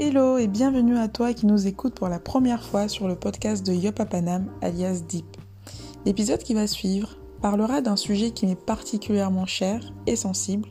Hello 0.00 0.38
et 0.38 0.46
bienvenue 0.46 0.96
à 0.96 1.08
toi 1.08 1.34
qui 1.34 1.44
nous 1.44 1.66
écoute 1.66 1.96
pour 1.96 2.08
la 2.08 2.20
première 2.20 2.62
fois 2.62 2.86
sur 2.86 3.08
le 3.08 3.16
podcast 3.16 3.66
de 3.66 3.72
Yopapanam 3.72 4.46
alias 4.62 5.02
Deep. 5.08 5.26
L'épisode 6.06 6.38
qui 6.38 6.54
va 6.54 6.68
suivre 6.68 7.16
parlera 7.42 7.80
d'un 7.80 7.96
sujet 7.96 8.30
qui 8.30 8.46
m'est 8.46 8.54
particulièrement 8.54 9.44
cher 9.44 9.80
et 10.06 10.14
sensible 10.14 10.68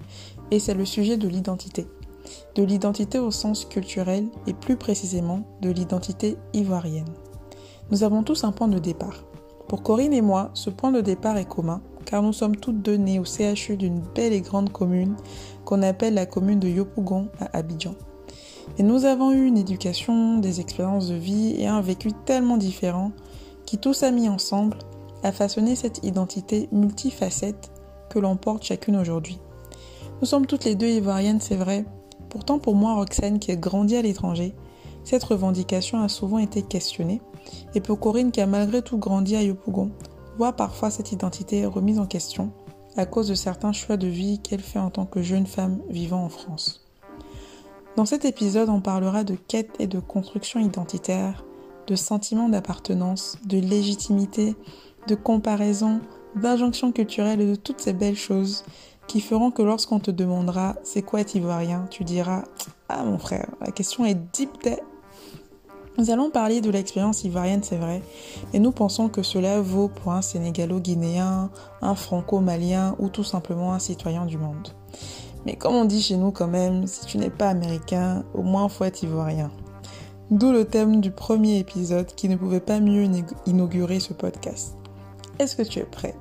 et 0.49 0.59
c'est 0.59 0.75
le 0.75 0.85
sujet 0.85 1.17
de 1.17 1.27
l'identité. 1.27 1.87
De 2.55 2.63
l'identité 2.63 3.19
au 3.19 3.29
sens 3.29 3.65
culturel 3.65 4.27
et 4.47 4.53
plus 4.53 4.77
précisément 4.77 5.41
de 5.61 5.71
l'identité 5.71 6.37
ivoirienne. 6.53 7.13
Nous 7.91 8.03
avons 8.03 8.23
tous 8.23 8.45
un 8.45 8.53
point 8.53 8.69
de 8.69 8.79
départ. 8.79 9.25
Pour 9.67 9.83
Corinne 9.83 10.13
et 10.13 10.21
moi, 10.21 10.51
ce 10.53 10.69
point 10.69 10.93
de 10.93 11.01
départ 11.01 11.35
est 11.35 11.49
commun 11.49 11.81
car 12.05 12.23
nous 12.23 12.31
sommes 12.31 12.55
toutes 12.55 12.81
deux 12.81 12.95
nées 12.95 13.19
au 13.19 13.25
CHU 13.25 13.75
d'une 13.75 13.99
belle 14.15 14.31
et 14.31 14.39
grande 14.39 14.71
commune 14.71 15.17
qu'on 15.65 15.81
appelle 15.81 16.13
la 16.13 16.25
commune 16.25 16.61
de 16.61 16.69
Yopougon 16.69 17.27
à 17.41 17.57
Abidjan. 17.57 17.95
Et 18.79 18.83
nous 18.83 19.05
avons 19.05 19.31
eu 19.31 19.45
une 19.45 19.57
éducation, 19.57 20.37
des 20.37 20.59
expériences 20.61 21.07
de 21.07 21.15
vie 21.15 21.55
et 21.57 21.67
un 21.67 21.81
vécu 21.81 22.11
tellement 22.25 22.57
différent 22.57 23.11
qui 23.65 23.79
tous 23.79 24.03
a 24.03 24.11
mis 24.11 24.29
ensemble 24.29 24.77
a 25.23 25.31
façonné 25.31 25.75
cette 25.75 26.03
identité 26.03 26.69
multifacette 26.71 27.71
que 28.09 28.19
l'on 28.19 28.35
porte 28.35 28.63
chacune 28.63 28.95
aujourd'hui. 28.95 29.39
Nous 30.21 30.27
sommes 30.27 30.45
toutes 30.45 30.65
les 30.65 30.75
deux 30.75 30.89
ivoiriennes, 30.89 31.41
c'est 31.41 31.55
vrai. 31.55 31.85
Pourtant, 32.29 32.59
pour 32.59 32.75
moi, 32.75 32.93
Roxane, 32.93 33.39
qui 33.39 33.51
a 33.51 33.55
grandi 33.55 33.95
à 33.95 34.01
l'étranger, 34.01 34.53
cette 35.03 35.23
revendication 35.23 36.01
a 36.01 36.09
souvent 36.09 36.37
été 36.37 36.61
questionnée. 36.61 37.21
Et 37.73 37.81
pour 37.81 37.99
Corinne, 37.99 38.31
qui 38.31 38.41
a 38.41 38.47
malgré 38.47 38.81
tout 38.81 38.97
grandi 38.97 39.35
à 39.35 39.41
Yopougon, 39.41 39.91
voit 40.37 40.53
parfois 40.53 40.91
cette 40.91 41.11
identité 41.11 41.65
remise 41.65 41.99
en 41.99 42.05
question 42.05 42.51
à 42.95 43.05
cause 43.05 43.27
de 43.27 43.35
certains 43.35 43.73
choix 43.73 43.97
de 43.97 44.07
vie 44.07 44.39
qu'elle 44.39 44.61
fait 44.61 44.79
en 44.79 44.89
tant 44.89 45.05
que 45.05 45.21
jeune 45.21 45.45
femme 45.45 45.79
vivant 45.89 46.23
en 46.23 46.29
France. 46.29 46.86
Dans 47.97 48.05
cet 48.05 48.25
épisode, 48.25 48.69
on 48.69 48.79
parlera 48.79 49.23
de 49.23 49.33
quête 49.33 49.71
et 49.79 49.87
de 49.87 49.99
construction 49.99 50.59
identitaire, 50.59 51.43
de 51.87 51.95
sentiment 51.95 52.47
d'appartenance, 52.47 53.39
de 53.43 53.57
légitimité, 53.57 54.55
de 55.07 55.15
comparaison, 55.15 55.99
d'injonction 56.35 56.91
culturelle 56.91 57.41
et 57.41 57.47
de 57.47 57.55
toutes 57.55 57.81
ces 57.81 57.93
belles 57.93 58.15
choses 58.15 58.63
qui 59.07 59.19
feront 59.19 59.49
que 59.49 59.63
lorsqu'on 59.63 59.99
te 59.99 60.11
demandera 60.11 60.75
c'est 60.83 61.01
quoi 61.01 61.21
être 61.21 61.33
ivoirien, 61.33 61.87
tu 61.89 62.03
diras 62.03 62.43
Ah 62.87 63.03
mon 63.03 63.17
frère, 63.17 63.49
la 63.61 63.71
question 63.71 64.05
est 64.05 64.19
deep 64.31 64.69
Nous 65.97 66.11
allons 66.11 66.29
parler 66.29 66.61
de 66.61 66.69
l'expérience 66.69 67.23
ivoirienne, 67.23 67.63
c'est 67.63 67.77
vrai, 67.77 68.03
et 68.53 68.59
nous 68.59 68.71
pensons 68.71 69.09
que 69.09 69.23
cela 69.23 69.59
vaut 69.59 69.87
pour 69.87 70.11
un 70.11 70.21
Sénégalo-Guinéen, 70.21 71.49
un 71.81 71.95
Franco-Malien 71.95 72.95
ou 72.99 73.09
tout 73.09 73.23
simplement 73.23 73.73
un 73.73 73.79
citoyen 73.79 74.27
du 74.27 74.37
monde. 74.37 74.67
Mais 75.45 75.55
comme 75.55 75.75
on 75.75 75.85
dit 75.85 76.01
chez 76.01 76.17
nous 76.17 76.31
quand 76.31 76.47
même, 76.47 76.87
si 76.87 77.05
tu 77.05 77.17
n'es 77.17 77.29
pas 77.29 77.49
américain, 77.49 78.23
au 78.33 78.41
moins 78.41 78.67
faut 78.69 78.83
être 78.83 79.03
ivoirien. 79.03 79.51
D'où 80.29 80.51
le 80.51 80.65
thème 80.65 80.99
du 80.99 81.11
premier 81.11 81.57
épisode 81.59 82.07
qui 82.07 82.27
ne 82.27 82.35
pouvait 82.35 82.59
pas 82.59 82.79
mieux 82.81 83.07
inaugurer 83.45 83.99
ce 84.01 84.13
podcast. 84.13 84.75
Est-ce 85.39 85.55
que 85.55 85.61
tu 85.61 85.79
es 85.79 85.85
prêt? 85.85 86.15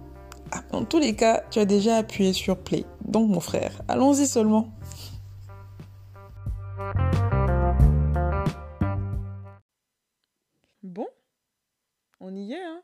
Ah, 0.53 0.62
Dans 0.70 0.84
tous 0.84 1.00
les 1.00 1.17
cas, 1.17 1.42
tu 1.50 1.59
as 1.59 1.64
déjà 1.64 1.97
appuyé 1.97 2.33
sur 2.33 2.56
play. 2.56 2.84
Donc 3.05 3.28
mon 3.28 3.41
frère, 3.41 3.83
allons-y 3.89 4.27
seulement. 4.28 4.69
Bon, 10.83 11.06
on 12.20 12.34
y 12.34 12.53
est, 12.53 12.62
hein 12.62 12.83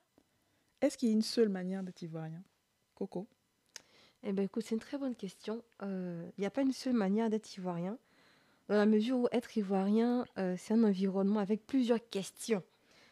Est-ce 0.81 0.99
qu'il 0.99 1.09
y 1.09 1.13
a 1.13 1.15
une 1.15 1.23
seule 1.23 1.49
manière 1.49 1.83
d'être 1.83 2.03
ivoirien? 2.03 2.43
Coco? 2.95 3.29
Eh 4.25 4.33
bien 4.33 4.45
écoute, 4.45 4.65
c'est 4.67 4.75
une 4.75 4.81
très 4.81 4.98
bonne 4.98 5.17
question. 5.17 5.62
Il 5.81 5.89
euh, 5.89 6.28
n'y 6.39 6.47
a 6.47 6.51
pas 6.51 6.62
une 6.62 6.73
seule 6.73 6.92
manière 6.92 7.28
d'être 7.28 7.56
ivoirien, 7.56 7.98
dans 8.69 8.77
la 8.77 8.87
mesure 8.87 9.19
où 9.19 9.29
être 9.33 9.56
ivoirien, 9.56 10.25
euh, 10.39 10.55
c'est 10.59 10.75
un 10.75 10.84
environnement 10.84 11.41
avec 11.41 11.67
plusieurs 11.67 11.98
questions. 12.11 12.63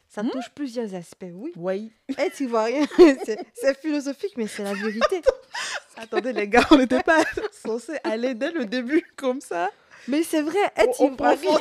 Ça 0.08 0.22
hmm? 0.22 0.30
touche 0.30 0.50
plusieurs 0.54 0.94
aspects, 0.94 1.26
oui. 1.32 1.52
Oui. 1.54 1.92
Être 2.18 2.40
ivoirien, 2.40 2.84
c'est 3.54 3.78
philosophique, 3.78 4.32
mais 4.36 4.48
c'est 4.48 4.64
la 4.64 4.74
vérité. 4.74 5.22
Attendez, 5.96 6.32
les 6.32 6.48
gars, 6.48 6.66
on 6.72 6.78
n'était 6.78 7.02
pas 7.02 7.22
censé 7.52 7.92
aller 8.02 8.34
dès 8.34 8.50
le 8.50 8.64
début 8.64 9.04
comme 9.16 9.40
ça. 9.40 9.70
Mais 10.08 10.24
c'est 10.24 10.42
vrai, 10.42 10.58
être 10.76 11.00
ivoirien. 11.00 11.58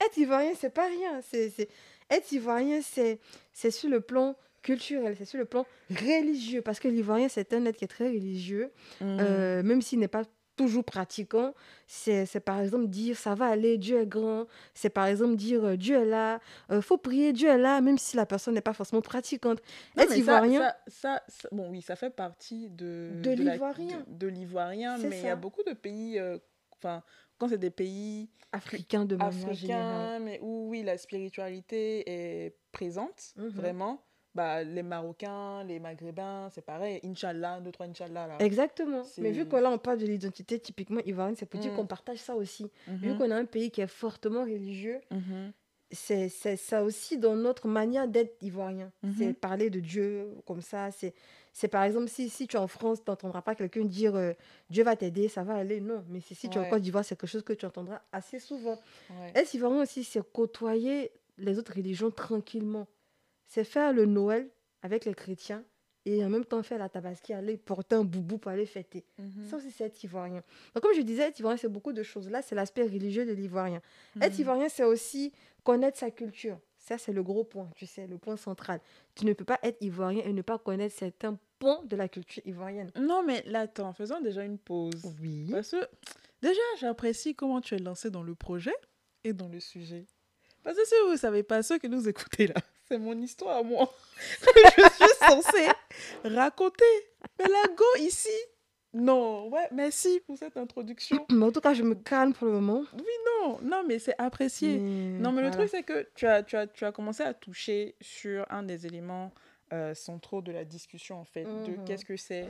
être 0.00 0.16
ivoirien, 0.16 0.52
c'est 0.58 0.72
pas 0.72 0.86
rien. 0.86 1.20
C'est, 1.28 1.68
Être 2.08 2.32
ivoirien, 2.32 2.80
c'est, 2.82 3.18
c'est 3.52 3.70
sur 3.70 3.90
le 3.90 4.00
plan 4.00 4.34
culturel, 4.66 5.14
c'est 5.16 5.24
sur 5.24 5.38
le 5.38 5.44
plan 5.44 5.64
religieux, 5.90 6.60
parce 6.60 6.80
que 6.80 6.88
l'ivoirien, 6.88 7.28
c'est 7.28 7.52
un 7.52 7.64
être 7.66 7.76
qui 7.76 7.84
est 7.84 7.94
très 7.98 8.08
religieux, 8.08 8.72
hmm. 9.00 9.18
euh, 9.20 9.62
même 9.62 9.80
s'il 9.80 10.00
n'est 10.00 10.08
pas 10.08 10.24
toujours 10.56 10.84
pratiquant, 10.84 11.54
c'est 11.86 12.40
par 12.40 12.60
exemple 12.60 12.88
dire 12.88 13.16
ça 13.16 13.34
va 13.34 13.46
aller, 13.46 13.78
Dieu 13.78 14.00
est 14.00 14.06
grand. 14.06 14.46
C'est 14.74 14.90
par 14.90 15.06
exemple 15.06 15.36
dire 15.36 15.64
euh, 15.64 15.76
Dieu 15.76 15.96
est 15.96 16.04
là. 16.06 16.40
Il 16.70 16.76
euh, 16.76 16.80
faut 16.80 16.96
prier, 16.96 17.32
Dieu 17.32 17.48
est 17.48 17.58
là, 17.58 17.80
même 17.80 17.98
si 17.98 18.16
la 18.16 18.26
personne 18.26 18.54
n'est 18.54 18.62
pas 18.62 18.72
forcément 18.72 19.02
pratiquante. 19.02 19.60
Est-ce 19.96 20.16
ivoirien 20.16 20.72
ça, 20.86 21.22
ça, 21.28 21.48
bon, 21.52 21.70
oui, 21.70 21.82
ça 21.82 21.94
fait 21.94 22.10
partie 22.10 22.70
de, 22.70 23.10
de, 23.22 23.30
l'ivoirien. 23.30 24.02
De, 24.08 24.26
l'ivoirien, 24.26 24.98
mais 24.98 25.20
il 25.20 25.26
y 25.26 25.28
a 25.28 25.36
beaucoup 25.36 25.62
de 25.62 25.74
pays, 25.74 26.18
euh, 26.18 26.38
enfin, 26.72 27.02
quand 27.38 27.48
c'est 27.48 27.58
des 27.58 27.70
pays 27.70 28.30
africains 28.52 29.04
de 29.04 29.16
manière 29.16 30.20
mais 30.20 30.40
où 30.40 30.70
oui, 30.70 30.82
la 30.82 30.96
spiritualité 30.96 32.04
est 32.06 32.56
présente, 32.72 33.34
mhm. 33.36 33.48
vraiment 33.48 34.02
bah, 34.36 34.62
les 34.62 34.82
Marocains, 34.82 35.64
les 35.64 35.80
Maghrébins, 35.80 36.50
c'est 36.52 36.64
pareil. 36.64 37.00
Inch'Allah, 37.02 37.60
deux, 37.60 37.72
trois 37.72 37.86
Inch'Allah. 37.86 38.26
Là. 38.26 38.36
Exactement. 38.38 39.02
Mais 39.18 39.32
vu 39.32 39.48
que 39.48 39.56
là, 39.56 39.70
on 39.70 39.78
parle 39.78 39.98
de 39.98 40.06
l'identité 40.06 40.60
typiquement 40.60 41.00
ivoirienne, 41.06 41.34
c'est 41.36 41.46
pour 41.46 41.58
dire 41.58 41.72
mm. 41.72 41.76
qu'on 41.76 41.86
partage 41.86 42.18
ça 42.18 42.36
aussi. 42.36 42.70
Vu 42.86 43.08
mm-hmm. 43.08 43.18
qu'on 43.18 43.30
a 43.30 43.36
un 43.36 43.46
pays 43.46 43.70
qui 43.70 43.80
est 43.80 43.86
fortement 43.86 44.42
religieux, 44.42 45.00
mm-hmm. 45.10 45.52
c'est 45.90 46.56
ça 46.56 46.84
aussi 46.84 47.18
dans 47.18 47.34
notre 47.34 47.66
manière 47.66 48.06
d'être 48.06 48.36
ivoirien. 48.42 48.92
Mm-hmm. 49.02 49.14
C'est 49.18 49.32
parler 49.32 49.70
de 49.70 49.80
Dieu 49.80 50.28
comme 50.46 50.60
ça. 50.60 50.90
C'est 50.90 51.68
par 51.68 51.84
exemple, 51.84 52.08
si, 52.08 52.28
si 52.28 52.46
tu 52.46 52.56
es 52.56 52.60
en 52.60 52.66
France, 52.68 53.02
tu 53.02 53.10
n'entendras 53.10 53.40
pas 53.40 53.54
quelqu'un 53.54 53.86
dire 53.86 54.14
euh, 54.14 54.34
Dieu 54.68 54.84
va 54.84 54.94
t'aider, 54.94 55.28
ça 55.28 55.42
va 55.42 55.54
aller. 55.54 55.80
Non. 55.80 56.04
Mais 56.10 56.20
si, 56.20 56.34
si 56.34 56.50
tu 56.50 56.58
es 56.58 56.60
en 56.60 56.68
Côte 56.68 56.82
d'Ivoire, 56.82 57.02
c'est 57.02 57.18
quelque 57.18 57.30
chose 57.30 57.42
que 57.42 57.54
tu 57.54 57.64
entendras 57.64 58.02
assez 58.12 58.38
souvent. 58.38 58.78
Être 59.34 59.54
ivoirien 59.54 59.80
aussi, 59.80 60.04
c'est 60.04 60.20
côtoyer 60.30 61.10
les 61.38 61.58
autres 61.58 61.74
religions 61.74 62.10
tranquillement? 62.10 62.86
C'est 63.46 63.64
faire 63.64 63.92
le 63.92 64.06
Noël 64.06 64.50
avec 64.82 65.04
les 65.04 65.14
chrétiens 65.14 65.64
et 66.06 66.24
en 66.24 66.30
même 66.30 66.44
temps 66.44 66.62
faire 66.62 66.78
la 66.78 66.88
tabaski, 66.88 67.32
aller 67.32 67.56
porter 67.56 67.96
un 67.96 68.04
boubou 68.04 68.38
pour 68.38 68.52
aller 68.52 68.64
fêter. 68.64 69.04
Mhm. 69.18 69.48
Ça 69.50 69.56
aussi, 69.56 69.72
c'est 69.72 69.84
être 69.84 70.04
ivoirien. 70.04 70.42
Donc, 70.74 70.82
comme 70.82 70.94
je 70.94 71.02
disais, 71.02 71.24
être 71.24 71.38
ivoirien, 71.40 71.56
c'est 71.56 71.68
beaucoup 71.68 71.92
de 71.92 72.04
choses. 72.04 72.30
Là, 72.30 72.42
c'est 72.42 72.54
l'aspect 72.54 72.84
religieux 72.84 73.26
de 73.26 73.32
l'ivoirien. 73.32 73.82
Mhm. 74.14 74.22
Être 74.22 74.38
ivoirien, 74.38 74.68
c'est 74.68 74.84
aussi 74.84 75.32
connaître 75.64 75.98
sa 75.98 76.12
culture. 76.12 76.60
Ça, 76.76 76.96
c'est 76.96 77.12
le 77.12 77.24
gros 77.24 77.42
point, 77.42 77.68
tu 77.74 77.84
sais, 77.86 78.06
le 78.06 78.18
point 78.18 78.36
central. 78.36 78.80
Tu 79.16 79.26
ne 79.26 79.32
peux 79.32 79.44
pas 79.44 79.58
être 79.64 79.82
ivoirien 79.82 80.22
et 80.24 80.32
ne 80.32 80.42
pas 80.42 80.58
connaître 80.58 80.94
certains 80.94 81.36
points 81.58 81.82
de 81.84 81.96
la 81.96 82.08
culture 82.08 82.42
ivoirienne. 82.46 82.92
Non, 82.96 83.24
mais 83.24 83.42
là, 83.46 83.62
attends, 83.62 83.92
faisons 83.92 84.20
déjà 84.20 84.44
une 84.44 84.58
pause. 84.58 85.02
Oui. 85.20 85.48
Parce 85.50 85.72
que, 85.72 85.84
déjà, 86.40 86.60
j'apprécie 86.78 87.34
comment 87.34 87.60
tu 87.60 87.74
es 87.74 87.78
lancé 87.78 88.10
dans 88.10 88.22
le 88.22 88.36
projet 88.36 88.74
et 89.24 89.32
dans 89.32 89.48
le 89.48 89.58
sujet. 89.58 90.06
Parce 90.62 90.76
que 90.76 90.86
si 90.86 90.94
vous 91.04 91.12
ne 91.12 91.16
savez 91.16 91.42
pas, 91.42 91.64
ceux 91.64 91.80
que 91.80 91.88
nous 91.88 92.08
écoutez 92.08 92.46
là, 92.46 92.54
c'est 92.88 92.98
mon 92.98 93.16
histoire, 93.20 93.64
moi. 93.64 93.92
je 94.76 94.82
suis 94.82 95.16
censée 95.18 95.68
raconter. 96.24 96.84
Mais 97.38 97.48
la 97.48 97.74
go 97.74 97.84
ici, 97.98 98.28
non, 98.96 99.48
ouais, 99.48 99.68
merci 99.72 100.22
pour 100.26 100.38
cette 100.38 100.56
introduction. 100.56 101.26
Mais 101.30 101.44
en 101.44 101.52
tout 101.52 101.60
cas, 101.60 101.74
je 101.74 101.82
me 101.82 101.94
calme 101.94 102.32
pour 102.32 102.46
le 102.46 102.54
moment. 102.54 102.82
Oui, 102.94 103.04
non, 103.26 103.58
non, 103.62 103.84
mais 103.86 103.98
c'est 103.98 104.14
apprécié. 104.18 104.78
non, 104.78 105.32
mais 105.32 105.42
le 105.42 105.50
truc, 105.50 105.68
c'est 105.68 105.82
que 105.82 106.08
tu 106.14 106.26
as, 106.26 106.42
tu, 106.42 106.56
as, 106.56 106.66
tu 106.66 106.84
as 106.84 106.92
commencé 106.92 107.22
à 107.22 107.34
toucher 107.34 107.94
sur 108.00 108.46
un 108.50 108.62
des 108.62 108.86
éléments 108.86 109.32
euh, 109.72 109.94
centraux 109.94 110.40
de 110.40 110.50
la 110.50 110.64
discussion, 110.64 111.20
en 111.20 111.24
fait, 111.24 111.44
de 111.44 111.72
mhm. 111.76 111.84
qu'est-ce 111.84 112.06
que 112.06 112.16
c'est 112.16 112.48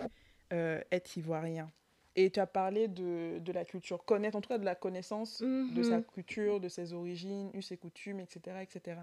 euh, 0.53 0.81
être 0.93 1.17
ivoirien. 1.17 1.69
Et 2.15 2.31
tu 2.31 2.39
as 2.39 2.47
parlé 2.47 2.87
de, 2.89 3.41
de, 3.41 3.53
la 3.53 3.65
culture, 3.65 4.05
connaître, 4.05 4.37
en 4.37 4.41
tout 4.41 4.49
cas 4.49 4.59
de 4.59 4.65
la 4.65 4.75
connaissance 4.75 5.43
de 5.43 5.83
sa 5.83 5.99
mhm. 5.99 6.05
culture, 6.05 6.61
de 6.61 6.69
ses 6.69 6.93
origines, 6.93 7.51
ses 7.61 7.77
coutumes, 7.77 8.21
etc., 8.21 8.59
etc. 8.63 9.01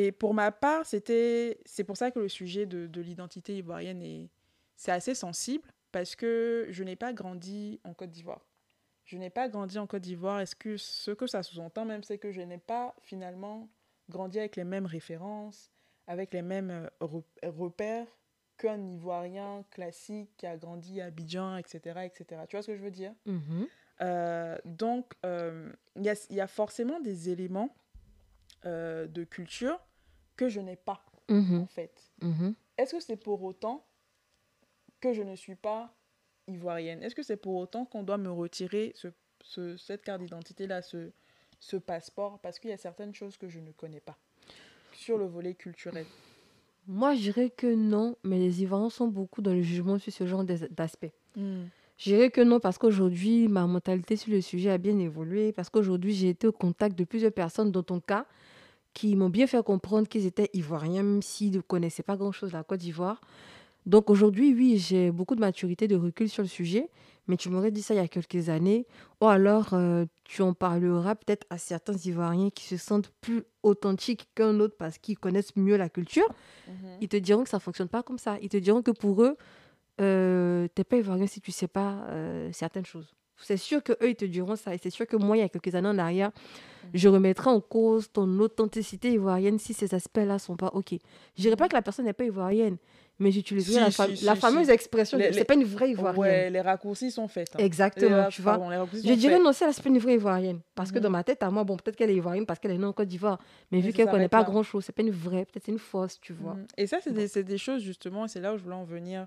Et 0.00 0.12
pour 0.12 0.32
ma 0.32 0.52
part, 0.52 0.86
c'était, 0.86 1.58
c'est 1.64 1.82
pour 1.82 1.96
ça 1.96 2.12
que 2.12 2.20
le 2.20 2.28
sujet 2.28 2.66
de, 2.66 2.86
de 2.86 3.00
l'identité 3.00 3.56
ivoirienne 3.56 4.00
est, 4.00 4.30
c'est 4.76 4.92
assez 4.92 5.12
sensible 5.12 5.68
parce 5.90 6.14
que 6.14 6.68
je 6.70 6.84
n'ai 6.84 6.94
pas 6.94 7.12
grandi 7.12 7.80
en 7.82 7.94
Côte 7.94 8.10
d'Ivoire. 8.10 8.46
Je 9.06 9.18
n'ai 9.18 9.28
pas 9.28 9.48
grandi 9.48 9.76
en 9.76 9.88
Côte 9.88 10.02
d'Ivoire. 10.02 10.38
Est-ce 10.38 10.54
que 10.54 10.76
ce 10.76 11.10
que 11.10 11.26
ça 11.26 11.42
sous-entend 11.42 11.84
même, 11.84 12.04
c'est 12.04 12.16
que 12.16 12.30
je 12.30 12.40
n'ai 12.40 12.58
pas 12.58 12.94
finalement 13.02 13.68
grandi 14.08 14.38
avec 14.38 14.54
les 14.54 14.62
mêmes 14.62 14.86
références, 14.86 15.72
avec 16.06 16.32
les 16.32 16.42
mêmes 16.42 16.88
euh, 17.02 17.20
repères 17.42 18.06
qu'un 18.56 18.80
Ivoirien 18.80 19.64
classique 19.68 20.30
qui 20.36 20.46
a 20.46 20.56
grandi 20.56 21.00
à 21.00 21.06
Abidjan, 21.06 21.56
etc., 21.56 22.02
etc. 22.04 22.42
Tu 22.48 22.54
vois 22.54 22.62
ce 22.62 22.68
que 22.68 22.76
je 22.76 22.82
veux 22.82 22.92
dire? 22.92 23.14
Mm-hmm. 23.26 23.66
euh, 24.02 24.58
Donc, 24.64 25.12
euh, 25.26 25.72
il 25.96 26.04
y, 26.04 26.40
a, 26.40 26.46
forcément 26.46 27.00
des 27.00 27.30
éléments 27.30 27.74
de 28.64 29.24
culture 29.24 29.80
que 30.38 30.48
je 30.48 30.60
n'ai 30.60 30.76
pas, 30.76 31.04
mhm. 31.28 31.60
en 31.60 31.66
fait. 31.66 32.10
Mhm. 32.22 32.54
Est-ce 32.78 32.94
que 32.94 33.00
c'est 33.00 33.16
pour 33.16 33.42
autant 33.42 33.84
que 35.00 35.12
je 35.12 35.22
ne 35.22 35.36
suis 35.36 35.56
pas 35.56 35.94
ivoirienne? 36.46 37.02
Est-ce 37.02 37.14
que 37.14 37.22
c'est 37.22 37.36
pour 37.36 37.56
autant 37.56 37.84
qu'on 37.84 38.02
doit 38.02 38.16
me 38.16 38.30
retirer 38.30 38.92
ce 38.94 39.08
ce, 39.44 39.76
cette 39.76 40.02
carte 40.02 40.20
d'identité-là, 40.20 40.82
ce, 40.82 41.10
ce 41.60 41.76
passeport, 41.76 42.38
parce 42.40 42.58
qu'il 42.58 42.70
y 42.70 42.72
a 42.72 42.76
certaines 42.76 43.14
choses 43.14 43.36
que 43.36 43.48
je 43.48 43.60
ne 43.60 43.72
connais 43.72 44.00
pas 44.00 44.18
sur 44.92 45.18
le 45.18 45.26
volet 45.26 45.54
culturel. 45.54 46.06
Moi, 46.86 47.14
je 47.14 47.20
dirais 47.20 47.50
que 47.50 47.72
non, 47.74 48.16
mais 48.24 48.38
les 48.38 48.62
Ivoiriens 48.62 48.90
sont 48.90 49.08
beaucoup 49.08 49.42
dans 49.42 49.52
le 49.52 49.62
jugement 49.62 49.98
sur 49.98 50.12
ce 50.12 50.26
genre 50.26 50.44
d'aspect. 50.44 51.12
Hmm. 51.36 51.64
Je 51.98 52.10
dirais 52.10 52.30
que 52.30 52.40
non, 52.40 52.60
parce 52.60 52.78
qu'aujourd'hui, 52.78 53.48
ma 53.48 53.66
mentalité 53.66 54.16
sur 54.16 54.32
le 54.32 54.40
sujet 54.40 54.70
a 54.70 54.78
bien 54.78 54.98
évolué, 54.98 55.52
parce 55.52 55.68
qu'aujourd'hui, 55.68 56.14
j'ai 56.14 56.30
été 56.30 56.46
au 56.46 56.52
contact 56.52 56.96
de 56.96 57.04
plusieurs 57.04 57.32
personnes, 57.32 57.70
dans 57.70 57.82
ton 57.82 58.00
cas, 58.00 58.26
qui 58.98 59.14
m'ont 59.14 59.28
bien 59.28 59.46
fait 59.46 59.62
comprendre 59.62 60.08
qu'ils 60.08 60.26
étaient 60.26 60.50
Ivoiriens, 60.54 61.04
même 61.04 61.22
s'ils 61.22 61.52
ne 61.52 61.60
connaissaient 61.60 62.02
pas 62.02 62.16
grand-chose 62.16 62.50
de 62.50 62.56
la 62.56 62.64
Côte 62.64 62.80
d'Ivoire. 62.80 63.20
Donc 63.86 64.10
aujourd'hui, 64.10 64.52
oui, 64.52 64.76
j'ai 64.76 65.12
beaucoup 65.12 65.36
de 65.36 65.40
maturité, 65.40 65.86
de 65.86 65.94
recul 65.94 66.28
sur 66.28 66.42
le 66.42 66.48
sujet, 66.48 66.90
mais 67.28 67.36
tu 67.36 67.48
m'aurais 67.48 67.70
dit 67.70 67.80
ça 67.80 67.94
il 67.94 67.98
y 67.98 68.00
a 68.00 68.08
quelques 68.08 68.48
années, 68.48 68.88
ou 69.20 69.26
alors 69.28 69.68
euh, 69.72 70.04
tu 70.24 70.42
en 70.42 70.52
parleras 70.52 71.14
peut-être 71.14 71.46
à 71.48 71.58
certains 71.58 71.92
Ivoiriens 71.92 72.50
qui 72.50 72.64
se 72.64 72.76
sentent 72.76 73.12
plus 73.20 73.44
authentiques 73.62 74.28
qu'un 74.34 74.58
autre 74.58 74.74
parce 74.76 74.98
qu'ils 74.98 75.16
connaissent 75.16 75.54
mieux 75.54 75.76
la 75.76 75.88
culture. 75.88 76.28
Mhm. 76.66 76.74
Ils 77.00 77.08
te 77.08 77.16
diront 77.16 77.44
que 77.44 77.50
ça 77.50 77.58
ne 77.58 77.62
fonctionne 77.62 77.88
pas 77.88 78.02
comme 78.02 78.18
ça. 78.18 78.36
Ils 78.42 78.48
te 78.48 78.56
diront 78.56 78.82
que 78.82 78.90
pour 78.90 79.22
eux, 79.22 79.36
euh, 80.00 80.66
tu 80.74 80.80
n'es 80.80 80.84
pas 80.84 80.96
Ivoirien 80.96 81.28
si 81.28 81.40
tu 81.40 81.52
ne 81.52 81.54
sais 81.54 81.68
pas 81.68 82.04
euh, 82.08 82.50
certaines 82.52 82.86
choses. 82.86 83.14
C'est 83.40 83.56
sûr 83.56 83.82
qu'eux, 83.82 83.96
ils 84.02 84.16
te 84.16 84.24
diront 84.24 84.56
ça. 84.56 84.74
Et 84.74 84.78
c'est 84.78 84.90
sûr 84.90 85.06
que 85.06 85.16
moi, 85.16 85.36
il 85.36 85.40
y 85.40 85.42
a 85.42 85.48
quelques 85.48 85.74
années 85.74 85.88
en 85.88 85.98
arrière, 85.98 86.30
mhm. 86.84 86.90
je 86.94 87.08
remettrai 87.08 87.50
en 87.50 87.60
cause 87.60 88.10
ton 88.12 88.38
authenticité 88.40 89.12
ivoirienne 89.12 89.58
si 89.58 89.74
ces 89.74 89.94
aspects-là 89.94 90.38
sont 90.38 90.56
pas 90.56 90.70
OK. 90.74 90.92
Je 91.36 91.42
dirais 91.42 91.56
pas 91.56 91.68
que 91.68 91.74
la 91.74 91.82
personne 91.82 92.04
n'est 92.04 92.12
pas 92.12 92.24
ivoirienne, 92.24 92.76
mais 93.18 93.30
j'utiliserai 93.30 93.90
la, 94.22 94.36
fameuse 94.36 94.70
expression 94.70 95.18
c'est 95.32 95.44
pas 95.44 95.54
une 95.54 95.64
vraie 95.64 95.90
ivoirienne. 95.90 96.20
Ouais, 96.20 96.50
les 96.50 96.60
raccourcis 96.60 97.10
sont 97.10 97.26
faits. 97.26 97.50
Hein. 97.54 97.58
Exactement, 97.58 98.28
tu 98.28 98.42
vois. 98.42 98.58
je 98.92 99.12
dirais 99.14 99.38
non, 99.38 99.52
c'est 99.52 99.66
pas 99.66 99.88
une 99.88 99.98
vraie 99.98 100.14
ivoirienne. 100.14 100.60
Parce 100.74 100.92
que 100.92 100.98
dans 100.98 101.10
ma 101.10 101.24
tête, 101.24 101.42
à 101.42 101.50
moi, 101.50 101.64
bon, 101.64 101.76
peut-être 101.76 101.96
qu'elle 101.96 102.10
est 102.10 102.16
ivoirienne 102.16 102.46
parce 102.46 102.58
qu'elle 102.60 102.72
est 102.72 102.78
née 102.78 102.84
en 102.84 102.92
Côte 102.92 103.08
d'Ivoire. 103.08 103.38
Mais, 103.70 103.80
vu 103.80 103.92
qu'elle 103.92 104.08
connaît 104.08 104.28
pas 104.28 104.44
grand-chose, 104.44 104.84
c'est 104.84 104.92
pas 104.92 105.02
une 105.02 105.10
vraie, 105.10 105.44
peut-être 105.44 105.64
c'est 105.66 105.72
une 105.72 105.78
fausse, 105.78 106.20
tu 106.20 106.32
vois. 106.32 106.56
Et 106.76 106.86
ça, 106.86 106.98
c'est 107.02 107.12
des, 107.12 107.42
des, 107.42 107.58
choses, 107.58 107.82
justement, 107.82 108.24
et 108.24 108.28
c'est 108.28 108.40
là 108.40 108.54
où 108.54 108.58
je 108.58 108.62
voulais 108.62 108.76
en 108.76 108.84
venir. 108.84 109.26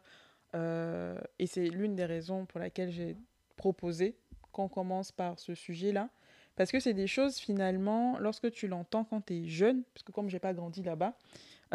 Euh, 0.53 1.17
et 1.39 1.47
c'est 1.47 1.65
l'une 1.65 1.95
des 1.95 2.05
raisons 2.05 2.45
pour 2.45 2.59
laquelle 2.59 2.91
j'ai 2.91 3.15
proposé 3.61 4.15
qu'on 4.51 4.67
commence 4.67 5.11
par 5.11 5.37
ce 5.37 5.53
sujet-là. 5.53 6.09
Parce 6.55 6.71
que 6.71 6.79
c'est 6.79 6.95
des 6.95 7.05
choses, 7.05 7.37
finalement, 7.37 8.17
lorsque 8.17 8.51
tu 8.51 8.67
l'entends 8.67 9.03
quand 9.03 9.21
tu 9.21 9.35
es 9.35 9.47
jeune, 9.47 9.83
parce 9.93 10.03
que 10.03 10.11
comme 10.11 10.29
j'ai 10.29 10.39
pas 10.39 10.53
grandi 10.53 10.81
là-bas, 10.81 11.13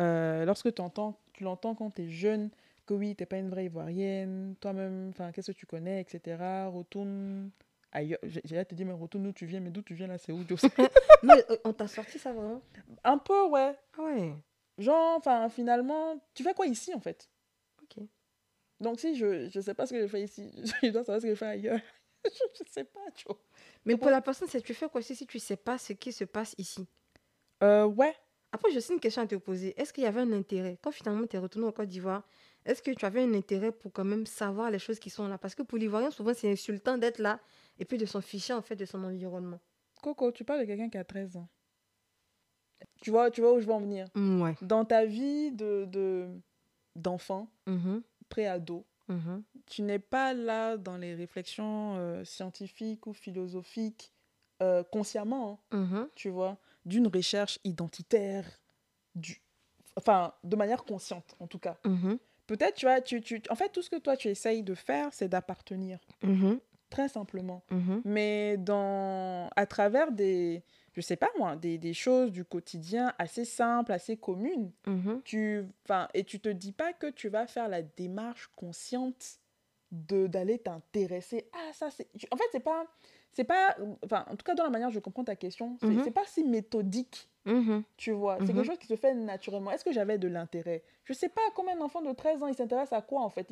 euh, 0.01 0.45
lorsque 0.45 0.75
tu 0.75 0.83
entends 0.83 1.19
tu 1.33 1.45
l'entends 1.45 1.75
quand 1.75 1.91
tu 1.91 2.03
es 2.03 2.09
jeune, 2.09 2.51
que 2.87 2.95
oui, 2.95 3.15
tu 3.15 3.23
n'es 3.23 3.27
pas 3.27 3.39
une 3.39 3.51
vraie 3.51 3.67
Ivoirienne, 3.67 4.57
toi-même, 4.61 5.11
enfin, 5.11 5.31
qu'est-ce 5.31 5.53
que 5.53 5.57
tu 5.57 5.67
connais, 5.67 6.01
etc. 6.01 6.67
Retourne 6.73 7.51
ailleurs. 7.93 8.19
J'ai 8.23 8.65
te 8.65 8.75
dire, 8.75 8.87
mais 8.87 8.93
retourne 8.93 9.27
où 9.29 9.33
tu 9.33 9.47
viens, 9.47 9.61
mais 9.61 9.71
d'où 9.71 9.83
tu 9.83 9.95
viens 9.95 10.09
là, 10.09 10.19
c'est 10.19 10.33
où, 10.33 10.41
euh, 11.25 11.57
on 11.65 11.73
t'a 11.73 11.87
sorti 11.87 12.19
ça 12.19 12.33
vraiment? 12.33 12.63
Un 13.05 13.19
peu, 13.19 13.47
ouais. 13.49 13.75
Ah 13.99 14.03
ouais. 14.03 14.35
Genre, 14.79 15.17
enfin, 15.19 15.49
finalement, 15.49 16.21
tu 16.35 16.43
fais 16.43 16.55
quoi 16.55 16.67
ici, 16.67 16.93
en 16.95 17.01
fait? 17.01 17.29
Ok. 17.83 18.03
Donc, 18.81 19.01
si 19.01 19.17
je 19.17 19.57
ne 19.57 19.63
sais 19.63 19.75
pas 19.75 19.87
ce 19.87 19.95
que 19.95 20.03
je 20.03 20.07
fais 20.07 20.23
ici, 20.23 20.51
je 20.83 20.91
dois 20.91 21.05
savoir 21.05 21.21
ce 21.21 21.27
que 21.27 21.35
je 21.35 21.39
fais 21.39 21.47
ailleurs. 21.47 21.81
je 22.25 22.63
ne 22.65 22.69
sais 22.71 22.85
pas, 22.85 23.01
tu 23.15 23.25
vois. 23.27 23.41
Mais 23.85 23.97
pour 23.97 24.11
la 24.11 24.21
personne, 24.21 24.49
c'est 24.49 24.61
tu 24.61 24.75
fais 24.75 24.89
quoi 24.89 25.01
ici 25.01 25.15
si 25.15 25.27
tu 25.27 25.37
ne 25.37 25.43
sais 25.43 25.57
pas 25.57 25.79
ce 25.79 25.93
qui 25.93 26.13
se 26.13 26.25
passe 26.25 26.55
ici? 26.59 26.87
Euh, 27.63 27.85
Ouais, 27.85 28.15
après, 28.53 28.71
j'ai 28.71 28.79
aussi 28.79 28.93
une 28.93 29.01
question 29.01 29.23
à 29.23 29.27
te 29.27 29.35
poser. 29.35 29.79
Est-ce 29.79 29.93
qu'il 29.93 30.05
y 30.05 30.07
avait 30.07 30.21
un 30.21 30.33
intérêt? 30.33 30.79
Quand 30.83 30.91
finalement 30.91 31.27
tu 31.27 31.37
es 31.37 31.39
retourné 31.39 31.67
en 31.69 31.73
Côte 31.73 31.89
d'Ivoire, 31.89 32.27
est-ce 32.65 32.81
que 32.81 32.91
tu 32.91 33.05
avais 33.05 33.23
un 33.23 33.35
intérêt 33.35 33.71
pour 33.71 33.93
quand 33.93 34.05
même 34.05 34.25
savoir 34.25 34.71
les 34.71 34.79
choses 34.79 34.99
qui 34.99 35.11
sont 35.11 35.29
là? 35.29 35.37
Parce 35.37 35.55
que 35.55 35.63
pour 35.63 35.79
l'Ivoirien, 35.79 36.11
souvent, 36.11 36.33
c'est 36.35 36.51
insultant 36.51 36.97
d'être 36.97 37.19
là 37.19 37.39
et 37.79 37.85
puis 37.85 37.99
de 37.99 38.07
s'en 38.07 38.21
ficher 38.21 38.55
en 38.55 38.63
fait 38.63 38.77
de 38.77 38.85
son 38.85 39.05
environnement. 39.05 39.61
Coco, 40.03 40.33
tu 40.33 40.45
parles 40.45 40.61
de 40.61 40.65
quelqu'un 40.65 40.89
qui 40.89 40.99
a 40.99 41.05
13 41.05 41.37
ans. 41.37 41.49
Tu 43.03 43.11
vois, 43.11 43.31
tu 43.31 43.41
vois 43.41 43.53
où 43.53 43.61
je 43.61 43.67
veux 43.67 43.73
en 43.73 43.81
venir 43.81 44.09
mm, 44.15 44.41
ouais. 44.41 44.55
Dans 44.63 44.85
ta 44.85 45.05
vie 45.05 45.53
de 45.53 46.29
d'enfant, 46.95 47.51
de, 47.67 47.73
mm-hmm. 47.73 48.03
Pré-ado, 48.29 48.87
mm-hmm. 49.09 49.43
tu 49.67 49.83
n'es 49.83 49.99
pas 49.99 50.35
là 50.35 50.77
dans 50.77 50.97
les 50.97 51.15
réflexions 51.15 51.97
euh, 51.97 52.25
scientifiques 52.25 53.07
ou 53.07 53.13
philosophiques 53.13 54.13
euh, 54.63 54.83
consciemment, 54.85 55.61
hein, 55.71 55.83
mm-hmm. 55.83 56.09
tu 56.15 56.29
vois 56.29 56.59
d'une 56.85 57.09
recherche 57.09 57.59
identitaire, 57.65 58.47
du... 59.15 59.43
enfin, 59.97 60.33
de 60.45 60.57
manière 60.57 60.85
consciente 60.85 61.37
en 61.41 61.47
tout 61.47 61.59
cas. 61.59 61.79
Mm-hmm. 61.85 62.19
Peut-être, 62.47 62.77
tu 62.77 62.87
vois, 62.87 63.01
tu, 63.01 63.21
tu, 63.21 63.43
en 63.51 63.57
fait, 63.57 63.71
tout 63.71 63.83
ce 63.83 63.91
que 63.91 63.97
toi 63.97 64.17
tu 64.17 64.29
essayes 64.29 64.63
de 64.63 64.75
faire, 64.75 65.13
c'est 65.13 65.29
d'appartenir. 65.29 65.99
Mm-hmm. 66.23 66.61
Très 66.91 67.09
simplement. 67.09 67.65
Mais 68.05 68.57
dans, 68.59 69.51
à 69.57 69.67
travers 69.67 70.13
des, 70.13 70.63
je 70.97 71.03
sais 71.03 71.17
pas 71.17 71.31
moi, 71.39 71.57
des, 71.57 71.77
des 71.77 71.93
choses 71.93 72.33
du 72.33 72.45
quotidien 72.45 73.13
assez 73.19 73.45
simples, 73.45 73.93
assez 73.93 74.17
communes, 74.17 74.73
tu, 75.25 75.67
et 76.15 76.25
tu 76.25 76.41
te 76.41 76.49
dis 76.49 76.73
pas 76.73 76.95
que 76.95 77.09
tu 77.09 77.29
vas 77.29 77.47
faire 77.47 77.69
la 77.69 77.83
démarche 77.83 78.51
consciente 78.57 79.39
de 79.93 80.27
d'aller 80.27 80.59
t'intéresser 80.59 81.49
ah 81.53 81.73
ça. 81.73 81.91
C'est 81.91 82.09
en 82.33 82.37
fait 82.37 82.45
c'est 82.51 82.61
pas 82.61 82.87
c'est 83.33 83.45
pas 83.45 83.77
enfin 84.05 84.25
en 84.29 84.35
tout 84.35 84.45
cas 84.45 84.55
dans 84.55 84.65
la 84.65 84.71
manière 84.71 84.89
dont 84.89 84.95
je 84.95 84.99
comprends 84.99 85.23
ta 85.23 85.37
question 85.37 85.77
c'est 85.81 85.87
mm 85.87 86.11
pas 86.13 86.25
si 86.27 86.43
méthodique 86.43 87.29
mhm. 87.45 87.85
tu 87.97 88.11
vois. 88.11 88.39
C'est 88.41 88.47
quelque 88.47 88.59
mhm. 88.59 88.65
chose 88.65 88.79
qui 88.79 88.89
se 88.89 88.97
fait 88.97 89.15
naturellement. 89.15 89.71
Est-ce 89.71 89.85
que 89.85 89.93
j'avais 89.93 90.19
de 90.19 90.27
l'intérêt? 90.27 90.83
Je 91.05 91.13
sais 91.13 91.29
pas 91.29 91.43
combien 91.55 91.77
d'enfants 91.77 92.03
de 92.03 92.13
13 92.13 92.43
ans 92.43 92.47
ils 92.49 92.55
s'intéressent 92.55 92.99
à 92.99 93.03
quoi 93.03 93.21
en 93.21 93.31
fait? 93.31 93.49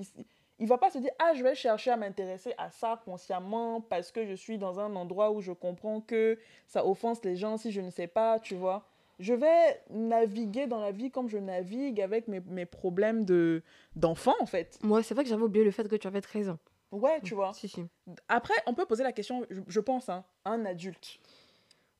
Il 0.65 0.69
va 0.69 0.79
pas 0.79 0.91
se 0.91 0.97
dire 0.97 1.11
ah 1.19 1.33
je 1.35 1.43
vais 1.43 1.55
chercher 1.55 1.91
à 1.91 1.99
m'intéresser 1.99 2.55
à 2.57 2.71
ça 2.71 2.99
consciemment 3.05 3.83
parce 3.83 4.11
que 4.11 4.25
je 4.25 4.33
suis 4.33 4.57
dans 4.57 4.81
un 4.81 4.97
endroit 4.97 5.31
où 5.31 5.43
je 5.43 5.53
comprends 5.53 6.01
que 6.01 6.39
ça 6.67 6.87
offense 6.87 7.23
les 7.23 7.37
gens 7.37 7.59
si 7.59 7.71
je 7.71 7.83
ne 7.83 7.91
sais 7.91 8.07
pas 8.07 8.39
tu 8.39 8.55
vois 8.55 8.87
je 9.19 9.35
vais 9.35 9.83
naviguer 9.91 10.67
dans 10.67 10.81
la 10.81 10.91
vie 10.91 11.11
comme 11.11 11.29
je 11.29 11.37
navigue 11.37 12.01
avec 12.01 12.29
mes, 12.29 12.41
mes 12.41 12.65
problèmes 12.65 13.27
de 13.27 13.63
d'enfant 13.95 14.35
en 14.41 14.47
fait 14.47 14.79
moi 14.83 15.03
c'est 15.03 15.13
vrai 15.13 15.25
que 15.25 15.29
j'avais 15.29 15.43
oublié 15.43 15.67
le 15.67 15.71
fait 15.71 15.87
que 15.87 15.97
tu 15.97 16.07
avais 16.07 16.23
13 16.23 16.49
ans 16.49 16.59
Ouais, 16.95 17.21
tu 17.23 17.35
vois. 17.35 17.53
Si, 17.55 17.69
si. 17.69 17.85
Après, 18.29 18.55
on 18.67 18.75
peut 18.75 18.87
poser 18.87 19.03
la 19.03 19.11
question, 19.11 19.45
je, 19.67 19.81
pense, 19.81 20.09
hein, 20.09 20.25
un 20.45 20.65
adulte. 20.65 21.19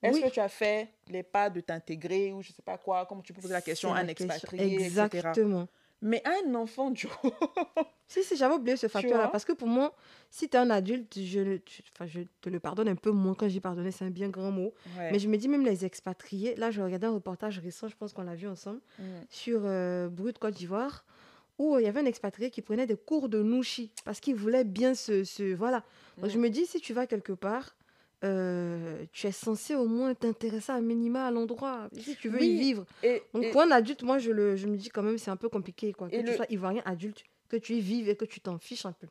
Est-ce 0.03 0.21
que 0.21 0.29
tu 0.29 0.39
as 0.39 0.49
fait 0.49 0.89
les 1.09 1.25
pas 1.25 1.51
de 1.51 1.61
t'intégrer 1.61 2.33
ou 2.33 2.43
je 2.43 2.53
sais 2.53 2.63
pas 2.63 2.79
quoi, 2.79 3.05
comme 3.07 3.21
tu 3.21 3.33
peux 3.33 3.41
poser 3.41 3.55
la 3.55 3.61
question 3.61 3.93
à 3.93 3.99
un 3.99 4.07
expatrié, 4.07 4.77
Exactement. 4.85 5.67
Mais 6.05 6.23
un 6.27 6.55
enfant, 6.55 6.91
du 6.91 7.09
si, 8.07 8.23
si, 8.23 8.37
j'avais 8.37 8.55
oublié 8.55 8.77
ce 8.77 8.89
facteur-là. 8.89 9.29
Parce 9.29 9.47
que 9.47 9.53
pour 9.53 9.69
moi, 9.69 9.95
si 10.31 10.51
tu 10.51 10.57
es 10.57 10.61
un 10.61 10.69
adulte, 10.69 11.19
je, 11.19 11.59
je 12.05 12.21
te 12.43 12.51
le 12.51 12.61
pardonne 12.61 12.89
un 12.89 12.95
peu 12.95 13.11
moins. 13.11 13.35
Quand 13.35 13.49
j'ai 13.49 13.61
pardonné, 13.61 13.91
c'est 13.91 14.05
un 14.05 14.11
bien 14.11 14.29
grand 14.29 14.51
mot. 14.51 14.75
Mais 14.97 15.19
je 15.19 15.29
me 15.29 15.37
dis, 15.39 15.49
même 15.49 15.65
les 15.65 15.87
expatriés, 15.87 16.55
là, 16.57 16.71
je 16.71 16.83
regardais 16.83 17.07
un 17.07 17.15
reportage 17.15 17.59
récent, 17.59 17.89
je 17.89 17.97
pense 17.97 18.13
qu'on 18.13 18.23
l'a 18.23 18.35
vu 18.35 18.47
ensemble, 18.47 18.81
mm. 18.99 19.03
sur 19.31 19.63
euh, 19.65 20.09
Brut 20.09 20.39
Côte 20.39 20.55
d'Ivoire 20.55 21.05
où 21.57 21.79
il 21.79 21.85
y 21.85 21.87
avait 21.87 22.01
un 22.01 22.05
expatrié 22.05 22.51
qui 22.51 22.63
prenait 22.63 22.87
des 22.87 22.97
cours 22.97 23.29
de 23.29 23.41
nouchi 23.41 23.93
parce 24.05 24.19
qu'il 24.19 24.35
voulait 24.35 24.65
bien 24.65 24.95
se... 24.95 25.23
se 25.23 25.55
voilà. 25.55 25.85
Donc 26.19 26.31
je 26.31 26.39
me 26.39 26.51
dis, 26.51 26.67
si 26.67 26.81
tu 26.81 26.93
vas 26.93 27.07
quelque 27.07 27.33
part, 27.33 27.77
euh, 28.23 29.05
tu 29.13 29.27
es 29.27 29.33
censé 29.33 29.75
au 29.75 29.87
moins 29.87 30.15
t'intéresser 30.15 30.73
à 30.73 30.81
minima 30.81 31.27
à 31.27 31.31
l'endroit, 31.31 31.89
si 31.99 32.17
tu 32.17 32.29
veux 32.29 32.43
y 32.43 32.59
vivre. 32.59 32.87
Et, 33.03 33.23
Donc 33.33 33.51
pour 33.51 33.63
un 33.63 33.71
adulte, 33.71 34.03
moi, 34.03 34.19
je, 34.19 34.31
le, 34.31 34.57
je 34.57 34.67
me 34.67 34.77
dis 34.77 34.89
quand 34.89 35.03
même, 35.03 35.19
c'est 35.19 35.31
un 35.31 35.37
peu 35.37 35.49
compliqué. 35.49 35.93
Quoi. 35.93 36.09
Que 36.09 36.23
tu 36.25 36.35
sois 36.35 36.47
ivoirien 36.49 36.83
adulte, 36.85 37.25
que 37.49 37.57
tu 37.57 37.75
y 37.75 37.81
vives 37.81 38.09
et 38.09 38.17
que 38.17 38.25
tu 38.25 38.41
t'en 38.41 38.59
fiches 38.59 38.87
un 38.87 38.93
peu. 38.93 39.09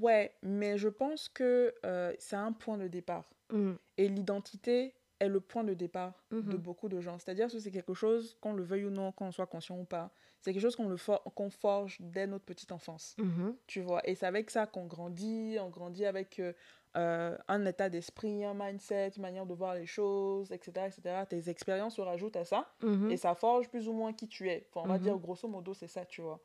Ouais, 0.00 0.32
mais 0.42 0.78
je 0.78 0.88
pense 0.88 1.28
que 1.28 1.74
euh, 1.84 2.12
c'est 2.18 2.36
un 2.36 2.52
point 2.52 2.78
de 2.78 2.86
départ. 2.86 3.28
Mmh. 3.52 3.72
Et 3.98 4.08
l'identité, 4.08 4.94
est 5.20 5.28
le 5.28 5.40
point 5.40 5.64
de 5.64 5.74
départ 5.74 6.24
de 6.30 6.36
mhm. 6.36 6.56
beaucoup 6.56 6.88
de 6.88 7.00
gens. 7.00 7.18
C'est-à-dire 7.18 7.48
que 7.48 7.58
c'est 7.58 7.70
quelque 7.70 7.94
chose, 7.94 8.36
qu'on 8.40 8.52
le 8.52 8.62
veuille 8.62 8.84
ou 8.84 8.90
non, 8.90 9.12
qu'on 9.12 9.30
soit 9.32 9.46
conscient 9.46 9.78
ou 9.78 9.84
pas, 9.84 10.10
c'est 10.40 10.52
quelque 10.52 10.62
chose 10.62 10.76
qu'on 10.76 10.88
le 10.88 10.96
qu'on 11.34 11.50
forge 11.50 11.96
dès 12.00 12.26
notre 12.26 12.44
petite 12.44 12.72
enfance. 12.72 13.16
Mhm. 13.18 13.56
Tu 13.66 13.80
vois, 13.80 14.06
et 14.08 14.14
c'est 14.14 14.26
avec 14.26 14.50
ça 14.50 14.66
qu'on 14.66 14.86
grandit, 14.86 15.56
on 15.60 15.70
grandit 15.70 16.04
avec 16.04 16.38
euh, 16.38 16.52
euh, 16.96 17.36
un 17.48 17.64
état 17.66 17.88
d'esprit, 17.88 18.44
un 18.44 18.54
mindset, 18.54 19.12
une 19.16 19.22
manière 19.22 19.46
de 19.46 19.54
voir 19.54 19.74
les 19.74 19.86
choses, 19.86 20.52
etc. 20.52 20.86
etc. 20.86 21.24
Tes 21.28 21.48
expériences 21.48 21.96
se 21.96 22.00
rajoutent 22.00 22.36
à 22.36 22.44
ça 22.44 22.72
mhm. 22.82 23.10
et 23.10 23.16
ça 23.16 23.34
forge 23.34 23.68
plus 23.68 23.88
ou 23.88 23.92
moins 23.92 24.12
qui 24.12 24.28
tu 24.28 24.48
es. 24.48 24.68
on 24.74 24.86
va 24.86 24.98
dire 24.98 25.18
grosso 25.18 25.48
modo, 25.48 25.74
c'est 25.74 25.88
ça, 25.88 26.04
tu 26.04 26.22
vois. 26.22 26.40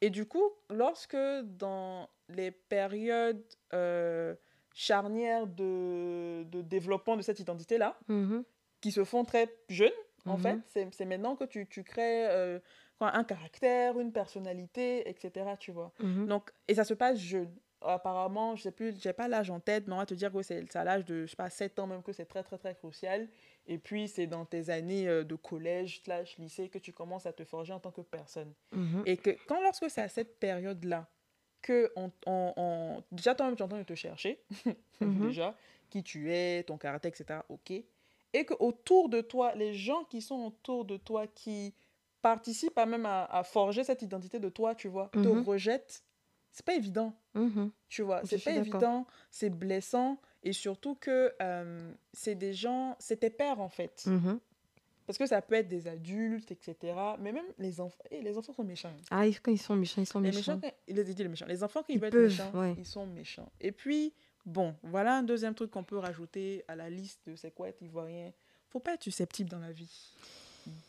Et 0.00 0.10
du 0.10 0.26
coup, 0.26 0.50
lorsque 0.70 1.16
dans 1.44 2.08
les 2.28 2.50
périodes... 2.50 3.44
Euh, 3.74 4.34
charnières 4.72 5.46
de, 5.46 6.44
de 6.44 6.62
développement 6.62 7.16
de 7.16 7.22
cette 7.22 7.40
identité-là, 7.40 7.98
qui 8.80 8.92
se 8.92 9.04
font 9.04 9.24
très 9.24 9.54
jeunes, 9.68 9.90
en 10.26 10.36
fait. 10.36 10.58
C'est 10.92 11.04
maintenant 11.04 11.36
que 11.36 11.44
tu, 11.44 11.66
tu 11.66 11.82
crées 11.84 12.28
euh, 12.28 12.58
un 13.00 13.24
caractère, 13.24 13.98
une 13.98 14.12
personnalité, 14.12 15.08
etc., 15.08 15.50
tu 15.58 15.72
vois. 15.72 15.92
Donc, 16.00 16.50
et 16.68 16.74
ça 16.74 16.84
se 16.84 16.94
passe 16.94 17.18
jeune. 17.18 17.54
Apparemment, 17.82 18.56
je 18.56 18.62
sais 18.64 18.70
plus, 18.70 18.94
j'ai 19.00 19.12
pas 19.12 19.26
l'âge 19.26 19.50
en 19.50 19.58
tête, 19.58 19.86
mais 19.86 19.94
on 19.94 19.98
va 19.98 20.06
te 20.06 20.14
dire 20.14 20.30
que 20.30 20.42
c'est 20.42 20.76
à 20.76 20.84
l'âge 20.84 21.04
de, 21.04 21.24
je 21.24 21.30
sais 21.30 21.36
pas, 21.36 21.48
7 21.48 21.78
ans 21.78 21.86
même 21.86 22.02
que 22.02 22.12
c'est 22.12 22.26
très, 22.26 22.42
très, 22.42 22.58
très 22.58 22.74
crucial. 22.74 23.28
Et 23.66 23.78
puis, 23.78 24.08
c'est 24.08 24.26
dans 24.26 24.44
tes 24.44 24.68
années 24.70 25.08
euh, 25.08 25.24
de 25.24 25.34
collège, 25.34 26.02
slash 26.04 26.36
lycée, 26.38 26.68
que 26.68 26.78
tu 26.78 26.92
commences 26.92 27.26
à 27.26 27.32
te 27.32 27.44
forger 27.44 27.72
en 27.72 27.80
tant 27.80 27.90
que 27.90 28.02
personne. 28.02 28.52
Et 29.06 29.16
que 29.16 29.30
quand, 29.46 29.62
lorsque 29.62 29.88
c'est 29.88 30.02
à 30.02 30.08
cette 30.08 30.38
période-là, 30.38 31.08
que 31.62 31.92
on, 31.96 33.02
déjà 33.12 33.34
toi-même 33.34 33.56
tu 33.56 33.62
es 33.62 33.64
en 33.64 33.68
train 33.68 33.78
de 33.78 33.84
te 33.84 33.94
chercher, 33.94 34.42
mhm. 35.00 35.26
déjà, 35.26 35.54
qui 35.88 36.02
tu 36.02 36.32
es, 36.32 36.62
ton 36.62 36.78
caractère, 36.78 37.10
etc. 37.10 37.40
Ok. 37.48 37.70
Et 38.32 38.44
que 38.44 38.54
autour 38.60 39.08
de 39.08 39.20
toi, 39.20 39.54
les 39.54 39.74
gens 39.74 40.04
qui 40.04 40.22
sont 40.22 40.46
autour 40.46 40.84
de 40.84 40.96
toi, 40.96 41.26
qui 41.26 41.74
participent 42.22 42.78
à 42.78 42.86
même 42.86 43.06
à, 43.06 43.42
forger 43.44 43.82
cette 43.84 44.02
identité 44.02 44.38
de 44.38 44.48
toi, 44.48 44.74
tu 44.74 44.88
vois, 44.88 45.08
te 45.12 45.18
mhm. 45.18 45.42
rejettent, 45.42 46.04
c'est 46.52 46.64
pas 46.64 46.74
évident. 46.74 47.14
Mhm. 47.34 47.70
Tu 47.88 48.02
vois, 48.02 48.22
c'est 48.24 48.42
pas 48.42 48.52
évident, 48.52 49.06
c'est 49.30 49.50
blessant. 49.50 50.18
Et 50.42 50.52
surtout 50.52 50.94
que 50.94 51.32
euh, 51.42 51.92
c'est 52.12 52.34
des 52.34 52.54
gens, 52.54 52.96
c'est 52.98 53.18
tes 53.18 53.30
pères 53.30 53.60
en 53.60 53.68
fait. 53.68 54.08
Parce 55.06 55.18
que 55.18 55.26
ça 55.26 55.42
peut 55.42 55.56
être 55.56 55.66
des 55.66 55.88
adultes, 55.88 56.52
etc. 56.52 56.94
Mais 57.18 57.32
même 57.32 57.46
les 57.58 57.80
enfants. 57.80 58.04
Et 58.12 58.18
eh, 58.18 58.22
les 58.22 58.38
enfants 58.38 58.52
sont 58.52 58.62
méchants. 58.62 58.92
Ah, 59.10 59.26
quand 59.42 59.50
ils 59.50 59.58
sont 59.58 59.74
méchants, 59.74 60.00
ils 60.00 60.06
sont 60.06 60.20
méchants. 60.20 60.60
Les, 60.86 60.94
méchants, 60.94 61.04
les, 61.04 61.14
les, 61.14 61.28
méchants. 61.28 61.46
les 61.46 61.64
enfants 61.64 61.82
qui 61.82 61.98
veulent 61.98 62.14
être 62.14 62.16
méchants, 62.16 62.74
ils 62.78 62.86
sont 62.86 63.06
méchants. 63.06 63.50
Et 63.60 63.72
puis, 63.72 64.14
bon, 64.46 64.76
voilà 64.84 65.16
un 65.16 65.24
deuxième 65.24 65.54
truc 65.54 65.72
qu'on 65.72 65.82
peut 65.82 65.98
rajouter 65.98 66.64
à 66.68 66.76
la 66.76 66.88
liste 66.88 67.20
de 67.26 67.34
c'est 67.34 67.50
quoi 67.50 67.68
être 67.68 67.82
ivoirien. 67.82 68.32
Faut 68.68 68.78
pas 68.78 68.94
être 68.94 69.02
susceptible 69.02 69.50
dans 69.50 69.58
la 69.58 69.72
vie 69.72 70.14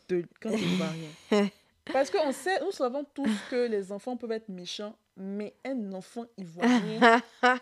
de, 0.07 0.23
quand 0.39 0.51
tu 0.51 0.57
es 0.57 0.67
ivoirien. 0.67 1.09
Parce 1.85 2.11
qu'on 2.11 2.31
sait, 2.31 2.59
nous 2.61 2.71
savons 2.71 3.03
tous 3.15 3.35
que 3.49 3.67
les 3.67 3.91
enfants 3.91 4.17
peuvent 4.17 4.31
être 4.33 4.49
méchants, 4.49 4.95
mais 5.21 5.53
un 5.65 5.93
enfant 5.93 6.25
ivoirien. 6.37 7.21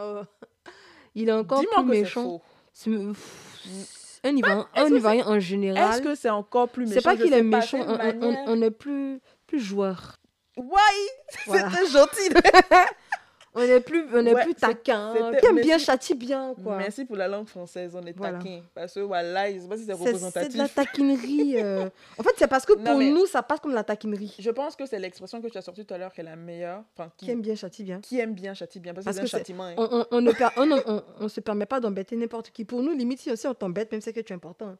oh. 0.00 0.22
Il 1.14 1.28
est 1.28 1.32
encore 1.32 1.62
plus 1.62 1.84
méchant. 1.84 2.40
Un 4.24 4.36
Ivoirien, 4.36 4.68
un 4.74 4.86
Ivoirien 4.86 5.26
en 5.26 5.40
général. 5.40 5.94
Est-ce 5.94 6.02
que 6.02 6.14
c'est 6.14 6.30
encore 6.30 6.68
plus 6.68 6.86
méchant 6.86 7.00
C'est 7.00 7.04
pas 7.04 7.16
qu'il 7.16 7.32
est 7.32 7.42
méchant, 7.42 7.78
on, 7.86 8.36
on, 8.46 8.62
est 8.62 8.70
plus, 8.70 9.20
plus 9.46 9.60
joueur. 9.60 10.16
Ouais, 10.56 10.66
c'était 11.46 11.86
gentil. 11.90 12.30
On 13.58 13.62
est 13.62 13.80
plus, 13.80 14.04
on 14.14 14.24
est 14.24 14.34
plus 14.42 14.54
taquin. 14.54 15.14
Qui 15.40 15.46
aime 15.46 15.60
bien 15.60 15.78
châtie 15.78 16.14
bien, 16.14 16.54
quoi. 16.62 16.76
Merci 16.76 17.04
pour 17.04 17.16
la 17.16 17.28
langue 17.28 17.48
française, 17.48 17.94
on 17.94 18.04
est 18.06 18.12
taquin. 18.12 18.62
Parce 18.74 18.94
que 18.94 19.00
voilà, 19.00 19.52
je 19.52 19.58
sais 19.58 19.68
pas 19.68 19.76
si 19.76 19.84
c'est 19.84 19.92
représentatif. 19.92 20.48
C'est 20.50 20.56
de 20.56 20.58
la 20.58 20.68
taquinerie. 20.68 21.60
Euh. 21.60 21.88
En 22.18 22.22
fait, 22.22 22.30
c'est 22.36 22.48
parce 22.48 22.64
que 22.66 22.72
pour 22.72 22.98
nous, 22.98 23.26
ça 23.26 23.42
passe 23.42 23.60
comme 23.60 23.74
la 23.74 23.84
taquinerie. 23.84 24.34
Je 24.38 24.50
pense 24.50 24.76
que 24.76 24.86
c'est 24.86 24.98
l'expression 24.98 25.40
que 25.40 25.48
tu 25.48 25.58
as 25.58 25.62
sortie 25.62 25.84
tout 25.84 25.94
à 25.94 25.98
l'heure 25.98 26.12
qui 26.12 26.20
est 26.20 26.24
la 26.24 26.36
meilleure. 26.36 26.82
Enfin, 26.94 27.10
qui... 27.16 27.30
aime 27.30 27.40
bien 27.40 27.54
châtie 27.54 27.84
bien. 27.84 28.00
Qui 28.00 28.18
aime 28.18 28.34
bien 28.34 28.54
châtie 28.54 28.80
bien. 28.80 28.94
Parce, 28.94 29.06
que 29.06 29.12
c'est 29.12 29.20
un 29.22 29.26
châtiment. 29.26 29.64
Hein. 29.64 29.74
On, 29.76 30.06
on, 30.10 30.20
ne 30.20 30.32
on, 30.86 31.02
on, 31.20 31.28
se 31.28 31.40
permet 31.40 31.66
pas 31.66 31.80
d'embêter 31.80 32.16
n'importe 32.16 32.50
qui. 32.50 32.64
Pour 32.64 32.82
nous, 32.82 32.92
limite, 32.92 33.20
si 33.20 33.46
on 33.46 33.54
t'embête, 33.54 33.90
même 33.92 34.00
si 34.00 34.06
c'est 34.06 34.12
que 34.12 34.20
tu 34.20 34.32
es 34.32 34.36
important. 34.36 34.76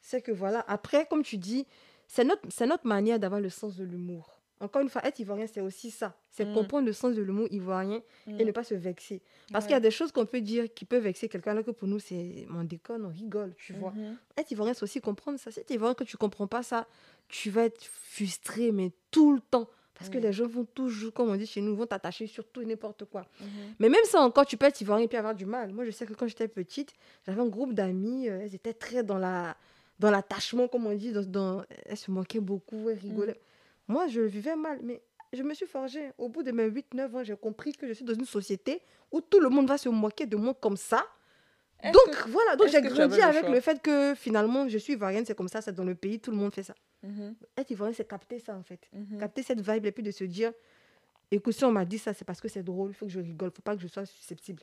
C'est 0.00 0.20
que 0.20 0.32
voilà. 0.32 0.64
Après, 0.68 1.06
comme 1.06 1.22
tu 1.22 1.36
dis, 1.36 1.66
c'est 2.06 2.24
notre, 2.24 2.42
notre 2.64 2.86
manière 2.86 3.18
d'avoir 3.18 3.40
le 3.40 3.50
sens 3.50 3.76
de 3.76 3.84
l'humour. 3.84 4.35
Encore 4.60 4.80
une 4.80 4.88
fois, 4.88 5.04
être 5.06 5.18
ivoirien, 5.18 5.46
c'est 5.46 5.60
aussi 5.60 5.90
ça. 5.90 6.16
C'est 6.30 6.46
mm. 6.46 6.54
comprendre 6.54 6.86
le 6.86 6.92
sens 6.92 7.14
de 7.14 7.22
le 7.22 7.32
mot 7.32 7.46
ivoirien 7.50 8.00
et 8.26 8.32
mm. 8.32 8.46
ne 8.46 8.52
pas 8.52 8.64
se 8.64 8.74
vexer. 8.74 9.22
Parce 9.52 9.66
qu'il 9.66 9.74
y 9.74 9.76
a 9.76 9.80
des 9.80 9.90
choses 9.90 10.12
qu'on 10.12 10.24
peut 10.24 10.40
dire 10.40 10.72
qui 10.72 10.84
peuvent 10.84 11.02
vexer 11.02 11.28
quelqu'un, 11.28 11.50
alors 11.50 11.64
que 11.64 11.70
pour 11.72 11.86
nous, 11.88 11.98
c'est 11.98 12.46
mon 12.48 12.64
déconne, 12.64 13.04
on 13.04 13.10
rigole, 13.10 13.54
tu 13.56 13.74
vois. 13.74 13.92
Mm-hmm. 13.92 14.40
Être 14.40 14.50
ivoirien, 14.50 14.74
c'est 14.74 14.82
aussi 14.82 15.00
comprendre 15.00 15.38
ça. 15.38 15.50
Si 15.50 15.62
tu 15.64 15.72
es 15.72 15.76
ivoirien 15.76 15.94
que 15.94 16.04
tu 16.04 16.16
comprends 16.16 16.46
pas 16.46 16.62
ça, 16.62 16.86
tu 17.28 17.50
vas 17.50 17.64
être 17.64 17.84
frustré, 17.84 18.72
mais 18.72 18.92
tout 19.10 19.34
le 19.34 19.40
temps. 19.40 19.68
Parce 19.94 20.10
que 20.10 20.18
mm. 20.18 20.22
les 20.22 20.32
gens 20.32 20.46
vont 20.46 20.64
toujours, 20.64 21.12
comme 21.12 21.28
on 21.28 21.36
dit 21.36 21.46
chez 21.46 21.60
nous, 21.60 21.76
vont 21.76 21.86
t'attacher 21.86 22.26
sur 22.26 22.46
tout 22.48 22.62
et 22.62 22.66
n'importe 22.66 23.04
quoi. 23.04 23.22
Mm-hmm. 23.22 23.74
Mais 23.78 23.88
même 23.90 24.04
ça 24.04 24.20
encore, 24.20 24.46
tu 24.46 24.56
peux 24.56 24.66
être 24.66 24.80
ivoirien 24.80 25.04
et 25.04 25.08
puis 25.08 25.18
avoir 25.18 25.34
du 25.34 25.44
mal. 25.44 25.72
Moi, 25.72 25.84
je 25.84 25.90
sais 25.90 26.06
que 26.06 26.14
quand 26.14 26.26
j'étais 26.26 26.48
petite, 26.48 26.94
j'avais 27.26 27.42
un 27.42 27.48
groupe 27.48 27.74
d'amis, 27.74 28.28
euh, 28.28 28.40
elles 28.42 28.54
étaient 28.54 28.74
très 28.74 29.02
dans 29.02 29.18
la 29.18 29.56
dans 29.98 30.10
l'attachement, 30.10 30.68
comme 30.68 30.86
on 30.86 30.94
dit, 30.94 31.12
dans, 31.12 31.64
elles 31.86 31.96
se 31.96 32.10
moquaient 32.10 32.40
beaucoup, 32.40 32.90
elles 32.90 32.98
rigolaient. 32.98 33.40
Moi, 33.88 34.08
je 34.08 34.20
vivais 34.20 34.56
mal, 34.56 34.80
mais 34.82 35.02
je 35.32 35.42
me 35.42 35.54
suis 35.54 35.66
forgée. 35.66 36.10
Au 36.18 36.28
bout 36.28 36.42
de 36.42 36.52
mes 36.52 36.68
8-9 36.68 37.16
ans, 37.16 37.24
j'ai 37.24 37.36
compris 37.36 37.72
que 37.72 37.86
je 37.86 37.92
suis 37.92 38.04
dans 38.04 38.14
une 38.14 38.24
société 38.24 38.80
où 39.12 39.20
tout 39.20 39.40
le 39.40 39.48
monde 39.48 39.68
va 39.68 39.78
se 39.78 39.88
moquer 39.88 40.26
de 40.26 40.36
moi 40.36 40.54
comme 40.54 40.76
ça. 40.76 41.06
Donc 41.84 42.28
voilà, 42.28 42.56
donc 42.56 42.68
j'ai 42.68 42.80
grandi 42.80 43.20
avec 43.20 43.48
le, 43.48 43.60
fait 43.60 43.80
que 43.82 44.14
finalement 44.16 44.66
je 44.66 44.78
suis 44.78 44.94
ivoirienne, 44.94 45.26
c'est 45.26 45.36
comme 45.36 45.48
ça, 45.48 45.60
c'est 45.60 45.74
dans 45.74 45.84
le 45.84 45.94
pays, 45.94 46.18
tout 46.18 46.30
le 46.30 46.36
monde 46.36 46.52
fait 46.52 46.62
ça. 46.62 46.74
Mm 47.02 47.32
Être 47.56 47.70
ivoirienne, 47.70 47.94
c'est 47.94 48.08
capter 48.08 48.38
ça 48.38 48.56
en 48.56 48.62
fait. 48.62 48.88
Mhm. 48.92 49.18
Capter 49.20 49.42
cette 49.42 49.60
vibe 49.60 49.84
et 49.84 49.92
puis 49.92 50.02
de 50.02 50.10
se 50.10 50.24
dire, 50.24 50.52
écoute, 51.30 51.52
si 51.52 51.64
on 51.64 51.72
m'a 51.72 51.84
dit 51.84 51.98
ça, 51.98 52.14
c'est 52.14 52.24
parce 52.24 52.40
que 52.40 52.48
c'est 52.48 52.62
drôle, 52.62 52.90
il 52.90 52.94
faut 52.94 53.06
que 53.06 53.12
je 53.12 53.20
rigole, 53.20 53.50
il 53.52 53.56
faut 53.56 53.62
pas 53.62 53.76
que 53.76 53.82
je 53.82 53.88
sois 53.88 54.06
susceptible. 54.06 54.62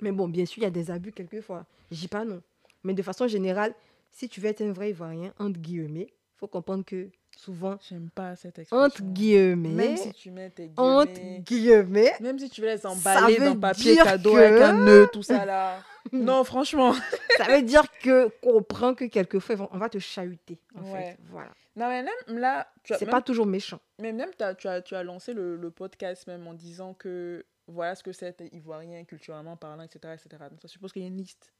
Mais 0.00 0.10
bon, 0.10 0.28
bien 0.28 0.44
sûr, 0.44 0.58
il 0.58 0.64
y 0.64 0.66
a 0.66 0.70
des 0.70 0.90
abus 0.90 1.12
quelquefois, 1.12 1.64
je 1.90 2.00
dis 2.00 2.08
pas 2.08 2.24
non. 2.24 2.42
Mais 2.82 2.92
de 2.92 3.02
façon 3.02 3.28
générale, 3.28 3.72
si 4.10 4.28
tu 4.28 4.40
veux 4.40 4.48
être 4.48 4.62
un 4.62 4.72
vrai 4.72 4.90
ivoirien, 4.90 5.32
entre 5.38 5.60
guillemets, 5.60 6.08
il 6.10 6.38
faut 6.38 6.48
comprendre 6.48 6.84
que 6.84 7.08
souvent. 7.36 7.78
J'aime 7.88 8.10
pas 8.10 8.36
cette 8.36 8.58
expression. 8.58 8.84
Entre 8.84 9.02
guillemets. 9.02 9.68
Même 9.68 9.96
si 9.96 10.12
tu 10.12 10.30
mets 10.30 10.50
tes 10.50 10.68
guillemets. 10.68 10.76
Entre 10.76 11.40
guillemets. 11.40 12.12
Même 12.20 12.38
si 12.38 12.50
tu 12.50 12.60
veux 12.60 12.68
les 12.68 12.86
emballer 12.86 13.38
dans 13.38 13.58
papier 13.58 13.96
cadeau 13.96 14.36
avec 14.36 14.60
un 14.60 14.84
nœud, 14.84 15.08
tout 15.12 15.22
ça 15.22 15.44
là. 15.44 15.78
non, 16.12 16.44
franchement. 16.44 16.94
ça 17.36 17.44
veut 17.44 17.62
dire 17.62 17.84
que 18.00 18.28
comprends 18.40 18.94
que 18.94 19.04
quelquefois 19.04 19.68
on 19.72 19.78
va 19.78 19.88
te 19.88 19.98
chahuter. 19.98 20.58
En 20.74 20.84
fait. 20.84 21.18
Voilà. 21.30 21.50
Non, 21.76 21.88
mais 21.88 22.02
même 22.02 22.38
là. 22.38 22.68
C'est 22.84 23.06
pas 23.06 23.22
toujours 23.22 23.46
méchant. 23.46 23.80
Mais 23.98 24.12
même 24.12 24.30
as, 24.40 24.54
tu, 24.54 24.68
as, 24.68 24.82
tu 24.82 24.94
as 24.94 25.02
lancé 25.02 25.32
le, 25.32 25.56
le, 25.56 25.70
podcast 25.70 26.26
même 26.26 26.46
en 26.46 26.54
disant 26.54 26.94
que 26.94 27.44
voilà 27.66 27.94
ce 27.94 28.02
que 28.02 28.12
c'est 28.12 28.36
ivoirien 28.52 29.04
culturellement 29.04 29.56
parlant, 29.56 29.82
etc. 29.82 30.14
etc. 30.14 30.44
Donc 30.50 30.60
ça 30.60 30.68
suppose 30.68 30.92
qu'il 30.92 31.02
y 31.02 31.04
a 31.04 31.08
une 31.08 31.16
liste. 31.16 31.52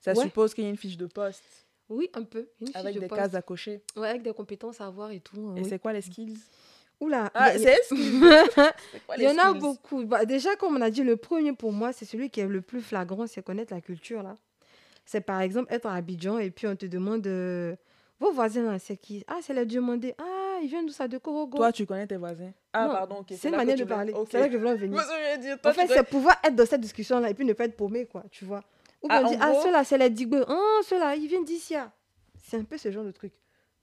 Ça 0.00 0.14
suppose 0.14 0.54
qu'il 0.54 0.64
y 0.64 0.66
a 0.66 0.70
une 0.70 0.76
fiche 0.76 0.96
de 0.96 1.06
poste. 1.06 1.65
Oui, 1.88 2.10
un 2.14 2.24
peu. 2.24 2.48
avec 2.74 2.98
des 2.98 3.08
cases 3.08 3.34
à 3.34 3.42
cocher. 3.42 3.82
Ouais, 3.96 4.08
avec 4.08 4.22
des 4.22 4.32
compétences 4.32 4.80
à 4.80 4.86
avoir 4.86 5.10
et 5.10 5.20
tout. 5.20 5.48
Hein, 5.50 5.56
et 5.56 5.64
c'est 5.64 5.78
quoi 5.78 5.92
les 5.92 6.02
skills? 6.02 6.38
Oula, 6.98 7.30
ah, 7.34 7.52
c'est 7.58 7.78
Il 7.90 9.22
y 9.22 9.28
en 9.28 9.36
a 9.36 9.52
beaucoup. 9.52 10.04
Bah, 10.06 10.24
déjà, 10.24 10.56
comme 10.56 10.76
on 10.76 10.80
a 10.80 10.88
dit, 10.88 11.02
le 11.02 11.16
premier 11.16 11.52
pour 11.52 11.70
moi, 11.70 11.92
c'est 11.92 12.06
celui 12.06 12.30
qui 12.30 12.40
est 12.40 12.46
le 12.46 12.62
plus 12.62 12.80
flagrant, 12.80 13.26
c'est 13.26 13.42
connaître 13.42 13.74
la 13.74 13.82
culture. 13.82 14.22
là. 14.22 14.34
C'est 15.04 15.20
par 15.20 15.40
exemple 15.40 15.72
être 15.72 15.86
à 15.86 15.94
Abidjan 15.94 16.38
et 16.38 16.50
puis 16.50 16.66
on 16.66 16.74
te 16.74 16.86
demande 16.86 17.26
euh, 17.26 17.76
vos 18.18 18.32
voisins, 18.32 18.78
c'est 18.78 18.96
qui? 18.96 19.24
Ah, 19.28 19.38
c'est 19.40 19.54
les 19.54 19.66
demandés. 19.66 20.14
Ah, 20.18 20.58
ils 20.62 20.68
viennent 20.68 20.86
d'où 20.86 20.92
ça? 20.92 21.06
De 21.06 21.18
Korogo. 21.18 21.58
Toi, 21.58 21.70
tu 21.70 21.84
connais 21.86 22.06
tes 22.06 22.16
voisins? 22.16 22.52
Ah, 22.72 22.88
pardon. 22.88 23.24
C'est 23.30 23.48
une 23.48 23.56
manière 23.56 23.76
de 23.76 23.84
parler. 23.84 24.14
C'est 24.30 24.40
là 24.40 24.46
que 24.48 24.54
je 24.54 24.58
veux 24.58 24.68
en 24.68 24.74
venir. 24.74 24.98
en 25.64 25.72
fait, 25.72 25.86
c'est 25.86 26.02
pouvoir 26.08 26.36
être 26.42 26.56
dans 26.56 26.66
cette 26.66 26.80
discussion-là 26.80 27.30
et 27.30 27.34
puis 27.34 27.44
ne 27.44 27.52
pas 27.52 27.64
être 27.64 27.76
paumé, 27.76 28.06
quoi, 28.06 28.24
tu 28.30 28.44
vois. 28.44 28.64
Ou 29.06 29.08
ah, 29.10 29.22
on 29.24 29.30
dit, 29.30 29.36
ah, 29.40 29.52
ceux-là, 29.62 29.84
c'est 29.84 29.98
les 29.98 30.10
Digbo. 30.10 30.38
Ah, 30.48 30.80
ceux-là, 30.84 31.14
ils 31.14 31.28
viennent 31.28 31.44
d'ici. 31.44 31.74
C'est 32.42 32.56
un 32.56 32.64
peu 32.64 32.76
ce 32.76 32.90
genre 32.90 33.04
de 33.04 33.12
truc. 33.12 33.32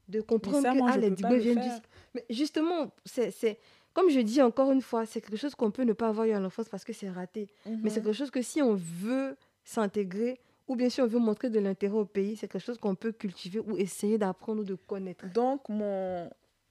De 0.09 0.19
comprendre 0.21 0.61
que 0.61 0.91
ah, 0.91 0.97
les 0.97 1.11
Digbo 1.11 1.35
viennent 1.35 1.59
d'ici. 1.59 1.81
Mais 2.13 2.25
justement, 2.29 2.91
c'est. 3.05 3.59
Comme 3.93 4.09
je 4.09 4.19
dis 4.19 4.41
encore 4.41 4.71
une 4.71 4.81
fois, 4.81 5.05
c'est 5.05 5.21
quelque 5.21 5.37
chose 5.37 5.53
qu'on 5.53 5.69
peut 5.69 5.83
ne 5.83 5.93
pas 5.93 6.07
avoir 6.07 6.25
eu 6.25 6.31
à 6.31 6.39
l'enfance 6.39 6.67
parce 6.67 6.83
que 6.83 6.93
c'est 6.93 7.09
raté. 7.09 7.47
Mais 7.65 7.89
c'est 7.89 7.99
mhm. 7.99 8.05
quelque 8.07 8.13
chose 8.13 8.31
que 8.31 8.41
si 8.41 8.61
on 8.61 8.73
veut 8.73 9.37
s'intégrer, 9.63 10.39
ou 10.67 10.75
bien 10.75 10.89
si 10.89 10.99
on 11.01 11.07
veut 11.07 11.19
montrer 11.19 11.49
de 11.49 11.59
l'intérêt 11.59 11.95
au 11.95 12.05
pays, 12.05 12.35
c'est 12.35 12.47
quelque 12.47 12.63
chose 12.63 12.79
qu'on 12.79 12.95
peut 12.95 13.11
cultiver 13.11 13.59
ou 13.59 13.77
essayer 13.77 14.17
d'apprendre 14.17 14.61
ou 14.61 14.65
de 14.65 14.75
connaître. 14.75 15.31
Donc, 15.31 15.69
mon, 15.69 16.27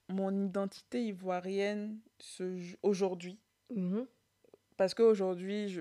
mon 0.09 0.47
identité 0.47 1.05
ivoirienne 1.05 1.99
aujourd'hui, 2.83 3.39
mhm. 3.73 4.05
parce 4.77 4.93
qu'aujourd'hui, 4.93 5.69
je, 5.69 5.81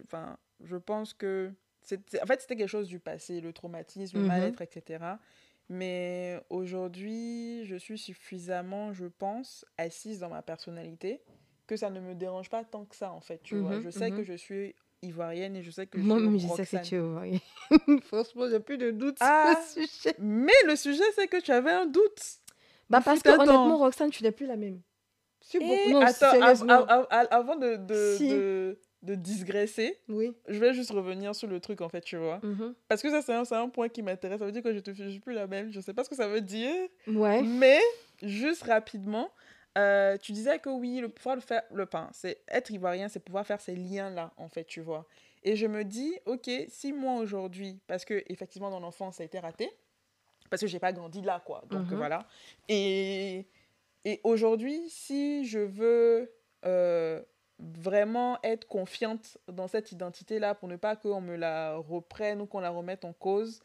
je 0.63 0.77
pense 0.77 1.13
que 1.13 1.51
en 2.21 2.25
fait, 2.25 2.41
c'était 2.41 2.55
quelque 2.55 2.67
chose 2.67 2.87
du 2.87 2.99
passé, 2.99 3.41
le 3.41 3.53
traumatisme, 3.53 4.17
le 4.17 4.23
mhm. 4.23 4.27
mal-être, 4.27 4.61
etc. 4.61 5.03
Mais 5.69 6.41
aujourd'hui, 6.49 7.65
je 7.65 7.75
suis 7.75 7.97
suffisamment, 7.97 8.93
je 8.93 9.05
pense, 9.05 9.65
assise 9.77 10.19
dans 10.19 10.29
ma 10.29 10.41
personnalité 10.41 11.21
que 11.67 11.77
ça 11.77 11.89
ne 11.89 12.01
me 12.01 12.15
dérange 12.15 12.49
pas 12.49 12.63
tant 12.63 12.85
que 12.85 12.95
ça, 12.95 13.11
en 13.11 13.21
fait. 13.21 13.41
Tu 13.43 13.57
vois, 13.57 13.77
mhm, 13.77 13.83
je 13.83 13.89
sais 13.89 14.11
que 14.11 14.17
mhm. 14.17 14.23
je 14.23 14.33
suis 14.33 14.75
ivoirienne 15.01 15.55
et 15.55 15.63
je 15.63 15.71
sais 15.71 15.87
que 15.87 15.97
je 15.97 16.03
Moi-même, 16.03 16.37
je 16.37 16.47
sais 16.47 16.65
que 16.65 16.83
tu 16.83 16.95
es 16.95 16.97
ivoirienne. 16.97 17.39
Franchement, 18.03 18.47
j'ai 18.49 18.59
plus 18.59 18.77
de 18.77 18.91
doute 18.91 19.17
ah, 19.21 19.55
sur 19.71 19.81
le 19.81 19.87
sujet. 19.87 20.15
Mais 20.19 20.51
le 20.67 20.75
sujet, 20.75 21.03
c'est 21.15 21.27
que 21.27 21.41
tu 21.41 21.51
avais 21.51 21.71
un 21.71 21.85
doute. 21.85 22.21
Bah, 22.89 23.01
parce 23.03 23.23
que 23.23 23.29
honnêtement, 23.29 23.77
Roxane, 23.77 24.09
tu 24.09 24.23
n'es 24.23 24.31
plus 24.31 24.45
la 24.45 24.57
même. 24.57 24.81
non, 25.89 26.01
attends, 26.01 26.41
avant 27.31 27.55
de, 27.55 27.77
de 27.77 28.17
de 28.19 28.79
digresser, 29.03 29.97
oui. 30.09 30.33
je 30.47 30.59
vais 30.59 30.73
juste 30.73 30.91
revenir 30.91 31.33
sur 31.35 31.47
le 31.47 31.59
truc, 31.59 31.81
en 31.81 31.89
fait, 31.89 32.01
tu 32.01 32.17
vois. 32.17 32.39
Mhm. 32.43 32.75
Parce 32.87 33.01
que 33.01 33.09
ça, 33.09 33.21
c'est 33.21 33.33
un, 33.33 33.63
un, 33.63 33.69
point 33.69 33.89
qui 33.89 34.01
m'intéresse. 34.01 34.39
Ça 34.39 34.45
veut 34.45 34.51
dire 34.51 34.63
que 34.63 34.73
je 34.73 34.79
te 34.79 34.91
suis 34.91 35.19
plus 35.19 35.33
la 35.33 35.47
même. 35.47 35.71
Je 35.71 35.79
sais 35.79 35.93
pas 35.93 36.03
ce 36.03 36.09
que 36.09 36.15
ça 36.15 36.27
veut 36.27 36.41
dire. 36.41 36.87
Ouais. 37.07 37.41
Mais, 37.41 37.79
juste 38.21 38.63
rapidement, 38.63 39.31
euh, 39.77 40.17
tu 40.17 40.33
disais 40.33 40.59
que 40.59 40.69
oui, 40.69 40.99
le 40.99 41.09
pouvoir 41.09 41.35
le 41.35 41.41
faire, 41.41 41.63
le 41.73 41.85
pain, 41.85 42.09
c'est 42.13 42.41
être 42.47 42.71
ivoirien, 42.71 43.07
c'est 43.07 43.21
pouvoir 43.21 43.45
faire 43.45 43.61
ces 43.61 43.75
liens-là, 43.75 44.33
en 44.37 44.49
fait, 44.49 44.65
tu 44.65 44.81
vois. 44.81 45.07
Et 45.43 45.55
je 45.55 45.65
me 45.65 45.83
dis, 45.83 46.13
ok, 46.25 46.49
si 46.67 46.93
moi 46.93 47.15
aujourd'hui, 47.15 47.79
parce 47.87 48.05
que 48.05 48.23
effectivement 48.27 48.69
dans 48.69 48.79
l'enfance 48.79 49.15
ça 49.15 49.23
a 49.23 49.25
été 49.25 49.39
raté, 49.39 49.69
parce 50.49 50.61
que 50.61 50.67
j'ai 50.67 50.79
pas 50.79 50.91
grandi 50.91 51.21
là, 51.21 51.41
quoi. 51.45 51.63
Donc 51.69 51.89
mhm. 51.89 51.97
voilà. 51.97 52.27
Et, 52.67 53.47
et 54.03 54.19
aujourd'hui, 54.23 54.81
si 54.89 55.45
je 55.45 55.59
veux 55.59 56.31
euh, 56.65 57.21
vraiment 57.61 58.39
être 58.43 58.67
confiante 58.67 59.37
dans 59.47 59.67
cette 59.67 59.91
identité-là 59.91 60.55
pour 60.55 60.67
ne 60.67 60.75
pas 60.75 60.95
qu'on 60.95 61.21
me 61.21 61.35
la 61.35 61.75
reprenne 61.77 62.41
ou 62.41 62.45
qu'on 62.45 62.59
la 62.59 62.69
remette 62.69 63.05
en 63.05 63.13
cause. 63.13 63.61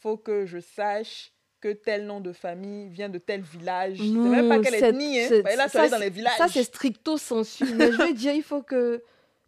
faut 0.00 0.16
que 0.16 0.46
je 0.46 0.58
sache 0.60 1.32
que 1.60 1.72
tel 1.72 2.06
nom 2.06 2.20
de 2.20 2.32
famille 2.32 2.88
vient 2.88 3.08
de 3.08 3.18
tel 3.18 3.40
village. 3.40 3.98
C'est 3.98 4.04
même 4.04 4.48
pas 4.48 4.60
quelle 4.60 4.74
ethnie. 4.74 5.20
Hein. 5.20 5.42
Là, 5.56 5.68
ça, 5.68 5.88
dans 5.88 5.98
les 5.98 6.10
villages. 6.10 6.36
Ça, 6.36 6.48
c'est 6.48 6.62
stricto 6.62 7.16
sensu. 7.18 7.64
Mais 7.74 7.90
je 7.92 7.98
veux 7.98 8.12
dire, 8.12 8.32
il 8.32 8.42
faut 8.42 8.62
que 8.62 9.02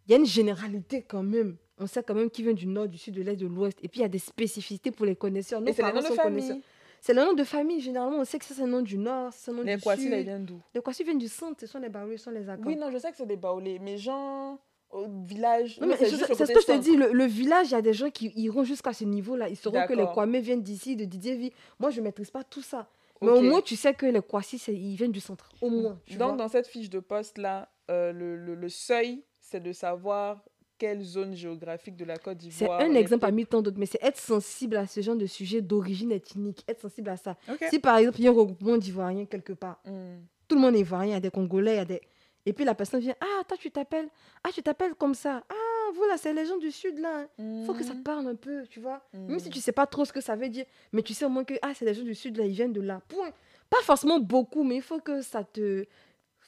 il 0.07 0.11
y 0.11 0.15
a 0.15 0.17
une 0.17 0.25
généralité 0.25 1.03
quand 1.07 1.23
même. 1.23 1.57
On 1.77 1.87
sait 1.87 2.03
quand 2.03 2.13
même 2.13 2.29
qui 2.29 2.43
vient 2.43 2.53
du 2.53 2.67
nord, 2.67 2.87
du 2.87 2.97
sud, 2.97 3.15
de 3.15 3.21
l'est, 3.21 3.35
de 3.35 3.47
l'ouest. 3.47 3.77
Et 3.81 3.87
puis 3.87 3.99
il 3.99 4.03
y 4.03 4.05
a 4.05 4.09
des 4.09 4.19
spécificités 4.19 4.91
pour 4.91 5.05
les 5.05 5.15
connaisseurs. 5.15 5.61
et 5.65 5.73
c'est 5.73 5.83
les 5.83 5.93
noms 5.93 6.01
de 6.01 6.15
famille. 6.15 6.61
C'est 7.01 7.15
le 7.15 7.25
nom 7.25 7.33
de 7.33 7.43
famille, 7.43 7.81
généralement. 7.81 8.17
On 8.19 8.25
sait 8.25 8.37
que 8.37 8.45
c'est 8.45 8.61
un 8.61 8.67
nom 8.67 8.81
du 8.81 8.97
nord, 8.97 9.33
c'est 9.33 9.49
un 9.49 9.55
nom 9.55 9.63
les 9.63 9.75
du 9.75 9.81
Kwasi, 9.81 10.03
sud. 10.03 10.11
Les 10.11 10.23
viennent 10.23 10.45
d'où? 10.45 10.61
Les 10.75 10.81
Kwasi 10.81 11.03
viennent 11.03 11.17
du 11.17 11.27
centre, 11.27 11.59
ce 11.59 11.65
sont 11.65 11.79
les 11.79 11.89
Baoulés, 11.89 12.17
ce 12.17 12.25
sont 12.25 12.31
les 12.31 12.47
Akans. 12.47 12.63
Oui, 12.65 12.75
non, 12.75 12.91
je 12.91 12.99
sais 12.99 13.09
que 13.09 13.17
c'est 13.17 13.25
des 13.25 13.37
Baoulés, 13.37 13.79
mais 13.79 13.97
genre 13.97 14.59
au 14.91 15.07
village. 15.23 15.79
c'est 15.97 16.05
ce 16.09 16.53
que 16.53 16.61
je 16.61 16.65
te 16.65 16.77
dis. 16.77 16.95
Le, 16.95 17.25
village, 17.25 17.69
il 17.69 17.71
y 17.71 17.75
a 17.75 17.81
des 17.81 17.93
gens 17.93 18.09
qui 18.11 18.31
iront 18.35 18.63
jusqu'à 18.63 18.93
ce 18.93 19.03
niveau-là. 19.03 19.49
Ils 19.49 19.57
sauront 19.57 19.85
que 19.87 19.93
les 19.93 20.05
Kwame 20.05 20.37
viennent 20.37 20.61
d'ici, 20.61 20.95
de 20.95 21.05
Didier 21.05 21.53
Moi, 21.79 21.89
je 21.89 21.99
ne 21.99 22.05
maîtrise 22.05 22.29
pas 22.29 22.43
tout 22.43 22.61
ça. 22.61 22.87
Mais 23.21 23.29
au 23.29 23.41
moins, 23.41 23.61
tu 23.61 23.75
sais 23.75 23.93
que 23.93 24.05
les 24.05 24.21
Kwasi, 24.21 24.57
ils 24.67 24.95
viennent 24.95 25.11
du 25.11 25.19
centre. 25.19 25.49
Au 25.61 25.69
moins. 25.69 25.99
Donc, 26.17 26.37
dans 26.37 26.47
cette 26.49 26.67
fiche 26.67 26.89
de 26.89 26.99
poste-là, 26.99 27.69
euh, 27.89 28.11
le, 28.11 28.35
le, 28.35 28.55
le, 28.55 28.69
seuil, 28.69 29.23
c'est 29.39 29.59
de 29.59 29.71
savoir 29.71 30.43
quelle 30.81 31.03
zone 31.03 31.35
géographique 31.35 31.95
de 31.95 32.05
la 32.05 32.17
Côte 32.17 32.37
d'Ivoire. 32.37 32.79
C'est 32.79 32.87
un 32.87 32.95
exemple 32.95 33.19
parmi 33.19 33.45
tant 33.45 33.61
d'autres, 33.61 33.77
mais 33.77 33.85
c'est 33.85 34.01
être 34.01 34.17
sensible 34.17 34.77
à 34.77 34.87
ce 34.87 34.99
genre 35.01 35.15
de 35.15 35.27
sujet 35.27 35.61
d'origine 35.61 36.11
ethnique, 36.11 36.63
être 36.67 36.81
sensible 36.81 37.09
à 37.09 37.17
ça. 37.17 37.37
Si 37.69 37.77
par 37.77 37.97
exemple, 37.97 38.17
il 38.17 38.23
y 38.23 38.27
a 38.27 38.31
un 38.31 38.33
regroupement 38.33 38.77
d'Ivoiriens 38.79 39.25
quelque 39.25 39.53
part, 39.53 39.79
hmm. 39.85 40.21
tout 40.47 40.55
le 40.55 40.61
monde 40.61 40.75
est 40.75 40.79
Ivoirien, 40.79 41.09
il 41.09 41.13
y 41.13 41.17
a 41.17 41.19
des 41.19 41.29
Congolais, 41.29 41.73
il 41.73 41.77
y 41.77 41.79
a 41.81 41.85
des... 41.85 42.01
Et 42.47 42.53
puis 42.53 42.65
la 42.65 42.73
personne 42.73 42.99
vient, 42.99 43.13
ah, 43.21 43.43
toi 43.47 43.57
tu 43.59 43.69
t'appelles, 43.69 44.09
ah, 44.43 44.49
tu 44.51 44.63
t'appelles 44.63 44.95
comme 44.95 45.13
ça, 45.13 45.43
ah, 45.47 45.91
voilà, 45.93 46.17
c'est 46.17 46.33
les 46.33 46.47
gens 46.47 46.57
du 46.57 46.71
Sud 46.71 46.97
là. 46.97 47.27
Il 47.37 47.63
faut 47.67 47.75
que 47.75 47.83
ça 47.83 47.93
te 47.93 47.99
hmm. 47.99 48.03
parle 48.03 48.27
un 48.27 48.35
peu, 48.35 48.65
tu 48.67 48.79
vois. 48.79 49.03
Même 49.13 49.37
si 49.37 49.49
hmm. 49.49 49.51
tu 49.51 49.59
sais 49.59 49.73
pas 49.73 49.85
trop 49.85 50.03
ce 50.03 50.11
que 50.11 50.21
ça 50.21 50.35
veut 50.35 50.49
dire, 50.49 50.65
mais 50.93 51.03
tu 51.03 51.13
sais 51.13 51.25
au 51.25 51.29
moins 51.29 51.43
que, 51.43 51.53
ah, 51.61 51.73
c'est 51.75 51.85
les 51.85 51.93
gens 51.93 52.01
du 52.01 52.15
Sud 52.15 52.37
là, 52.37 52.45
ils 52.45 52.53
viennent 52.53 52.73
de 52.73 52.81
là. 52.81 53.03
Point. 53.07 53.29
Pas 53.69 53.81
forcément 53.83 54.19
beaucoup, 54.19 54.63
mais 54.63 54.77
il 54.77 54.81
faut 54.81 54.99
que 54.99 55.21
ça 55.21 55.43
te 55.43 55.85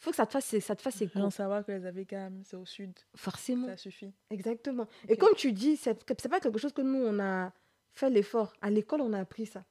faut 0.04 0.12
que 0.12 0.18
ça 0.18 0.26
te 0.26 0.34
fasse, 0.34 0.60
ça 0.60 0.76
te 0.76 0.82
fasse 0.82 1.02
écho. 1.02 1.30
savoir 1.30 1.66
que 1.66 1.72
les 1.72 1.86
Avegam, 1.86 2.42
c'est 2.44 2.58
au 2.58 2.66
sud. 2.66 2.92
Forcément. 3.16 3.68
Ça 3.68 3.78
suffit. 3.78 4.12
Exactement. 4.30 4.86
Et 5.08 5.16
comme 5.16 5.34
tu 5.36 5.54
dis, 5.54 5.78
c'est 5.78 5.94
pas 6.30 6.40
quelque 6.40 6.60
chose 6.60 6.74
que 6.74 6.82
nous, 6.82 7.06
on 7.06 7.20
a 7.20 7.54
fait 7.94 8.10
l'effort. 8.10 8.54
À 8.62 8.70
l'école, 8.70 9.02
on 9.02 9.14
a 9.14 9.20
appris 9.20 9.46
ça. 9.46 9.64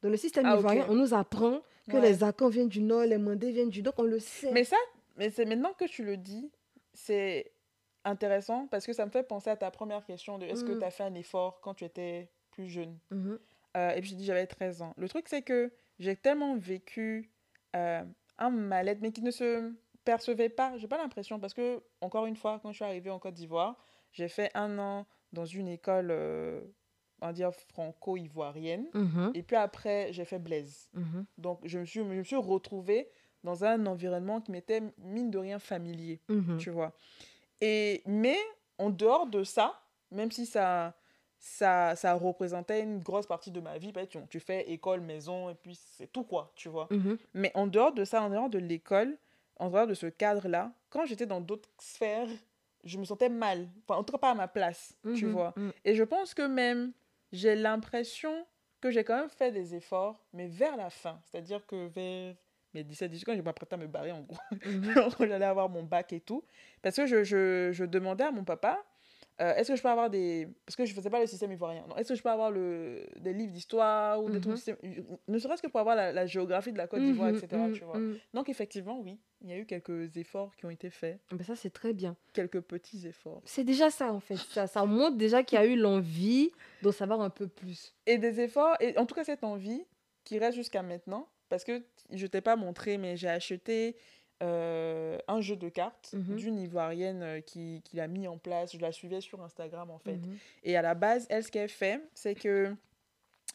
Dans 0.00 0.08
le 0.08 0.16
système 0.16 0.46
ah, 0.46 0.56
ivoirien, 0.56 0.86
on 0.88 0.94
nous 0.94 1.12
apprend 1.12 1.60
que 1.90 1.96
les 1.98 2.24
Akans 2.24 2.48
viennent 2.48 2.68
du 2.68 2.80
nord, 2.80 3.02
les 3.02 3.18
Mandés 3.18 3.52
viennent 3.52 3.70
du 3.70 3.82
nord, 3.82 3.94
on 3.98 4.04
le 4.04 4.18
sait. 4.18 4.50
Mais 4.52 4.64
ça, 4.64 4.76
mais 5.16 5.30
c'est 5.30 5.44
maintenant 5.44 5.72
que 5.74 5.84
tu 5.84 6.02
le 6.02 6.16
dis, 6.16 6.50
c'est 6.94 7.52
intéressant 8.04 8.66
parce 8.68 8.86
que 8.86 8.92
ça 8.92 9.04
me 9.04 9.10
fait 9.10 9.22
penser 9.22 9.50
à 9.50 9.56
ta 9.56 9.70
première 9.70 10.04
question 10.04 10.38
de 10.38 10.46
est-ce 10.46 10.64
que 10.64 10.72
mm. 10.72 10.78
tu 10.78 10.84
as 10.84 10.90
fait 10.90 11.04
un 11.04 11.14
effort 11.14 11.60
quand 11.60 11.74
tu 11.74 11.84
étais 11.84 12.30
plus 12.50 12.68
jeune? 12.68 12.98
Mm-hmm. 13.12 13.38
euh, 13.76 13.90
Et 13.90 14.00
puis 14.00 14.10
j'ai 14.10 14.16
dit 14.16 14.24
j'avais 14.24 14.46
13 14.46 14.82
ans. 14.82 14.94
Le 14.96 15.08
truc, 15.08 15.28
c'est 15.28 15.42
que 15.42 15.72
j'ai 15.98 16.16
tellement 16.16 16.56
vécu 16.56 17.30
euh, 17.76 18.02
un 18.38 18.50
mal-être, 18.50 19.00
mais 19.00 19.12
qui 19.12 19.22
ne 19.22 19.30
se 19.30 19.72
percevait 20.04 20.48
pas. 20.48 20.76
J'ai 20.78 20.88
pas 20.88 20.98
l'impression, 20.98 21.38
parce 21.38 21.54
que, 21.54 21.82
encore 22.00 22.26
une 22.26 22.36
fois, 22.36 22.60
quand 22.62 22.70
je 22.70 22.76
suis 22.76 22.84
arrivée 22.84 23.10
en 23.10 23.18
Côte 23.18 23.34
d'Ivoire, 23.34 23.76
j'ai 24.12 24.28
fait 24.28 24.50
un 24.54 24.78
an 24.78 25.06
dans 25.32 25.44
une 25.44 25.68
école, 25.68 26.08
euh, 26.10 26.60
on 27.20 27.26
va 27.26 27.32
dire, 27.32 27.52
franco-ivoirienne. 27.52 28.86
Mhm. 28.94 29.32
Et 29.34 29.42
puis 29.42 29.56
après, 29.56 30.12
j'ai 30.12 30.24
fait 30.24 30.38
Blaise. 30.38 30.88
Mhm. 30.94 31.26
Donc, 31.38 31.60
je 31.64 31.78
me, 31.78 31.84
suis, 31.84 32.00
je 32.00 32.04
me 32.04 32.22
suis 32.22 32.36
retrouvée 32.36 33.08
dans 33.42 33.64
un 33.64 33.86
environnement 33.86 34.40
qui 34.40 34.52
m'était, 34.52 34.82
mine 34.98 35.30
de 35.30 35.38
rien, 35.38 35.58
familier, 35.58 36.20
mhm. 36.28 36.58
tu 36.58 36.70
vois. 36.70 36.92
Et, 37.60 38.02
mais, 38.06 38.38
en 38.78 38.90
dehors 38.90 39.26
de 39.26 39.44
ça, 39.44 39.80
même 40.10 40.30
si 40.30 40.46
ça 40.46 40.94
ça, 41.44 41.94
ça 41.94 42.14
représentait 42.14 42.80
une 42.82 43.00
grosse 43.00 43.26
partie 43.26 43.50
de 43.50 43.60
ma 43.60 43.76
vie. 43.76 43.92
Tu, 44.08 44.18
tu 44.30 44.40
fais 44.40 44.62
école, 44.70 45.02
maison, 45.02 45.50
et 45.50 45.54
puis 45.54 45.78
c'est 45.96 46.10
tout, 46.10 46.24
quoi, 46.24 46.50
tu 46.56 46.70
vois. 46.70 46.88
Mhm. 46.90 47.18
Mais 47.34 47.52
en 47.54 47.66
dehors 47.66 47.92
de 47.92 48.04
ça, 48.06 48.22
en 48.22 48.30
dehors 48.30 48.48
de 48.48 48.58
l'école, 48.58 49.18
en 49.56 49.68
dehors 49.68 49.86
de 49.86 49.92
ce 49.92 50.06
cadre-là, 50.06 50.72
quand 50.88 51.04
j'étais 51.04 51.26
dans 51.26 51.42
d'autres 51.42 51.68
sphères, 51.78 52.28
je 52.82 52.96
me 52.96 53.04
sentais 53.04 53.28
mal. 53.28 53.68
Enfin, 53.82 54.00
en 54.00 54.04
tout 54.04 54.12
cas, 54.12 54.18
pas 54.18 54.30
à 54.30 54.34
ma 54.34 54.48
place, 54.48 54.96
tu 55.14 55.26
mhm. 55.26 55.32
vois. 55.32 55.52
Mhm. 55.56 55.72
Et 55.84 55.94
je 55.94 56.02
pense 56.02 56.32
que 56.32 56.46
même, 56.46 56.92
j'ai 57.30 57.54
l'impression 57.54 58.46
que 58.80 58.90
j'ai 58.90 59.04
quand 59.04 59.18
même 59.18 59.28
fait 59.28 59.52
des 59.52 59.74
efforts, 59.74 60.24
mais 60.32 60.46
vers 60.46 60.78
la 60.78 60.88
fin. 60.88 61.20
C'est-à-dire 61.24 61.66
que 61.66 61.88
vers 61.88 62.34
mes 62.72 62.84
17, 62.84 63.10
18 63.10 63.28
ans, 63.28 63.36
je 63.36 63.42
m'apprêtais 63.42 63.74
à 63.74 63.76
me 63.76 63.86
barrer, 63.86 64.12
en 64.12 64.22
gros. 64.22 64.38
j'allais 65.20 65.44
avoir 65.44 65.68
mon 65.68 65.82
bac 65.82 66.10
et 66.14 66.20
tout. 66.20 66.42
Parce 66.80 66.96
que 66.96 67.04
je, 67.04 67.22
je, 67.22 67.70
je 67.70 67.84
demandais 67.84 68.24
à 68.24 68.30
mon 68.30 68.44
papa, 68.44 68.82
euh, 69.40 69.54
est-ce 69.56 69.72
que 69.72 69.76
je 69.76 69.82
peux 69.82 69.88
avoir 69.88 70.10
des. 70.10 70.48
Parce 70.64 70.76
que 70.76 70.84
je 70.84 70.92
ne 70.92 70.96
faisais 70.96 71.10
pas 71.10 71.18
le 71.18 71.26
système 71.26 71.50
ivoirien. 71.50 71.84
Est-ce 71.96 72.10
que 72.10 72.14
je 72.14 72.22
peux 72.22 72.30
avoir 72.30 72.52
le... 72.52 73.04
des 73.18 73.32
livres 73.32 73.52
d'histoire 73.52 74.22
ou 74.22 74.30
des 74.30 74.40
trucs. 74.40 74.64
Mhm. 74.66 75.18
Ne 75.26 75.38
serait-ce 75.38 75.60
que 75.60 75.66
pour 75.66 75.80
avoir 75.80 75.96
la, 75.96 76.26
géographie 76.26 76.72
de 76.72 76.78
la 76.78 76.86
Côte 76.86 77.00
d'Ivoire, 77.00 77.30
mhm, 77.30 77.38
etc. 77.38 77.62
tu 77.74 77.84
vois. 77.84 77.98
Mhm, 77.98 78.18
Donc, 78.32 78.48
effectivement, 78.48 79.00
oui, 79.00 79.18
il 79.40 79.50
y 79.50 79.52
a 79.52 79.58
eu 79.58 79.66
quelques 79.66 80.16
efforts 80.16 80.54
qui 80.56 80.66
ont 80.66 80.70
été 80.70 80.88
faits. 80.88 81.18
Ben 81.32 81.42
ça, 81.42 81.56
c'est 81.56 81.70
très 81.70 81.92
bien. 81.92 82.16
Quelques 82.32 82.60
petits 82.60 83.06
efforts. 83.08 83.42
C'est 83.44 83.64
déjà 83.64 83.90
ça, 83.90 84.12
en 84.12 84.20
fait. 84.20 84.36
Ça, 84.36 84.68
ça 84.68 84.84
montre 84.84 85.16
déjà 85.16 85.42
qu'il 85.42 85.58
y 85.58 85.62
a 85.62 85.66
eu 85.66 85.76
l'envie 85.76 86.52
d'en 86.82 86.92
savoir 86.92 87.20
un 87.20 87.30
peu 87.30 87.48
plus. 87.48 87.92
Et 88.06 88.18
des 88.18 88.40
efforts, 88.40 88.76
et 88.80 88.96
en 88.98 89.06
tout 89.06 89.16
cas, 89.16 89.24
cette 89.24 89.42
envie 89.42 89.84
qui 90.22 90.38
reste 90.38 90.56
jusqu'à 90.56 90.82
maintenant. 90.82 91.28
Parce 91.48 91.64
que 91.64 91.82
je 92.10 92.22
ne 92.22 92.26
t'ai 92.28 92.40
pas 92.40 92.56
montré, 92.56 92.98
mais 92.98 93.16
j'ai 93.16 93.28
acheté 93.28 93.96
euh, 94.44 95.18
un 95.26 95.40
jeu 95.40 95.56
de 95.56 95.68
cartes 95.68 96.12
mhm. 96.12 96.36
d'une 96.36 96.58
Ivoirienne 96.58 97.22
euh, 97.22 97.40
qui, 97.40 97.82
qui 97.84 97.96
l'a 97.96 98.06
mis 98.06 98.28
en 98.28 98.36
place. 98.36 98.74
Je 98.74 98.80
la 98.80 98.92
suivais 98.92 99.20
sur 99.20 99.42
Instagram, 99.42 99.90
en 99.90 99.98
fait. 99.98 100.16
Mhm. 100.16 100.36
Et 100.62 100.76
à 100.76 100.82
la 100.82 100.94
base, 100.94 101.26
elle, 101.30 101.42
ce 101.42 101.50
qu'elle 101.50 101.68
fait, 101.68 102.00
c'est 102.14 102.34
que 102.34 102.74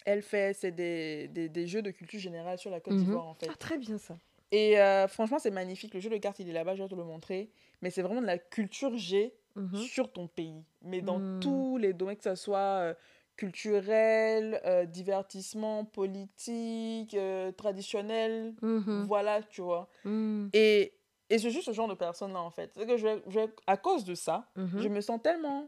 elle 0.05 0.21
fait 0.21 0.55
c'est 0.55 0.71
des, 0.71 1.27
des, 1.27 1.49
des, 1.49 1.67
jeux 1.67 1.81
de 1.81 1.91
culture 1.91 2.19
générale 2.19 2.57
sur 2.57 2.71
la 2.71 2.79
Côte 2.79 2.93
mhm. 2.93 3.03
d'Ivoire, 3.03 3.27
en 3.27 3.35
fait. 3.35 3.47
Ah, 3.49 3.55
très 3.57 3.77
bien 3.77 3.97
ça. 3.97 4.17
Et 4.51 4.79
euh, 4.79 5.07
franchement, 5.07 5.37
c'est 5.39 5.51
magnifique. 5.51 5.93
Le 5.93 5.99
jeu 5.99 6.09
de 6.09 6.17
cartes, 6.17 6.39
il 6.39 6.49
est 6.49 6.53
là-bas, 6.53 6.75
je 6.75 6.83
vais 6.83 6.89
te 6.89 6.95
le 6.95 7.03
montrer. 7.03 7.51
Mais 7.81 7.91
c'est 7.91 8.01
vraiment 8.01 8.21
de 8.21 8.27
la 8.27 8.39
culture 8.39 8.97
G 8.97 9.33
sur 9.75 10.11
ton 10.11 10.27
pays. 10.27 10.63
Mais 10.83 11.01
dans 11.01 11.39
tous 11.41 11.77
les 11.77 11.91
domaines, 11.91 12.15
que 12.15 12.23
ce 12.23 12.35
soit 12.35 12.95
culturel, 13.39 14.59
euh, 14.65 14.85
divertissement, 14.85 15.85
politique, 15.85 17.13
euh, 17.13 17.53
traditionnel. 17.53 18.53
Mhm. 18.61 19.05
Voilà, 19.07 19.41
tu 19.43 19.61
vois. 19.61 19.87
Mhm. 20.03 20.49
Et, 20.51 20.91
et 21.29 21.39
c'est 21.39 21.49
juste 21.49 21.67
ce 21.67 21.71
genre 21.71 21.87
de 21.87 21.93
personne-là, 21.93 22.41
en 22.41 22.49
fait. 22.49 22.71
C'est 22.75 22.85
que 22.85 22.97
je, 22.97 23.21
je, 23.27 23.39
à 23.65 23.77
cause 23.77 24.03
de 24.03 24.13
ça, 24.13 24.45
mhm. 24.57 24.81
je 24.81 24.89
me 24.89 24.99
sens 24.99 25.21
tellement 25.23 25.65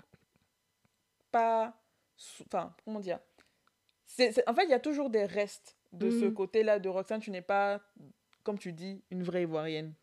pas. 1.31 1.73
Enfin, 2.45 2.75
comment 2.83 2.99
dire? 2.99 3.19
C'est, 4.05 4.45
En 4.49 4.53
fait, 4.53 4.65
il 4.65 4.69
y 4.69 4.73
a 4.73 4.79
toujours 4.79 5.09
des 5.09 5.23
restes 5.23 5.77
de 5.93 6.11
ce 6.11 6.25
côté-là 6.25 6.77
de 6.77 6.89
Roxane. 6.89 7.21
Tu 7.21 7.31
n'es 7.31 7.41
pas, 7.41 7.79
comme 8.43 8.59
tu 8.59 8.73
dis, 8.73 9.01
une 9.11 9.23
vraie 9.23 9.43
Ivoirienne. 9.43 9.93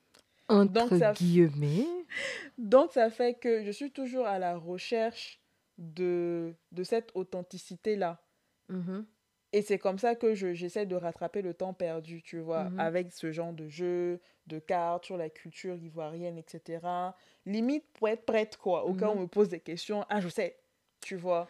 Entre 0.48 0.72
Donc, 0.72 0.98
ça, 0.98 1.12
guillemets. 1.12 1.86
Donc, 2.58 2.92
ça 2.92 3.10
fait 3.10 3.34
que 3.34 3.62
je 3.62 3.70
suis 3.70 3.90
toujours 3.90 4.26
à 4.26 4.38
la 4.38 4.56
recherche 4.56 5.38
de, 5.78 6.54
de 6.72 6.82
cette 6.82 7.10
authenticité-là. 7.14 8.22
Mm-hmm. 8.70 9.04
Et 9.54 9.62
c'est 9.62 9.78
comme 9.78 9.98
ça 9.98 10.14
que 10.14 10.34
j'essaie 10.34 10.84
de 10.84 10.94
rattraper 10.94 11.40
le 11.40 11.54
temps 11.54 11.72
perdu, 11.72 12.22
tu 12.22 12.38
vois, 12.38 12.64
mm-hmm. 12.64 12.80
avec 12.80 13.12
ce 13.12 13.32
genre 13.32 13.54
de 13.54 13.66
jeu, 13.68 14.20
de 14.46 14.58
cartes 14.58 15.06
sur 15.06 15.16
la 15.16 15.30
culture 15.30 15.76
ivoirienne, 15.76 16.36
etc. 16.36 16.86
Limite 17.46 17.86
pour 17.94 18.08
être 18.08 18.26
prête, 18.26 18.58
quoi, 18.58 18.84
au 18.84 18.92
cas 18.92 19.08
où 19.08 19.12
on 19.12 19.16
mm-hmm. 19.16 19.20
me 19.22 19.26
pose 19.26 19.48
des 19.48 19.60
questions. 19.60 20.04
Ah, 20.10 20.20
je 20.20 20.28
sais, 20.28 20.58
tu 21.00 21.16
vois. 21.16 21.48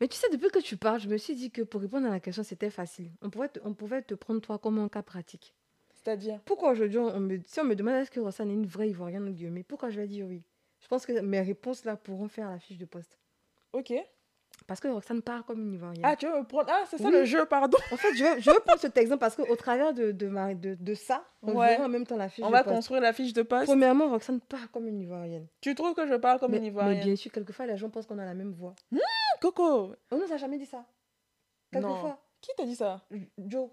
Mais 0.00 0.06
tu 0.08 0.16
sais, 0.16 0.28
depuis 0.30 0.48
que 0.48 0.60
tu 0.60 0.76
parles, 0.76 1.00
je 1.00 1.08
me 1.08 1.16
suis 1.16 1.34
dit 1.34 1.50
que 1.50 1.62
pour 1.62 1.80
répondre 1.80 2.06
à 2.06 2.10
la 2.10 2.20
question, 2.20 2.42
c'était 2.44 2.70
facile. 2.70 3.10
On 3.20 3.30
pouvait, 3.30 3.48
te, 3.48 3.58
on 3.64 3.74
pouvait 3.74 4.02
te 4.02 4.14
prendre 4.14 4.40
toi 4.40 4.58
comme 4.58 4.78
un 4.78 4.88
cas 4.88 5.02
pratique. 5.02 5.54
C'est-à-dire? 5.92 6.40
Pourquoi 6.46 6.70
aujourd'hui, 6.70 6.98
on 6.98 7.20
me, 7.20 7.40
si 7.44 7.60
on 7.60 7.64
me 7.64 7.74
demande 7.74 7.96
est-ce 7.96 8.10
que 8.10 8.20
Rossane 8.20 8.50
est 8.50 8.54
une 8.54 8.66
vraie 8.66 8.88
Ivoirienne, 8.88 9.64
pourquoi 9.64 9.90
je 9.90 10.00
vais 10.00 10.06
dire 10.06 10.26
oui? 10.26 10.42
Je 10.80 10.88
pense 10.88 11.04
que 11.04 11.20
mes 11.20 11.42
réponses 11.42 11.84
là 11.84 11.96
pourront 11.96 12.28
faire 12.28 12.48
la 12.48 12.58
fiche 12.58 12.78
de 12.78 12.86
poste. 12.86 13.19
Ok. 13.72 13.92
Parce 14.66 14.78
que 14.78 14.88
Roxane 14.88 15.22
parle 15.22 15.42
comme 15.42 15.60
une 15.60 15.74
Ivoirienne. 15.74 16.04
Ah, 16.04 16.16
tu 16.16 16.26
veux 16.26 16.38
me 16.38 16.44
prendre? 16.44 16.68
Ah, 16.70 16.84
c'est 16.88 16.98
ça 16.98 17.10
le 17.10 17.24
jeu, 17.24 17.44
pardon. 17.46 17.78
En 17.90 17.96
fait, 17.96 18.14
je 18.14 18.22
veux, 18.22 18.40
je 18.40 18.50
veux 18.50 18.60
prendre 18.60 18.80
cet 18.80 18.96
exemple 18.98 19.18
parce 19.18 19.34
qu'au 19.34 19.56
travers 19.56 19.92
de, 19.92 20.12
de, 20.12 20.28
ma, 20.28 20.54
de, 20.54 20.76
de, 20.78 20.94
ça, 20.94 21.24
on 21.42 21.58
verra 21.58 21.84
en 21.84 21.88
même 21.88 22.06
temps 22.06 22.16
la 22.16 22.28
fiche 22.28 22.44
on 22.44 22.50
va 22.50 22.62
construire 22.62 23.00
la 23.00 23.12
fiche 23.12 23.32
de 23.32 23.42
poste. 23.42 23.66
Premièrement, 23.66 24.08
Roxane 24.10 24.40
parle 24.40 24.68
comme 24.68 24.86
une 24.86 25.00
Ivoirienne. 25.00 25.46
Tu 25.60 25.74
trouves 25.74 25.94
que 25.94 26.06
je 26.06 26.14
parle 26.14 26.38
comme 26.38 26.54
une 26.54 26.64
Ivoirienne 26.64 26.98
Mais 26.98 27.04
bien 27.04 27.16
sûr, 27.16 27.32
quelquefois, 27.32 27.66
les 27.66 27.76
gens 27.76 27.90
pensent 27.90 28.06
qu'on 28.06 28.18
a 28.18 28.24
la 28.24 28.34
même 28.34 28.52
voix. 28.52 28.74
Mmh, 28.92 28.98
Coco 29.40 29.94
On 30.10 30.18
nous 30.18 30.32
a 30.32 30.36
jamais 30.36 30.58
dit 30.58 30.66
ça. 30.66 30.84
Quelquefois. 31.72 32.18
Qui 32.40 32.50
t'a 32.56 32.64
dit 32.64 32.76
ça? 32.76 33.02
Joe. 33.38 33.70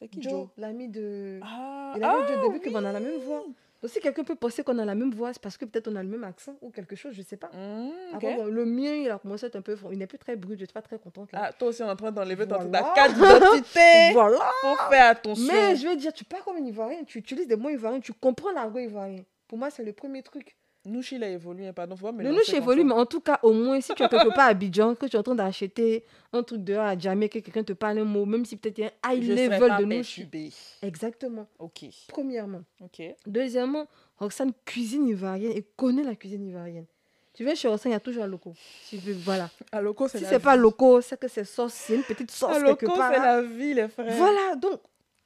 C'est 0.00 0.08
qui 0.08 0.22
Joe, 0.22 0.48
l'ami 0.56 0.88
de. 0.88 1.40
Ah, 1.42 1.92
Il 1.96 2.02
a 2.02 2.10
ah, 2.10 2.26
dit 2.26 2.32
au 2.34 2.50
début 2.50 2.70
qu'on 2.70 2.84
a 2.84 2.92
la 2.92 3.00
même 3.00 3.20
voix. 3.20 3.44
Donc, 3.82 3.90
si 3.90 4.00
quelqu'un 4.00 4.24
peut 4.24 4.34
penser 4.34 4.62
qu'on 4.62 4.78
a 4.78 4.84
la 4.84 4.94
même 4.94 5.10
voix, 5.10 5.32
c'est 5.32 5.40
parce 5.40 5.56
que 5.56 5.64
peut-être 5.64 5.88
on 5.88 5.96
a 5.96 6.02
le 6.02 6.08
même 6.08 6.24
accent 6.24 6.54
ou 6.60 6.70
quelque 6.70 6.96
chose, 6.96 7.14
je 7.14 7.22
sais 7.22 7.38
pas. 7.38 7.50
Mmh, 7.54 8.50
le 8.50 8.64
mien, 8.66 8.94
il 8.94 9.10
a 9.10 9.18
commencé 9.18 9.46
à 9.46 9.48
être 9.48 9.56
un 9.56 9.62
peu. 9.62 9.76
Il 9.90 9.98
n'est 9.98 10.06
plus 10.06 10.18
très 10.18 10.36
brut, 10.36 10.58
je 10.58 10.66
suis 10.66 10.72
pas 10.72 10.82
très 10.82 10.98
contente. 10.98 11.30
Ah, 11.32 11.52
toi 11.52 11.68
aussi, 11.68 11.82
on 11.82 11.86
est 11.86 11.90
en 11.90 11.96
train 11.96 12.12
d'enlever 12.12 12.44
voilà. 12.44 12.66
ta 12.66 12.92
carte 12.94 13.14
d'identité. 13.14 13.80
voilà. 14.12 14.38
Faut 14.60 14.76
faire 14.90 15.06
attention. 15.06 15.52
Mais 15.52 15.76
je 15.76 15.88
veux 15.88 15.96
dire, 15.96 16.12
tu 16.12 16.24
parles 16.24 16.42
comme 16.42 16.58
une 16.58 16.66
Ivoirienne, 16.66 17.06
tu 17.06 17.18
utilises 17.18 17.48
des 17.48 17.56
mots 17.56 17.70
ivoiriens, 17.70 18.00
tu 18.00 18.12
comprends 18.12 18.52
l'argot 18.52 18.78
ivoirien. 18.78 19.24
Pour 19.48 19.58
moi, 19.58 19.70
c'est 19.70 19.82
le 19.82 19.92
premier 19.92 20.22
truc. 20.22 20.56
Nouchi, 20.86 21.16
il 21.16 21.24
a 21.24 21.28
évolué, 21.28 21.68
hein, 21.68 21.72
pardon. 21.74 21.94
Faut 21.94 22.10
le 22.10 22.30
Nouchi 22.30 22.56
évolue, 22.56 22.84
mais 22.84 22.94
en 22.94 23.04
tout 23.04 23.20
cas, 23.20 23.38
au 23.42 23.52
moins, 23.52 23.80
si 23.82 23.94
tu 23.94 24.02
es 24.02 24.08
quelque 24.08 24.28
part 24.34 24.46
à 24.46 24.50
Abidjan, 24.50 24.94
que 24.94 25.06
tu 25.06 25.16
es 25.16 25.18
en 25.18 25.22
train 25.22 25.34
d'acheter 25.34 26.04
un 26.32 26.42
truc 26.42 26.64
dehors 26.64 26.86
à 26.86 26.98
jamais, 26.98 27.28
que 27.28 27.38
quelqu'un 27.38 27.62
te 27.62 27.74
parle 27.74 27.98
un 27.98 28.04
mot, 28.04 28.24
même 28.24 28.46
si 28.46 28.56
peut-être 28.56 28.78
il 28.78 28.84
y 28.84 28.84
a 28.86 28.92
un 29.04 29.12
high 29.14 29.22
level 29.22 29.76
de 29.78 29.84
Nouchi. 29.84 30.26
Exactement. 30.82 31.46
Ok. 31.58 31.84
Premièrement. 32.08 32.62
Ok. 32.80 33.02
Deuxièmement, 33.26 33.86
Roxane 34.16 34.52
cuisine 34.64 35.06
ivoirienne 35.06 35.52
et 35.52 35.62
connaît 35.76 36.02
la 36.04 36.14
cuisine 36.14 36.46
ivoirienne. 36.46 36.86
Tu 37.34 37.44
viens 37.44 37.54
chez 37.54 37.68
Roxane, 37.68 37.92
il 37.92 37.94
y 37.94 37.96
a 37.96 38.00
toujours 38.00 38.24
un 38.24 38.26
loco. 38.26 38.54
Tu 38.88 38.96
veux, 38.96 39.12
voilà. 39.14 39.48
Un 39.72 39.80
loco, 39.82 40.08
c'est 40.08 40.18
si 40.18 40.24
la 40.24 40.30
c'est 40.30 40.40
pas 40.40 40.56
loco, 40.56 41.00
c'est 41.00 41.18
que 41.18 41.28
c'est 41.28 41.44
sauce, 41.44 41.72
c'est 41.74 41.94
une 41.96 42.02
petite 42.02 42.30
sauce 42.30 42.56
Un 42.56 42.64
quelque 42.64 42.86
loco, 42.86 42.96
part. 42.98 43.12
c'est 43.12 43.18
là. 43.20 43.36
la 43.36 43.42
vie, 43.42 43.74
les 43.74 43.88
frères. 43.88 44.14
Voilà, 44.16 44.56
donc 44.56 44.80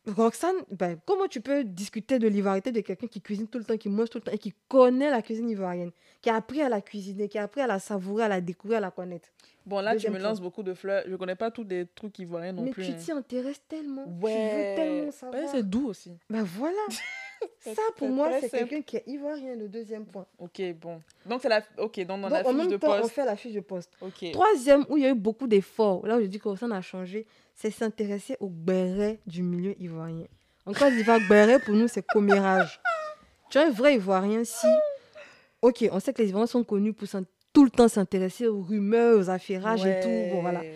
Roxane, 0.07 0.57
ben, 0.71 0.99
comment 1.07 1.27
tu 1.29 1.41
peux 1.41 1.65
discuter 1.65 2.19
de 2.19 2.29
l'ivoirité 2.29 2.73
de 2.73 2.81
quelqu'un 2.81 3.07
qui 3.07 3.23
cuisine 3.23 3.49
tout 3.49 3.59
le 3.59 3.65
temps, 3.65 3.77
qui 3.79 3.89
mange 3.89 4.11
tout 4.11 4.19
le 4.19 4.23
temps 4.25 4.33
et 4.33 4.39
qui 4.39 4.53
connaît 4.69 5.11
la 5.11 5.23
cuisine 5.23 5.49
ivoirienne, 5.49 5.93
qui 6.21 6.29
a 6.29 6.37
appris 6.37 6.61
à 6.61 6.69
la 6.69 6.81
cuisiner, 6.83 7.29
qui 7.29 7.39
a 7.39 7.45
appris 7.45 7.63
à 7.63 7.67
la 7.67 7.79
savourer, 7.79 8.25
à 8.25 8.29
la 8.29 8.41
découvrir, 8.43 8.79
à 8.79 8.81
la 8.83 8.91
connaître? 8.91 9.29
Bon, 9.65 9.81
là, 9.81 9.93
Deuxième 9.95 10.13
tu 10.13 10.19
me 10.19 10.21
point. 10.21 10.29
lances 10.31 10.41
beaucoup 10.43 10.63
de 10.63 10.75
fleurs. 10.75 11.05
Je 11.09 11.17
connais 11.17 11.37
pas 11.37 11.51
tous 11.51 11.65
des 11.65 11.87
trucs 11.95 12.19
ivoiriens 12.19 12.53
non 12.53 12.63
Mais 12.65 12.71
plus. 12.71 12.85
tu 12.85 12.91
hein. 12.93 12.97
t'y 13.03 13.13
intéresses 13.13 13.63
tellement, 13.67 14.05
tu 14.05 14.25
Ouais. 14.27 14.71
veux 14.71 14.77
tellement 14.77 15.11
savoir. 15.13 15.43
c'est 15.51 15.63
doux 15.69 15.87
aussi. 15.89 16.13
Ben 16.29 16.43
voilà. 16.43 16.77
Ça, 17.61 17.83
pour 17.97 18.09
moi, 18.09 18.31
c'est 18.41 18.51
quelqu'un 18.51 18.83
qui 18.83 18.97
est 18.97 19.05
ivoirien, 19.07 19.55
le 19.57 19.69
deuxième 19.69 20.05
point. 20.07 20.27
Ok, 20.39 20.61
bon. 20.81 21.01
Donc, 21.27 21.41
c'est 21.43 21.49
la. 21.49 21.63
Ok, 21.79 21.99
donc 22.01 22.21
dans 22.21 22.29
Donc, 22.29 22.31
la 22.31 22.41
en 22.41 22.45
fiche 22.49 22.55
même 22.57 22.69
de 22.69 22.77
temps, 22.77 22.95
on 22.97 23.01
poste. 23.03 23.15
fait 23.15 23.25
la 23.25 23.37
fiche 23.37 23.55
de 23.55 23.61
poste. 23.61 23.91
Ok. 24.01 24.33
Troisième, 24.33 24.85
où 24.89 24.97
il 24.97 25.03
y 25.03 25.07
a 25.07 25.11
eu 25.11 25.15
beaucoup 25.15 25.47
d'efforts, 25.47 26.07
là 26.07 26.17
où 26.17 26.21
je 26.21 26.27
dis 26.27 26.39
que 26.39 26.49
Roxane 26.49 26.73
a 26.73 26.81
changé, 26.81 27.27
c'est 27.55 27.71
s'intéresser 27.71 28.37
au 28.41 28.49
béret 28.49 29.19
du 29.27 29.43
milieu 29.43 29.75
ivoirien. 29.81 30.27
En 30.67 30.73
Côte 30.73 30.93
d'Ivoire, 30.95 31.21
béret, 31.29 31.59
pour 31.59 31.75
nous, 31.75 31.89
c'est 31.89 32.05
commérage. 32.07 32.81
Tu 33.51 33.59
es 33.59 33.63
un 33.63 33.71
vrai 33.71 33.95
Ivoirien 33.97 34.45
si... 34.45 34.67
Ok, 35.63 35.87
on 35.93 36.01
sait 36.01 36.13
que 36.13 36.23
les 36.23 36.29
Ivoiriens 36.29 36.47
sont 36.47 36.65
connus 36.65 36.93
pour 36.93 37.07
tout 37.53 37.65
le 37.65 37.71
temps 37.71 37.89
s'intéresser 37.89 38.47
aux 38.49 38.63
rumeurs, 38.63 39.19
aux 39.19 39.31
affairages 39.31 39.85
et 39.87 40.01
tout. 40.01 40.35
Bon, 40.35 40.43
voilà. 40.43 40.61
Ouais. 40.61 40.75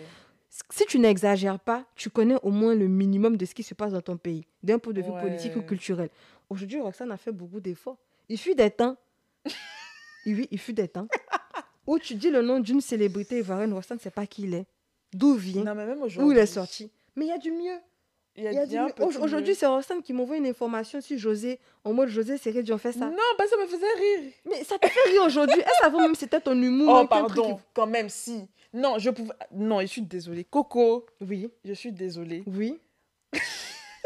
Si 0.71 0.85
tu 0.85 0.99
n'exagères 0.99 1.59
pas, 1.59 1.85
tu 1.95 2.09
connais 2.09 2.35
au 2.43 2.49
moins 2.51 2.75
le 2.75 2.87
minimum 2.87 3.37
de 3.37 3.45
ce 3.45 3.53
qui 3.55 3.63
se 3.63 3.73
passe 3.73 3.91
dans 3.93 4.01
ton 4.01 4.17
pays, 4.17 4.45
d'un 4.63 4.77
point 4.79 4.93
de 4.93 5.01
vue 5.01 5.11
politique 5.21 5.55
ou 5.55 5.59
Ouais. 5.59 5.65
culturel. 5.65 6.09
Aujourd'hui, 6.49 6.79
Roxane 6.81 7.11
a 7.11 7.17
fait 7.17 7.31
beaucoup 7.31 7.59
d'efforts. 7.59 7.97
Il 8.27 8.37
fut 8.37 8.55
des 8.55 8.71
temps. 8.71 8.97
Oui, 10.25 10.47
il 10.51 10.59
fut 10.59 10.73
des 10.73 10.87
temps. 10.87 11.07
Où 11.87 11.97
tu 11.99 12.15
dis 12.15 12.29
le 12.29 12.41
nom 12.41 12.59
d'une 12.59 12.81
célébrité 12.81 13.39
ivoirienne, 13.39 13.73
Roxane 13.73 13.97
ne 13.97 14.01
sait 14.01 14.11
pas 14.11 14.25
qui 14.27 14.43
il 14.43 14.53
est, 14.53 14.65
d'où 15.13 15.33
vient, 15.35 15.63
Non, 15.63 15.73
mais 15.75 15.85
même 15.85 16.01
où 16.01 16.31
il 16.31 16.37
est 16.37 16.45
sorti? 16.45 16.91
Mais 17.15 17.25
il 17.25 17.29
y 17.29 17.31
a 17.31 17.37
du 17.37 17.51
mieux. 17.51 17.77
Il 18.35 18.43
y 18.43 18.47
a, 18.47 18.51
Il 18.51 18.55
y 18.71 18.77
a 18.77 18.85
du 18.91 19.03
Aujourd'hui, 19.21 19.55
c'est 19.55 19.65
Roxane 19.65 20.01
qui 20.03 20.13
m'envoie 20.13 20.37
une 20.37 20.45
information 20.45 21.01
sur 21.01 21.17
José. 21.17 21.59
En 21.83 21.93
mode 21.93 22.09
José, 22.09 22.37
c'est 22.37 22.51
Rédi, 22.51 22.71
on 22.71 22.77
fait 22.77 22.91
ça. 22.91 23.05
Non, 23.09 23.17
parce 23.37 23.49
que 23.49 23.55
ça 23.57 23.61
me 23.63 23.67
faisait 23.67 23.93
rire. 23.99 24.31
Mais 24.49 24.63
ça 24.63 24.77
te 24.77 24.87
fait 24.87 25.09
rire 25.11 25.23
aujourd'hui. 25.25 25.59
Est-ce 25.59 25.85
avant 25.85 25.99
même 26.01 26.15
c'était 26.15 26.39
ton 26.39 26.59
humour 26.61 26.87
Oh, 26.89 26.97
truc 26.99 27.09
pardon. 27.09 27.59
Quand 27.73 27.87
même, 27.87 28.07
si. 28.09 28.47
Non, 28.71 28.99
je 28.99 29.09
pouvais. 29.09 29.33
Non, 29.51 29.81
je 29.81 29.87
suis 29.87 30.01
désolée. 30.03 30.43
Coco, 30.43 31.05
Oui, 31.21 31.49
je 31.65 31.73
suis 31.73 31.91
désolée. 31.91 32.43
oui. 32.47 32.77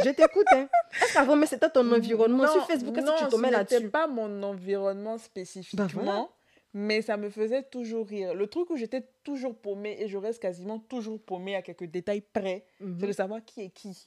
Je 0.03 0.09
t'écoute. 0.09 0.45
Hein. 0.53 0.67
Est-ce 1.01 1.13
qu'avant 1.13 1.35
même 1.35 1.47
c'était 1.47 1.69
ton 1.69 1.91
environnement? 1.91 2.47
Sur 2.51 2.65
Facebook 2.67 2.97
Est-ce 2.97 3.05
que 3.05 3.29
tu 3.29 3.35
ce 3.35 3.51
là-dessus? 3.51 3.75
n'était 3.75 3.89
pas 3.89 4.07
mon 4.07 4.43
environnement 4.43 5.17
spécifiquement, 5.17 5.85
Bah 5.85 5.91
voilà. 5.93 6.27
mais 6.73 7.01
ça 7.01 7.17
me 7.17 7.29
faisait 7.29 7.63
toujours 7.63 8.07
rire. 8.07 8.33
Le 8.33 8.47
truc 8.47 8.69
où 8.69 8.75
j'étais 8.77 9.03
toujours 9.23 9.55
paumée 9.55 9.97
et 9.99 10.07
je 10.07 10.17
reste 10.17 10.41
quasiment 10.41 10.79
toujours 10.79 11.19
paumée 11.19 11.55
à 11.55 11.61
quelques 11.61 11.85
détails 11.85 12.21
près, 12.33 12.65
Mhm. 12.79 12.97
c'est 12.99 13.07
de 13.07 13.11
savoir 13.11 13.43
qui 13.45 13.61
est 13.61 13.69
qui. 13.69 14.05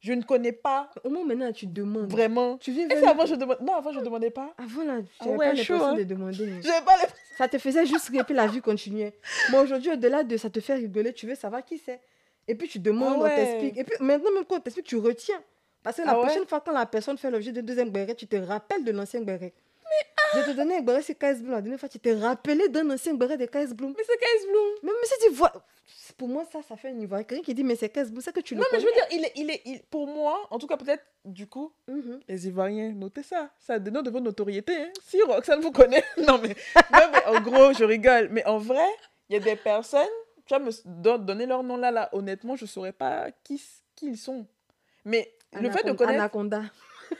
Je 0.00 0.12
ne 0.14 0.22
connais 0.22 0.50
pas 0.50 0.90
Au 1.04 1.10
moins 1.10 1.24
maintenant, 1.24 1.52
tu 1.52 1.64
demandes. 1.68 2.10
vraiment. 2.10 2.58
Tu 2.58 2.72
viens 2.72 2.88
vers 2.88 3.10
avant, 3.10 3.24
je 3.24 3.36
demande... 3.36 3.58
Non, 3.60 3.74
avant, 3.76 3.92
je 3.92 4.00
ne 4.00 4.04
demandais 4.04 4.30
pas. 4.30 4.52
Avant, 4.58 4.82
là, 4.82 5.00
tu 5.00 5.08
Ah 5.20 5.24
n'avais 5.26 5.36
ouais, 5.36 5.46
pas 5.46 5.52
l'impression 5.52 5.84
hein. 5.84 5.94
de 5.94 6.02
demander. 6.02 6.46
mais 6.64 6.84
pas 6.84 6.96
les... 7.00 7.08
Ça 7.38 7.46
te 7.46 7.56
faisait 7.56 7.86
juste 7.86 8.08
rire 8.08 8.26
puis 8.26 8.34
la 8.34 8.48
vie 8.48 8.60
continuait. 8.60 9.16
Mais 9.52 9.58
aujourd'hui, 9.60 9.92
au-delà 9.92 10.24
de 10.24 10.36
ça 10.36 10.50
te 10.50 10.58
fait 10.58 10.74
rigoler, 10.74 11.12
tu 11.12 11.28
veux 11.28 11.36
savoir 11.36 11.64
qui 11.64 11.78
c'est. 11.78 12.00
Et 12.48 12.54
puis 12.54 12.68
tu 12.68 12.78
demandes, 12.78 13.14
Ah 13.16 13.18
on 13.20 13.22
ouais. 13.22 13.36
t'explique. 13.36 13.76
Et 13.78 13.84
puis 13.84 13.96
maintenant, 14.00 14.30
même 14.32 14.44
quand 14.44 14.56
on 14.56 14.60
t'explique, 14.60 14.86
tu 14.86 14.96
retiens. 14.96 15.40
Parce 15.82 15.96
que 15.96 16.02
la 16.02 16.10
Ah 16.12 16.18
ouais. 16.18 16.26
prochaine 16.26 16.46
fois, 16.46 16.60
quand 16.60 16.72
la 16.72 16.86
personne 16.86 17.18
fait 17.18 17.30
l'objet 17.30 17.52
d'un 17.52 17.62
deuxième 17.62 17.90
béret, 17.90 18.14
tu 18.14 18.26
te 18.26 18.36
rappelles 18.36 18.84
de 18.84 18.92
l'ancien 18.92 19.20
béret. 19.20 19.52
Je 20.34 20.40
te 20.50 20.56
donnais 20.56 20.78
un 20.78 20.80
béret 20.80 21.02
sur 21.02 21.14
KS 21.18 21.40
Bloom. 21.42 21.50
La 21.52 21.60
dernière 21.60 21.78
fois, 21.78 21.88
tu 21.88 21.98
t'es 21.98 22.14
rappelé 22.14 22.68
d'un 22.70 22.88
ancien 22.90 23.12
béret 23.14 23.36
de 23.36 23.44
KS 23.46 23.74
Bloom. 23.74 23.92
Mais 23.96 24.02
c'est 24.06 24.16
Kais 24.18 24.46
Bloom. 24.50 24.66
Même 24.82 24.94
si 25.04 25.14
tu 25.28 25.34
vois. 25.34 25.52
Pour 26.16 26.28
moi, 26.28 26.44
ça, 26.50 26.60
ça 26.62 26.76
fait 26.76 26.88
un 26.88 26.98
Ivoirien. 26.98 27.24
Quelqu'un 27.24 27.44
qui 27.44 27.52
dit, 27.54 27.64
mais 27.64 27.76
c'est 27.76 27.90
KS 27.90 28.10
Bloom, 28.10 28.22
c'est 28.22 28.32
que 28.34 28.40
tu 28.40 28.54
le 28.54 28.60
Non, 28.60 28.66
mais 28.72 28.80
je 28.80 28.86
veux 28.86 28.92
dire, 28.92 29.06
il 29.10 29.24
est, 29.24 29.32
il 29.36 29.50
est, 29.50 29.60
il- 29.66 29.82
pour 29.90 30.06
moi, 30.06 30.46
en 30.50 30.58
tout 30.58 30.66
cas, 30.66 30.76
peut-être, 30.78 31.04
du 31.26 31.46
coup, 31.46 31.72
Mhm. 31.88 32.20
les 32.28 32.46
Ivoiriens, 32.48 32.92
notez 32.92 33.22
ça. 33.22 33.50
Ça 33.58 33.78
dénote 33.78 34.06
de 34.06 34.10
votre 34.10 34.24
notoriété. 34.24 34.74
hein. 34.74 34.90
Si 35.04 35.20
Roxane 35.22 35.60
vous 35.60 35.72
connaît. 35.72 36.04
non, 36.16 36.38
mais, 36.40 36.48
non, 36.92 37.08
mais 37.12 37.24
en 37.26 37.40
gros, 37.42 37.72
je 37.74 37.84
rigole. 37.84 38.28
Mais 38.30 38.44
en 38.46 38.58
vrai, 38.58 38.88
il 39.28 39.34
y 39.34 39.36
a 39.36 39.40
des 39.40 39.56
personnes, 39.56 40.06
tu 40.46 40.54
vas 40.54 40.58
me 40.60 40.70
don- 40.84 41.18
donner 41.18 41.46
leur 41.46 41.62
nom 41.62 41.76
là, 41.76 41.90
là. 41.90 42.08
Honnêtement, 42.12 42.56
je 42.56 42.64
ne 42.64 42.68
saurais 42.68 42.92
pas 42.92 43.26
qui, 43.44 43.60
ils 44.02 44.16
sont. 44.18 44.46
Mais 45.04 45.32
le 45.52 45.70
fait 45.70 45.82
de 45.84 45.90
Anaconda- 45.90 45.96
connaître. 45.96 46.20
Anaconda. 46.20 46.62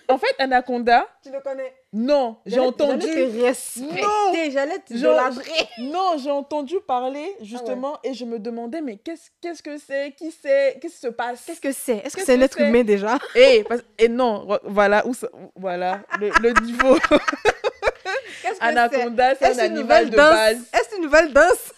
En 0.08 0.16
fait, 0.16 0.34
Anaconda, 0.38 1.06
Tu 1.22 1.30
le 1.30 1.40
connais. 1.40 1.70
non, 1.92 2.38
j'ai 2.46 2.60
entendu. 2.60 3.06
J'allais 3.06 3.28
te 3.30 3.42
respecter. 3.42 4.00
Non. 4.00 4.50
J'allais 4.50 4.78
te 4.78 4.94
idolâtrer. 4.94 5.68
Non, 5.80 6.16
j'ai 6.16 6.30
entendu 6.30 6.76
parler 6.86 7.36
justement 7.42 7.98
et 8.02 8.14
je 8.14 8.24
me 8.24 8.38
demandais, 8.38 8.80
mais 8.80 8.96
qu'est-ce 8.96 9.28
qu'est-ce 9.42 9.62
que 9.62 9.76
c'est? 9.76 10.12
Qui 10.16 10.30
c'est? 10.30 10.78
Qu'est-ce 10.80 10.94
qui 10.94 11.00
se 11.00 11.08
passe? 11.08 11.44
Qu'est-ce 11.44 11.60
que 11.60 11.72
c'est? 11.72 11.96
Est-ce 11.98 12.16
que 12.16 12.24
c'est 12.24 12.32
un 12.36 12.38
que 12.38 12.44
être 12.44 12.56
c'est? 12.56 12.68
humain 12.68 12.84
déjà? 12.84 13.18
Et, 13.34 13.64
parce- 13.68 13.82
et 13.98 14.08
non, 14.08 14.46
re- 14.46 14.60
voilà, 14.64 15.06
où 15.06 15.12
ça- 15.12 15.28
voilà 15.56 16.00
le, 16.18 16.30
le 16.40 16.52
niveau. 16.64 16.96
Qu'est-ce 18.42 18.58
que 18.58 18.64
Anaconda, 18.64 19.34
c'est 19.34 19.44
un 19.46 19.52
une 19.52 19.60
animal 19.60 19.82
nouvelle 20.06 20.10
de 20.10 20.16
danse 20.16 20.30
base. 20.34 20.56
Est-ce 20.72 20.96
une 20.96 21.02
nouvelle 21.02 21.32
danse 21.34 21.72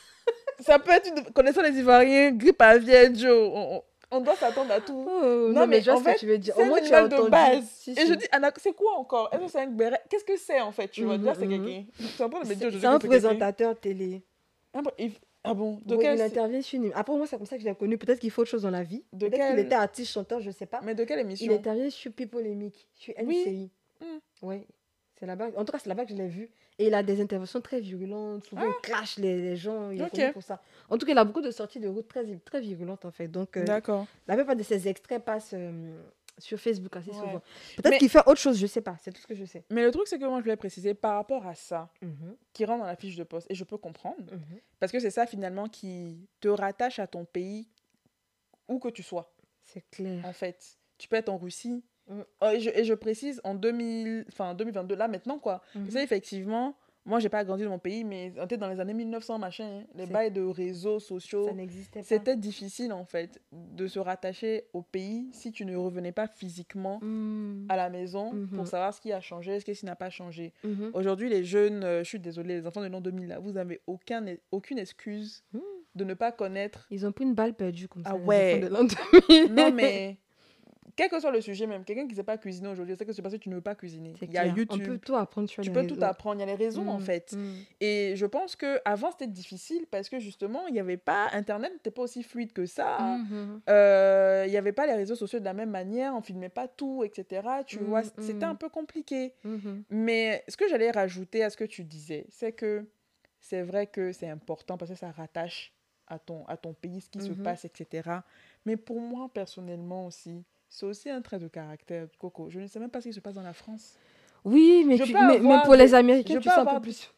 Ça 0.64 0.78
peut 0.78 0.92
être, 0.92 1.08
une, 1.08 1.32
connaissant 1.32 1.62
les 1.62 1.78
Ivoiriens, 1.78 2.32
grippe 2.32 2.60
aviaire, 2.62 3.14
Joe. 3.14 3.50
On, 3.54 3.82
on- 4.10 4.20
doit 4.20 4.36
s'attendre 4.36 4.72
à 4.72 4.80
tout. 4.80 5.06
Oh, 5.08 5.20
Non, 5.22 5.48
non, 5.48 5.60
mais 5.62 5.66
mais 5.66 5.80
je 5.80 5.90
vois 5.90 5.94
en 5.94 5.98
ce 5.98 6.04
que 6.04 6.10
fait, 6.12 6.16
tu 6.18 6.26
veux 6.26 6.38
dire. 6.38 6.56
Au 6.58 6.64
moins, 6.64 6.80
tu 6.80 6.92
as 6.94 7.08
de 7.08 7.28
base. 7.28 7.64
Si, 7.68 7.90
Et 7.92 8.06
je 8.06 8.14
dis, 8.14 8.26
c'est 8.58 8.72
quoi 8.72 8.92
encore? 8.96 9.28
Est-ce 9.32 9.42
que 9.42 9.48
c'est 9.50 9.60
un 9.60 9.66
béret? 9.66 10.00
Qu'est-ce 10.08 10.24
que 10.24 10.36
c'est 10.36 10.60
en 10.60 10.72
fait? 10.72 10.88
Tu 10.88 11.04
vois, 11.04 11.18
déjà, 11.18 11.34
c'est 11.34 11.46
quelqu'un. 11.48 11.84
C'est 12.78 12.84
un 12.86 12.98
présentateur 12.98 13.78
télé. 13.78 14.22
Ah 14.72 14.82
bon, 14.82 14.90
il- 14.98 15.12
Ah 15.46 15.52
bon 15.52 15.78
De 15.84 15.96
quel 15.96 16.16
il 16.18 16.22
intervient 16.22 16.62
sur 16.62 16.82
une... 16.82 16.90
Après, 16.94 17.14
moi, 17.14 17.26
c'est 17.26 17.36
comme 17.36 17.44
ça 17.46 17.56
que 17.56 17.62
je 17.62 17.68
l'ai 17.68 17.74
connu. 17.74 17.98
Peut-être 17.98 18.18
qu'il 18.18 18.30
faut 18.30 18.40
autre 18.42 18.50
chose 18.50 18.62
dans 18.62 18.70
la 18.70 18.82
vie. 18.82 19.04
De 19.12 19.28
quel- 19.28 19.58
était 19.58 19.74
artiste, 19.74 20.10
chanteur, 20.12 20.40
je 20.40 20.50
sais 20.50 20.64
pas. 20.66 20.80
Mais 20.82 20.94
de 20.94 21.04
quelle 21.04 21.18
Il 21.18 21.22
émission 21.22 21.52
intervient 21.54 21.90
sur 21.90 22.10
Pipolémique, 22.12 22.88
sur 22.94 23.12
Oui. 23.22 23.42
NCI. 23.46 23.70
Mm. 24.00 24.04
Oui. 24.42 24.66
C'est 25.20 25.26
là-bas. 25.26 25.48
En 25.56 25.64
tout 25.66 25.72
cas, 25.72 25.78
c'est 25.78 25.88
là-bas 25.88 26.06
que 26.06 26.10
je 26.12 26.16
l'ai 26.16 26.28
vu. 26.28 26.50
Et 26.78 26.88
il 26.88 26.94
a 26.94 27.02
des 27.04 27.20
interventions 27.20 27.60
très 27.60 27.78
virulentes. 27.80 28.44
Souvent, 28.46 28.64
il 28.64 28.74
clash 28.82 29.16
les, 29.18 29.40
les 29.40 29.56
gens. 29.56 29.90
Il 29.90 30.00
est 30.00 30.04
Ah. 30.04 30.06
Ok. 30.06 30.12
connu 30.18 30.32
pour 30.32 30.42
ça. 30.42 30.60
En 30.90 30.98
tout 30.98 31.06
cas, 31.06 31.12
il 31.12 31.18
a 31.18 31.24
beaucoup 31.24 31.40
de 31.40 31.50
sorties 31.52 31.78
de 31.78 31.86
route 31.88 32.08
très, 32.08 32.24
très 32.38 32.60
virulentes, 32.60 33.04
en 33.04 33.12
fait. 33.12 33.28
Donc, 33.28 33.56
euh, 33.56 33.64
D'accord. 33.64 34.06
la 34.26 34.34
plupart 34.34 34.56
de 34.56 34.62
ses 34.64 34.88
extraits 34.88 35.24
passent 35.24 35.52
euh, 35.54 35.96
sur 36.38 36.58
Facebook 36.58 36.96
assez 36.96 37.10
Ouais. 37.10 37.16
souvent. 37.16 37.42
Peut-être 37.76 37.90
Mais- 37.90 37.98
qu'il 37.98 38.08
fait 38.08 38.18
autre 38.26 38.40
chose, 38.40 38.58
je 38.58 38.66
sais 38.66 38.80
pas. 38.80 38.96
C'est 39.00 39.12
tout 39.12 39.20
ce 39.20 39.26
que 39.28 39.36
je 39.36 39.44
sais. 39.44 39.62
Mais 39.70 39.84
le 39.84 39.92
truc, 39.92 40.08
c'est 40.08 40.18
que 40.18 40.24
moi, 40.24 40.38
je 40.38 40.42
voulais 40.42 40.56
préciser 40.56 40.94
par 40.94 41.14
rapport 41.14 41.46
à 41.46 41.54
ça, 41.54 41.88
Mhm, 42.02 42.34
qui 42.52 42.64
rentre 42.64 42.80
dans 42.80 42.86
la 42.86 42.96
fiche 42.96 43.14
de 43.14 43.22
poste, 43.22 43.46
et 43.50 43.54
je 43.54 43.62
peux 43.62 43.78
comprendre, 43.78 44.32
mhm. 44.32 44.40
parce 44.80 44.90
que 44.90 44.98
c'est 44.98 45.10
ça 45.10 45.26
finalement 45.26 45.68
qui 45.68 46.26
te 46.40 46.48
rattache 46.48 46.98
à 46.98 47.06
ton 47.06 47.24
pays, 47.24 47.68
où 48.66 48.80
que 48.80 48.88
tu 48.88 49.04
sois, 49.04 49.32
C'est 49.64 49.88
clair. 49.92 50.24
en 50.26 50.32
fait. 50.32 50.76
Tu 50.98 51.06
peux 51.06 51.14
être 51.16 51.28
en 51.28 51.38
Russie. 51.38 51.84
Mm. 52.08 52.20
Oh, 52.42 52.48
et, 52.52 52.60
je, 52.60 52.70
et 52.70 52.84
je 52.84 52.94
précise, 52.94 53.40
en 53.44 53.54
2000, 53.54 54.26
enfin, 54.28 54.54
2022, 54.54 54.94
là 54.94 55.08
maintenant, 55.08 55.38
quoi. 55.38 55.62
Tu 55.72 55.90
sais, 55.90 56.02
effectivement, 56.02 56.76
moi, 57.06 57.18
j'ai 57.20 57.28
pas 57.28 57.44
grandi 57.44 57.64
dans 57.64 57.70
mon 57.70 57.78
pays, 57.78 58.02
mais 58.02 58.32
était 58.42 58.56
dans 58.56 58.68
les 58.68 58.80
années 58.80 58.94
1900, 58.94 59.38
machin, 59.38 59.64
hein, 59.82 59.86
les 59.94 60.06
bails 60.06 60.30
de 60.30 60.40
réseaux 60.42 60.98
sociaux. 61.00 61.46
Ça 61.46 61.52
n'existait 61.52 62.00
pas. 62.00 62.04
C'était 62.06 62.36
difficile, 62.36 62.92
en 62.94 63.04
fait, 63.04 63.42
de 63.52 63.86
se 63.86 63.98
rattacher 63.98 64.64
au 64.72 64.80
pays 64.82 65.28
si 65.32 65.52
tu 65.52 65.66
ne 65.66 65.76
revenais 65.76 66.12
pas 66.12 66.26
physiquement 66.26 66.98
Mhm, 67.02 67.66
à 67.68 67.76
la 67.76 67.90
maison 67.90 68.32
Mhm. 68.32 68.48
pour 68.56 68.66
savoir 68.66 68.94
ce 68.94 69.02
qui 69.02 69.12
a 69.12 69.20
changé, 69.20 69.60
ce 69.60 69.64
qui 69.70 69.84
n'a 69.84 69.96
pas 69.96 70.08
changé. 70.10 70.54
mhm. 70.64 70.90
Aujourd'hui, 70.94 71.28
les 71.28 71.44
jeunes, 71.44 71.84
euh, 71.84 71.98
je 72.04 72.08
suis 72.08 72.20
désolée, 72.20 72.60
les 72.60 72.66
enfants 72.66 72.80
de 72.82 72.86
l'an 72.86 73.02
2000, 73.02 73.28
là, 73.28 73.38
vous 73.38 73.52
n'avez 73.52 73.80
aucun, 73.86 74.24
aucune 74.50 74.78
excuse 74.78 75.42
Mhm. 75.52 75.60
de 75.94 76.04
ne 76.04 76.14
pas 76.14 76.32
connaître. 76.32 76.86
Ils 76.90 77.06
ont 77.06 77.12
pris 77.12 77.24
une 77.24 77.34
balle 77.34 77.52
perdue 77.54 77.86
comme 77.86 78.02
Ah 78.06 78.12
ça. 78.12 78.16
les 78.18 78.24
ouais. 78.24 78.52
enfants 78.54 78.66
de 78.66 78.74
l'an 78.74 78.84
2000. 79.28 79.52
Non, 79.54 79.70
mais 79.72 80.16
quel 80.96 81.08
que 81.10 81.18
soit 81.20 81.30
le 81.32 81.40
sujet, 81.40 81.66
même 81.66 81.84
quelqu'un 81.84 82.02
qui 82.04 82.10
ne 82.12 82.14
sait 82.16 82.22
pas 82.22 82.38
cuisiner 82.38 82.68
aujourd'hui, 82.68 82.94
c'est 82.96 83.04
que 83.04 83.12
c'est 83.12 83.22
parce 83.22 83.34
que 83.34 83.40
tu 83.40 83.48
ne 83.48 83.54
veux 83.56 83.60
pas 83.60 83.74
cuisiner. 83.74 84.14
Il 84.22 84.32
y 84.32 84.38
a 84.38 84.42
clair. 84.42 84.54
On 84.54 84.56
YouTube. 84.76 84.86
peut 84.86 84.98
tout 84.98 85.16
apprendre 85.16 85.48
sur 85.48 85.62
Tu 85.62 85.70
les 85.70 85.74
peux 85.74 85.80
réseaux. 85.80 85.96
tout 85.96 86.04
apprendre, 86.04 86.36
il 86.36 86.40
y 86.40 86.42
a 86.42 86.46
les 86.46 86.54
raisons 86.54 86.88
en 86.88 86.98
Mhm, 86.98 87.04
fait. 87.04 87.32
mhm. 87.32 87.54
Et 87.80 88.12
je 88.16 88.26
pense 88.26 88.54
que 88.56 88.80
avant 88.84 89.10
c'était 89.10 89.26
difficile 89.26 89.86
parce 89.90 90.08
que 90.08 90.18
justement, 90.18 90.66
il 90.68 90.72
n'y 90.74 90.80
avait 90.80 90.96
pas 90.96 91.28
Internet, 91.32 91.72
n'était 91.72 91.90
pas 91.90 92.02
aussi 92.02 92.22
fluide 92.22 92.52
que 92.52 92.66
ça. 92.66 92.98
Mhm. 93.18 93.60
Euh, 93.68 94.44
Il 94.46 94.50
n'y 94.50 94.56
avait 94.56 94.72
pas 94.72 94.86
les 94.86 94.94
réseaux 94.94 95.14
sociaux 95.16 95.38
de 95.40 95.44
la 95.44 95.54
même 95.54 95.70
manière, 95.70 96.14
on 96.14 96.20
filmait 96.22 96.48
pas 96.48 96.68
tout, 96.68 97.02
etc. 97.04 97.42
Tu 97.66 97.78
vois, 97.78 98.02
c'était 98.18 98.44
un 98.44 98.54
peu 98.54 98.68
compliqué. 98.68 99.32
Mais 99.90 100.44
ce 100.48 100.56
que 100.56 100.68
j'allais 100.68 100.90
rajouter 100.90 101.42
à 101.42 101.50
ce 101.50 101.56
que 101.56 101.64
tu 101.64 101.84
disais, 101.84 102.26
c'est 102.30 102.52
que 102.52 102.86
c'est 103.40 103.62
vrai 103.62 103.86
que 103.86 104.12
c'est 104.12 104.28
important 104.28 104.78
parce 104.78 104.90
que 104.90 104.96
ça 104.96 105.10
rattache 105.10 105.72
à 106.06 106.18
ton, 106.18 106.46
à 106.46 106.56
ton 106.56 106.72
pays, 106.74 107.00
ce 107.00 107.08
qui 107.08 107.20
se 107.20 107.30
Mhm. 107.32 107.42
passe, 107.42 107.64
etc. 107.64 108.08
Mais 108.66 108.76
pour 108.76 109.00
moi, 109.00 109.30
personnellement 109.32 110.06
aussi, 110.06 110.44
c'est 110.74 110.86
aussi 110.86 111.08
un 111.08 111.22
trait 111.22 111.38
de 111.38 111.46
caractère, 111.46 112.08
Coco. 112.18 112.50
Je 112.50 112.58
ne 112.58 112.66
sais 112.66 112.80
même 112.80 112.90
pas 112.90 113.00
ce 113.00 113.08
qui 113.08 113.14
se 113.14 113.20
passe 113.20 113.34
dans 113.34 113.42
la 113.42 113.52
France. 113.52 113.96
Oui, 114.44 114.84
mais, 114.84 114.98
tu- 114.98 115.12
mais, 115.12 115.38
mais 115.38 115.62
pour 115.64 115.76
les 115.76 115.94
Américains, 115.94 116.40
tu 116.40 116.48
sais 116.48 116.54
un 116.54 116.66
peu 116.66 116.80
plus. 116.80 117.12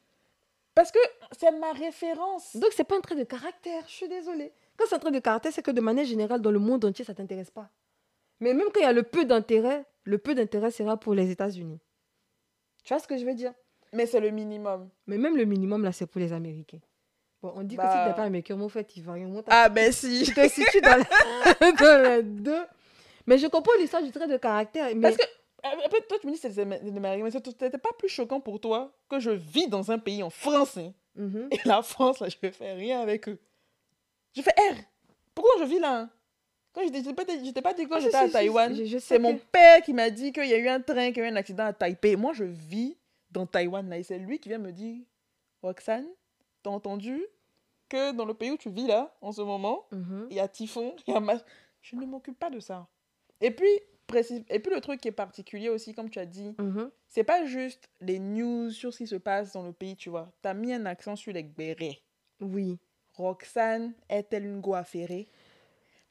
Parce 0.75 0.93
que 0.93 0.99
c'est 1.33 1.51
ma 1.53 1.73
référence. 1.73 2.55
Donc, 2.55 2.73
c'est 2.77 2.85
pas 2.85 2.99
un 2.99 3.01
trait 3.01 3.17
de 3.17 3.25
caractère. 3.25 3.83
Je 3.87 3.93
suis 3.93 4.09
désolée. 4.09 4.53
Quand 4.77 4.85
c'est 4.87 4.97
un 4.97 4.99
trait 4.99 5.11
de 5.11 5.21
caractère, 5.21 5.53
c'est 5.53 5.63
que 5.63 5.71
de 5.71 5.81
manière 5.81 6.05
générale, 6.05 6.43
dans 6.43 6.51
le 6.51 6.59
monde 6.59 6.85
entier, 6.85 7.03
ça 7.03 7.15
t'intéresse 7.15 7.51
pas. 7.51 7.71
Mais 8.41 8.53
même 8.53 8.67
quand 8.75 8.81
il 8.81 8.83
y 8.83 8.87
a 8.87 8.93
le 8.93 9.03
peu 9.03 9.25
d'intérêt, 9.25 9.87
le 10.05 10.19
peu 10.19 10.35
d'intérêt 10.35 10.71
sera 10.71 10.99
pour 10.99 11.15
les 11.15 11.31
États-Unis. 11.31 11.81
Tu 12.85 12.93
vois 12.93 13.03
ce 13.03 13.09
que 13.09 13.17
je 13.17 13.25
veux 13.25 13.35
dire? 13.35 13.55
Mais 13.95 14.05
c'est 14.05 14.21
le 14.21 14.31
minimum. 14.31 14.91
Mais 15.07 15.17
même 15.17 15.35
le 15.35 15.47
minimum, 15.47 15.83
là, 15.83 15.93
c'est 15.93 16.07
pour 16.07 16.21
les 16.21 16.35
Américains. 16.35 16.81
Bon, 17.43 17.55
on 17.57 17.63
dit 17.63 17.77
que 17.77 17.83
si 17.83 17.89
tu 17.89 17.95
n'es 17.95 18.05
bah. 18.09 18.13
pas 18.13 18.25
américain, 18.25 18.61
en 18.61 18.69
fait, 18.69 18.97
il 18.97 19.03
va 19.03 19.15
rien. 19.15 19.31
Ah, 19.47 19.71
ben 19.71 19.91
si. 19.93 20.25
Tu 20.25 20.35
te 20.35 20.47
situes 20.47 20.83
dans, 20.83 20.97
les 20.99 22.23
deux. 22.23 22.67
Mais 23.27 23.39
je 23.39 23.47
comprends 23.47 23.73
l'histoire 23.79 24.03
du 24.03 24.11
trait 24.11 24.29
de 24.29 24.37
caractère. 24.37 24.87
Mais... 24.95 25.01
Parce 25.01 25.17
que, 25.17 25.25
après, 25.63 26.01
toi, 26.09 26.19
tu 26.21 26.27
me 26.27 26.33
dis 26.33 26.41
que 26.41 26.49
c'est 26.49 26.65
des 26.65 26.97
Américains, 26.97 27.25
mais 27.25 27.31
c'était 27.31 27.79
pas 27.79 27.93
plus 27.99 28.09
choquant 28.09 28.41
pour 28.41 28.61
toi 28.61 28.93
que 29.09 29.19
je 29.19 29.31
vis 29.31 29.69
dans 29.69 29.91
un 29.91 29.99
pays 29.99 30.23
en 30.23 30.31
français. 30.31 30.93
Mm-hmm. 31.19 31.49
Et 31.51 31.61
la 31.65 31.83
France, 31.83 32.21
là, 32.21 32.29
je 32.29 32.37
fais 32.37 32.73
rien 32.73 33.01
avec 33.01 33.29
eux. 33.29 33.39
Je 34.37 34.43
fais 34.43 34.51
R. 34.51 34.77
Pourquoi 35.35 35.55
je 35.61 35.65
vis 35.65 35.79
là 35.79 36.09
quand 36.73 36.83
j'étais 36.83 37.15
pas, 37.15 37.25
pas 37.25 37.73
dit 37.73 37.87
quand 37.87 37.97
ah, 37.97 38.01
j'étais 38.01 38.17
à 38.17 38.29
Taïwan, 38.29 38.77
c'est 39.01 39.19
mon 39.19 39.39
père 39.39 39.81
qui 39.81 39.95
m'a 39.95 40.11
dit 40.11 40.31
qu'il 40.31 40.45
y 40.45 40.53
a 40.53 40.59
eu 40.59 40.69
un 40.69 40.83
train, 40.83 41.07
qu'il 41.07 41.23
y 41.23 41.27
a 41.27 41.31
eu 41.31 41.33
un 41.33 41.37
accident 41.37 41.65
à 41.65 41.73
Taipei. 41.73 42.17
Moi, 42.17 42.35
je 42.35 42.45
vis 42.45 42.99
dans 43.31 43.47
Taïwan 43.47 43.89
là, 43.89 43.97
et 43.97 44.03
c'est 44.03 44.19
lui 44.19 44.39
qui 44.39 44.51
vient 44.51 44.59
me 44.59 44.73
dire 44.73 45.01
Roxane, 45.63 46.07
t'as 46.63 46.69
entendu 46.69 47.25
que 47.89 48.13
dans 48.13 48.27
le 48.27 48.35
pays 48.35 48.51
où 48.51 48.59
tu 48.59 48.69
vis 48.69 48.87
là, 48.87 49.17
en 49.23 49.33
ce 49.33 49.41
moment, 49.41 49.87
mhm. 49.91 50.27
il 50.29 50.37
y 50.37 50.41
a 50.41 50.49
typhon, 50.49 50.95
il 51.07 51.15
y 51.15 51.17
a 51.17 51.43
Je 51.81 51.97
ne 51.97 52.05
m'occupe 52.05 52.39
pas 52.39 52.51
de 52.51 52.61
ça. 52.61 52.87
Et 53.41 53.51
puis, 53.51 53.69
et 54.49 54.59
puis 54.61 54.75
le 54.75 54.81
truc 54.81 55.01
qui 55.01 55.09
est 55.09 55.13
particulier 55.13 55.69
aussi, 55.69 55.95
comme 55.95 56.11
tu 56.11 56.19
as 56.19 56.27
dit, 56.27 56.55
mhm. 56.59 56.91
c'est 57.09 57.25
pas 57.25 57.45
juste 57.45 57.89
les 58.01 58.19
news 58.19 58.71
sur 58.71 58.93
ce 58.93 58.99
qui 58.99 59.07
se 59.07 59.17
passe 59.17 59.53
dans 59.53 59.65
le 59.65 59.73
pays, 59.73 59.97
tu 59.97 60.11
vois. 60.11 60.33
Tu 60.43 60.49
as 60.49 60.55
mis 60.55 60.73
un 60.73 60.87
accent 60.87 61.17
sur 61.17 61.33
les 61.33 61.43
bérets. 61.43 61.99
Oui. 62.41 62.79
Roxane 63.15 63.95
est-elle 64.09 64.45
une 64.45 64.61
go 64.61 64.75
affairée? 64.75 65.29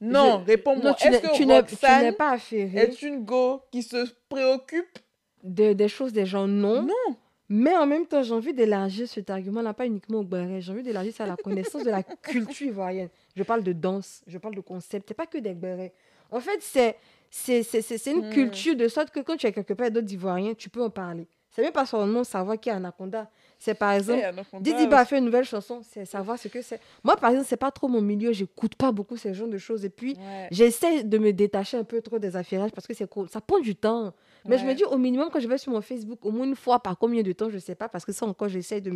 Non, 0.02 0.44
réponds-moi. 0.44 0.96
Est-ce 1.00 1.22
que 1.22 1.36
tu 1.36 1.46
n'es 1.46 2.12
pas 2.12 2.32
affairée? 2.32 2.78
est 2.78 3.02
une 3.02 3.24
go 3.24 3.62
qui 3.72 3.82
se 3.82 4.08
préoccupe 4.28 5.00
de, 5.44 5.74
des 5.74 5.88
choses 5.88 6.12
des 6.12 6.26
gens? 6.26 6.48
Non. 6.48 6.84
Non. 6.84 7.16
Mais 7.48 7.78
en 7.78 7.86
même 7.86 8.08
temps, 8.08 8.24
j'ai 8.24 8.34
envie 8.34 8.54
d'élargir 8.54 9.08
cet 9.08 9.30
argument-là, 9.30 9.74
pas 9.74 9.86
uniquement 9.86 10.20
au 10.20 10.24
béret. 10.24 10.62
J'ai 10.62 10.72
envie 10.72 10.82
d'élargir 10.82 11.14
ça 11.14 11.26
à 11.26 11.28
la 11.28 11.38
connaissance 11.38 11.84
de 11.84 11.92
la 11.92 12.02
culture 12.22 12.68
ivoirienne. 12.68 13.10
Je 13.36 13.44
parle 13.44 13.64
de 13.64 13.72
danse, 13.72 14.24
je 14.26 14.38
parle 14.40 14.56
de 14.56 14.62
concept. 14.62 15.06
C'est 15.08 15.14
pas 15.14 15.28
que 15.28 15.38
des 15.38 15.54
bérets. 15.54 15.94
En 16.32 16.40
fait, 16.40 16.60
c'est 16.62 16.98
c'est 17.30 18.06
une 18.08 18.28
hmm. 18.28 18.34
culture 18.34 18.76
de 18.76 18.88
sorte 18.88 19.10
que 19.12 19.20
quand 19.20 19.36
tu 19.36 19.46
es 19.46 19.52
quelque 19.52 19.74
part 19.74 19.92
d'autres 19.92 20.12
Ivoiriens, 20.12 20.54
tu 20.54 20.70
peux 20.70 20.82
en 20.82 20.90
parler. 20.90 21.28
C'est 21.52 21.62
même 21.62 21.72
pas 21.72 21.86
seulement 21.86 22.24
savoir 22.24 22.60
qui 22.60 22.70
est 22.70 22.74
Anaconda. 22.74 23.30
C'est 23.58 23.76
par 23.76 23.94
exemple, 23.94 24.22
Didi 24.60 24.88
a 24.92 25.06
fait 25.06 25.18
une 25.18 25.26
nouvelle 25.26 25.46
chanson, 25.46 25.82
c'est 25.84 26.04
savoir 26.06 26.38
ce 26.38 26.50
que 26.50 26.62
c'est. 26.62 26.82
Moi, 27.04 27.16
par 27.16 27.30
exemple, 27.30 27.48
c'est 27.50 27.58
pas 27.58 27.72
trop 27.72 27.88
mon 27.88 28.02
milieu, 28.02 28.34
j'écoute 28.34 28.76
pas 28.76 28.92
beaucoup 28.92 29.16
ce 29.16 29.32
genre 29.32 29.48
de 29.48 29.58
choses. 29.58 29.86
Et 29.86 29.90
puis, 29.90 30.18
j'essaie 30.52 31.04
de 31.04 31.18
me 31.18 31.32
détacher 31.32 31.78
un 31.78 31.86
peu 31.86 32.02
trop 32.02 32.20
des 32.20 32.36
affaires 32.36 32.70
parce 32.74 32.86
que 32.86 32.94
c'est 32.94 33.10
cool. 33.10 33.30
Ça 33.30 33.40
prend 33.42 33.60
du 33.60 33.76
temps. 33.76 34.14
Mais 34.46 34.58
je 34.58 34.66
me 34.66 34.74
dis, 34.74 34.84
au 34.84 34.98
minimum, 34.98 35.30
quand 35.32 35.40
je 35.40 35.48
vais 35.48 35.58
sur 35.58 35.72
mon 35.72 35.82
Facebook, 35.82 36.20
au 36.24 36.32
moins 36.32 36.46
une 36.46 36.56
fois 36.56 36.80
par 36.80 36.98
combien 36.98 37.24
de 37.24 37.32
temps, 37.32 37.50
je 37.50 37.58
sais 37.58 37.76
pas, 37.76 37.90
parce 37.90 38.06
que 38.06 38.12
ça 38.12 38.26
encore, 38.26 38.50
j'essaie 38.50 38.82
de 38.82 38.92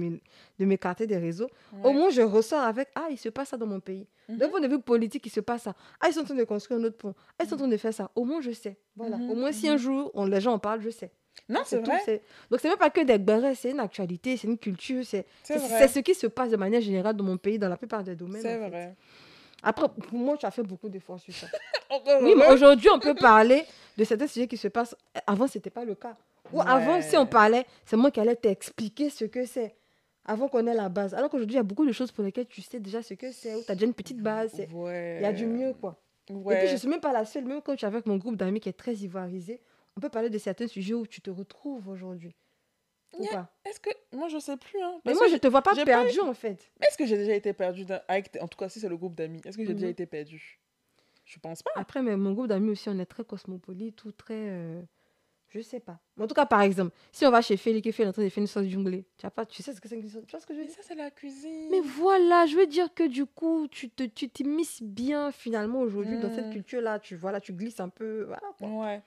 m'écarter 0.60 1.08
des 1.08 1.18
réseaux. 1.18 1.50
Au 1.84 1.92
moins, 1.92 2.10
je 2.10 2.22
ressors 2.22 2.62
avec, 2.62 2.90
ah, 2.96 3.08
il 3.10 3.18
se 3.18 3.30
passe 3.30 3.50
ça 3.50 3.58
dans 3.58 3.68
mon 3.68 3.80
pays. 3.80 4.08
Mm 4.28 4.38
D'un 4.38 4.50
point 4.50 4.62
de 4.62 4.68
vue 4.68 4.80
politique, 4.80 5.26
il 5.26 5.32
se 5.32 5.40
passe 5.40 5.64
ça. 5.64 5.76
Ah, 6.00 6.08
ils 6.10 6.14
sont 6.14 6.22
en 6.22 6.26
train 6.26 6.36
de 6.36 6.44
construire 6.44 6.80
un 6.80 6.84
autre 6.84 6.98
pont. 6.98 7.16
Ah, 7.38 7.44
ils 7.44 7.48
sont 7.48 7.56
en 7.56 7.60
train 7.60 7.68
de 7.68 7.78
faire 7.78 7.94
ça. 7.94 8.12
Au 8.16 8.24
moins, 8.24 8.42
je 8.42 8.52
sais. 8.52 8.78
Voilà. 8.96 9.18
Mhm. 9.18 9.32
Au 9.32 9.36
moins, 9.36 9.52
si 9.52 9.68
un 9.68 9.74
mhm. 9.74 9.80
jour, 9.80 10.12
on, 10.14 10.26
les 10.26 10.40
gens 10.40 10.54
en 10.54 10.60
parlent, 10.60 10.82
je 10.82 10.90
sais. 10.90 11.12
Non, 11.48 11.62
c'est 11.66 11.78
vrai. 11.80 12.22
Donc, 12.52 12.60
c'est 12.60 12.70
même 12.70 12.78
pas 12.78 12.90
que 12.90 13.02
des 13.02 13.18
bérets, 13.18 13.56
c'est 13.56 13.72
une 13.72 13.80
actualité, 13.80 14.38
c'est 14.38 14.48
une 14.48 14.58
culture, 14.58 15.04
c'est 15.06 15.26
ce 15.44 16.00
qui 16.00 16.14
se 16.14 16.28
passe 16.28 16.52
de 16.52 16.58
manière 16.58 16.82
générale 16.82 17.16
dans 17.16 17.24
mon 17.24 17.38
pays, 17.38 17.58
dans 17.58 17.70
la 17.70 17.78
plupart 17.78 18.04
des 18.04 18.16
domaines. 18.16 18.42
C'est 18.42 18.58
vrai. 18.58 18.96
Après, 19.64 19.88
pour 19.88 20.18
moi, 20.18 20.38
tu 20.38 20.46
as 20.46 20.52
fait 20.52 20.64
beaucoup 20.64 20.90
d'efforts 20.90 21.20
sur 21.20 21.34
ça. 21.34 21.48
oui, 22.22 22.34
mais 22.38 22.48
aujourd'hui, 22.48 22.90
on 22.94 23.00
peut 23.00 23.16
parler 23.16 23.66
de 23.98 24.04
certains 24.04 24.28
sujets 24.28 24.48
qui 24.48 24.58
se 24.58 24.68
passent. 24.68 24.96
Avant, 25.28 25.48
ce 25.48 25.58
n'était 25.58 25.70
pas 25.70 25.84
le 25.84 25.96
cas. 25.96 26.16
Ou 26.54 26.62
avant, 26.62 27.02
si 27.02 27.16
on 27.18 27.26
parlait, 27.26 27.66
c'est 27.86 27.98
moi 27.98 28.12
qui 28.12 28.20
allais 28.20 28.36
t'expliquer 28.36 29.10
ce 29.10 29.26
que 29.26 29.46
c'est. 29.46 29.76
Avant 30.26 30.48
qu'on 30.48 30.66
ait 30.68 30.74
la 30.74 30.90
base. 30.90 31.14
Alors 31.14 31.30
qu'aujourd'hui, 31.30 31.56
il 31.56 31.58
y 31.58 31.62
a 31.62 31.64
beaucoup 31.64 31.86
de 31.86 31.92
choses 31.92 32.12
pour 32.12 32.24
lesquelles 32.24 32.46
tu 32.48 32.62
sais 32.62 32.80
déjà 32.80 33.02
ce 33.02 33.14
que 33.16 33.32
c'est, 33.32 33.56
ou 33.56 33.64
tu 33.64 33.72
as 33.72 33.76
déjà 33.76 33.86
une 33.86 33.94
petite 33.94 34.22
base. 34.22 34.54
Il 34.58 35.22
y 35.22 35.26
a 35.26 35.34
du 35.34 35.46
mieux, 35.46 35.74
quoi. 35.74 35.98
Et 36.30 36.34
puis, 36.34 36.68
je 36.68 36.74
ne 36.74 36.78
suis 36.78 36.88
même 36.88 37.00
pas 37.02 37.12
la 37.12 37.26
seule. 37.26 37.46
Même 37.46 37.62
quand 37.62 37.76
tu 37.76 37.86
es 37.86 37.88
avec 37.88 38.06
mon 38.06 38.18
groupe 38.18 38.36
d'amis 38.36 38.60
qui 38.60 38.70
est 38.70 38.74
très 38.74 38.94
ivoirisé, 38.94 39.62
on 39.98 40.00
peut 40.00 40.10
parler 40.10 40.30
de 40.30 40.38
certains 40.38 40.68
sujets 40.68 40.94
où 40.94 41.06
tu 41.08 41.22
te 41.22 41.30
retrouves 41.30 41.88
aujourd'hui. 41.90 42.36
Ou 43.18 43.26
pas 43.26 43.52
Est-ce 43.66 43.80
que. 43.80 43.90
Moi, 44.12 44.28
je 44.28 44.40
sais 44.40 44.58
plus. 44.58 44.82
Hein, 44.82 45.00
mais 45.06 45.14
moi, 45.14 45.28
je 45.28 45.38
te 45.38 45.48
vois 45.48 45.62
pas 45.62 45.74
perdu, 45.84 46.20
en 46.20 46.34
fait. 46.34 46.72
Est-ce 46.82 46.98
que 46.98 47.06
j'ai 47.06 47.18
déjà 47.18 47.34
été 47.34 47.54
perdu 47.54 47.86
avec... 48.08 48.38
En 48.42 48.48
tout 48.48 48.58
cas, 48.58 48.70
si 48.70 48.80
c'est 48.80 48.90
le 48.90 48.98
groupe 48.98 49.16
d'amis, 49.16 49.42
est-ce 49.46 49.58
que 49.58 49.66
j'ai 49.66 49.74
déjà 49.74 49.88
mhm. 49.88 49.92
été 49.92 50.06
perdu 50.06 50.60
Je 51.26 51.40
pense 51.40 51.64
pas. 51.64 51.72
Après, 51.76 52.02
mais 52.02 52.16
mon 52.16 52.34
groupe 52.34 52.48
d'amis 52.48 52.72
aussi, 52.72 52.90
on 52.90 53.00
est 53.00 53.06
très 53.06 53.24
cosmopolite 53.24 54.04
ou 54.06 54.12
très. 54.12 54.50
Euh... 54.50 54.82
Je 55.50 55.62
sais 55.62 55.80
pas. 55.80 56.00
En 56.20 56.28
tout 56.28 56.36
cas, 56.36 56.46
par 56.46 56.62
exemple, 56.62 56.96
si 57.12 57.26
on 57.26 57.32
va 57.32 57.42
chez 57.42 57.58
Félix 57.58 57.88
et 57.88 57.92
Félix 57.92 58.00
est 58.00 58.10
en 58.10 58.14
train 58.14 58.24
de 58.24 58.30
faire 58.30 58.42
une 58.42 58.48
sauce 58.48 58.68
junglée, 58.68 59.08
tu, 59.18 59.26
as 59.26 59.32
pas, 59.32 59.48
tu 59.48 59.64
sais 59.64 59.74
ce 59.74 59.82
que 59.82 59.90
c'est 59.90 60.00
Tu 60.00 60.08
vois 60.08 60.40
ce 60.40 60.46
que 60.46 60.54
je 60.54 60.60
veux 60.60 60.66
dire? 60.66 60.76
Ça, 60.76 60.84
c'est 60.84 60.94
la 60.94 61.10
cuisine. 61.10 61.70
Mais 61.72 61.82
voilà, 61.82 62.46
je 62.46 62.56
veux 62.56 62.68
dire 62.68 62.94
que 62.94 63.08
du 63.08 63.26
coup, 63.26 63.68
tu 63.68 63.90
te, 63.90 64.04
tu 64.04 64.30
t'immisces 64.30 64.84
bien 64.84 65.32
finalement 65.32 65.80
aujourd'hui 65.80 66.20
dans 66.20 66.30
cette 66.30 66.50
hmm. 66.50 66.54
culture-là. 66.54 67.00
Tu, 67.00 67.16
voilà, 67.16 67.42
tu 67.42 67.54
glisses 67.54 67.80
un 67.80 67.90
peu. 67.90 68.26
Voilà, 68.26 68.82
Ouais 68.84 69.02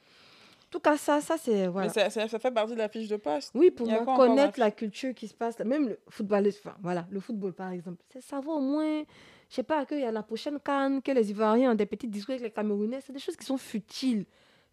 tout 0.72 0.80
cas, 0.80 0.96
ça, 0.96 1.20
ça 1.20 1.36
c'est. 1.38 1.66
Voilà. 1.68 1.88
Mais 1.88 2.10
ça, 2.10 2.28
ça, 2.28 2.38
fait 2.38 2.50
partie 2.50 2.72
de 2.72 2.78
la 2.78 2.88
fiche 2.88 3.06
de 3.06 3.16
poste. 3.16 3.52
Oui, 3.54 3.70
pour 3.70 3.86
moi, 3.86 4.16
connaître 4.16 4.58
la 4.58 4.70
culture 4.70 5.14
qui 5.14 5.28
se 5.28 5.34
passe, 5.34 5.58
même 5.60 5.90
le 5.90 5.98
football, 6.08 6.48
enfin, 6.48 6.74
voilà, 6.82 7.06
le 7.10 7.20
football 7.20 7.52
par 7.52 7.70
exemple, 7.70 8.02
c'est 8.10 8.22
savoir 8.22 8.56
au 8.56 8.60
moins, 8.60 9.02
je 9.50 9.54
sais 9.54 9.62
pas, 9.62 9.84
qu'il 9.84 10.00
y 10.00 10.04
a 10.04 10.10
la 10.10 10.22
prochaine 10.22 10.58
canne, 10.58 11.02
que 11.02 11.12
les 11.12 11.30
Ivoiriens 11.30 11.72
ont 11.72 11.74
des 11.74 11.86
petits 11.86 12.08
discours 12.08 12.32
avec 12.32 12.42
les 12.42 12.50
Camerounais, 12.50 13.00
c'est 13.04 13.12
des 13.12 13.18
choses 13.18 13.36
qui 13.36 13.44
sont 13.44 13.58
futiles. 13.58 14.24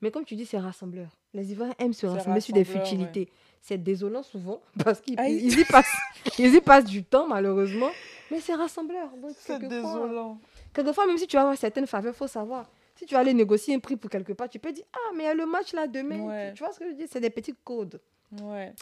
Mais 0.02 0.10
comme 0.10 0.24
tu 0.24 0.36
dis, 0.36 0.46
c'est 0.46 0.58
rassembleur. 0.58 1.10
Les 1.34 1.52
Ivoiriens 1.52 1.76
aiment 1.78 1.94
se 1.94 2.08
rassembler 2.08 2.40
sur 2.40 2.54
des 2.54 2.64
futilités. 2.64 3.30
C'est 3.62 3.78
désolant 3.78 4.24
souvent 4.24 4.62
parce 4.84 5.02
qu'ils 5.02 5.20
y, 5.20 5.66
passent, 5.66 5.98
ils 6.40 6.56
y 6.56 6.62
passent 6.62 6.86
du 6.86 7.04
temps, 7.04 7.28
malheureusement. 7.28 7.90
Mais 8.32 8.40
c'est 8.40 8.56
rassembleur. 8.56 9.10
C'est 9.36 9.60
désolant. 9.60 10.40
Quelquefois, 10.74 11.06
même 11.08 11.18
si 11.18 11.28
tu 11.28 11.36
vas 11.36 11.42
avoir 11.42 11.58
certaines 11.58 11.88
faveurs, 11.88 12.14
il 12.14 12.18
faut 12.18 12.28
savoir 12.28 12.70
si 13.00 13.06
tu 13.06 13.14
vas 13.14 13.22
aller 13.22 13.34
négocier 13.34 13.74
un 13.74 13.80
prix 13.80 13.96
pour 13.96 14.10
quelque 14.10 14.34
part, 14.34 14.50
tu 14.50 14.60
peux 14.60 14.74
dire 14.74 14.84
Ah, 14.92 15.14
mais 15.16 15.24
il 15.24 15.28
y 15.28 15.30
a 15.30 15.34
le 15.34 15.46
match 15.46 15.72
là 15.72 15.88
demain. 15.88 16.52
Tu, 16.54 16.62
vois 16.62 16.74
ce 16.74 16.80
que 16.80 16.90
je 16.90 16.96
dis 16.96 17.08
C'est 17.08 17.22
des 17.22 17.30
petits 17.30 17.56
codes. 17.64 18.02
Ouais. 18.42 18.74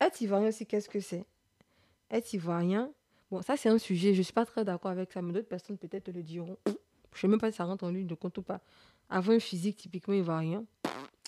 Être 0.00 0.20
ivoirien 0.20 0.48
aussi, 0.48 0.66
qu'est-ce 0.66 0.88
que 0.88 0.98
c'est? 0.98 1.24
Être 2.10 2.32
ivoirien, 2.32 2.90
bon, 3.30 3.40
ça 3.40 3.56
c'est 3.56 3.68
un 3.68 3.78
sujet, 3.78 4.14
je 4.14 4.18
ne 4.18 4.24
suis 4.24 4.32
pas 4.32 4.44
très 4.44 4.64
d'accord 4.64 4.90
avec 4.90 5.12
ça, 5.12 5.22
mais 5.22 5.32
d'autres 5.32 5.48
personnes 5.48 5.78
peut-être 5.78 6.12
le 6.12 6.24
diront. 6.24 6.56
Je 6.66 6.72
ne 6.72 6.76
sais 7.14 7.28
même 7.28 7.38
pas 7.38 7.52
si 7.52 7.58
ça 7.58 7.64
rentre 7.64 7.84
en 7.84 7.90
ligne 7.90 8.08
de 8.08 8.14
compte 8.14 8.36
ou 8.38 8.42
pas. 8.42 8.60
Avoir 9.08 9.36
un 9.36 9.40
physique 9.40 9.76
typiquement 9.76 10.14
ivoirien. 10.14 10.64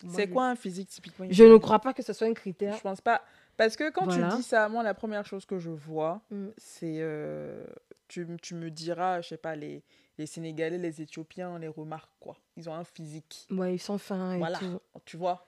C'est 0.09 0.29
quoi 0.29 0.49
un 0.49 0.57
physique 0.57 0.89
typiquement 0.89 1.27
ivoirien 1.27 1.47
Je 1.47 1.53
ne 1.53 1.57
crois 1.59 1.79
pas 1.79 1.95
que 1.95 2.03
ce 2.03 2.13
soit 2.13 2.27
un 2.27 2.35
critère. 2.35 2.77
Je 2.77 2.83
pense 2.83 3.01
pas. 3.01 3.23
Parce 3.57 3.77
que 3.77 3.91
quand 3.91 4.09
tu 4.09 4.19
dis 4.37 4.43
ça, 4.43 4.69
moi, 4.69 4.83
la 4.83 4.95
première 4.95 5.25
chose 5.25 5.47
que 5.47 5.61
je 5.61 5.71
vois, 5.71 6.21
mm. 6.33 6.49
c'est. 6.57 6.97
Euh, 6.99 7.65
tu, 8.09 8.27
tu, 8.43 8.57
me 8.57 8.71
diras, 8.71 9.21
je 9.21 9.29
sais 9.29 9.37
pas, 9.37 9.55
les, 9.55 9.85
les 10.19 10.27
Sénégalais, 10.27 10.79
les 10.79 11.01
Éthiopiens, 11.01 11.51
on 11.51 11.59
les 11.59 11.69
remarque, 11.69 12.11
quoi. 12.21 12.37
Ils 12.57 12.69
ont 12.69 12.75
un 12.75 12.85
physique. 12.85 13.47
Ouais, 13.51 13.75
ils 13.75 13.81
sont 13.81 13.99
fins 13.99 14.35
et 14.35 14.39
voilà, 14.39 14.61
tu 15.05 15.17
vois. 15.17 15.47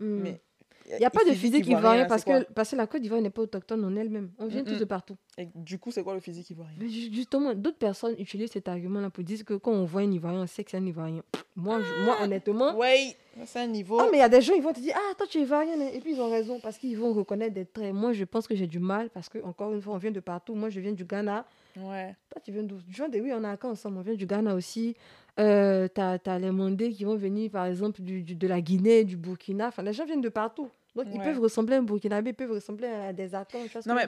Hmm. 0.00 0.20
Mais 0.22 0.40
il 0.86 0.98
n'y 0.98 1.04
a 1.04 1.10
pas 1.10 1.24
de 1.24 1.32
physique 1.32 1.66
ivoirien 1.66 2.06
parce 2.06 2.24
que, 2.24 2.42
parce 2.52 2.70
que 2.70 2.76
la 2.76 2.86
Côte 2.86 3.00
d'Ivoire 3.02 3.20
n'est 3.20 3.30
pas 3.30 3.42
autochtone 3.42 3.84
en 3.84 3.96
elle-même. 3.96 4.32
On 4.38 4.46
vient 4.46 4.64
tous 4.64 4.78
de 4.78 4.84
partout. 4.84 5.16
Et 5.36 5.48
du 5.54 5.78
coup, 5.78 5.90
c'est 5.90 6.02
quoi 6.02 6.14
le 6.14 6.20
physique 6.20 6.48
ivoirien 6.50 6.74
Justement, 6.80 7.54
d'autres 7.54 7.78
personnes 7.78 8.14
utilisent 8.18 8.52
cet 8.52 8.68
argument-là 8.68 9.10
pour 9.10 9.24
dire 9.24 9.44
que 9.44 9.54
quand 9.54 9.72
on 9.72 9.84
voit 9.84 10.02
un 10.02 10.10
Ivoirien, 10.10 10.42
on 10.42 10.46
sait 10.46 10.62
que 10.62 10.70
c'est 10.70 10.76
un 10.76 10.86
Ivoirien. 10.86 11.22
Moi, 11.56 11.80
moi 12.04 12.16
ah! 12.20 12.24
honnêtement. 12.24 12.76
Oui, 12.78 13.16
c'est 13.44 13.60
un 13.60 13.66
niveau. 13.66 13.98
Ah, 14.00 14.06
mais 14.10 14.18
il 14.18 14.20
y 14.20 14.24
a 14.24 14.28
des 14.28 14.40
gens, 14.40 14.54
ils 14.54 14.62
vont 14.62 14.72
te 14.72 14.80
dire 14.80 14.94
Ah, 14.96 15.14
toi, 15.16 15.26
tu 15.28 15.38
es 15.38 15.42
Ivoirien. 15.42 15.80
Et 15.92 15.98
puis, 16.00 16.12
ils 16.12 16.20
ont 16.20 16.30
raison 16.30 16.60
parce 16.60 16.78
qu'ils 16.78 16.96
vont 16.96 17.12
reconnaître 17.12 17.54
des 17.54 17.66
traits. 17.66 17.92
Moi, 17.92 18.12
je 18.12 18.24
pense 18.24 18.46
que 18.46 18.54
j'ai 18.54 18.68
du 18.68 18.78
mal 18.78 19.10
parce 19.10 19.28
que, 19.28 19.38
encore 19.42 19.72
une 19.72 19.82
fois, 19.82 19.94
on 19.94 19.98
vient 19.98 20.12
de 20.12 20.20
partout. 20.20 20.54
Moi, 20.54 20.70
je 20.70 20.78
viens 20.78 20.92
du 20.92 21.04
Ghana. 21.04 21.44
Ouais. 21.76 22.14
Toi, 22.30 22.40
tu 22.44 22.52
viens 22.52 22.62
d'où? 22.62 22.78
Oui, 22.86 23.32
on 23.32 23.42
a 23.42 23.48
un 23.48 23.58
ensemble. 23.64 23.98
On 23.98 24.02
vient 24.02 24.14
du 24.14 24.26
Ghana 24.26 24.54
aussi. 24.54 24.94
Euh, 25.40 25.88
tu 25.92 26.00
as, 26.00 26.38
les 26.38 26.52
Mandés 26.52 26.92
qui 26.92 27.04
vont 27.04 27.16
venir, 27.16 27.50
par 27.50 27.66
exemple, 27.66 28.00
du, 28.02 28.22
de 28.22 28.46
la 28.46 28.60
Guinée, 28.60 29.02
du 29.02 29.16
Burkina. 29.16 29.68
Enfin, 29.68 29.82
les 29.82 29.92
gens 29.92 30.04
viennent 30.04 30.20
de 30.20 30.28
partout. 30.28 30.70
Donc, 30.94 31.06
ils 31.12 31.20
peuvent 31.20 31.40
ressembler 31.40 31.74
à 31.74 31.78
un 31.78 31.82
Burkinabé, 31.82 32.30
ils 32.30 32.34
peuvent 32.34 32.52
ressembler 32.52 32.86
à 32.86 33.12
des 33.12 33.34
Atlantes. 33.34 33.84
Non, 33.84 33.96
mais, 33.96 34.06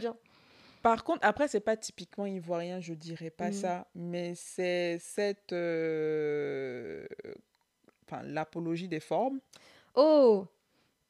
par 0.87 1.03
contre, 1.03 1.27
après, 1.27 1.49
c'est 1.49 1.59
pas 1.59 1.77
typiquement 1.77 2.27
ivoirien, 2.27 2.79
je 2.79 2.94
dirais 2.94 3.31
pas 3.31 3.49
mm. 3.49 3.55
ça, 3.55 3.88
mais 3.96 4.37
c'est 4.37 4.99
cette. 5.01 5.53
Euh, 5.53 7.05
enfin, 8.07 8.22
l'apologie 8.22 8.87
des 8.87 9.01
formes. 9.01 9.40
Oh 9.96 10.46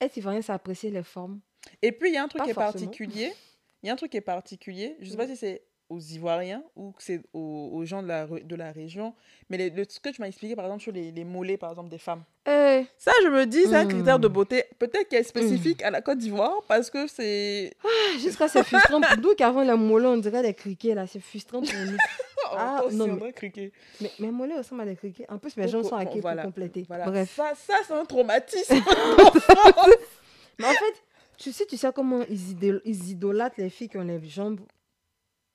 Est-ce 0.01 0.19
ivoirien, 0.19 0.41
ça 0.41 0.55
apprécier 0.55 0.91
les 0.91 1.03
formes? 1.03 1.41
Et 1.83 1.93
puis, 1.93 2.09
il 2.09 2.15
y 2.15 2.17
a 2.17 2.23
un 2.25 2.29
truc 2.29 2.45
qui 2.45 2.53
est 2.53 2.55
particulier. 2.55 3.35
Il 3.83 3.89
y 3.89 3.91
a 3.91 3.93
un 3.93 3.97
truc 3.97 4.13
qui 4.13 4.17
est 4.17 4.23
particulier. 4.23 4.97
Je 5.01 5.11
sais 5.11 5.17
pas 5.19 5.27
mm. 5.27 5.35
si 5.35 5.37
c'est 5.37 5.66
aux 5.89 6.01
Ivoiriens 6.01 6.63
ou 6.75 6.93
que 6.93 7.03
c'est 7.03 7.21
aux, 7.33 7.71
aux, 7.73 7.85
gens 7.85 8.03
de 8.03 8.09
la, 8.09 8.27
de 8.27 8.57
la 8.57 8.73
région. 8.73 9.15
Mais 9.49 9.71
le, 9.71 9.85
ce 9.89 10.01
que 10.01 10.09
tu 10.09 10.21
m'as 10.21 10.29
expliqué, 10.29 10.57
par 10.57 10.65
exemple, 10.65 10.83
sur 10.83 10.93
les, 10.93 11.13
les 11.13 11.25
mollets, 11.25 11.57
par 11.57 11.71
exemple, 11.71 11.91
des 11.91 11.99
femmes. 11.99 12.23
Eh. 12.47 12.87
Ça, 12.97 13.13
je 13.23 13.29
me 13.29 13.47
dis, 13.47 13.65
c'est 13.65 13.77
un 13.77 13.87
critère 13.87 14.19
de 14.19 14.29
hmm. 14.29 14.33
beauté, 14.33 14.65
peut-être 14.79 15.09
qui 15.09 15.17
est 15.17 15.23
spécifique 15.23 15.83
à 15.83 15.91
la 15.91 16.01
Côte 16.01 16.19
d'Ivoire, 16.19 16.63
parce 16.69 16.91
que 16.91 17.07
c'est... 17.07 17.73
Ah, 17.85 18.19
jusqu'à 18.19 18.49
c'est 18.49 18.65
frustrant. 18.65 19.01
D'où 19.19 19.35
qu'avant, 19.35 19.63
les 19.63 19.75
mollets, 19.77 20.07
on 20.07 20.17
dirait 20.17 20.43
des 20.43 20.55
criquets, 20.55 20.95
là. 20.95 21.07
C'est 21.07 21.21
frustrant 21.21 21.61
pour 21.61 21.75
nous. 21.87 21.97
Ah, 22.53 22.83
non, 22.93 23.09
mais... 23.09 23.33
criquet. 23.33 23.73
Mais 24.01 24.13
mes 24.21 24.31
mollets 24.31 24.57
ressemblent 24.57 24.83
à 24.83 24.85
des 24.85 24.95
criquets. 24.95 25.27
En 25.29 25.37
plus, 25.39 25.57
mes 25.57 25.67
jambes 25.67 25.83
sont 25.83 25.97
hackées 25.97 26.21
pour 26.21 26.31
compléter. 26.43 26.87
Bref. 26.89 27.35
Ça, 27.35 27.53
ça 27.57 27.75
c'est 27.85 27.93
un 27.93 28.05
traumatisme. 28.05 28.75
mais 30.59 30.67
en 30.67 30.71
fait, 30.71 31.03
Tu 31.39 31.53
sais, 31.53 31.67
tu 31.67 31.77
sais 31.77 31.93
comment 31.93 32.23
ils, 32.31 32.53
idol 32.53 32.81
ils 32.85 33.11
idolâtrent 33.11 33.57
les 33.59 33.69
filles 33.69 33.89
qui 33.89 33.99
ont 33.99 34.05
les 34.05 34.21
jambes. 34.29 34.61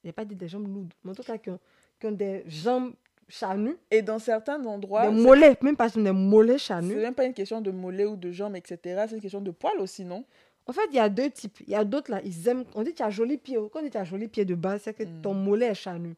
Il 0.03 0.07
n'y 0.07 0.09
a 0.09 0.13
pas 0.13 0.25
dit 0.25 0.35
des 0.35 0.47
jambes 0.47 0.67
lourdes, 0.67 0.93
mais 1.03 1.11
en 1.11 1.15
tout 1.15 1.23
cas 1.23 1.37
qui 1.37 1.49
ont, 1.49 1.59
qui 1.99 2.07
ont 2.07 2.11
des 2.11 2.43
jambes 2.47 2.93
charnues. 3.31 3.77
Et 3.89 4.01
dans 4.01 4.19
certains 4.19 4.63
endroits. 4.65 5.09
Des 5.09 5.21
mollets, 5.21 5.57
même 5.61 5.75
pas 5.75 5.89
des 5.89 6.11
mollets 6.11 6.57
charnus. 6.57 6.93
C'est 6.95 7.01
même 7.01 7.13
pas 7.13 7.25
une 7.25 7.33
question 7.33 7.61
de 7.61 7.71
mollets 7.71 8.05
ou 8.05 8.15
de 8.15 8.31
jambes, 8.31 8.55
etc. 8.55 9.05
C'est 9.07 9.15
une 9.15 9.21
question 9.21 9.41
de 9.41 9.51
poils 9.51 9.79
aussi, 9.79 10.03
non? 10.03 10.23
En 10.67 10.73
fait, 10.73 10.87
il 10.91 10.95
y 10.95 10.99
a 10.99 11.09
deux 11.09 11.29
types. 11.29 11.59
Il 11.61 11.69
y 11.69 11.75
a 11.75 11.83
d'autres 11.83 12.11
là, 12.11 12.21
ils 12.23 12.47
aiment. 12.47 12.65
On 12.75 12.83
dit 12.83 12.93
tu 12.93 13.03
as 13.03 13.09
joli 13.09 13.37
pied. 13.37 13.57
Quand 13.71 13.79
on 13.79 13.83
dit 13.83 13.89
tu 13.89 13.97
as 13.97 14.03
joli 14.03 14.27
pied 14.27 14.45
de 14.45 14.55
base, 14.55 14.81
c'est 14.83 14.93
que 14.93 15.03
hmm. 15.03 15.21
ton 15.21 15.33
mollet 15.33 15.67
est 15.67 15.75
charnu. 15.75 16.15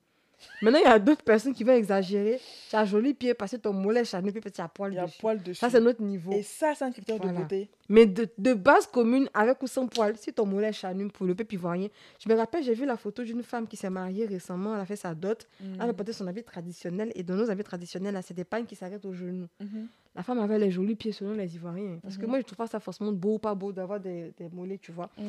Maintenant, 0.62 0.80
il 0.80 0.86
y 0.86 0.92
a 0.92 1.00
d'autres 1.00 1.24
personnes 1.24 1.54
qui 1.54 1.64
vont 1.64 1.74
exagérer. 1.74 2.40
Tu 2.70 2.76
as 2.76 2.86
joli 2.86 3.14
pied 3.14 3.34
parce 3.34 3.52
que 3.52 3.58
ton 3.58 3.74
mollet 3.74 4.06
charnu, 4.06 4.32
puis 4.32 4.52
tu 4.52 4.62
as 4.62 4.68
poil 4.68 4.96
dessus. 4.96 5.18
poil 5.20 5.42
dessus. 5.42 5.60
Ça, 5.60 5.70
c'est 5.70 5.82
notre 5.82 6.02
niveau. 6.02 6.32
Et 6.32 6.44
ça, 6.44 6.74
c'est 6.76 6.86
un 6.86 6.92
critère 6.92 7.20
de 7.20 7.28
beauté. 7.30 7.70
Mais 7.90 8.06
de, 8.06 8.28
de, 8.38 8.54
base 8.54 8.88
commune, 8.88 9.30
avec 9.34 9.62
ou 9.62 9.68
sans 9.68 9.88
poil, 9.88 10.16
si 10.18 10.32
ton 10.32 10.46
mollet 10.46 10.70
est 10.70 10.74
charnu 10.74 11.08
pour 11.10 11.26
le 11.26 11.36
peuple 11.36 11.56
ivoirien. 11.56 11.88
Je 12.20 12.30
me 12.30 12.36
rappelle, 12.36 12.64
j'ai 12.64 12.74
vu 12.74 12.86
la 12.86 12.98
photo 12.98 13.24
d'une 13.24 13.44
femme 13.44 13.68
qui 13.68 13.76
s'est 13.76 13.90
mariée 13.90 14.26
récemment. 14.26 14.74
Elle 14.76 14.82
a 14.82 14.86
fait 14.86 14.96
sa 14.96 15.14
dot. 15.14 15.48
Mm. 15.60 15.66
Elle 15.82 15.90
a 15.90 15.94
porté 15.94 16.14
son 16.14 16.28
habit 16.28 16.44
traditionnel. 16.44 17.12
Et 17.16 17.24
dans 17.24 17.36
nos 17.36 17.50
habits 17.50 17.64
traditionnels, 17.64 18.18
c'est 18.24 18.34
des 18.34 18.46
pagnes 18.46 18.66
qui 18.66 18.76
s'arrêtent 18.76 19.06
au 19.06 19.14
genou. 19.14 19.48
Mm-hmm. 19.62 19.88
La 20.16 20.22
femme 20.22 20.40
avait 20.40 20.60
les 20.60 20.70
jolis 20.70 20.96
pieds 20.96 21.12
selon 21.12 21.34
les 21.34 21.56
Ivoiriens. 21.56 21.98
Parce 22.02 22.18
que 22.18 22.26
mm-hmm. 22.26 22.28
moi, 22.28 22.40
je 22.40 22.46
trouve 22.46 22.58
pas 22.58 22.68
ça 22.68 22.80
forcément 22.80 23.12
beau 23.12 23.36
ou 23.36 23.40
pas 23.40 23.56
beau 23.56 23.72
d'avoir 23.72 24.00
des, 24.00 24.32
des, 24.38 24.48
mollets, 24.50 24.78
tu 24.78 24.92
vois. 24.92 25.10
Mm. 25.18 25.24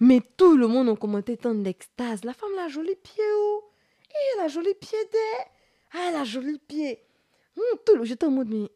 Mais 0.00 0.20
tout 0.36 0.56
le 0.56 0.66
monde 0.66 0.88
a 0.88 0.96
commenté 0.96 1.36
tant 1.36 1.54
d'extase. 1.54 2.24
La 2.24 2.32
femme, 2.32 2.50
a 2.58 2.68
joli 2.68 2.94
pied, 3.02 3.22
oh 3.36 3.69
elle 4.34 4.44
a 4.44 4.48
joli 4.48 4.74
pied 4.74 4.98
d'elle. 5.12 5.46
Ah, 5.92 6.08
elle 6.08 6.16
a 6.16 6.24
joli 6.24 6.58
pied. 6.58 7.00
Hum, 7.56 7.78
tout 7.84 8.04
J'étais 8.04 8.26
en 8.26 8.30
mode, 8.30 8.48
mais. 8.48 8.68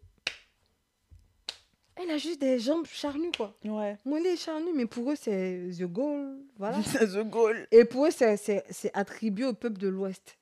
Elle 1.96 2.10
a 2.10 2.18
juste 2.18 2.40
des 2.40 2.58
jambes 2.58 2.86
charnues, 2.86 3.30
quoi. 3.36 3.54
Ouais. 3.64 3.96
Moi, 4.04 4.18
elle 4.18 4.26
est 4.26 4.36
charnue, 4.36 4.72
mais 4.74 4.86
pour 4.86 5.12
eux, 5.12 5.16
c'est 5.16 5.70
The 5.78 5.84
Goal. 5.84 6.38
Voilà. 6.58 6.82
c'est 6.82 7.06
The 7.14 7.28
Goal. 7.28 7.68
Et 7.70 7.84
pour 7.84 8.06
eux, 8.06 8.10
c'est 8.10 8.90
attribué 8.94 9.44
au 9.44 9.52
peuple 9.52 9.78
de 9.78 9.88
l'Ouest. 9.88 10.36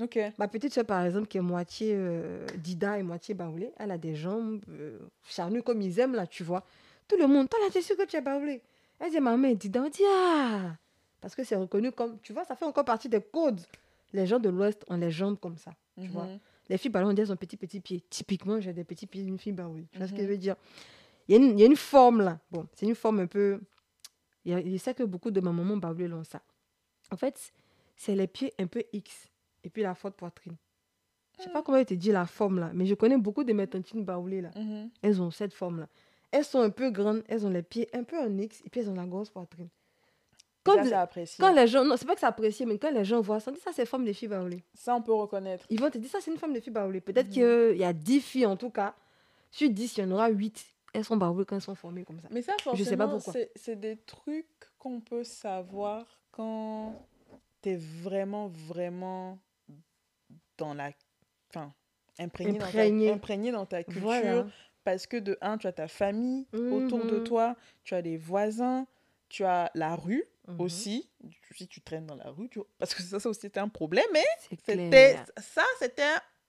Ok. 0.00 0.18
Ma 0.36 0.48
petite 0.48 0.74
soeur, 0.74 0.84
par 0.84 1.04
exemple, 1.04 1.28
qui 1.28 1.38
est 1.38 1.42
moitié 1.42 1.92
euh, 1.94 2.44
Dida 2.56 2.98
et 2.98 3.02
moitié 3.02 3.34
Baoulé, 3.34 3.72
elle 3.78 3.92
a 3.92 3.98
des 3.98 4.14
jambes 4.14 4.60
euh, 4.68 4.98
charnues 5.24 5.62
comme 5.62 5.80
ils 5.80 5.98
aiment, 6.00 6.14
là, 6.14 6.26
tu 6.26 6.42
vois. 6.42 6.64
Tout 7.08 7.16
le 7.16 7.26
monde, 7.26 7.48
toi, 7.48 7.58
là, 7.60 7.70
tu 7.70 7.78
es 7.78 7.82
sûr 7.82 7.96
que 7.96 8.04
tu 8.04 8.16
es 8.16 8.20
Baoulé? 8.20 8.60
Elle 8.98 9.10
dit, 9.10 9.20
maman, 9.20 9.52
Dida, 9.52 9.82
on 9.82 9.88
dit, 9.88 10.02
ah 10.06 10.76
Parce 11.20 11.34
que 11.34 11.44
c'est 11.44 11.56
reconnu 11.56 11.92
comme, 11.92 12.18
tu 12.20 12.32
vois, 12.32 12.44
ça 12.44 12.56
fait 12.56 12.64
encore 12.64 12.84
partie 12.84 13.08
des 13.08 13.22
codes 13.22 13.60
les 14.16 14.26
gens 14.26 14.38
de 14.38 14.48
l'Ouest 14.48 14.84
ont 14.88 14.96
les 14.96 15.10
jambes 15.10 15.38
comme 15.38 15.56
ça. 15.56 15.72
Tu 16.00 16.08
vois 16.08 16.24
mhm. 16.24 16.38
les 16.68 16.78
filles 16.78 16.90
elles 16.94 17.32
ont 17.32 17.36
petits 17.36 17.56
petits 17.56 17.80
pieds. 17.80 18.02
Typiquement, 18.10 18.60
j'ai 18.60 18.72
des 18.72 18.84
petits 18.84 19.06
pieds 19.06 19.22
d'une 19.22 19.38
fille 19.38 19.54
oui. 19.68 19.86
Tu 19.92 19.98
vois 19.98 20.08
ce 20.08 20.12
que 20.12 20.18
je 20.18 20.22
mhm. 20.24 20.30
veux 20.30 20.38
dire 20.38 20.56
il 21.28 21.34
y, 21.34 21.38
a 21.38 21.40
une, 21.40 21.58
il 21.58 21.60
y, 21.60 21.62
a 21.64 21.66
une 21.66 21.76
forme 21.76 22.22
là. 22.22 22.38
Bon, 22.52 22.66
c'est 22.72 22.86
une 22.86 22.94
forme 22.94 23.20
un 23.20 23.26
peu. 23.26 23.60
Je 24.44 24.76
sais 24.76 24.94
que 24.94 25.02
beaucoup 25.02 25.32
de 25.32 25.40
ma 25.40 25.50
maman 25.50 25.76
baoulées 25.76 26.06
l'ont 26.06 26.22
ça. 26.22 26.40
En 27.10 27.16
fait, 27.16 27.52
c'est 27.96 28.14
les 28.14 28.28
pieds 28.28 28.52
un 28.60 28.68
peu 28.68 28.84
X 28.92 29.28
et 29.64 29.70
puis 29.70 29.82
la 29.82 29.94
forte 29.94 30.14
poitrine. 30.14 30.56
Je 31.36 31.44
sais 31.44 31.50
pas 31.50 31.62
comment 31.62 31.84
te 31.84 31.94
dire 31.94 32.14
la 32.14 32.26
forme 32.26 32.60
là, 32.60 32.70
mais 32.72 32.86
je 32.86 32.94
connais 32.94 33.18
beaucoup 33.18 33.44
de 33.44 33.52
mes 33.52 33.66
tantines 33.66 34.04
baoulées 34.04 34.40
là. 34.40 34.50
Mhm. 34.56 34.90
Elles 35.02 35.20
ont 35.20 35.30
cette 35.30 35.52
forme 35.52 35.80
là. 35.80 35.88
Elles 36.30 36.44
sont 36.44 36.60
un 36.60 36.70
peu 36.70 36.90
grandes, 36.90 37.22
elles 37.28 37.44
ont 37.44 37.50
les 37.50 37.62
pieds 37.62 37.88
un 37.92 38.04
peu 38.04 38.18
en 38.18 38.38
X 38.38 38.62
et 38.64 38.70
puis 38.70 38.80
elles 38.80 38.88
ont 38.88 38.94
la 38.94 39.06
grosse 39.06 39.30
poitrine. 39.30 39.68
Quand, 41.38 41.52
les 41.52 41.66
gens, 41.66 41.84
non, 41.84 41.96
c'est 41.96 42.06
pas 42.06 42.14
que 42.14 42.20
c'est 42.20 42.26
apprécié, 42.26 42.66
mais 42.66 42.78
quand 42.78 42.90
les 42.90 43.04
gens 43.04 43.20
voient 43.20 43.40
ça, 43.40 43.50
on 43.50 43.54
dit 43.54 43.60
ça, 43.60 43.70
c'est 43.72 43.86
femme 43.86 44.04
de 44.04 44.12
fille 44.12 44.28
baoulée. 44.28 44.64
Ça, 44.74 44.94
on 44.94 45.02
peut 45.02 45.12
reconnaître. 45.12 45.64
Ils 45.70 45.80
vont 45.80 45.90
te 45.90 45.98
dire 45.98 46.10
ça, 46.10 46.18
c'est 46.20 46.30
une 46.30 46.38
femme 46.38 46.52
de 46.52 46.60
fille 46.60 46.72
baoulée. 46.72 47.00
Peut-être 47.00 47.28
mhm. 47.28 47.32
qu'il 47.32 47.78
y 47.78 47.84
a 47.84 47.92
10 47.92 48.20
filles 48.20 48.46
en 48.46 48.56
tout 48.56 48.70
cas. 48.70 48.94
Sur 49.50 49.70
10, 49.70 49.96
il 49.96 50.00
y 50.00 50.04
en 50.04 50.10
aura 50.10 50.28
8. 50.28 50.64
Elles 50.92 51.04
sont 51.04 51.16
baoulées 51.16 51.44
quand 51.44 51.56
elles 51.56 51.62
sont 51.62 51.74
formées 51.74 52.04
comme 52.04 52.20
ça. 52.20 52.28
Mais 52.30 52.42
ça, 52.42 52.52
forcément, 52.60 52.76
je 52.76 52.84
sais 52.84 52.96
pas 52.96 53.08
pourquoi. 53.08 53.32
C'est 53.54 53.78
des 53.78 53.96
trucs 53.96 54.46
qu'on 54.78 55.00
peut 55.00 55.24
savoir 55.24 56.04
quand 56.30 57.06
tu 57.62 57.70
es 57.70 57.76
vraiment, 57.76 58.48
vraiment 58.48 59.38
dans 60.58 60.74
la. 60.74 60.90
Enfin, 61.50 61.72
imprégné, 62.18 62.58
imprégné. 63.10 63.52
Dans, 63.52 63.66
ta, 63.66 63.84
culture. 63.84 64.46
Parce 64.84 65.06
que 65.06 65.16
de 65.16 65.36
un, 65.40 65.58
tu 65.58 65.66
as 65.66 65.72
ta 65.72 65.88
famille 65.88 66.46
autour 66.52 67.04
de 67.04 67.18
toi, 67.18 67.56
tu 67.82 67.94
as 67.94 68.00
les 68.00 68.16
voisins, 68.16 68.86
tu 69.28 69.44
as 69.44 69.70
la 69.74 69.96
rue 69.96 70.24
Mhm. 70.48 70.60
aussi, 70.60 71.10
si 71.54 71.66
tu 71.66 71.80
traînes 71.80 72.06
dans 72.06 72.14
la 72.14 72.30
rue, 72.30 72.48
tu 72.48 72.60
parce 72.78 72.94
que 72.94 73.02
ça, 73.02 73.18
ça 73.18 73.28
aussi 73.28 73.40
c'était 73.40 73.60
un 73.60 73.68
problème, 73.68 74.06
mais 74.12 74.24
c'était 74.48 75.18
ça, 75.38 75.64
c'était 75.78 76.04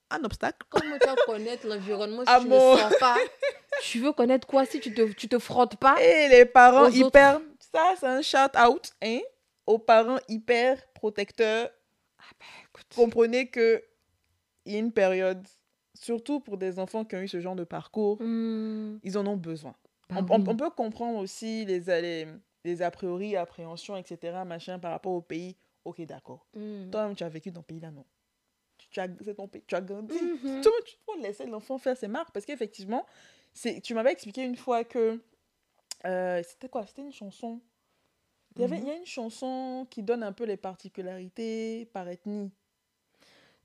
un, 0.10 0.24
obstacle. 0.24 0.66
Comment 0.70 0.98
tu 1.00 1.10
veux 1.10 1.16
connaître 1.26 1.68
l'environnement 1.68 2.24
si 2.26 2.42
tu 2.42 2.48
ne 2.48 2.60
sens 2.60 2.94
pas 3.00 3.18
Tu 3.82 4.00
veux 4.00 4.12
connaître 4.12 4.48
quoi 4.48 4.66
si 4.66 4.80
tu 4.80 4.94
te, 4.94 5.12
tu 5.14 5.28
te 5.28 5.40
frottes 5.40 5.76
pas 5.76 6.02
Et 6.02 6.30
les 6.30 6.46
parents 6.46 6.88
hyper... 6.88 7.40
Ça, 7.72 7.94
c'est 8.00 8.08
un 8.08 8.22
shout-out 8.22 8.94
hein, 9.04 9.20
aux 9.66 9.78
parents 9.78 10.20
hyper 10.28 10.82
protecteurs. 10.94 11.70
Ah 12.18 12.24
ben, 12.40 12.46
écoute. 12.70 12.88
Comprenez 12.96 13.50
que 13.50 13.84
il 14.66 14.74
y 14.74 14.76
a 14.76 14.80
une 14.80 14.92
période, 14.92 15.46
surtout 15.94 16.40
pour 16.40 16.58
des 16.58 16.80
enfants 16.80 17.06
qui 17.06 17.16
ont 17.16 17.22
eu 17.22 17.28
ce 17.28 17.40
genre 17.40 17.56
de 17.56 17.64
parcours, 17.64 18.18
hmm. 18.22 19.00
ils 19.04 19.18
en 19.18 19.26
ont 19.26 19.38
besoin. 19.38 19.76
Bah 20.10 20.26
on, 20.30 20.48
on, 20.48 20.56
peut 20.56 20.70
comprendre 20.70 21.20
aussi 21.20 21.66
les, 21.66 21.80
les, 21.80 22.28
des 22.64 22.82
a 22.82 22.92
priori, 22.92 23.36
appréhensions, 23.36 23.96
etc., 23.96 24.40
machin, 24.46 24.80
par 24.80 24.92
rapport 24.92 25.14
au 25.14 25.22
pays. 25.22 25.56
Ok, 25.86 26.02
d'accord. 26.02 26.46
Mm. 26.54 26.90
Toi-même, 26.92 27.16
tu 27.16 27.24
as 27.24 27.30
vécu 27.30 27.52
dans 27.52 27.62
ce 27.62 27.68
pays-là, 27.68 27.92
non? 27.92 28.06
Tu 28.90 29.00
as, 29.00 29.08
c'est 29.24 29.36
ton 29.36 29.48
pays, 29.48 29.64
tu 29.66 29.76
as 29.76 29.82
grandi. 29.82 30.18
Tu 30.18 30.98
peux 31.06 31.22
laisser 31.22 31.46
l'enfant 31.46 31.78
faire 31.78 31.98
ses 31.98 32.08
marques 32.08 32.32
parce 32.32 32.46
qu'effectivement, 32.46 33.06
tu 33.84 33.94
m'avais 33.94 34.12
expliqué 34.12 34.44
une 34.44 34.56
fois 34.56 34.84
que. 34.84 35.22
Euh, 36.06 36.44
c'était 36.44 36.70
quoi? 36.70 36.86
C'était 36.86 37.02
une 37.02 37.12
chanson. 37.12 37.60
Il 38.56 38.62
y, 38.62 38.66
avait, 38.66 38.78
mm-hmm. 38.78 38.82
il 38.82 38.88
y 38.88 38.92
a 38.92 38.98
une 38.98 39.06
chanson 39.06 39.88
qui 39.90 40.04
donne 40.04 40.24
un 40.24 40.32
peu 40.32 40.44
les 40.44 40.58
particularités 40.58 41.86
par 41.94 42.08
ethnie. 42.08 42.52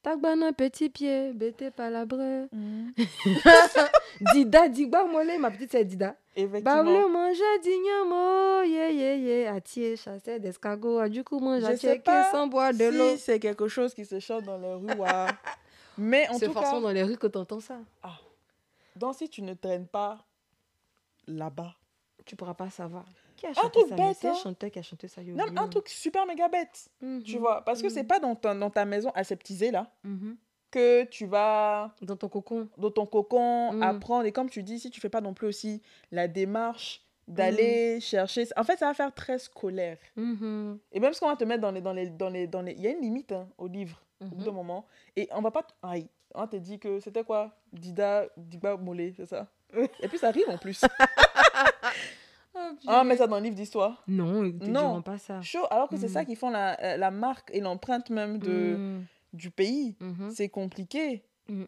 Tagbana 0.02 0.52
petit 0.52 0.90
pied, 0.90 1.32
bête 1.32 1.70
palabre. 1.76 2.48
Mm. 2.52 2.90
Dida, 4.34 4.68
Digba 4.68 5.04
Molé, 5.04 5.38
ma 5.38 5.50
petite 5.50 5.70
c'est 5.70 5.84
Dida. 5.84 6.16
Bable 6.36 7.08
manger 7.08 7.58
dignamo, 7.62 8.62
yeah, 8.62 8.90
yeah, 8.90 9.14
yeah, 9.14 9.54
atier, 9.54 9.96
chasser 9.96 10.40
d'escargot, 10.40 10.98
a 10.98 11.08
du 11.08 11.22
coup 11.22 11.38
manger 11.38 11.76
checker 11.76 12.22
sans 12.32 12.48
boire 12.48 12.72
de 12.72 12.86
l'eau. 12.86 13.12
Si 13.12 13.18
c'est 13.18 13.38
quelque 13.38 13.68
chose 13.68 13.94
qui 13.94 14.04
se 14.04 14.18
chante 14.18 14.44
dans 14.44 14.58
les 14.58 14.72
rues, 14.72 14.98
ouais. 14.98 15.26
Mais 15.98 16.26
en 16.28 16.32
tout 16.32 16.40
cas. 16.40 16.46
C'est 16.46 16.52
forcément 16.52 16.80
dans 16.80 16.90
les 16.90 17.02
rues 17.02 17.18
que 17.18 17.26
tu 17.28 17.38
entends 17.38 17.60
ça. 17.60 17.78
Ah. 18.02 18.18
Donc 18.96 19.14
si 19.14 19.28
tu 19.28 19.42
ne 19.42 19.54
traînes 19.54 19.86
pas 19.86 20.24
là-bas, 21.28 21.74
tu 22.24 22.34
pourras 22.34 22.54
pas 22.54 22.70
savoir 22.70 23.04
un 23.48 23.68
truc 23.68 23.90
bête. 23.90 24.24
Hein. 24.24 24.34
chanteur 24.34 24.70
qui 24.70 24.78
a 24.78 24.82
chanté 24.82 25.08
ça. 25.08 25.22
Non, 25.22 25.44
un 25.56 25.68
truc 25.68 25.88
super 25.88 26.26
méga 26.26 26.48
bête. 26.48 26.88
Mhm. 27.00 27.22
Tu 27.22 27.38
vois, 27.38 27.64
parce 27.64 27.82
que 27.82 27.88
c'est 27.88 28.02
mhm. 28.02 28.08
pas 28.08 28.20
dans 28.20 28.34
ta, 28.34 28.54
dans 28.54 28.70
ta 28.70 28.84
maison 28.84 29.10
aseptisée 29.14 29.70
là. 29.70 29.90
Mhm. 30.04 30.36
Que 30.70 31.04
tu 31.04 31.26
vas. 31.26 31.94
Dans 32.00 32.16
ton 32.16 32.28
cocon. 32.28 32.68
Dans 32.78 32.90
ton 32.90 33.06
cocon, 33.06 33.80
apprendre. 33.82 34.24
Et 34.24 34.32
comme 34.32 34.48
tu 34.48 34.62
dis, 34.62 34.78
si 34.78 34.90
tu 34.90 35.00
fais 35.00 35.10
pas 35.10 35.20
non 35.20 35.34
plus 35.34 35.46
aussi 35.46 35.82
la 36.10 36.28
démarche 36.28 37.02
d'aller 37.28 38.00
chercher. 38.00 38.46
En 38.56 38.64
fait, 38.64 38.78
ça 38.78 38.86
va 38.86 38.94
faire 38.94 39.14
très 39.14 39.38
scolaire. 39.38 39.98
Et 40.16 41.00
même 41.00 41.12
ce 41.12 41.20
qu'on 41.20 41.28
va 41.28 41.36
te 41.36 41.44
mettre 41.44 41.60
dans 41.60 41.70
les. 41.70 41.80
Dans 41.80 41.92
les, 41.92 42.08
dans 42.08 42.30
les, 42.30 42.46
dans 42.46 42.62
les... 42.62 42.72
Il 42.72 42.80
y 42.80 42.86
a 42.86 42.90
une 42.90 43.02
limite 43.02 43.32
hein, 43.32 43.48
au 43.58 43.68
livre, 43.68 44.02
au 44.20 44.26
bout 44.26 44.44
d'un 44.44 44.52
moment. 44.52 44.86
Et 45.14 45.28
on 45.32 45.42
va 45.42 45.50
pas. 45.50 45.66
Aïe, 45.82 46.08
on 46.34 46.46
te 46.46 46.56
dit 46.56 46.78
que 46.78 47.00
c'était 47.00 47.24
quoi? 47.24 47.54
Dida, 47.72 48.26
Diba 48.36 48.76
Molé, 48.76 49.12
c'est 49.16 49.26
ça? 49.26 49.48
Et 50.00 50.08
puis 50.08 50.18
ça 50.18 50.28
arrive 50.28 50.48
en 50.48 50.58
plus. 50.58 50.82
Ah, 52.86 53.04
mais 53.04 53.16
ça 53.16 53.26
dans 53.26 53.38
le 53.38 53.44
livre 53.44 53.56
d'histoire. 53.56 54.02
Non, 54.08 54.44
ils 54.44 54.56
non. 54.70 55.02
pas 55.02 55.18
ça. 55.18 55.40
Chaud, 55.42 55.66
alors 55.70 55.88
que 55.88 55.96
c'est 55.96 56.08
ça 56.08 56.22
mm. 56.22 56.26
qui 56.26 56.36
font 56.36 56.50
la, 56.50 56.80
euh, 56.80 56.96
la 56.96 57.10
marque 57.10 57.50
et 57.52 57.60
l'empreinte 57.60 58.10
même 58.10 58.38
de, 58.38 58.76
mm. 58.76 59.04
du 59.32 59.50
pays. 59.50 59.96
Mm-hmm. 60.00 60.30
C'est 60.30 60.48
compliqué. 60.48 61.22
Mm. 61.48 61.64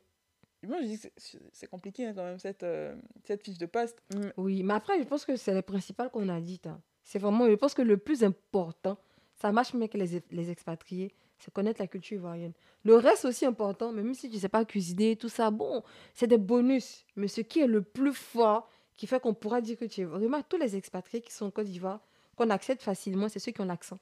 Moi, 0.67 0.79
je 0.81 0.87
dis 0.87 0.99
que 0.99 1.09
c'est 1.53 1.67
compliqué 1.67 2.07
hein, 2.07 2.13
quand 2.15 2.25
même, 2.25 2.39
cette, 2.39 2.63
euh, 2.63 2.95
cette 3.25 3.45
fiche 3.45 3.59
de 3.59 3.67
poste. 3.67 4.03
Oui, 4.37 4.63
mais 4.63 4.75
après, 4.75 4.99
je 4.99 5.05
pense 5.05 5.25
que 5.25 5.37
c'est 5.37 5.55
le 5.55 5.63
principal 5.63 6.11
qu'on 6.11 6.29
a 6.29 6.41
dit. 6.41 6.61
Hein. 6.67 6.81
C'est 7.03 7.19
vraiment, 7.19 7.47
je 7.49 7.55
pense 7.55 7.75
que 7.75 7.83
le 7.83 7.99
plus 7.99 8.25
important, 8.25 8.97
ça 9.35 9.53
marche 9.53 9.75
mieux 9.75 9.89
que 9.89 9.99
les, 9.99 10.23
les 10.31 10.51
expatriés, 10.51 11.13
c'est 11.39 11.53
connaître 11.53 11.81
la 11.81 11.87
culture 11.87 12.17
ivoirienne. 12.17 12.53
Le 12.85 12.97
reste 12.97 13.25
aussi 13.25 13.45
important, 13.45 13.93
même 13.93 14.15
si 14.15 14.29
tu 14.29 14.37
ne 14.37 14.41
sais 14.41 14.49
pas 14.49 14.65
cuisiner, 14.65 15.17
tout 15.17 15.29
ça, 15.29 15.51
bon, 15.51 15.83
c'est 16.15 16.27
des 16.27 16.39
bonus. 16.39 17.05
Mais 17.17 17.29
ce 17.29 17.41
qui 17.43 17.61
est 17.61 17.67
le 17.67 17.83
plus 17.83 18.15
fort, 18.15 18.71
qui 18.97 19.07
fait 19.07 19.21
qu'on 19.21 19.35
pourra 19.35 19.61
dire 19.61 19.79
que 19.79 19.85
tu 19.85 20.03
es. 20.03 20.05
Remarque, 20.05 20.49
tous 20.49 20.57
les 20.57 20.77
expatriés 20.77 21.23
qui 21.23 21.33
sont 21.33 21.47
en 21.47 21.51
Côte 21.51 21.67
d'Ivoire, 21.67 22.01
qu'on 22.37 22.51
accepte 22.51 22.83
facilement, 22.83 23.29
c'est 23.29 23.39
ceux 23.39 23.53
qui 23.53 23.61
ont 23.61 23.67
l'accent. 23.67 23.99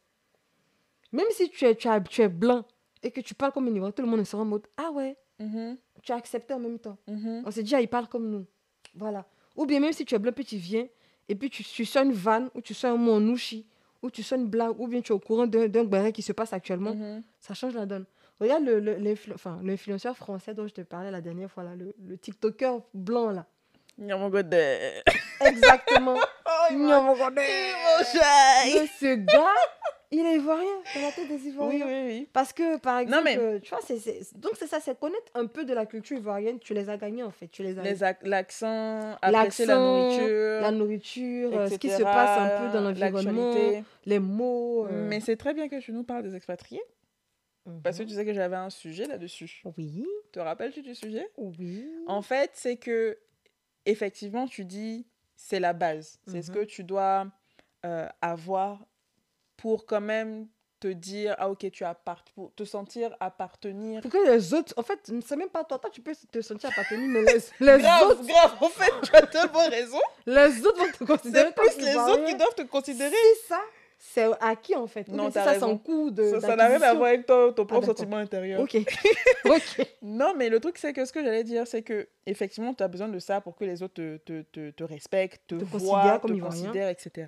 Même 1.12 1.26
si 1.30 1.50
tu 1.50 1.64
es, 1.64 1.74
tu, 1.74 1.88
tu 2.08 2.22
es 2.22 2.28
blanc 2.28 2.64
et 3.02 3.10
que 3.10 3.20
tu 3.20 3.34
parles 3.34 3.52
comme 3.52 3.66
un 3.68 3.74
Ivoirien, 3.74 3.92
tout 3.92 4.02
le 4.02 4.08
monde 4.08 4.24
sera 4.24 4.42
en 4.42 4.46
mode 4.46 4.66
Ah 4.76 4.90
ouais, 4.92 5.16
mm-hmm. 5.40 5.76
tu 6.02 6.12
as 6.12 6.16
accepté 6.16 6.54
en 6.54 6.60
même 6.60 6.78
temps. 6.78 6.98
Mm-hmm. 7.08 7.42
On 7.44 7.50
s'est 7.50 7.62
dit, 7.62 7.74
ah, 7.74 7.80
il 7.80 7.88
parle 7.88 8.08
comme 8.08 8.28
nous. 8.28 8.46
Voilà. 8.94 9.26
Ou 9.56 9.66
bien 9.66 9.80
même 9.80 9.92
si 9.92 10.04
tu 10.04 10.14
es 10.14 10.18
blanc, 10.18 10.32
puis 10.32 10.44
tu 10.44 10.56
viens, 10.56 10.86
et 11.28 11.34
puis 11.34 11.50
tu, 11.50 11.62
tu 11.62 11.84
une 11.98 12.12
vanne, 12.12 12.50
ou 12.54 12.60
tu 12.60 12.74
sens 12.74 12.92
un 12.92 12.96
mot 12.96 13.12
en 13.12 13.26
ouchi, 13.28 13.66
ou 14.02 14.10
tu 14.10 14.22
une 14.22 14.46
blague, 14.48 14.78
ou 14.80 14.88
bien 14.88 15.00
tu 15.00 15.12
es 15.12 15.14
au 15.14 15.18
courant 15.18 15.46
d'un 15.46 15.84
béret 15.84 16.12
qui 16.12 16.22
se 16.22 16.32
passe 16.32 16.52
actuellement, 16.52 16.94
mm-hmm. 16.94 17.22
ça 17.38 17.54
change 17.54 17.74
la 17.74 17.86
donne. 17.86 18.06
Regarde 18.40 18.64
l'influenceur 18.64 19.62
le, 19.62 19.68
le, 19.70 20.14
français 20.14 20.54
dont 20.54 20.66
je 20.66 20.74
te 20.74 20.80
parlais 20.80 21.10
la 21.10 21.20
dernière 21.20 21.50
fois, 21.50 21.62
là, 21.62 21.76
le, 21.76 21.94
le 22.02 22.18
TikToker 22.18 22.80
blanc, 22.94 23.30
là. 23.30 23.46
Exactement. 25.40 26.16
Oh, 26.54 26.74
ce 28.04 29.14
gars, 29.16 29.54
il 30.12 30.26
est 30.26 30.34
ivoirien, 30.36 30.68
dans 30.94 31.00
la 31.00 31.10
tête 31.10 31.26
des 31.26 31.48
Ivoiriens. 31.48 31.86
Oui, 31.86 31.92
oui, 31.92 32.04
oui. 32.06 32.28
Parce 32.32 32.52
que, 32.52 32.76
par 32.76 32.98
exemple, 32.98 33.24
mais... 33.24 33.60
tu 33.60 33.70
vois, 33.70 33.80
c'est, 33.82 33.98
donc 34.38 34.52
c'est 34.58 34.66
ça, 34.66 34.78
c'est 34.78 34.98
connaître 34.98 35.32
un 35.34 35.46
peu 35.46 35.64
de 35.64 35.72
la 35.72 35.86
culture 35.86 36.18
ivoirienne. 36.18 36.58
Tu 36.58 36.74
les 36.74 36.90
as 36.90 36.98
gagnés, 36.98 37.22
en 37.22 37.30
fait. 37.30 37.48
Tu 37.48 37.62
les 37.62 37.78
as... 37.78 38.14
L'accent, 38.22 39.16
apprécier 39.22 39.64
la 39.64 39.76
nourriture. 39.76 40.60
La 40.60 40.70
nourriture, 40.70 41.56
euh, 41.56 41.68
ce 41.68 41.76
qui 41.76 41.88
se 41.88 42.02
passe 42.02 42.38
un 42.38 42.60
peu 42.60 42.72
dans 42.78 42.82
l'environnement, 42.82 43.54
les 44.04 44.18
mots. 44.18 44.86
Euh. 44.86 45.08
Mais 45.08 45.20
c'est 45.20 45.36
très 45.36 45.54
bien 45.54 45.68
que 45.68 45.80
tu 45.80 45.92
nous 45.92 46.04
parles 46.04 46.24
des 46.24 46.36
expatriés. 46.36 46.82
Parce 47.82 47.96
que 47.96 48.02
mhm. 48.02 48.08
tu 48.08 48.14
sais 48.14 48.24
que 48.24 48.34
j'avais 48.34 48.56
un 48.56 48.70
sujet 48.70 49.06
là-dessus. 49.06 49.62
Oui. 49.78 50.04
Te 50.32 50.40
rappelles-tu 50.40 50.82
du 50.82 50.94
sujet? 50.94 51.30
Oui. 51.36 51.86
En 52.06 52.20
fait, 52.20 52.50
c'est 52.54 52.76
que, 52.76 53.16
effectivement, 53.86 54.46
tu 54.46 54.64
dis, 54.64 55.06
c'est 55.36 55.60
la 55.60 55.72
base. 55.72 56.20
C'est 56.26 56.42
ce 56.42 56.50
mhm. 56.50 56.58
que 56.58 56.64
tu 56.64 56.84
dois 56.84 57.26
euh, 57.84 58.08
avoir 58.20 58.78
pour 59.56 59.86
quand 59.86 60.00
même 60.00 60.46
te 60.80 60.88
dire 60.88 61.36
ah 61.38 61.48
ok 61.48 61.70
tu 61.70 61.84
appart 61.84 62.28
pour 62.30 62.52
te 62.54 62.64
sentir 62.64 63.14
appartenir. 63.20 64.00
Pour 64.00 64.10
que 64.10 64.30
les 64.32 64.52
autres 64.52 64.74
en 64.76 64.82
fait 64.82 64.98
c'est 65.24 65.36
même 65.36 65.48
pas 65.48 65.62
toi. 65.62 65.78
Toi 65.78 65.90
tu 65.90 66.00
peux 66.00 66.12
te 66.14 66.40
sentir 66.40 66.70
appartenir 66.70 67.08
mais 67.08 67.22
les, 67.22 67.40
les 67.60 67.82
grave, 67.82 68.02
autres 68.08 68.26
grave 68.26 68.56
en 68.60 68.68
fait 68.68 68.92
tu 69.04 69.14
as 69.14 69.26
tellement 69.26 69.68
raison. 69.68 70.00
Les 70.26 70.66
autres 70.66 70.78
vont 70.78 70.92
te 70.92 71.04
considérer 71.04 71.52
c'est 71.56 71.76
plus 71.76 71.84
les 71.84 71.96
autres 71.96 72.24
qui 72.24 72.34
doivent 72.34 72.54
te 72.56 72.62
considérer. 72.62 73.12
C'est 73.12 73.48
ça 73.48 73.60
c'est 74.04 74.28
à 74.40 74.56
qui 74.56 74.74
en 74.74 74.88
fait? 74.88 75.06
Non 75.08 75.30
ça 75.30 75.54
c'est 75.54 75.62
un 75.62 75.78
coup 75.78 76.10
de 76.10 76.40
ça 76.40 76.56
n'a 76.56 76.66
rien 76.66 76.82
à 76.82 76.94
voir 76.94 77.10
avec 77.10 77.24
ton, 77.24 77.52
ton 77.52 77.64
propre 77.64 77.84
ah, 77.84 77.86
sentiment 77.86 78.16
intérieur 78.16 78.60
ok 78.60 78.76
ok 79.44 79.86
non 80.02 80.34
mais 80.36 80.48
le 80.48 80.58
truc 80.58 80.76
c'est 80.76 80.92
que 80.92 81.04
ce 81.04 81.12
que 81.12 81.22
j'allais 81.22 81.44
dire 81.44 81.68
c'est 81.68 81.82
que 81.82 82.08
effectivement 82.26 82.74
tu 82.74 82.82
as 82.82 82.88
besoin 82.88 83.08
de 83.08 83.18
ça 83.20 83.40
pour 83.40 83.54
que 83.54 83.64
les 83.64 83.82
autres 83.82 83.94
te, 83.94 84.16
te, 84.18 84.42
te, 84.42 84.70
te 84.70 84.84
respectent 84.84 85.46
te, 85.46 85.54
voient 85.54 86.18
te 86.18 86.32
considèrent 86.32 86.88
etc 86.88 87.26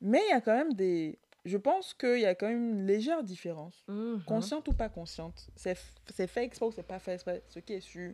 mais 0.00 0.20
il 0.26 0.30
y 0.30 0.32
a 0.32 0.40
quand 0.40 0.56
même 0.56 0.72
des 0.72 1.18
je 1.44 1.56
pense 1.56 1.94
qu'il 1.94 2.20
y 2.20 2.26
a 2.26 2.34
quand 2.34 2.48
même 2.48 2.70
une 2.70 2.86
légère 2.86 3.22
différence, 3.22 3.84
mhm. 3.88 4.22
consciente 4.26 4.68
ou 4.68 4.72
pas 4.72 4.88
consciente. 4.88 5.48
C'est 5.56 5.74
fait 6.26 6.44
exprès 6.44 6.66
ou 6.66 6.72
c'est 6.72 6.82
pas 6.82 6.98
fait 6.98 7.14
exprès. 7.14 7.42
Ce 7.48 7.58
qui 7.58 7.74
est 7.74 7.80
sûr, 7.80 8.12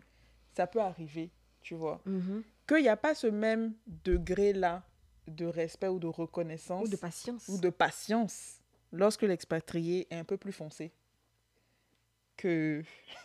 ça 0.56 0.66
peut 0.66 0.80
arriver, 0.80 1.30
tu 1.60 1.74
vois. 1.74 2.00
Mhm. 2.06 2.42
Qu'il 2.68 2.82
n'y 2.82 2.88
a 2.88 2.96
pas 2.96 3.14
ce 3.14 3.26
même 3.26 3.74
degré-là 3.86 4.82
de 5.28 5.46
respect 5.46 5.88
ou 5.88 5.98
de 5.98 6.06
reconnaissance. 6.06 6.84
Ou 6.84 6.88
de 6.88 6.96
patience. 6.96 7.48
Ou 7.48 7.58
de 7.58 7.70
patience 7.70 8.60
lorsque 8.92 9.22
l'expatrié 9.22 10.06
est 10.10 10.16
un 10.16 10.24
peu 10.24 10.36
plus 10.36 10.52
foncé 10.52 10.92
que. 12.36 12.82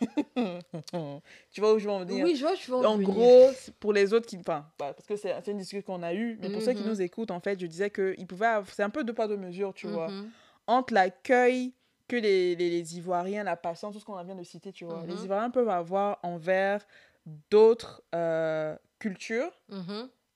tu 1.50 1.60
vois 1.60 1.74
où 1.74 1.78
je 1.78 1.84
veux 1.84 1.90
en 1.90 2.00
venir? 2.00 2.24
Oui, 2.24 2.36
je 2.36 2.42
vois, 2.42 2.54
je 2.54 2.66
vois. 2.70 2.88
En 2.88 2.98
gros, 2.98 3.50
pour 3.78 3.92
les 3.92 4.12
autres 4.12 4.26
qui. 4.26 4.38
Enfin, 4.38 4.66
bah, 4.78 4.92
parce 4.94 5.06
que 5.06 5.16
c'est 5.16 5.48
une 5.48 5.58
discussion 5.58 5.82
qu'on 5.82 6.02
a 6.02 6.14
eue, 6.14 6.38
mais 6.40 6.50
pour 6.50 6.62
ceux 6.62 6.72
qui 6.72 6.82
mhm. 6.82 6.88
nous 6.88 7.02
écoutent, 7.02 7.30
en 7.30 7.40
fait, 7.40 7.60
je 7.60 7.66
disais 7.66 7.90
qu'il 7.90 8.26
pouvait. 8.26 8.60
C'est 8.72 8.82
un 8.82 8.90
peu 8.90 9.04
deux 9.04 9.12
pas 9.12 9.28
de 9.28 9.36
mesure, 9.36 9.74
tu 9.74 9.86
vois. 9.86 10.08
Mhm. 10.08 10.30
Entre 10.66 10.94
l'accueil 10.94 11.72
que 12.06 12.16
les, 12.16 12.56
les, 12.56 12.70
les, 12.70 12.96
Ivoiriens, 12.96 13.44
la 13.44 13.56
patience, 13.56 13.94
tout 13.94 14.00
ce 14.00 14.04
qu'on 14.04 14.20
vient 14.22 14.34
de 14.34 14.42
citer, 14.42 14.72
tu 14.72 14.84
vois. 14.84 15.04
Les 15.06 15.14
mhm. 15.14 15.24
Ivoiriens 15.24 15.50
peuvent 15.50 15.68
avoir 15.68 16.18
envers 16.22 16.86
d'autres 17.50 18.02
euh, 18.14 18.76
cultures. 18.98 19.52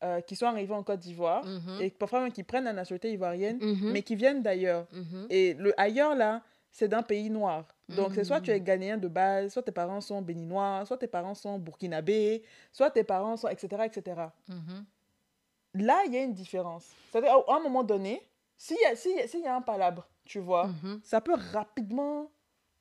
Euh, 0.05 0.21
qui 0.21 0.37
sont 0.37 0.45
arrivés 0.45 0.75
en 0.75 0.83
Côte 0.83 1.01
d'Ivoire 1.01 1.43
et 1.81 1.89
parfois 1.89 2.21
même 2.21 2.31
qui 2.31 2.43
prennent 2.43 2.65
la 2.65 2.75
nationalité 2.75 3.11
ivoirienne, 3.13 3.59
mais 3.93 4.03
qui 4.03 4.17
viennent 4.17 4.43
d'ailleurs. 4.43 4.87
Et 5.31 5.55
le 5.55 5.73
ailleurs, 5.81 6.15
là, 6.15 6.43
c'est 6.71 6.89
d'un 6.89 7.03
pays 7.03 7.31
noir. 7.31 7.65
Donc, 7.89 8.13
c'est 8.15 8.25
soit 8.25 8.41
tu 8.43 8.51
es 8.51 8.61
ghanéen 8.61 8.99
de 8.99 9.09
base, 9.09 9.53
soit 9.55 9.63
tes 9.63 9.73
parents 9.73 10.03
sont 10.03 10.21
béninois, 10.21 10.85
soit 10.85 10.99
tes 10.99 11.07
parents 11.07 11.35
sont 11.35 11.59
burkinabés, 11.59 12.43
soit 12.71 12.91
tes 12.91 13.05
parents 13.05 13.37
sont, 13.39 13.49
etc., 13.49 13.85
etc. 13.87 14.27
Là, 15.75 16.03
il 16.07 16.13
y 16.13 16.17
a 16.19 16.23
une 16.23 16.35
différence. 16.35 16.85
C'est-à-dire, 17.11 17.33
à 17.49 17.57
un 17.57 17.61
moment 17.61 17.83
donné, 17.83 18.21
s'il 18.57 18.77
y, 18.77 18.85
a, 18.85 18.93
y, 18.93 19.43
y 19.43 19.47
a 19.47 19.57
un 19.57 19.63
palabre, 19.63 20.07
tu 20.25 20.39
vois, 20.39 20.69
ça 21.03 21.21
peut 21.21 21.37
rapidement 21.53 22.31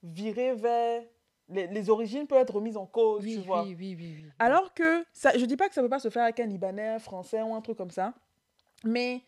virer 0.01 0.55
vers... 0.55 1.03
Les, 1.49 1.67
les, 1.67 1.89
origines 1.89 2.25
peuvent 2.25 2.41
être 2.41 2.55
remises 2.55 2.77
en 2.77 2.85
cause, 2.85 3.23
tu 3.23 3.39
vois. 3.39 3.63
Oui, 3.63 3.75
oui, 3.77 3.95
oui, 3.99 4.25
Alors 4.39 4.73
que, 4.73 5.05
ça, 5.11 5.37
je 5.37 5.45
dis 5.45 5.57
pas 5.57 5.67
que 5.67 5.73
ça 5.73 5.81
ne 5.81 5.87
peut 5.87 5.91
pas 5.91 5.99
se 5.99 6.09
faire 6.09 6.23
avec 6.23 6.39
un 6.39 6.45
Libanais, 6.45 6.87
un 6.87 6.99
Français 6.99 7.41
ou 7.41 7.53
un 7.53 7.61
truc 7.61 7.77
comme 7.77 7.91
ça, 7.91 8.13
mais 8.83 9.21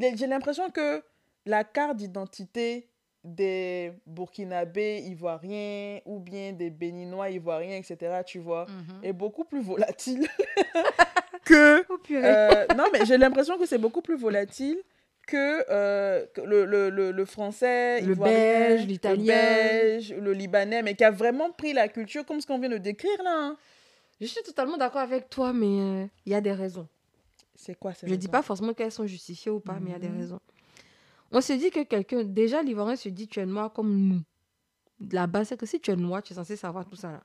j'ai 0.00 0.26
l'impression 0.26 0.70
que 0.70 1.02
la 1.44 1.64
carte 1.64 1.96
d'identité 1.96 2.88
des 3.24 3.92
Burkinabés 4.06 5.00
ivoiriens 5.06 6.00
ou 6.04 6.20
bien 6.20 6.52
des 6.52 6.70
Béninois 6.70 7.30
ivoiriens, 7.30 7.76
etc., 7.76 8.22
tu 8.24 8.38
vois, 8.38 8.66
mhm. 8.66 9.04
est 9.04 9.12
beaucoup 9.12 9.44
plus 9.44 9.60
volatile 9.60 10.26
que... 11.44 11.84
Oh, 11.90 12.14
euh, 12.14 12.66
non, 12.76 12.84
mais 12.92 13.04
j'ai 13.04 13.18
l'impression 13.18 13.58
que 13.58 13.66
c'est 13.66 13.78
beaucoup 13.78 14.00
plus 14.00 14.16
volatile 14.16 14.78
que, 15.28 15.64
euh, 15.70 16.24
le, 16.44 16.64
le, 16.64 17.12
le, 17.12 17.24
français, 17.26 18.00
le 18.00 18.14
belge, 18.14 18.86
l'italien, 18.86 19.34
le, 19.36 20.20
le 20.20 20.32
libanais, 20.32 20.82
mais 20.82 20.94
qui 20.94 21.04
a 21.04 21.10
vraiment 21.10 21.50
pris 21.50 21.74
la 21.74 21.88
culture 21.88 22.24
comme 22.24 22.40
ce 22.40 22.46
qu'on 22.46 22.58
vient 22.58 22.70
de 22.70 22.78
décrire 22.78 23.22
là. 23.22 23.34
Hein. 23.36 23.56
Je 24.20 24.26
suis 24.26 24.42
totalement 24.42 24.78
d'accord 24.78 25.02
avec 25.02 25.28
toi, 25.28 25.52
mais 25.52 25.66
euh, 25.66 26.06
il 26.24 26.32
y 26.32 26.34
a 26.34 26.40
des 26.40 26.52
raisons. 26.52 26.88
C'est 27.54 27.78
quoi 27.78 27.92
ces 27.92 28.06
Je 28.06 28.12
ne 28.12 28.16
dis 28.16 28.28
pas 28.28 28.42
forcément 28.42 28.72
qu'elles 28.72 28.90
sont 28.90 29.06
justifiées 29.06 29.50
ou 29.50 29.60
pas, 29.60 29.78
mais 29.80 29.90
il 29.90 29.92
y 29.92 29.96
a 29.96 29.98
des 29.98 30.08
mhm. 30.08 30.18
raisons. 30.18 30.40
On 31.30 31.40
se 31.42 31.52
dit 31.52 31.70
que 31.70 31.84
quelqu'un, 31.84 32.24
déjà 32.24 32.62
l'Ivoirien 32.62 32.96
se 32.96 33.10
dit 33.10 33.28
tu 33.28 33.38
es 33.38 33.46
noir 33.46 33.72
comme 33.72 33.94
nous. 33.94 34.22
La 35.12 35.26
base, 35.26 35.48
c'est 35.48 35.56
que 35.56 35.66
si 35.66 35.78
tu 35.78 35.90
es 35.90 35.96
noir, 35.96 36.22
tu 36.22 36.32
es 36.32 36.36
censé 36.36 36.56
savoir 36.56 36.86
tout 36.86 36.96
ça 36.96 37.12
là. 37.12 37.22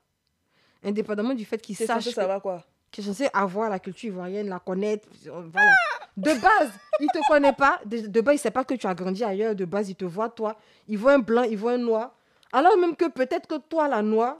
Indépendamment 0.82 1.32
du 1.32 1.46
fait 1.46 1.60
qu'il 1.60 1.74
sache. 1.74 2.04
censé 2.04 2.12
savoir 2.12 2.42
quoi? 2.42 2.64
Tu 2.94 3.00
es 3.00 3.04
censé 3.04 3.28
avoir 3.32 3.68
la 3.68 3.80
culture 3.80 4.10
ivoirienne, 4.10 4.48
la 4.48 4.60
connaître. 4.60 5.08
Voilà. 5.24 5.72
De 6.16 6.30
base, 6.40 6.70
il 7.00 7.08
te 7.08 7.18
connaît 7.26 7.52
pas. 7.52 7.80
De, 7.84 8.06
de 8.06 8.20
base, 8.20 8.36
il 8.36 8.38
sait 8.38 8.52
pas 8.52 8.62
que 8.62 8.74
tu 8.74 8.86
as 8.86 8.94
grandi 8.94 9.24
ailleurs. 9.24 9.56
De 9.56 9.64
base, 9.64 9.90
il 9.90 9.96
te 9.96 10.04
voit 10.04 10.28
toi. 10.28 10.56
Il 10.86 10.96
voit 10.96 11.14
un 11.14 11.18
blanc, 11.18 11.42
il 11.42 11.58
voit 11.58 11.72
un 11.72 11.78
noir. 11.78 12.14
Alors 12.52 12.76
même 12.78 12.94
que 12.94 13.08
peut-être 13.08 13.48
que 13.48 13.58
toi, 13.58 13.88
la 13.88 14.00
noire, 14.00 14.36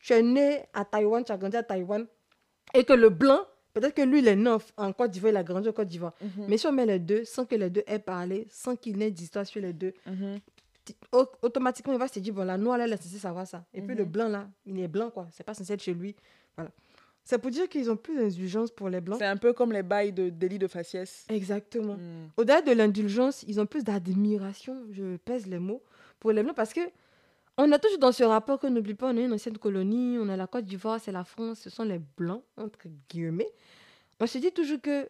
tu 0.00 0.12
es 0.12 0.22
né 0.22 0.62
à 0.72 0.84
Taïwan, 0.84 1.24
tu 1.24 1.32
as 1.32 1.36
grandi 1.36 1.56
à 1.56 1.64
Taïwan. 1.64 2.06
Et 2.72 2.84
que 2.84 2.92
le 2.92 3.08
blanc, 3.08 3.40
Peut-être 3.72 3.94
que 3.94 4.02
lui, 4.02 4.18
il 4.18 4.28
est 4.28 4.36
en 4.76 4.92
Côte 4.92 5.10
d'Ivoire, 5.10 5.32
il 5.32 5.36
a 5.36 5.42
grandi 5.42 5.68
en 5.68 5.72
Côte 5.72 5.88
d'Ivoire. 5.88 6.12
Mhm. 6.20 6.46
Mais 6.46 6.58
si 6.58 6.66
on 6.66 6.72
met 6.72 6.84
les 6.84 6.98
deux, 6.98 7.24
sans 7.24 7.46
que 7.46 7.54
les 7.54 7.70
deux 7.70 7.82
aient 7.86 7.98
parlé, 7.98 8.46
sans 8.50 8.76
qu'il 8.76 8.98
n'ait 8.98 9.10
d'histoire 9.10 9.46
sur 9.46 9.62
les 9.62 9.72
deux, 9.72 9.94
mhm. 10.06 10.38
automatiquement, 11.40 11.94
il 11.94 11.98
va 11.98 12.08
se 12.08 12.20
dire, 12.20 12.34
bon, 12.34 12.44
la 12.44 12.58
noire, 12.58 12.78
elle 12.80 12.92
est 12.92 13.02
censée 13.02 13.18
savoir 13.18 13.46
ça. 13.46 13.64
Et 13.72 13.80
puis 13.80 13.96
le 13.96 14.04
mhm. 14.04 14.10
blanc, 14.10 14.28
là, 14.28 14.48
il 14.66 14.78
est 14.78 14.88
blanc, 14.88 15.10
quoi. 15.10 15.28
C'est 15.30 15.44
pas 15.44 15.54
censé 15.54 15.72
être 15.72 15.82
chez 15.82 15.94
lui. 15.94 16.14
Voilà. 16.54 16.70
C'est 17.24 17.38
pour 17.38 17.50
dire 17.50 17.68
qu'ils 17.68 17.90
ont 17.90 17.96
plus 17.96 18.16
d'indulgence 18.16 18.70
pour 18.70 18.88
les 18.88 19.00
blancs. 19.00 19.18
C'est 19.18 19.26
un 19.26 19.36
peu 19.36 19.52
comme 19.52 19.72
les 19.72 19.82
bails 19.82 20.12
de 20.12 20.28
délit 20.28 20.58
de 20.58 20.66
faciès. 20.66 21.24
Exactement. 21.28 21.94
Hmm. 21.94 22.28
Au-delà 22.36 22.62
de 22.62 22.72
l'indulgence, 22.72 23.44
ils 23.46 23.60
ont 23.60 23.66
plus 23.66 23.84
d'admiration, 23.84 24.86
je 24.90 25.16
pèse 25.18 25.46
les 25.46 25.58
mots, 25.58 25.82
pour 26.18 26.32
les 26.32 26.42
blancs 26.42 26.56
parce 26.56 26.72
que 26.72 26.80
on 27.58 27.70
a 27.70 27.78
toujours 27.78 27.98
dans 27.98 28.12
ce 28.12 28.24
rapport 28.24 28.58
que 28.58 28.66
n'oublie 28.66 28.94
pas, 28.94 29.10
on 29.10 29.16
est 29.16 29.24
une 29.24 29.32
ancienne 29.32 29.58
colonie, 29.58 30.16
on 30.18 30.28
a 30.28 30.36
la 30.36 30.46
Côte 30.46 30.64
d'Ivoire, 30.64 30.98
c'est 31.00 31.12
la 31.12 31.24
France, 31.24 31.60
ce 31.60 31.70
sont 31.70 31.84
les 31.84 32.00
Blancs, 32.16 32.42
entre 32.56 32.78
guillemets. 33.10 33.50
On 34.20 34.26
se 34.26 34.38
dit 34.38 34.52
toujours 34.52 34.80
que 34.80 35.08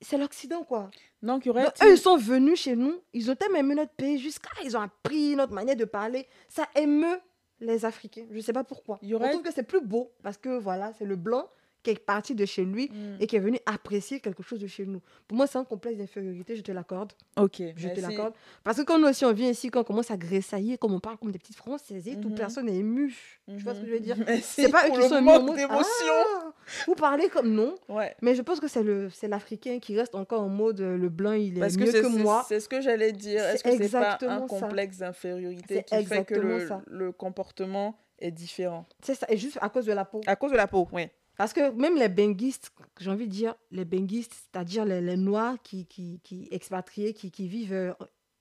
c'est 0.00 0.18
l'Occident, 0.18 0.62
quoi. 0.62 0.90
Donc, 1.22 1.44
il 1.44 1.48
y 1.48 1.50
aurait. 1.50 1.66
eux, 1.66 1.92
ils 1.92 1.98
sont 1.98 2.16
venus 2.16 2.60
chez 2.60 2.76
nous, 2.76 3.00
ils 3.12 3.30
ont 3.30 3.34
tellement 3.34 3.58
aimé 3.58 3.74
notre 3.74 3.94
pays, 3.94 4.18
jusqu'à. 4.18 4.50
Ils 4.64 4.76
ont 4.76 4.80
appris 4.80 5.34
notre 5.34 5.52
manière 5.52 5.74
de 5.74 5.84
parler. 5.84 6.28
Ça 6.48 6.68
émeut 6.76 7.18
les 7.60 7.84
Africains. 7.84 8.26
Je 8.30 8.36
ne 8.36 8.40
sais 8.40 8.52
pas 8.52 8.64
pourquoi. 8.64 8.98
Il 9.02 9.08
y 9.08 9.14
aurait... 9.14 9.28
On 9.28 9.30
trouve 9.30 9.42
que 9.42 9.52
c'est 9.52 9.62
plus 9.62 9.84
beau, 9.84 10.12
parce 10.22 10.36
que 10.36 10.58
voilà, 10.58 10.92
c'est 10.94 11.04
le 11.04 11.16
blanc 11.16 11.48
qui 11.86 11.92
est 11.92 12.04
parti 12.04 12.34
de 12.34 12.44
chez 12.44 12.64
lui 12.64 12.90
mm. 12.92 13.16
et 13.20 13.26
qui 13.26 13.36
est 13.36 13.40
venu 13.40 13.58
apprécier 13.64 14.18
quelque 14.18 14.42
chose 14.42 14.58
de 14.58 14.66
chez 14.66 14.84
nous. 14.84 15.00
Pour 15.28 15.36
moi, 15.36 15.46
c'est 15.46 15.58
un 15.58 15.64
complexe 15.64 15.98
d'infériorité, 15.98 16.56
je 16.56 16.62
te 16.62 16.72
l'accorde. 16.72 17.12
Ok. 17.36 17.62
Je 17.76 17.88
te 17.88 18.00
l'accorde. 18.00 18.34
Parce 18.64 18.78
que 18.78 18.82
quand 18.82 18.98
nous 18.98 19.06
aussi, 19.06 19.24
on 19.24 19.32
vient 19.32 19.48
ici, 19.48 19.70
quand 19.70 19.80
on 19.80 19.84
commence 19.84 20.10
à 20.10 20.16
gressailler, 20.16 20.78
comme 20.78 20.92
on 20.92 21.00
parle 21.00 21.16
comme 21.16 21.30
des 21.30 21.38
petites 21.38 21.56
Françaises, 21.56 22.08
et 22.08 22.16
toute 22.16 22.32
mhm. 22.32 22.34
personne 22.34 22.68
est 22.68 22.74
émue. 22.74 23.40
Tu 23.46 23.62
vois 23.62 23.74
ce 23.74 23.80
que 23.80 23.86
je 23.86 23.92
veux 23.92 24.00
dire? 24.00 24.16
C'est 24.42 24.68
pas 24.68 24.88
eux 24.88 24.90
qui 24.90 25.08
sont 25.08 25.18
émus. 25.18 25.54
d'émotion. 25.54 25.86
Ah, 26.10 26.52
vous 26.86 26.94
parlez 26.96 27.28
comme 27.28 27.52
non. 27.52 27.76
Ouais. 27.88 28.16
Mais 28.20 28.34
je 28.34 28.42
pense 28.42 28.58
que 28.58 28.66
c'est 28.66 28.82
le 28.82 29.08
c'est 29.10 29.28
l'Africain 29.28 29.78
qui 29.78 29.96
reste 29.96 30.16
encore 30.16 30.42
en 30.42 30.48
mode 30.48 30.80
euh, 30.80 30.96
le 30.96 31.08
blanc, 31.08 31.32
il 31.32 31.56
est 31.56 31.60
Parce 31.60 31.76
mieux 31.76 31.92
que, 31.92 32.06
moi. 32.08 32.44
C'est 32.48 32.58
ce 32.58 32.68
que 32.68 32.80
j'allais 32.80 33.12
dire. 33.12 33.44
Est-ce 33.44 33.62
que 33.62 33.76
c'est 33.76 33.90
pas 33.90 34.18
un 34.22 34.46
complexe 34.46 34.98
d'infériorité 34.98 35.84
qui 35.84 36.04
fait 36.04 36.24
que 36.24 36.34
le, 36.34 36.68
le 36.88 37.12
comportement 37.12 37.96
est 38.18 38.32
différent? 38.32 38.86
C'est 39.00 39.14
ça, 39.14 39.26
et 39.28 39.36
juste 39.36 39.58
à 39.60 39.68
cause 39.68 39.86
de 39.86 39.92
la 39.92 40.04
peau. 40.04 40.20
À 40.26 40.34
cause 40.34 40.50
de 40.50 40.56
la 40.56 40.66
peau, 40.66 40.88
oui. 40.92 41.08
Parce 41.36 41.52
que 41.52 41.70
même 41.72 41.96
les 41.96 42.08
benguistes, 42.08 42.72
j'ai 42.98 43.10
envie 43.10 43.26
de 43.26 43.32
dire, 43.32 43.54
les 43.70 43.84
benguistes, 43.84 44.34
c'est-à-dire 44.34 44.84
les, 44.84 45.00
les, 45.00 45.16
Noirs 45.16 45.56
qui, 45.62 45.86
qui, 45.86 46.20
qui 46.22 46.48
expatriés, 46.50 47.12
qui, 47.12 47.30
qui 47.30 47.46
vivent, 47.46 47.74
euh, 47.74 47.92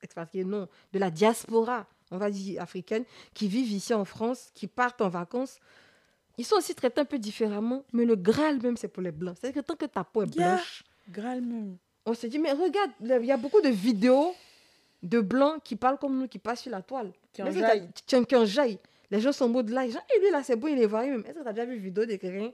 expatriés 0.01 0.45
non, 0.45 0.67
de 0.93 0.99
la 0.99 1.11
diaspora, 1.11 1.85
on 2.11 2.17
va 2.17 2.29
dire 2.29 2.61
africaine, 2.61 3.03
qui 3.33 3.47
vivent 3.47 3.71
ici 3.71 3.93
en 3.93 4.05
France, 4.05 4.49
qui 4.53 4.67
partent 4.67 5.01
en 5.01 5.09
vacances, 5.09 5.59
ils 6.37 6.45
sont 6.45 6.55
aussi 6.55 6.75
traités 6.75 7.01
un 7.01 7.05
peu 7.05 7.19
différemment. 7.19 7.83
Mais 7.93 8.05
le 8.05 8.15
Graal 8.15 8.61
même, 8.61 8.77
c'est 8.77 8.87
pour 8.87 9.03
les 9.03 9.11
Blancs. 9.11 9.37
C'est-à-dire 9.39 9.61
que 9.61 9.67
tant 9.67 9.75
que 9.75 9.85
ta 9.85 10.03
peau 10.03 10.23
est 10.23 10.35
blanche... 10.35 10.83
Graal 11.09 11.41
même. 11.41 11.77
On 12.05 12.13
se 12.13 12.27
dit, 12.27 12.39
mais 12.39 12.51
regarde, 12.51 12.91
il 13.01 13.25
y 13.25 13.31
a 13.31 13.37
beaucoup 13.37 13.61
de 13.61 13.69
vidéos 13.69 14.33
de 15.01 15.21
Blancs 15.21 15.61
qui 15.63 15.75
parlent 15.75 15.97
comme 15.97 16.17
nous, 16.17 16.27
qui 16.27 16.39
passent 16.39 16.61
sur 16.61 16.71
la 16.71 16.81
toile. 16.81 17.11
Qui 17.31 17.43
en 17.43 17.51
jaillent. 17.51 17.89
Qui 18.05 18.35
en 18.35 18.45
jaillent? 18.45 18.79
Les 19.11 19.19
gens 19.19 19.31
sont 19.31 19.49
beaux 19.49 19.63
de 19.63 19.71
là. 19.71 19.85
Et 19.85 19.89
lui, 20.19 20.31
là, 20.31 20.43
c'est 20.43 20.55
beau, 20.55 20.67
il 20.67 20.79
est 20.79 20.87
varié. 20.87 21.11
Est-ce 21.11 21.33
que 21.33 21.43
tu 21.43 21.47
as 21.47 21.53
déjà 21.53 21.65
vu 21.65 21.75
une 21.75 21.83
vidéo 21.83 22.05
de 22.05 22.15
quelqu'un 22.15 22.51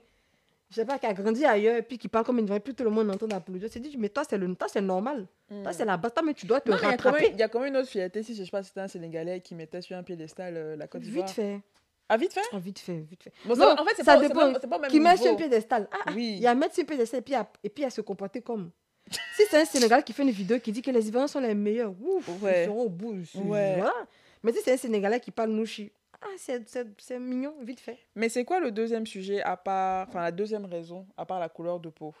je 0.72 0.76
sais 0.76 0.86
pas, 0.86 0.98
qui 0.98 1.04
a 1.04 1.12
grandi 1.12 1.44
ailleurs 1.44 1.76
et 1.76 1.82
puis 1.82 1.98
qui 1.98 2.08
parle 2.08 2.24
comme 2.24 2.38
une 2.38 2.46
vraie, 2.46 2.58
plus 2.58 2.74
tout 2.74 2.82
le 2.82 2.88
monde 2.90 3.10
entend 3.10 3.28
applaudir. 3.28 3.68
C'est 3.70 3.78
dit, 3.78 3.94
mais 3.98 4.08
toi, 4.08 4.22
c'est 4.28 4.38
le, 4.38 4.54
toi, 4.54 4.68
c'est 4.68 4.80
normal. 4.80 5.26
Toi, 5.48 5.58
hmm. 5.58 5.72
c'est 5.72 5.84
la 5.84 5.98
base, 5.98 6.12
mais 6.24 6.32
tu 6.32 6.46
dois 6.46 6.62
te 6.62 6.70
rattraper. 6.70 7.30
Il 7.34 7.38
y, 7.38 7.42
a 7.42 7.48
quand 7.48 7.60
même 7.60 7.68
une 7.68 7.76
autre 7.76 7.90
fierté, 7.90 8.22
si 8.22 8.34
je 8.34 8.42
sais 8.42 8.50
pas, 8.50 8.62
c'était 8.62 8.80
un 8.80 8.88
Sénégalais 8.88 9.40
qui 9.40 9.54
mettait 9.54 9.82
sur 9.82 9.96
un 9.96 10.02
piédestal 10.02 10.54
euh, 10.56 10.76
la 10.76 10.86
Côte 10.86 11.02
d'Ivoire. 11.02 11.26
Vite 11.26 11.34
fait. 11.34 11.60
Ah, 12.08 12.16
vite 12.16 12.32
fait? 12.32 12.40
Ah, 12.52 12.58
Vite 12.58 12.78
fait, 12.78 13.00
vite 13.00 13.22
fait. 13.22 13.32
Bon, 13.44 13.54
ça, 13.54 13.74
en 13.78 13.84
fait, 13.84 13.92
c'est 13.96 14.04
pas, 14.04 14.18
dépend. 14.18 14.52
Pas, 14.52 14.60
pas 14.60 14.78
même 14.78 14.90
qui 14.90 14.98
met 14.98 15.16
sur 15.18 15.32
un 15.32 15.34
piédestal. 15.34 15.88
Ah, 15.92 15.96
ah, 16.06 16.12
oui. 16.14 16.34
il 16.36 16.42
y 16.42 16.46
a 16.46 16.54
mettre 16.54 16.74
sur 16.74 16.84
un 16.84 16.86
piédestal 16.86 17.20
et 17.20 17.22
puis, 17.22 17.34
et 17.64 17.68
puis 17.68 17.84
à 17.84 17.90
se 17.90 18.00
comporter 18.00 18.40
comme. 18.40 18.70
si 19.36 19.42
c'est 19.50 19.60
un 19.60 19.64
Sénégalais 19.66 20.02
qui 20.02 20.14
fait 20.14 20.22
une 20.22 20.30
vidéo 20.30 20.58
qui 20.58 20.72
dit 20.72 20.80
que 20.80 20.90
les 20.90 21.06
Ivoiriens 21.06 21.28
sont 21.28 21.40
les 21.40 21.54
meilleurs, 21.54 21.92
ouf, 22.00 22.28
ils 22.28 22.64
seront 22.64 22.84
au 22.84 22.88
bout. 22.88 23.12
Ouais. 23.34 23.74
Voilà. 23.76 23.92
Mais 24.42 24.52
si 24.52 24.60
c'est 24.64 24.72
un 24.72 24.76
Sénégalais 24.78 25.20
qui 25.20 25.30
parle 25.30 25.50
nouchi, 25.50 25.92
ah, 26.22 26.34
c'est 26.36 27.18
mignon, 27.18 27.54
vite 27.62 27.80
fait. 27.80 27.98
Mais 28.14 28.28
c'est 28.28 28.44
quoi 28.44 28.60
le 28.60 28.70
deuxième 28.70 29.06
sujet, 29.06 29.42
à 29.42 29.56
part, 29.56 30.08
enfin 30.08 30.20
la 30.20 30.32
deuxième 30.32 30.64
raison, 30.64 31.06
à 31.16 31.26
part 31.26 31.40
la 31.40 31.48
couleur 31.48 31.80
de 31.80 31.88
peau? 31.88 32.14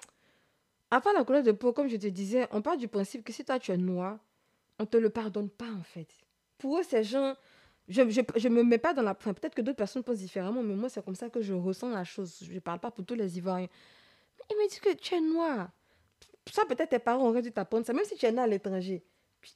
À 0.90 1.00
part 1.00 1.12
la 1.12 1.24
couleur 1.24 1.42
de 1.42 1.52
peau, 1.52 1.72
comme 1.72 1.88
je 1.88 1.96
te 1.96 2.06
disais, 2.08 2.46
on 2.50 2.62
part 2.62 2.76
du 2.76 2.88
principe 2.88 3.24
que 3.24 3.32
si 3.32 3.44
toi 3.44 3.58
tu 3.58 3.70
es 3.72 3.76
noir, 3.76 4.18
on 4.78 4.86
te 4.86 4.96
le 4.96 5.10
pardonne 5.10 5.48
pas 5.48 5.70
en 5.70 5.82
fait. 5.82 6.08
Pour 6.58 6.78
eux, 6.78 6.82
ces 6.82 7.04
gens, 7.04 7.34
je, 7.88 8.08
je, 8.10 8.20
je 8.36 8.48
me 8.48 8.62
mets 8.62 8.78
pas 8.78 8.92
dans 8.92 9.02
la. 9.02 9.12
Enfin, 9.12 9.32
peut-être 9.32 9.54
que 9.54 9.62
d'autres 9.62 9.76
personnes 9.76 10.02
pensent 10.02 10.18
différemment, 10.18 10.62
mais 10.62 10.74
moi, 10.74 10.88
c'est 10.88 11.04
comme 11.04 11.14
ça 11.14 11.30
que 11.30 11.40
je 11.40 11.54
ressens 11.54 11.90
la 11.90 12.04
chose. 12.04 12.38
Je 12.42 12.58
parle 12.58 12.78
pas 12.78 12.90
pour 12.90 13.04
tous 13.04 13.14
les 13.14 13.38
Ivoiriens. 13.38 13.68
Mais 14.38 14.44
il 14.50 14.56
me 14.56 14.68
dit 14.68 14.80
que 14.80 14.94
tu 14.94 15.14
es 15.14 15.20
noir. 15.20 15.70
Ça, 16.50 16.64
peut-être 16.66 16.90
tes 16.90 16.98
parents 16.98 17.28
auraient 17.28 17.42
dû 17.42 17.52
t'apprendre 17.52 17.86
ça, 17.86 17.92
même 17.92 18.04
si 18.04 18.16
tu 18.16 18.26
es 18.26 18.32
né 18.32 18.40
à 18.40 18.46
l'étranger. 18.46 19.04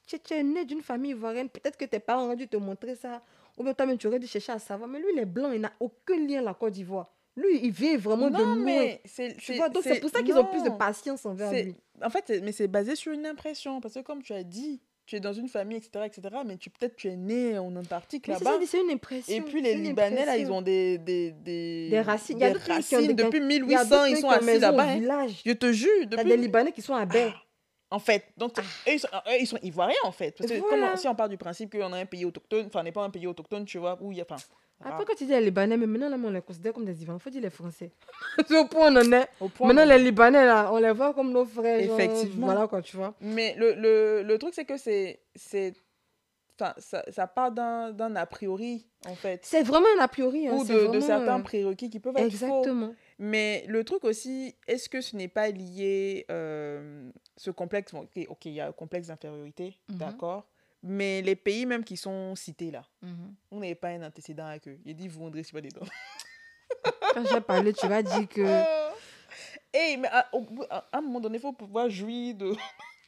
Tu, 0.07 0.19
tu 0.19 0.33
es 0.33 0.43
né 0.43 0.65
d'une 0.65 0.81
famille 0.81 1.11
ivoirienne, 1.11 1.49
peut-être 1.49 1.77
que 1.77 1.85
tes 1.85 1.99
parents 1.99 2.25
auraient 2.25 2.35
dû 2.35 2.47
te 2.47 2.57
montrer 2.57 2.95
ça 2.95 3.21
ou 3.57 3.63
bien 3.63 3.73
toi-même, 3.73 3.97
tu 3.97 4.07
aurais 4.07 4.19
dû 4.19 4.27
chercher 4.27 4.51
à 4.51 4.59
savoir. 4.59 4.87
Mais 4.89 4.99
lui, 4.99 5.07
il 5.13 5.19
est 5.19 5.25
blanc, 5.25 5.51
il 5.51 5.61
n'a 5.61 5.73
aucun 5.79 6.17
lien 6.25 6.39
à 6.39 6.43
la 6.43 6.53
Côte 6.53 6.73
d'Ivoire. 6.73 7.11
Lui, 7.35 7.59
il 7.61 7.71
vient 7.71 7.97
vraiment 7.97 8.29
de 8.29 8.37
loin. 8.37 8.55
Mais 8.55 9.01
c'est, 9.05 9.35
donc 9.71 9.83
c'est 9.83 9.99
pour 9.99 10.09
ça 10.09 10.21
qu'ils 10.23 10.37
ont 10.37 10.45
plus 10.45 10.63
de 10.63 10.69
patience 10.69 11.25
envers 11.25 11.51
lui. 11.51 11.75
En 12.03 12.09
fait, 12.09 12.41
mais 12.43 12.51
c'est 12.51 12.67
basé 12.67 12.95
sur 12.95 13.11
une 13.11 13.25
impression. 13.25 13.79
Parce 13.81 13.95
que 13.95 13.99
comme 13.99 14.23
tu 14.23 14.33
as 14.33 14.43
dit, 14.43 14.81
tu 15.05 15.15
es 15.15 15.19
dans 15.19 15.33
une 15.33 15.47
famille, 15.47 15.77
etc., 15.77 16.05
etc., 16.05 16.35
mais 16.45 16.57
tu 16.57 16.69
peut-être 16.69 16.95
tu 16.95 17.07
es 17.07 17.15
né 17.15 17.57
en 17.57 17.75
Antarctique 17.75 18.27
là-bas. 18.27 18.57
C'est 18.65 18.81
une 18.81 18.91
impression. 18.91 19.33
Et 19.33 19.41
puis 19.41 19.61
les 19.61 19.75
Libanais, 19.75 20.25
là, 20.25 20.35
ils 20.37 20.51
ont 20.51 20.61
des, 20.61 20.97
des, 20.97 21.31
des, 21.31 21.89
des 21.89 22.01
racines. 22.01 22.37
Il 22.37 22.41
y 22.41 22.43
a 22.43 22.51
des 22.53 22.59
racines. 22.59 23.13
Depuis 23.13 23.39
1800, 23.39 24.05
ils 24.05 24.17
sont 24.17 24.29
assis 24.29 24.59
là-bas. 24.59 24.83
Hein. 24.83 25.27
Je 25.45 25.53
te 25.53 25.71
jure. 25.71 26.07
Depuis... 26.07 26.25
Il 26.25 26.29
y 26.29 26.33
a 26.33 26.35
des 26.35 26.41
Libanais 26.41 26.71
qui 26.71 26.81
sont 26.81 26.95
à 26.95 27.05
Baie. 27.05 27.31
En 27.89 27.99
fait, 27.99 28.25
donc 28.35 28.53
ah. 28.57 28.61
eux, 28.61 28.93
ils, 28.93 28.99
sont, 28.99 29.07
ils, 29.39 29.47
sont, 29.47 29.59
ivoiriens 29.63 29.95
en 30.03 30.11
fait. 30.11 30.35
Parce 30.37 30.49
que 30.51 30.59
comme, 30.59 30.97
si 30.97 31.07
on 31.07 31.15
part 31.15 31.29
du 31.29 31.37
principe 31.37 31.71
qu'on 31.71 31.93
a 31.93 31.97
un 31.97 32.05
pays 32.05 32.25
autochtone, 32.25 32.65
enfin, 32.67 32.81
on 32.81 32.83
n'est 32.83 32.91
pas 32.91 33.03
un 33.03 33.09
pays 33.09 33.27
autochtone, 33.27 33.63
tu 33.63 33.77
vois, 33.77 33.97
où 34.01 34.11
il 34.11 34.17
y 34.17 34.21
a. 34.21 34.25
Enfin, 34.29 34.43
Après, 34.83 35.05
quand 35.05 35.15
tu 35.15 35.25
dis 35.25 35.31
les 35.31 35.41
Libanais, 35.41 35.77
mais 35.77 35.87
maintenant, 35.87 36.09
là, 36.09 36.17
on 36.21 36.29
les 36.29 36.41
considère 36.41 36.73
comme 36.73 36.83
des 36.83 37.01
Ivoiriens. 37.01 37.19
Il 37.19 37.23
faut 37.23 37.29
dire 37.29 37.41
les 37.41 37.49
Français. 37.49 37.91
C'est 38.45 38.57
au 38.59 38.65
point 38.65 38.89
où 38.89 38.93
on 38.93 38.97
en 38.97 39.11
est. 39.13 39.29
maintenant, 39.61 39.85
les 39.85 39.99
Libanais, 39.99 40.45
là, 40.45 40.69
on 40.73 40.77
les 40.77 40.91
voit 40.91 41.13
comme 41.13 41.31
nos 41.31 41.45
frères. 41.45 41.79
Effectivement. 41.79 42.47
voilà, 42.47 42.67
quoi, 42.67 42.81
tu 42.81 42.97
vois. 42.97 43.13
Mais 43.21 43.55
le, 43.57 43.73
le, 43.73 44.23
le 44.23 44.37
truc, 44.37 44.53
c'est 44.53 44.65
que 44.65 44.75
c'est. 44.77 45.21
Enfin, 46.59 46.73
ça, 46.77 47.03
ça 47.09 47.27
part 47.27 47.51
d'un 47.51 48.15
a 48.15 48.25
priori, 48.25 48.85
en 49.05 49.15
fait. 49.15 49.45
C'est 49.45 49.63
vraiment 49.63 49.87
un 49.97 50.03
a 50.03 50.07
priori. 50.09 50.47
Hein, 50.47 50.55
Ou 50.55 50.65
de, 50.65 50.87
de, 50.87 50.99
certains 50.99 51.39
euh, 51.39 51.43
prérequis 51.43 51.89
qui 51.89 51.99
peuvent 51.99 52.17
être 52.17 52.25
Exactement. 52.25 52.93
Mais 53.19 53.65
le 53.67 53.83
truc 53.83 54.03
aussi, 54.03 54.55
est-ce 54.67 54.89
que 54.89 55.01
ce 55.01 55.15
n'est 55.15 55.27
pas 55.27 55.49
lié, 55.49 56.25
euh, 56.29 57.09
ce 57.35 57.49
complexe, 57.49 57.93
ok, 57.93 58.45
il 58.45 58.51
y 58.51 58.61
a 58.61 58.67
un 58.67 58.71
complexe 58.71 59.07
d'infériorité, 59.07 59.77
mhm. 59.89 59.97
d'accord, 59.97 60.47
mais 60.83 61.21
les 61.23 61.35
pays 61.35 61.65
même 61.65 61.83
qui 61.83 61.97
sont 61.97 62.35
cités 62.35 62.69
là, 62.69 62.85
mhm. 63.01 63.35
on 63.51 63.59
n'est 63.59 63.75
pas 63.75 63.89
un 63.89 64.03
antécédent 64.03 64.45
avec 64.45 64.67
eux. 64.67 64.79
Il 64.85 64.95
dit, 64.95 65.07
vous 65.07 65.21
rendrez 65.21 65.43
pas 65.51 65.61
dedans. 65.61 65.85
Quand 67.13 67.25
j'ai 67.25 67.41
parlé, 67.41 67.73
tu 67.73 67.87
vas 67.87 68.03
dire 68.03 68.27
que... 68.29 68.63
Hey, 69.73 69.97
mais 69.97 70.07
à, 70.09 70.29
à 70.69 70.97
un 70.97 71.01
moment 71.01 71.19
donné, 71.19 71.37
il 71.37 71.41
faut 71.41 71.53
pouvoir 71.53 71.89
jouir 71.89 72.35
de, 72.35 72.53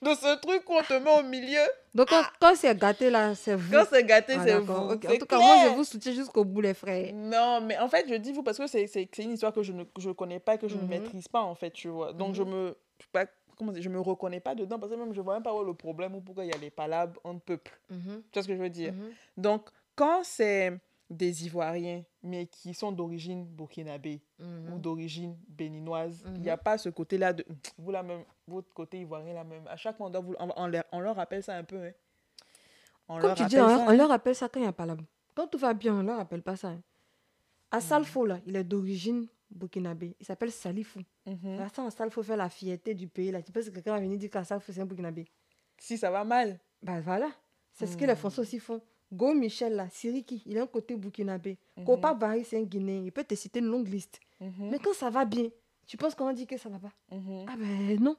de 0.02 0.10
ce 0.14 0.40
truc 0.40 0.64
qu'on 0.64 0.82
te 0.82 0.94
met 0.94 1.20
au 1.20 1.24
milieu. 1.24 1.62
Donc, 1.94 2.08
quand, 2.10 2.24
ah. 2.42 2.54
c'est 2.56 2.78
gâté, 2.78 3.10
là, 3.10 3.36
c'est 3.36 3.56
vous. 3.56 3.72
Quand 3.72 3.86
c'est 3.90 4.04
gâté, 4.04 4.34
ah, 4.38 4.44
c'est 4.46 4.60
vous. 4.60 4.74
En 4.74 4.98
tout 4.98 5.26
cas, 5.26 5.38
moi, 5.38 5.66
je 5.66 5.70
vous 5.76 5.84
soutiens 5.84 6.14
jusqu'au 6.14 6.46
bout, 6.46 6.62
les 6.62 6.74
frères. 6.74 7.14
Non, 7.14 7.62
mais 7.62 7.78
en 7.78 7.90
fait, 7.90 8.06
je 8.08 8.16
dis 8.16 8.32
vous 8.32 8.44
parce 8.44 8.58
que 8.58 8.68
c'est 8.68 9.18
une 9.18 9.32
histoire 9.32 9.54
que 9.54 9.64
je 9.64 9.74
ne 9.74 9.84
je 9.98 10.12
connais 10.12 10.40
pas, 10.40 10.58
que 10.58 10.68
je 10.68 10.76
ne 10.76 10.82
mhm. 10.82 10.90
maîtrise 10.90 11.28
pas, 11.28 11.42
en 11.42 11.56
fait, 11.56 11.72
tu 11.72 11.90
vois. 11.90 12.14
Donc, 12.14 12.36
je 12.36 12.44
mhm. 12.44 12.50
me. 12.50 12.78
Pas, 13.12 13.26
comment 13.58 13.72
dire, 13.72 13.82
je 13.82 13.90
me 13.90 14.00
reconnais 14.00 14.40
pas 14.40 14.56
dedans 14.56 14.80
parce 14.80 14.92
que 14.92 14.98
même 14.98 15.14
je 15.14 15.22
vois 15.22 15.34
même 15.34 15.44
pas 15.44 15.54
où 15.54 15.64
le 15.64 15.74
problème 15.74 16.16
ou 16.16 16.22
pourquoi 16.22 16.46
il 16.46 16.52
y 16.52 16.54
a 16.54 16.58
les 16.58 16.70
palabres 16.70 17.20
entre 17.24 17.40
peuples. 17.40 17.80
Mhm. 17.90 18.24
Tu 18.32 18.34
vois 18.34 18.44
ce 18.44 18.48
que 18.48 18.56
je 18.56 18.62
veux 18.62 18.70
dire? 18.70 18.94
Donc, 19.36 19.70
quand 19.96 20.22
c'est 20.24 20.80
des 21.10 21.46
Ivoiriens, 21.46 22.04
mais 22.22 22.46
qui 22.46 22.74
sont 22.74 22.92
d'origine 22.92 23.46
burkinabé 23.46 24.22
ou 24.40 24.44
mhm. 24.44 24.80
d'origine 24.80 25.38
béninoise. 25.48 26.24
Il 26.36 26.42
n'y 26.42 26.50
a 26.50 26.56
mhm. 26.56 26.64
pas 26.64 26.78
ce 26.78 26.90
côté-là 26.90 27.34
de... 27.34 27.46
Vous, 27.78 27.92
la 27.92 28.04
même, 28.04 28.24
votre 28.48 28.72
côté 28.74 29.00
ivoirien, 29.00 29.34
la 29.34 29.44
même. 29.44 29.66
À 29.68 29.76
chaque 29.76 29.98
fois, 29.98 30.12
on, 30.14 30.36
on, 30.40 30.84
on, 30.92 31.00
leur 31.00 31.16
rappelle 31.16 31.44
ça 31.44 31.56
un 31.56 31.64
peu. 31.64 31.78
Hein. 31.84 31.92
On 33.08 33.20
Comme 33.20 33.34
tu 33.34 33.46
dis, 33.46 33.60
on, 33.60 33.92
leur 33.92 34.10
rappelle 34.10 34.36
ça 34.36 34.50
quand 34.50 34.60
il 34.60 34.64
n'y 34.64 34.70
a 34.70 34.74
pas 34.74 34.86
la... 34.86 34.96
Quand 35.34 35.48
tout 35.48 35.58
va 35.58 35.74
bien, 35.74 35.96
on 35.96 36.04
leur 36.04 36.18
rappelle 36.18 36.44
pas 36.44 36.56
ça. 36.56 36.70
Hein. 36.70 36.82
À 37.72 37.82
Salfo, 37.82 38.26
là, 38.26 38.40
il 38.46 38.56
est 38.56 38.64
d'origine 38.64 39.28
burkinabé. 39.50 40.16
Il 40.20 40.26
s'appelle 40.26 40.52
Salifou. 40.52 41.00
Mm 41.26 41.34
-hmm. 41.34 41.90
Salfo 41.92 42.24
fait 42.24 42.38
la 42.38 42.50
fierté 42.50 42.94
du 42.94 43.08
pays. 43.08 43.32
Là. 43.32 43.42
Tu 43.42 43.52
penses 43.52 43.66
que 43.66 43.72
quelqu'un 43.72 43.94
va 43.94 44.00
venir 44.00 44.18
dire 44.18 44.30
qu'à 44.30 44.44
Salfo, 44.44 44.72
c'est 44.72 44.82
un 44.82 44.86
burkinabé? 44.86 45.26
Si 45.78 45.98
ça 45.98 46.12
va 46.12 46.24
mal. 46.24 46.60
Bah 46.84 47.02
voilà. 47.02 47.30
C'est 47.74 47.88
ce 47.88 47.96
que 47.96 48.06
les 48.06 48.14
hmm. 48.14 48.18
Français 48.18 48.42
aussi 48.42 48.60
font. 48.60 48.82
Go 49.12 49.34
Michel, 49.34 49.76
là, 49.76 49.88
Siriki, 49.90 50.44
il 50.46 50.58
a 50.58 50.64
un 50.64 50.68
côté 50.68 50.96
burkinabé. 50.96 51.58
Mm 51.78 51.84
Kopa 51.84 52.14
Barry, 52.14 52.44
c'est 52.44 52.58
un 52.58 52.64
Guinéen. 52.64 53.04
Il 53.06 53.12
peut 53.12 53.24
te 53.24 53.36
citer 53.36 53.60
une 53.60 53.66
longue 53.68 53.88
liste. 53.88 54.20
Mhm. 54.40 54.70
Mais 54.72 54.80
quand 54.80 54.94
ça 54.94 55.10
va 55.10 55.26
bien, 55.26 55.48
tu 55.88 55.98
penses 55.98 56.14
qu'on 56.16 56.32
dit 56.32 56.46
que 56.46 56.58
ça 56.58 56.70
va 56.70 56.78
pas? 56.80 56.92
Mhm. 57.12 57.46
Ah 57.48 57.56
ben 57.58 58.00
non. 58.04 58.16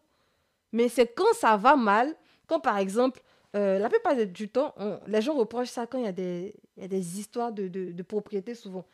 Mais 0.72 0.88
c'est 0.88 1.06
quand 1.14 1.32
ça 1.34 1.56
va 1.56 1.76
mal, 1.76 2.14
quand 2.46 2.60
par 2.60 2.78
exemple, 2.78 3.22
euh, 3.56 3.78
la 3.78 3.88
plupart 3.88 4.14
du 4.16 4.48
temps, 4.48 4.74
les 5.06 5.20
gens 5.22 5.34
reprochent 5.34 5.70
ça 5.70 5.86
quand 5.86 5.98
il 5.98 6.04
y 6.04 6.08
a 6.08 6.12
des, 6.12 6.54
y 6.76 6.84
a 6.84 6.88
des 6.88 7.18
histoires 7.18 7.52
de, 7.52 7.68
de, 7.68 7.92
de 7.92 8.02
propriété 8.02 8.54
souvent. 8.54 8.84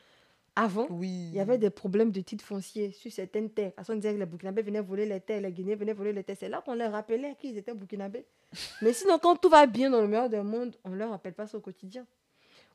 Avant, 0.58 0.88
il 1.02 1.34
y 1.34 1.38
avait 1.40 1.58
des 1.58 1.68
problèmes 1.68 2.10
de 2.10 2.22
titre 2.22 2.42
foncier 2.42 2.90
sur 2.92 3.12
certaines 3.12 3.50
terres. 3.50 3.72
À 3.76 3.84
son 3.84 3.94
disait 3.94 4.14
que 4.14 4.18
les 4.18 4.24
Burkinabés 4.24 4.62
venaient 4.62 4.80
voler 4.80 5.04
les 5.04 5.20
terres, 5.20 5.42
les 5.42 5.52
Guinéens 5.52 5.76
venaient 5.76 5.92
voler 5.92 6.14
les 6.14 6.24
terres. 6.24 6.36
C'est 6.40 6.48
là 6.48 6.62
qu'on 6.64 6.74
leur 6.74 6.92
rappelait 6.92 7.36
qu'ils 7.38 7.58
étaient 7.58 7.74
Burkinabés. 7.74 8.24
Mais 8.82 8.94
sinon, 8.94 9.18
quand 9.18 9.36
tout 9.36 9.50
va 9.50 9.66
bien 9.66 9.90
dans 9.90 10.00
le 10.00 10.08
meilleur 10.08 10.30
des 10.30 10.40
mondes, 10.40 10.74
on 10.82 10.90
ne 10.90 10.96
leur 10.96 11.10
rappelle 11.10 11.34
pas 11.34 11.46
ça 11.46 11.58
au 11.58 11.60
quotidien. 11.60 12.06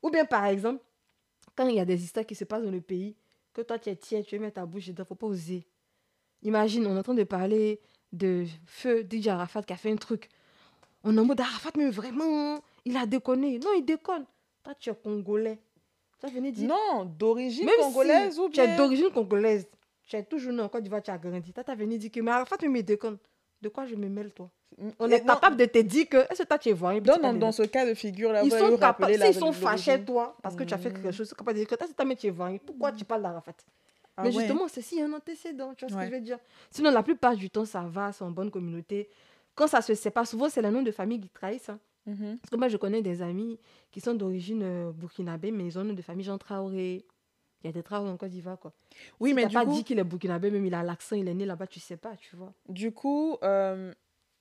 Ou 0.03 0.11
bien, 0.11 0.25
par 0.25 0.45
exemple, 0.45 0.83
quand 1.55 1.67
il 1.67 1.75
y 1.75 1.79
a 1.79 1.85
des 1.85 2.03
histoires 2.03 2.25
qui 2.25 2.35
se 2.35 2.43
passent 2.43 2.63
dans 2.63 2.69
le 2.69 2.81
pays, 2.81 3.15
que 3.51 3.61
toi 3.61 3.79
tu 3.79 3.89
es 3.89 3.95
tiers, 3.95 4.23
tu 4.23 4.35
veux 4.35 4.41
mettre 4.41 4.55
ta 4.55 4.65
bouche 4.67 4.87
dedans, 4.87 4.97
il 4.99 5.01
ne 5.01 5.07
faut 5.07 5.15
pas 5.15 5.27
oser. 5.27 5.65
Imagine, 6.43 6.85
on 6.85 6.95
est 6.95 6.99
en 6.99 7.03
train 7.03 7.13
de 7.15 7.23
parler 7.23 7.79
de 8.13 8.45
feu 8.65 9.07
DJ 9.09 9.29
Arafat 9.29 9.63
qui 9.63 9.73
a 9.73 9.77
fait 9.77 9.91
un 9.91 9.95
truc. 9.95 10.29
On 11.03 11.17
est 11.17 11.19
en 11.19 11.25
mode 11.25 11.41
Arafat, 11.41 11.71
mais 11.77 11.89
vraiment, 11.89 12.63
il 12.85 12.95
a 12.95 13.07
déconné. 13.07 13.57
Non, 13.57 13.71
il 13.75 13.83
déconne. 13.83 14.25
Toi, 14.63 14.75
tu 14.75 14.91
es 14.91 14.95
congolais 14.95 15.59
non, 16.67 17.05
d'origine 17.05 17.69
congolaise 17.79 18.39
ou 18.39 18.49
bien. 18.49 18.65
Tu 18.65 18.71
es 18.71 18.75
d'origine 18.75 19.09
congolaise. 19.11 19.67
Tu 20.07 20.15
es 20.15 20.23
toujours 20.23 20.53
né 20.53 20.61
en 20.61 20.69
Côte 20.69 20.83
d'Ivoire, 20.83 21.01
tu 21.01 21.11
as 21.11 21.17
grandi. 21.17 21.53
Tu 21.53 21.59
as 21.65 21.75
venu 21.75 21.97
dire 21.97 22.11
que, 22.11 22.19
mais 22.19 22.31
Arafat 22.31 22.57
me 22.67 22.81
déconne. 22.81 23.17
De 23.61 23.69
quoi 23.69 23.85
je 23.85 23.95
me 23.95 24.09
mêle, 24.09 24.31
toi? 24.31 24.49
On 24.99 25.09
est 25.09 25.23
capable 25.23 25.55
de 25.57 25.65
te 25.65 25.77
dire 25.77 26.09
que, 26.09 26.17
est-ce 26.31 26.41
que 26.41 26.47
toi 26.47 26.57
tu 26.57 26.69
es 26.69 26.73
voyant? 26.73 27.01
Dans, 27.01 27.33
dans 27.33 27.51
ce 27.51 27.63
cas 27.63 27.85
de 27.85 27.93
figure-là, 27.93 28.43
ils 28.43 28.51
sont 28.51 28.77
capables, 28.77 29.13
s'ils 29.13 29.33
sont 29.35 29.51
fâchés, 29.51 30.03
toi, 30.03 30.35
parce 30.41 30.55
que 30.55 30.63
tu 30.63 30.73
as 30.73 30.77
fait 30.77 30.91
quelque 30.91 31.11
chose, 31.11 31.27
ils 31.27 31.29
sont 31.29 31.35
capables 31.35 31.59
de 31.59 31.65
dire 31.65 31.67
que 31.67 31.75
toi, 31.75 32.15
tu 32.15 32.27
es 32.27 32.29
voyant. 32.29 32.57
Pourquoi 32.65 32.91
tu 32.91 33.05
parles 33.05 33.21
d'Arafat? 33.21 33.53
Ah 34.17 34.23
mais 34.23 34.31
justement, 34.31 34.67
c'est 34.67 34.81
si 34.81 35.01
un 35.01 35.11
antécédent, 35.13 35.73
tu 35.75 35.85
vois 35.85 35.95
ce 35.95 36.03
que 36.03 36.09
je 36.09 36.15
veux 36.15 36.21
dire? 36.21 36.39
Sinon, 36.69 36.91
la 36.91 37.03
plupart 37.03 37.35
du 37.35 37.49
temps, 37.49 37.65
ça 37.65 37.81
va, 37.81 38.11
c'est 38.11 38.23
en 38.23 38.31
bonne 38.31 38.51
communauté. 38.51 39.09
Quand 39.55 39.67
ça 39.67 39.81
se 39.81 39.93
sépare, 39.93 40.25
souvent, 40.27 40.49
c'est 40.49 40.61
le 40.61 40.69
nom 40.69 40.81
de 40.81 40.91
famille 40.91 41.19
qui 41.19 41.29
trahissent. 41.29 41.69
Hein. 41.69 41.79
Mhm. 42.05 42.39
Parce 42.39 42.49
que 42.49 42.55
moi, 42.55 42.67
je 42.67 42.77
connais 42.77 43.01
des 43.01 43.21
amis 43.21 43.59
qui 43.91 44.01
sont 44.01 44.13
d'origine 44.13 44.63
euh, 44.63 44.91
burkinabé, 44.91 45.51
mais 45.51 45.65
ils 45.65 45.77
ont 45.77 45.85
de 45.85 46.01
famille 46.01 46.25
Jean 46.25 46.37
Traoré. 46.37 47.05
Il 47.63 47.67
y 47.67 47.69
a 47.69 47.73
des 47.73 47.83
Traoré 47.83 48.09
en 48.09 48.17
Côte 48.17 48.29
d'Ivoire, 48.29 48.59
quoi. 48.59 48.73
Oui, 49.19 49.33
mais 49.33 49.45
du 49.45 49.53
pas 49.53 49.65
dit 49.65 49.83
qu'il 49.83 49.99
est 49.99 50.03
burkinabé, 50.03 50.49
même 50.49 50.65
il 50.65 50.73
a 50.73 50.83
l'accent, 50.83 51.15
il 51.15 51.27
est 51.27 51.33
né 51.33 51.45
là-bas, 51.45 51.67
tu 51.67 51.79
sais 51.79 51.97
pas, 51.97 52.15
tu 52.15 52.35
vois. 52.35 52.53
Du 52.67 52.91
coup, 52.91 53.37
euh, 53.43 53.93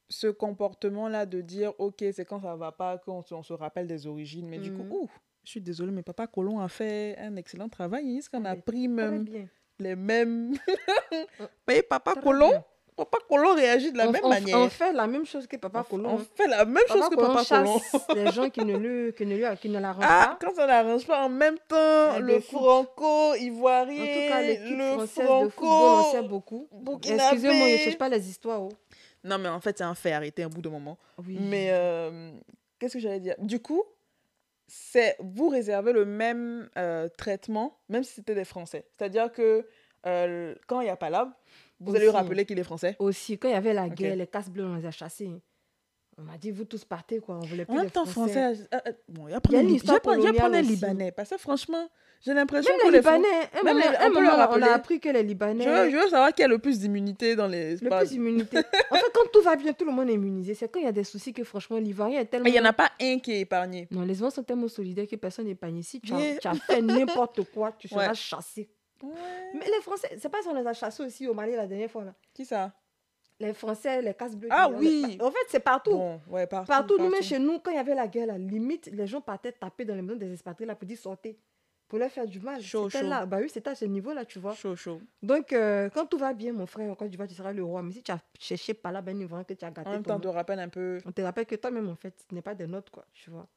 ce 0.09 0.27
comportement-là 0.29 1.27
de 1.27 1.43
dire, 1.43 1.73
OK, 1.79 2.03
c'est 2.13 2.25
quand 2.25 2.41
ça 2.41 2.57
va 2.57 2.73
pas 2.73 2.97
qu'on 2.99 3.23
on 3.31 3.43
se 3.43 3.53
rappelle 3.53 3.87
des 3.87 4.07
origines, 4.07 4.49
mais 4.49 4.59
du 4.59 4.73
coup, 4.73 5.03
mhm. 5.03 5.09
je 5.45 5.51
suis 5.51 5.61
désolée, 5.61 5.93
mais 5.93 6.03
Papa 6.03 6.27
Colomb 6.27 6.61
a 6.61 6.69
fait 6.69 7.17
un 7.19 7.37
excellent 7.37 7.69
travail. 7.69 8.17
Est-ce 8.17 8.31
qu'on 8.31 8.45
a 8.47 8.57
pris 8.57 8.89
même 8.89 9.27
les 9.79 9.97
mêmes... 9.97 10.55
mais 11.69 11.83
Papa 11.83 12.15
Colomb 12.15 12.65
Papa 13.05 13.19
Colomb 13.29 13.55
réagit 13.55 13.93
de 13.93 13.99
la 13.99 14.11
même 14.11 14.29
manière. 14.29 14.59
On 14.59 14.69
fait 14.69 14.93
la 14.93 15.07
même 15.07 15.25
chose 15.25 15.47
que 15.47 15.57
Papa 15.57 15.85
Colomb. 15.89 16.15
On 16.15 16.19
fait 16.19 16.47
la 16.47 16.65
même 16.65 16.83
chose 16.87 17.09
que 17.09 17.17
Papa 17.17 17.45
Colomb. 17.45 17.81
les 18.15 18.33
gens 18.33 18.51
qui 18.51 18.65
ne, 18.65 18.77
lui, 18.77 19.13
qui 19.15 19.25
ne, 19.25 19.37
lui, 19.37 19.45
qui 19.59 19.69
ne 19.69 19.79
l'arrangent 19.79 20.05
ah, 20.07 20.37
pas. 20.39 20.47
Quand 20.47 20.55
ça 20.55 20.67
n'arrange 20.67 21.07
pas, 21.07 21.25
en 21.25 21.29
même 21.29 21.57
temps, 21.67 22.19
le 22.19 22.41
franco-ivoirien, 22.41 24.03
en 24.03 24.07
tout 24.07 24.29
cas, 24.29 24.43
le 24.43 25.07
franco... 25.07 25.67
on 25.67 26.13
sait 26.13 26.23
beaucoup. 26.23 26.69
Excusez-moi, 27.03 27.69
je 27.69 27.73
ne 27.73 27.79
cherche 27.79 27.99
pas 27.99 28.09
les 28.09 28.29
histoires. 28.29 28.63
Oh. 28.63 28.73
Non, 29.25 29.39
mais 29.39 29.49
en 29.49 29.61
fait, 29.61 29.79
c'est 29.79 29.85
un 29.85 29.95
fait 29.95 30.13
arrêter 30.13 30.43
un 30.43 30.49
bout 30.49 30.63
de 30.63 30.69
moment. 30.69 30.99
Mais 31.27 31.69
euh, 31.71 32.33
qu'est-ce 32.79 32.95
que 32.95 33.01
j'allais 33.01 33.21
dire? 33.21 33.35
Du 33.39 33.61
coup, 33.61 33.83
c'est 34.67 35.17
vous 35.21 35.49
réservez 35.49 35.93
le 35.93 36.05
même 36.05 36.69
euh, 36.79 37.09
traitement, 37.19 37.79
même 37.89 38.05
si 38.05 38.15
c'était 38.15 38.35
des 38.35 38.45
Français. 38.45 38.87
C'est-à-dire 38.97 39.33
que 39.33 39.67
euh, 40.07 40.55
quand 40.67 40.81
il 40.81 40.85
n'y 40.85 40.91
a 40.91 40.97
pas 40.97 41.11
vous 41.81 41.97
allez 41.97 42.05
lui 42.05 42.11
rappeler 42.11 42.45
qu'il 42.45 42.59
est 42.59 42.65
français. 42.65 42.97
Aussi, 42.99 43.39
quand 43.39 43.49
il 43.49 43.53
y 43.53 43.55
avait 43.55 43.73
la 43.73 43.89
guerre, 43.89 44.17
les 44.17 44.27
casques 44.27 44.51
bleus, 44.51 44.65
on 44.65 44.77
les 44.77 44.87
a 44.87 44.91
chassés. 44.91 45.31
On 46.19 46.23
m'a 46.23 46.37
dit, 46.37 46.51
vous 46.51 46.65
tous 46.67 46.85
partez, 46.85 47.19
quoi. 47.19 47.37
On 47.37 47.47
voulait 47.47 47.65
plus 47.65 47.73
en 47.73 47.79
même 47.79 47.91
temps, 47.91 48.05
français. 48.05 48.53
Euh, 48.75 48.79
euh, 48.87 48.93
bon, 49.09 49.29
il 49.29 49.33
y 49.33 49.35
a 49.35 50.49
les 50.49 50.63
Libanais. 50.63 51.13
Parce 51.13 51.31
que 51.31 51.39
franchement, 51.39 51.89
j'ai 52.21 52.35
l'impression 52.35 52.71
que 52.79 52.91
les 52.91 52.99
Libanais, 52.99 53.27
même 53.65 53.79
les, 53.79 53.85
on, 54.15 54.63
a 54.63 54.73
appris 54.73 55.01
que 55.01 55.09
les 55.09 55.23
Libanais. 55.23 55.65
Je 55.65 55.97
veux, 55.97 56.11
savoir 56.11 56.35
qui 56.35 56.43
a 56.43 56.49
le 56.49 56.59
plus 56.59 56.79
d'immunité 56.79 57.37
dans 57.37 57.47
les. 57.47 57.77
Le 57.77 57.89
plus 57.89 58.11
d'immunité. 58.11 58.59
en 58.59 58.97
fait, 58.97 59.05
quand 59.15 59.31
tout 59.33 59.41
va 59.41 59.57
bien, 59.57 59.73
tout 59.73 59.87
le 59.87 59.93
monde 59.93 60.11
est 60.11 60.15
immunisé. 60.15 60.53
C'est 60.53 60.69
quand 60.69 60.81
il 60.81 60.85
y 60.85 60.89
a 60.89 60.93
des 60.93 61.05
soucis 61.05 61.33
que 61.33 61.45
franchement, 61.45 61.79
l'Ivoirien 61.79 62.21
est 62.21 62.27
tellement. 62.27 62.45
Mais 62.45 62.51
il 62.51 62.55
n'y 62.55 62.61
en 62.61 62.67
a 62.67 62.75
pas 62.75 62.91
un 63.01 63.19
qui 63.19 63.33
est 63.33 63.41
épargné. 63.41 63.89
Non, 63.91 64.03
les 64.03 64.15
gens 64.15 64.29
sont 64.29 64.43
tellement 64.43 64.69
solidaires 64.69 65.07
que 65.11 65.17
personne 65.17 65.47
n'est 65.47 65.53
épargné. 65.53 65.83
Si 65.83 66.01
tu 66.01 66.13
as, 66.13 66.55
fait 66.55 66.83
n'importe 66.83 67.45
quoi, 67.51 67.73
tu 67.73 67.89
seras 67.89 68.13
chassé. 68.13 68.69
Mais 69.03 69.67
les 69.67 69.83
Français, 69.83 70.17
c'est 70.19 70.29
pas 70.29 70.43
si 70.43 70.49
on 70.49 70.55
les 70.55 70.67
a 70.67 70.73
chassés 70.73 71.03
aussi 71.03 71.27
au 71.27 71.35
Mali 71.35 71.55
la 71.55 71.67
dernière 71.67 71.91
fois. 71.91 72.05
Là. 72.05 72.15
Qui 72.35 72.45
ça? 72.45 72.73
Les 73.39 73.55
Français, 73.55 74.03
les 74.03 74.13
casse 74.13 74.37
bleus. 74.37 74.51
Ah 74.51 74.69
oui 74.69 75.17
En 75.21 75.31
fait, 75.31 75.47
c'est 75.49 75.61
partout. 75.61 75.99
ouais, 76.29 76.47
partout. 76.47 76.67
Partout. 76.67 76.99
Nous, 76.99 77.23
chez 77.23 77.39
nous, 77.39 77.59
quand 77.59 77.71
il 77.71 77.77
y 77.77 77.79
avait 77.79 77.95
la 77.95 78.07
guerre, 78.07 78.27
la 78.27 78.37
limite, 78.37 78.91
les 78.93 79.07
gens 79.07 79.23
partaient 79.23 79.53
taper 79.53 79.87
dans 79.87 79.95
les 79.95 80.03
maisons 80.03 80.19
des 80.19 80.33
expatriés, 80.33 80.67
la 80.67 80.75
petite 80.75 80.99
sortir 80.99 81.35
pour 81.91 81.99
leur 81.99 82.11
faire 82.11 82.27
du 82.27 82.39
mal. 82.39 82.63
Chaud. 82.63 82.89
Là. 83.03 83.27
Bah 83.27 83.39
oui, 83.41 83.51
c'était 83.53 83.71
à 83.71 83.75
ce 83.75 83.85
niveau-là, 83.85 84.25
tu 84.25 84.39
vois. 84.39 84.55
Chaud, 84.55 84.77
chaud. 84.77 85.01
Donc, 85.23 85.53
euh, 85.53 85.91
quand 85.91 86.07
tout 86.07 86.19
va 86.19 86.33
bien, 86.33 86.53
mon 86.53 86.65
frère, 86.65 86.95
quand 86.97 87.09
tu 87.09 87.19
vas, 87.19 87.27
tu 87.27 87.35
seras 87.35 87.53
le 87.53 87.65
roi. 87.65 87.83
Mais 87.83 87.93
si 87.93 88.03
tu 88.03 88.13
as 88.13 88.21
cherché 88.39 88.75
par 88.75 88.93
là, 88.93 89.03
ben, 89.03 89.21
ils 89.21 89.27
que 89.27 89.55
tu 89.55 89.65
as 89.65 89.71
gâté. 89.73 89.89
En 89.89 89.93
même 89.93 90.05
temps, 90.05 90.17
on 90.17 90.21
te 90.21 90.29
rappelle 90.29 90.61
un 90.61 90.69
peu. 90.69 90.99
On 91.05 91.11
te 91.11 91.21
rappelle 91.21 91.47
que 91.47 91.57
toi-même, 91.57 91.89
en 91.89 91.97
fait, 91.97 92.15
tu 92.29 92.35
n'es 92.35 92.43
pas 92.43 92.55
des 92.55 92.69
notes, 92.69 92.91
quoi, 92.91 93.05
tu 93.13 93.31
vois. 93.31 93.49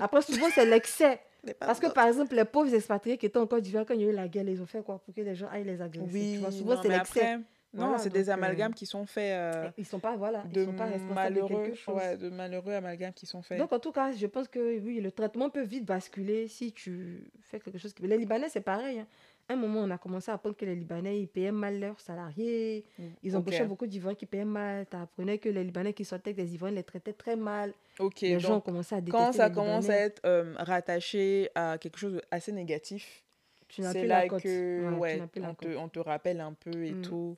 Après, 0.00 0.20
souvent, 0.20 0.48
c'est 0.54 0.66
l'excès. 0.66 1.18
Parce 1.58 1.80
que, 1.80 1.86
par 1.88 2.06
exemple, 2.06 2.34
les 2.34 2.44
pauvres 2.44 2.72
expatriés 2.74 3.18
qui 3.18 3.26
étaient 3.26 3.38
encore 3.38 3.60
d'hiver, 3.60 3.84
quand 3.86 3.94
il 3.94 4.00
y 4.00 4.04
a 4.04 4.08
eu 4.08 4.14
la 4.14 4.28
guerre, 4.28 4.48
ils 4.48 4.60
ont 4.60 4.66
fait 4.66 4.82
quoi 4.82 4.98
pour 4.98 5.14
que 5.14 5.20
les 5.20 5.34
gens 5.34 5.48
aillent 5.48 5.64
les 5.64 5.80
agresser 5.80 6.10
Oui, 6.12 6.32
tu 6.34 6.38
vois, 6.38 6.50
souvent, 6.50 6.82
c'est 6.82 6.88
l'excès. 6.88 7.38
Non, 7.74 7.98
c'est 7.98 8.12
des 8.12 8.30
euh, 8.30 8.32
amalgames 8.32 8.72
qui 8.72 8.86
sont 8.86 9.04
faits. 9.04 9.32
Euh, 9.32 9.70
ils 9.76 9.84
sont 9.84 9.98
pas, 9.98 10.16
voilà, 10.16 10.42
de 10.44 10.62
ils 10.62 10.66
sont 10.66 10.72
pas 10.72 10.86
responsables 10.86 11.14
malheureux, 11.14 11.48
de 11.48 11.66
quelque 11.66 11.76
chose. 11.76 11.94
Ouais, 11.94 12.16
de 12.16 12.30
malheureux 12.30 12.72
amalgames 12.72 13.12
qui 13.12 13.26
sont 13.26 13.42
faits. 13.42 13.58
Donc, 13.58 13.72
en 13.72 13.78
tout 13.78 13.92
cas, 13.92 14.12
je 14.12 14.26
pense 14.26 14.48
que 14.48 14.80
oui, 14.80 15.00
le 15.00 15.12
traitement 15.12 15.50
peut 15.50 15.62
vite 15.62 15.84
basculer 15.84 16.48
si 16.48 16.72
tu 16.72 17.30
fais 17.42 17.60
quelque 17.60 17.78
chose. 17.78 17.94
Les 18.00 18.16
Libanais, 18.16 18.48
c'est 18.48 18.62
pareil. 18.62 19.00
Hein. 19.00 19.06
Un 19.48 19.56
moment, 19.56 19.80
on 19.80 19.90
a 19.90 19.98
commencé 19.98 20.30
à 20.30 20.34
apprendre 20.34 20.56
que 20.56 20.64
les 20.64 20.74
Libanais, 20.74 21.20
ils 21.20 21.26
payaient 21.26 21.52
mal 21.52 21.80
leurs 21.80 21.98
salariés. 22.00 22.84
Mm, 22.98 23.02
ils 23.22 23.36
embauchaient 23.36 23.64
beaucoup 23.64 23.86
d'Ivoiriens 23.86 24.16
qui 24.16 24.26
payaient 24.26 24.44
mal. 24.44 24.86
Tu 24.90 24.96
apprenais 24.96 25.38
que 25.38 25.48
les 25.48 25.64
Libanais 25.64 25.94
qui 25.94 26.04
sortaient 26.04 26.30
avec 26.30 26.44
des 26.44 26.54
Ivoiriens 26.54 26.76
les 26.76 26.82
traitaient 26.82 27.14
très 27.14 27.36
mal. 27.36 27.72
Ok, 27.98 28.20
les 28.20 28.38
gens 28.38 28.56
ont 28.56 28.60
commencé 28.60 28.94
à 28.94 29.00
Quand 29.00 29.32
ça 29.32 29.48
commence 29.48 29.88
à 29.88 29.96
être 29.96 30.20
euh, 30.26 30.54
rattaché 30.58 31.50
à 31.54 31.78
quelque 31.78 31.98
chose 31.98 32.20
d'assez 32.30 32.52
négatif, 32.52 33.24
c'est 33.70 34.06
là 34.06 34.28
que 34.28 34.94
ouais, 34.94 35.20
on, 35.20 35.54
te, 35.54 35.76
on, 35.76 35.88
te, 35.88 35.98
rappelle 35.98 36.40
un 36.40 36.52
peu 36.52 36.84
et 36.84 36.92
mm. 36.92 37.02
tout. 37.02 37.36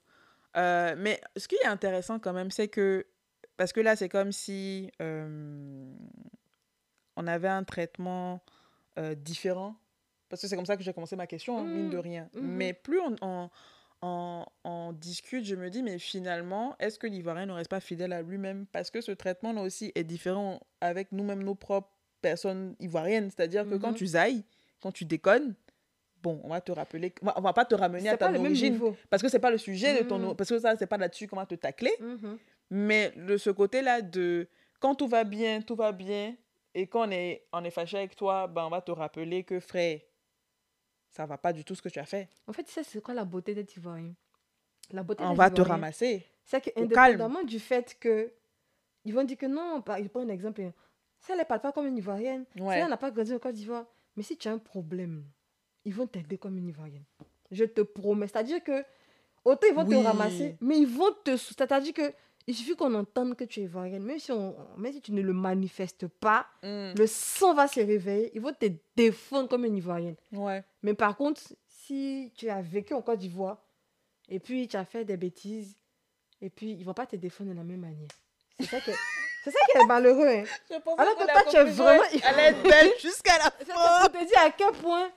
Euh, 0.57 0.97
mais 0.99 1.21
ce 1.37 1.47
qui 1.47 1.55
est 1.57 1.67
intéressant 1.67 2.19
quand 2.19 2.33
même, 2.33 2.51
c'est 2.51 2.69
que, 2.69 3.07
parce 3.57 3.73
que 3.73 3.81
là, 3.81 3.95
c'est 3.95 4.09
comme 4.09 4.33
si 4.33 4.91
euh, 5.01 5.93
on 7.17 7.27
avait 7.29 7.49
un 7.49 7.63
traitement 7.63 8.43
différent, 9.17 9.77
parce 10.31 10.41
que 10.41 10.49
c'est 10.49 10.57
comme 10.57 10.65
ça 10.65 10.77
que 10.77 10.83
j'ai 10.83 10.95
commencé 10.95 11.17
ma 11.17 11.27
question, 11.27 11.59
hein, 11.59 11.65
mine 11.65 11.91
de 11.91 11.97
mmh. 11.97 12.01
rien. 12.01 12.31
Mmh 12.35 12.41
mais 12.41 12.73
plus 12.73 13.01
on, 13.01 13.51
on, 14.01 14.47
on, 14.65 14.93
discute, 14.93 15.45
je 15.45 15.57
me 15.57 15.69
dis, 15.69 15.83
mais 15.83 15.99
finalement, 15.99 16.77
est-ce 16.79 16.99
que 16.99 17.07
l'Ivoirien 17.07 17.47
ne 17.47 17.53
reste 17.53 17.69
pas 17.69 17.81
fidèle 17.81 18.13
à 18.13 18.23
lui-même? 18.23 18.67
Parce 18.73 18.91
que 18.91 19.01
ce 19.01 19.13
traitement-là 19.13 19.61
aussi 19.61 19.93
est 19.95 20.05
différent 20.05 20.61
avec 20.81 21.13
nous-mêmes, 21.13 21.43
nos 21.43 21.57
propres 21.57 21.91
personnes 22.23 22.77
ivoiriennes. 22.79 23.31
C'est-à-dire 23.31 23.69
que 23.69 23.75
quand 23.75 23.91
mmh 23.91 23.95
tu 23.95 24.07
zailles, 24.07 24.45
quand 24.81 24.93
tu 24.93 25.05
déconnes, 25.05 25.55
bon, 26.23 26.41
on 26.45 26.49
va 26.49 26.61
te 26.61 26.73
rappeler, 26.73 27.13
on 27.23 27.41
va, 27.41 27.53
pas 27.53 27.65
te 27.65 27.75
ramener 27.75 28.09
à 28.09 28.17
ta 28.17 28.33
origine 28.33 28.79
parce 29.09 29.23
que 29.23 29.29
c'est 29.29 29.39
pas 29.39 29.51
le 29.51 29.59
sujet 29.59 30.03
de 30.03 30.09
ton, 30.09 30.19
mm. 30.19 30.37
parce 30.37 30.49
que 30.49 30.59
ça 30.59 30.77
c'est 30.77 30.87
pas 30.87 30.97
là-dessus 30.97 31.27
qu'on 31.27 31.37
va 31.37 31.47
te 31.47 31.55
tacler, 31.55 31.93
mm-hmm. 32.01 32.37
mais 32.71 33.13
de 33.17 33.37
ce 33.37 33.51
côté-là 33.51 34.03
de 34.03 34.49
quand 34.79 34.95
tout 34.95 35.09
va 35.09 35.25
bien, 35.25 35.61
tout 35.61 35.77
va 35.77 35.93
bien, 35.93 36.35
et 36.75 36.87
quand 36.87 37.09
on 37.09 37.11
est, 37.11 37.47
on 37.53 37.65
est 37.65 37.71
fâché 37.71 37.99
avec 37.99 38.17
toi, 38.17 38.47
ben 38.47 38.65
on 38.67 38.71
va 38.71 38.81
te 38.81 38.91
rappeler 38.91 39.45
que 39.45 39.61
frère, 39.61 40.01
ça 41.11 41.27
va 41.27 41.37
pas 41.37 41.53
du 41.53 41.65
tout 41.65 41.75
ce 41.75 41.83
que 41.83 41.89
tu 41.89 41.99
as 41.99 42.07
fait. 42.07 42.29
En 42.47 42.53
fait, 42.53 42.67
ça 42.69 42.83
c'est 42.83 43.03
quoi 43.03 43.15
la 43.15 43.25
beauté 43.25 43.55
d'être 43.55 43.77
ivoirien? 43.77 44.15
La 44.91 45.03
beauté 45.03 45.23
On 45.25 45.35
va 45.35 45.51
te 45.51 45.61
ramasser. 45.61 46.27
C'est 46.45 46.61
que 46.61 46.71
indépendamment 46.81 47.43
du 47.43 47.59
fait 47.59 47.97
que 47.99 48.33
ils 49.05 49.15
vont 49.15 49.25
dire 49.25 49.37
que 49.37 49.47
non, 49.47 49.83
je 49.87 50.09
prends 50.09 50.21
un 50.21 50.29
exemple, 50.29 50.63
ça 51.21 51.35
elle 51.39 51.45
parle 51.47 51.61
pas 51.61 51.73
comme 51.73 51.87
une 51.87 51.97
ivoirienne, 51.97 52.45
ouais. 52.59 52.77
ça 52.77 52.85
elle 52.85 52.89
n'a 52.89 52.97
pas 52.97 53.11
grandi 53.11 53.33
au 53.33 53.39
Côte 53.39 53.55
d'Ivoire, 53.55 53.87
mais 54.17 54.23
si 54.23 54.37
tu 54.37 54.49
as 54.49 54.53
un 54.53 54.59
problème 54.59 55.25
ils 55.85 55.95
vont 55.95 56.07
t'aider 56.07 56.39
comme 56.39 56.57
une 56.59 56.69
Ivoirienne. 56.69 57.05
Je 57.51 57.65
te 57.65 57.81
promets. 57.81 58.27
C'est-à-dire 58.27 58.63
que, 58.63 58.85
autant 59.45 59.67
ils 59.69 59.75
vont 59.75 59.87
te 59.87 59.95
ramasser, 59.95 60.57
mais 60.61 60.79
ils 60.79 60.87
vont 60.87 61.13
te. 61.25 61.37
C'est-à-dire 61.37 61.93
que, 61.93 62.13
il 62.47 62.55
suffit 62.55 62.75
qu'on 62.75 62.95
entende 62.95 63.37
que 63.37 63.45
tu 63.45 63.61
es 63.61 63.65
Ivoirienne. 63.65 64.03
Même 64.03 64.19
si, 64.19 64.33
on, 64.33 64.57
même 64.77 64.93
si 64.93 65.01
tu 65.01 65.13
ne 65.13 65.23
le 65.23 65.33
manifestes 65.33 66.09
pas, 66.09 66.47
mm. 66.63 66.95
le 66.97 67.07
sang 67.07 67.55
va 67.55 67.69
se 67.69 67.81
réveiller. 67.81 68.31
Ils 68.35 68.41
vont 68.41 68.53
te 68.53 68.67
défendre 68.97 69.49
comme 69.49 69.65
une 69.65 69.77
Ivoirienne. 69.77 70.17
Ouais. 70.33 70.65
Mais 70.83 70.95
par 70.95 71.17
contre, 71.17 71.41
si 71.69 72.33
tu 72.37 72.49
as 72.49 72.63
vécu 72.63 72.95
en 72.95 73.03
Côte 73.03 73.19
d'Ivoire, 73.19 73.59
et 74.29 74.39
puis 74.39 74.69
tu 74.69 74.77
as 74.77 74.85
fait 74.85 75.05
des 75.05 75.17
bêtises, 75.17 75.77
et 76.41 76.51
puis 76.51 76.73
ils 76.73 76.85
vont 76.85 76.95
pas 76.95 77.07
te 77.07 77.17
défendre 77.17 77.51
de 77.51 77.57
la 77.57 77.65
même 77.65 77.81
manière. 77.81 78.09
C'est 78.59 78.81
ça. 78.81 78.93
C'est 79.45 79.53
qui 79.53 79.79
est 79.79 79.87
malheureux. 79.87 80.29
Hein. 80.29 80.45
Alors 80.99 81.17
que, 81.17 81.25
toi, 81.25 81.43
tu 81.49 81.57
es 81.57 81.65
vraiment. 81.65 82.03
Elle 82.13 82.55
est 82.55 82.63
belle 82.63 82.91
jusqu'à 83.01 83.39
la 83.39 83.51
fin. 83.51 84.03
Je 84.05 84.09
te 84.09 84.27
dis 84.27 84.35
à 84.35 84.51
quel 84.51 84.73
point 84.73 85.11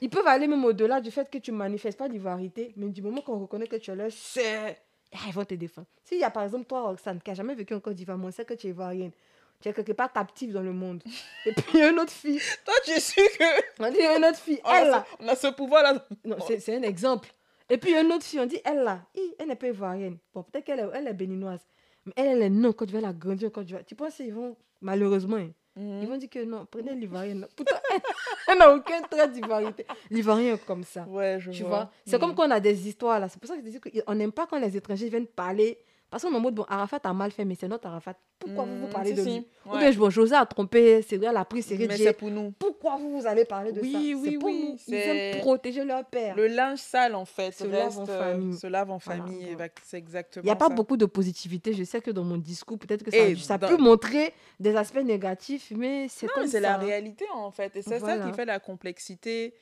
ils 0.00 0.10
peuvent 0.10 0.26
aller 0.26 0.46
même 0.46 0.64
au-delà 0.64 1.00
du 1.00 1.10
fait 1.10 1.28
que 1.30 1.38
tu 1.38 1.50
manifestes 1.50 1.98
pas 1.98 2.08
l'ivoirité, 2.08 2.72
mais 2.76 2.88
du 2.88 3.02
moment 3.02 3.20
qu'on 3.20 3.38
reconnaît 3.40 3.66
que 3.66 3.76
tu 3.76 3.90
es 3.90 3.96
là, 3.96 4.06
c'est. 4.10 4.78
Ah, 5.14 5.20
ils 5.28 5.32
vont 5.32 5.44
te 5.44 5.54
défendre. 5.54 5.86
S'il 6.04 6.18
y 6.18 6.24
a 6.24 6.30
par 6.30 6.42
exemple 6.42 6.64
toi, 6.66 6.82
Roxane, 6.82 7.20
qui 7.20 7.30
n'a 7.30 7.34
jamais 7.34 7.54
vécu 7.54 7.74
en 7.74 7.80
Côte 7.80 7.94
d'Ivoire, 7.94 8.18
moi, 8.18 8.32
c'est 8.32 8.44
que 8.44 8.54
tu 8.54 8.66
es 8.66 8.70
ivoirienne. 8.70 9.12
Tu 9.60 9.68
es 9.68 9.72
quelque 9.72 9.92
part 9.92 10.12
captive 10.12 10.52
dans 10.52 10.62
le 10.62 10.72
monde. 10.72 11.02
Et 11.46 11.52
puis 11.52 11.64
il 11.74 11.80
y 11.80 11.82
a 11.82 11.90
une 11.90 12.00
autre 12.00 12.12
fille. 12.12 12.40
toi, 12.64 12.74
tu 12.84 12.90
es 12.90 13.00
sûr 13.00 13.22
que. 13.38 13.82
On 13.82 13.90
dit, 13.90 13.96
il 13.98 14.04
y 14.04 14.06
a 14.06 14.16
une 14.16 14.24
autre 14.24 14.38
fille. 14.38 14.60
elle, 14.72 14.88
là. 14.88 15.06
On 15.20 15.28
a 15.28 15.36
ce 15.36 15.46
pouvoir-là. 15.48 16.04
Non, 16.24 16.36
c'est 16.46 16.74
un 16.74 16.82
exemple. 16.82 17.32
Et 17.70 17.78
puis 17.78 17.90
il 17.90 17.94
y 17.94 17.96
a 17.96 18.02
une 18.02 18.12
autre 18.12 18.24
fille, 18.24 18.40
on 18.40 18.46
dit, 18.46 18.60
elle, 18.64 18.82
là, 18.82 19.00
elle 19.38 19.46
n'est 19.46 19.56
pas 19.56 19.68
ivoirienne. 19.68 20.18
Bon, 20.34 20.42
peut-être 20.42 20.64
qu'elle 20.64 20.80
est, 20.80 20.88
elle 20.92 21.08
est 21.08 21.14
béninoise. 21.14 21.60
Mais 22.04 22.12
elle, 22.16 22.26
elle 22.26 22.42
est 22.42 22.50
non, 22.50 22.72
quand 22.72 22.84
tu 22.84 22.92
vas 22.92 23.00
la 23.00 23.12
grandir, 23.12 23.50
quand 23.50 23.64
tu 23.64 23.72
vas. 23.72 23.82
Tu 23.82 23.94
penses 23.94 24.16
qu'ils 24.16 24.34
vont, 24.34 24.56
malheureusement. 24.82 25.38
Ils 25.76 26.06
vont 26.06 26.16
dire 26.16 26.30
que 26.30 26.44
non, 26.44 26.66
prenez 26.70 26.94
l'Ivoirien. 26.94 27.40
Pourtant, 27.56 27.76
elle, 28.48 28.58
n'a 28.58 28.72
aucun 28.72 29.02
trait 29.02 29.28
d'ivoirité. 29.28 29.84
L'Ivoirien 30.08 30.54
est 30.54 30.64
comme 30.64 30.84
ça. 30.84 31.04
Ouais, 31.08 31.38
je 31.40 31.50
tu 31.50 31.64
vois. 31.64 31.90
C'est 32.06 32.20
comme 32.20 32.30
mhm. 32.30 32.36
quand 32.36 32.46
on 32.46 32.50
a 32.52 32.60
des 32.60 32.88
histoires 32.88 33.18
là. 33.18 33.28
C'est 33.28 33.40
pour 33.40 33.48
ça 33.48 33.56
que 33.56 33.64
je 33.64 33.70
dis 33.70 33.80
qu'on 33.80 34.14
n'aime 34.14 34.30
pas 34.32 34.46
quand 34.46 34.58
les 34.58 34.76
étrangers 34.76 35.08
viennent 35.08 35.26
parler 35.26 35.78
parce 36.14 36.22
qu'on 36.22 36.32
est 36.32 36.36
en 36.36 36.40
mode, 36.40 36.54
bon, 36.54 36.64
Arafat 36.68 37.00
a 37.02 37.12
mal 37.12 37.32
fait, 37.32 37.44
mais 37.44 37.56
c'est 37.56 37.66
notre 37.66 37.88
Arafat. 37.88 38.14
Pourquoi 38.38 38.62
vous 38.62 38.78
vous 38.78 38.86
mmh, 38.86 38.90
parlez 38.90 39.14
de 39.14 39.22
lui? 39.22 39.44
Ou 39.66 39.76
bien, 39.76 39.90
bon, 39.94 40.10
José 40.10 40.36
a 40.36 40.46
trompé, 40.46 41.02
c'est 41.02 41.16
vrai, 41.16 41.26
elle 41.28 41.36
a 41.36 41.44
pris 41.44 41.66
Mais 41.76 41.96
c'est 41.96 42.12
pour 42.12 42.30
nous. 42.30 42.52
Pourquoi 42.52 42.98
vous, 42.98 43.18
vous 43.18 43.26
allez 43.26 43.44
parler 43.44 43.72
de 43.72 43.80
oui, 43.80 43.90
ça? 43.90 43.98
Oui, 43.98 44.14
oui, 44.14 44.38
pour 44.38 44.48
oui. 44.48 44.68
Nous. 44.70 44.78
Ils 44.86 44.94
aiment 44.94 45.40
protéger 45.40 45.82
leur 45.84 46.04
père. 46.04 46.36
Le 46.36 46.46
linge 46.46 46.78
sale, 46.78 47.16
en 47.16 47.24
fait, 47.24 47.50
se 47.50 47.64
lave 47.64 47.98
en 47.98 48.06
famille. 48.06 48.56
se 48.56 48.68
lave 48.68 48.92
en 48.92 49.00
famille, 49.00 49.56
c'est 49.82 49.98
exactement 49.98 50.44
Il 50.44 50.46
n'y 50.46 50.52
a 50.52 50.56
pas 50.56 50.68
beaucoup 50.68 50.96
de 50.96 51.04
positivité. 51.04 51.72
Je 51.72 51.82
sais 51.82 52.00
que 52.00 52.12
dans 52.12 52.22
mon 52.22 52.36
discours, 52.36 52.78
peut-être 52.78 53.02
que 53.02 53.10
ça, 53.10 53.34
ça 53.42 53.58
peut 53.58 53.76
montrer 53.76 54.32
des 54.60 54.76
aspects 54.76 55.02
négatifs, 55.02 55.72
mais 55.74 56.06
c'est 56.08 56.28
comme 56.28 56.44
ça. 56.44 56.52
c'est 56.52 56.60
la 56.60 56.76
réalité, 56.76 57.24
en 57.34 57.50
fait. 57.50 57.74
Et 57.74 57.82
c'est 57.82 57.98
ça 57.98 58.18
qui 58.20 58.32
fait 58.34 58.44
la 58.44 58.60
complexité 58.60 59.52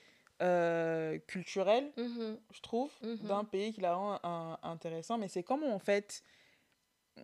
euh, 0.42 1.18
culturelle, 1.26 1.92
mmh 1.96 2.34
je 2.52 2.60
trouve, 2.60 2.90
mmh 3.02 3.26
d'un 3.26 3.44
pays 3.44 3.72
qui 3.72 3.80
la 3.80 3.94
rend 3.94 4.18
intéressant. 4.62 5.16
Mais 5.16 5.28
c'est 5.28 5.42
comment, 5.42 5.74
en 5.74 5.78
fait 5.78 6.22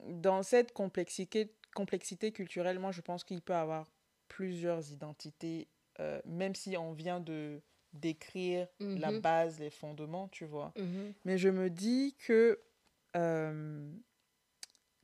dans 0.07 0.43
cette 0.43 0.73
complexité, 0.73 1.55
complexité 1.75 2.33
culturelle, 2.33 2.79
moi, 2.79 2.93
je 2.93 3.01
pense 3.01 3.25
qu'il 3.25 3.41
peut 3.41 3.53
y 3.53 3.57
avoir 3.57 3.91
plusieurs 4.29 4.91
identités, 4.93 5.69
euh, 6.01 6.21
même 6.25 6.55
si 6.55 6.77
on 6.77 6.93
vient 6.93 7.21
de 7.21 7.61
décrire 7.93 8.69
la 8.81 9.11
mhm. 9.11 9.21
base, 9.21 9.59
les 9.59 9.71
fondements, 9.71 10.29
tu 10.29 10.45
vois. 10.45 10.73
Mhm. 10.77 11.15
Mais 11.25 11.39
je 11.39 11.49
me 11.49 11.71
dis 11.71 12.15
que... 12.19 12.61
Euh, 13.17 13.91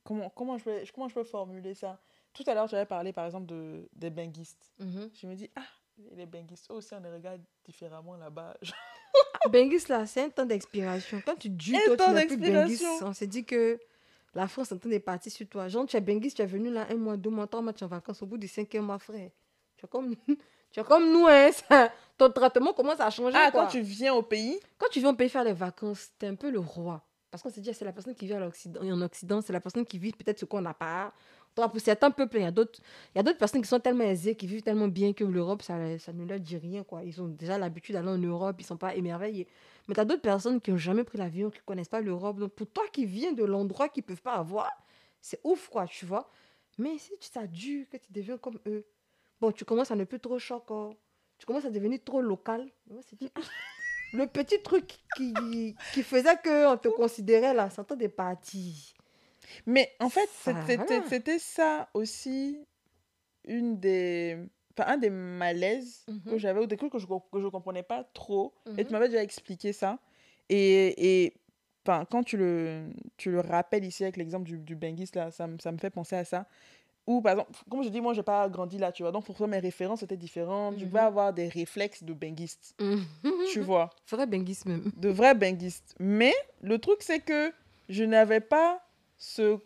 comment, 0.03 0.29
comment, 0.29 0.57
je 0.57 0.63
peux, 0.63 0.83
comment 0.93 1.07
je 1.07 1.15
peux 1.15 1.23
formuler 1.23 1.73
ça? 1.73 1.99
Tout 2.33 2.43
à 2.47 2.53
l'heure, 2.53 2.67
j'avais 2.67 2.85
parlé, 2.85 3.13
par 3.13 3.25
exemple, 3.25 3.47
de, 3.47 3.89
des 3.93 4.09
benguistes. 4.09 4.71
Mhm. 4.79 5.09
Je 5.13 5.27
me 5.27 5.35
dis, 5.35 5.49
ah, 5.55 5.65
les 6.11 6.25
benguistes, 6.25 6.69
aussi, 6.69 6.93
on 6.93 6.99
les 6.99 7.11
regarde 7.11 7.41
différemment 7.63 8.15
là-bas. 8.15 8.55
benguistes, 9.49 9.87
là, 9.89 10.05
c'est 10.05 10.23
un 10.23 10.29
temps 10.29 10.45
d'expiration. 10.45 11.21
Quand 11.25 11.35
tu 11.35 11.49
dis 11.49 11.75
toi, 11.85 11.97
tu 11.97 12.11
n'as 12.11 12.25
plus 12.25 12.37
benguistes, 12.37 12.85
on 13.01 13.13
s'est 13.13 13.27
dit 13.27 13.45
que 13.45 13.79
la 14.35 14.47
France 14.47 14.71
est 14.71 14.75
en 14.75 14.77
train 14.77 14.89
de 14.89 14.97
partir 14.97 15.31
sur 15.31 15.47
toi. 15.47 15.67
Jean, 15.69 15.85
tu 15.85 15.95
es 15.95 16.01
benguis, 16.01 16.33
tu 16.33 16.41
es 16.41 16.45
venu 16.45 16.69
là 16.69 16.85
un 16.89 16.95
mois, 16.95 17.15
deux 17.15 17.29
mois, 17.29 17.47
trois 17.47 17.61
mois, 17.61 17.73
tu 17.73 17.83
es 17.83 17.85
en 17.85 17.89
vacances. 17.89 18.21
Au 18.21 18.25
bout 18.25 18.37
du 18.37 18.47
cinquième 18.47 18.85
mois, 18.85 18.99
frère, 18.99 19.31
tu 19.77 19.85
es 19.85 19.87
comme, 19.87 20.13
tu 20.71 20.79
es 20.79 20.83
comme 20.83 21.11
nous, 21.11 21.25
hein. 21.27 21.89
ton 22.17 22.29
traitement 22.29 22.73
commence 22.73 22.99
à 22.99 23.09
changer. 23.09 23.37
Ah, 23.39 23.49
quand 23.51 23.67
tu 23.67 23.79
viens 23.79 24.13
au 24.13 24.21
pays? 24.21 24.59
Quand 24.77 24.87
tu 24.91 24.99
viens 24.99 25.11
au 25.11 25.15
pays 25.15 25.29
faire 25.29 25.45
les 25.45 25.53
vacances, 25.53 26.09
tu 26.19 26.25
es 26.25 26.29
un 26.29 26.35
peu 26.35 26.51
le 26.51 26.59
roi. 26.59 27.01
Parce 27.31 27.43
qu'on 27.43 27.49
se 27.49 27.59
dit, 27.59 27.73
c'est 27.73 27.85
la 27.85 27.93
personne 27.93 28.15
qui 28.15 28.27
vit 28.27 28.33
à 28.33 28.37
en 28.39 29.01
Occident, 29.01 29.41
c'est 29.41 29.53
la 29.53 29.59
personne 29.59 29.85
qui 29.85 29.97
vit 29.97 30.11
peut-être 30.11 30.39
ce 30.39 30.45
qu'on 30.45 30.61
n'a 30.61 30.73
pas. 30.73 31.13
pour 31.53 31.79
certains 31.79 32.11
peuples, 32.11 32.37
il 32.37 32.43
y 32.43 32.45
a 32.45 32.51
d'autres 32.51 33.37
personnes 33.37 33.61
qui 33.61 33.67
sont 33.67 33.79
tellement 33.79 34.05
aisées, 34.05 34.35
qui 34.35 34.47
vivent 34.47 34.61
tellement 34.61 34.87
bien 34.87 35.11
que 35.11 35.23
l'Europe, 35.25 35.61
ça, 35.61 35.97
ça 35.99 36.13
ne 36.13 36.25
leur 36.25 36.39
dit 36.39 36.57
rien. 36.57 36.83
Quoi. 36.83 37.03
Ils 37.03 37.21
ont 37.21 37.27
déjà 37.27 37.57
l'habitude 37.57 37.95
d'aller 37.95 38.09
en 38.09 38.17
Europe, 38.17 38.55
ils 38.59 38.63
ne 38.63 38.67
sont 38.67 38.77
pas 38.77 38.95
émerveillés. 38.95 39.47
Mais 39.87 39.93
tu 39.93 39.99
as 39.99 40.05
d'autres 40.05 40.21
personnes 40.21 40.59
qui 40.61 40.71
n'ont 40.71 40.77
jamais 40.77 41.03
pris 41.03 41.17
l'avion, 41.17 41.49
qui 41.49 41.59
ne 41.59 41.63
connaissent 41.63 41.89
pas 41.89 42.01
l'Europe. 42.01 42.39
Donc 42.39 42.53
pour 42.53 42.67
toi 42.67 42.83
qui 42.91 43.05
viens 43.05 43.33
de 43.33 43.43
l'endroit 43.43 43.89
qu'ils 43.89 44.03
ne 44.03 44.07
peuvent 44.07 44.21
pas 44.21 44.35
avoir, 44.35 44.71
c'est 45.21 45.39
ouf, 45.43 45.69
quoi, 45.69 45.87
tu 45.87 46.05
vois. 46.05 46.29
Mais 46.77 46.97
si 46.97 47.13
tu 47.17 47.47
dû 47.47 47.87
que 47.91 47.97
tu 47.97 48.11
deviens 48.11 48.37
comme 48.37 48.59
eux, 48.67 48.85
bon, 49.39 49.51
tu 49.51 49.65
commences 49.65 49.91
à 49.91 49.95
ne 49.95 50.03
plus 50.03 50.19
trop 50.19 50.39
choquer, 50.39 50.73
hein. 50.73 50.91
tu 51.37 51.45
commences 51.45 51.65
à 51.65 51.69
devenir 51.69 51.99
trop 52.03 52.21
local. 52.21 52.69
le 54.13 54.27
petit 54.27 54.61
truc 54.61 54.97
qui, 55.17 55.75
qui 55.93 56.03
faisait 56.03 56.37
qu'on 56.43 56.77
te 56.77 56.87
considérait 56.89 57.53
là, 57.53 57.69
ça 57.69 57.83
des 57.95 58.09
parties. 58.09 58.93
Mais 59.65 59.91
en 59.99 60.09
fait, 60.09 60.29
c'était 61.09 61.39
ça 61.39 61.89
aussi 61.93 62.65
une 63.43 63.79
des 63.79 64.37
enfin 64.77 64.93
un 64.93 64.97
des 64.97 65.09
malaises 65.09 66.05
que 66.27 66.35
mmh 66.35 66.37
j'avais 66.37 66.59
ou 66.59 66.65
des 66.67 66.77
trucs 66.77 66.91
que 66.91 66.99
je 66.99 67.05
que 67.07 67.39
je 67.39 67.47
comprenais 67.47 67.83
pas 67.83 68.03
trop. 68.13 68.53
Et 68.77 68.83
tu 68.85 68.89
mmh 68.89 68.93
m'avais 68.93 69.09
déjà 69.09 69.23
expliqué 69.23 69.73
ça. 69.73 69.99
Et 70.49 71.23
et 71.25 71.33
enfin 71.85 72.05
quand 72.09 72.23
tu 72.23 72.37
le 72.37 72.89
tu 73.17 73.31
le 73.31 73.39
rappelles 73.39 73.85
ici 73.85 74.03
avec 74.03 74.17
l'exemple 74.17 74.45
du 74.45 74.57
du 74.57 74.75
Bengis 74.75 75.09
là 75.15 75.31
ça, 75.31 75.47
ça 75.61 75.71
me 75.71 75.77
fait 75.77 75.89
penser 75.89 76.15
à 76.15 76.25
ça. 76.25 76.47
Ou 77.07 77.21
par 77.21 77.33
exemple 77.33 77.51
comme 77.69 77.83
je 77.83 77.89
dis 77.89 78.01
moi 78.01 78.13
j'ai 78.13 78.23
pas 78.23 78.49
grandi 78.49 78.77
là 78.77 78.91
tu 78.91 79.03
vois. 79.03 79.11
Donc 79.11 79.25
pour 79.25 79.35
toi 79.35 79.47
mes 79.47 79.59
références 79.59 80.01
étaient 80.03 80.17
différentes. 80.17 80.77
Je 80.79 80.85
vais 80.85 81.01
mmh 81.01 81.05
avoir 81.11 81.33
des 81.33 81.47
réflexes 81.47 82.03
de 82.03 82.13
benguiste 82.13 82.75
tu 83.51 83.59
vois. 83.61 83.89
Vrai 84.09 84.25
benguiste 84.27 84.65
même. 84.65 84.91
De 84.97 85.09
vrai 85.09 85.35
benguiste 85.35 85.95
mais 85.99 86.33
le 86.61 86.79
truc 86.79 86.97
c'est 87.01 87.19
que 87.19 87.51
je 87.89 88.03
n'avais 88.03 88.41
pas 88.41 88.81
ce 89.17 89.59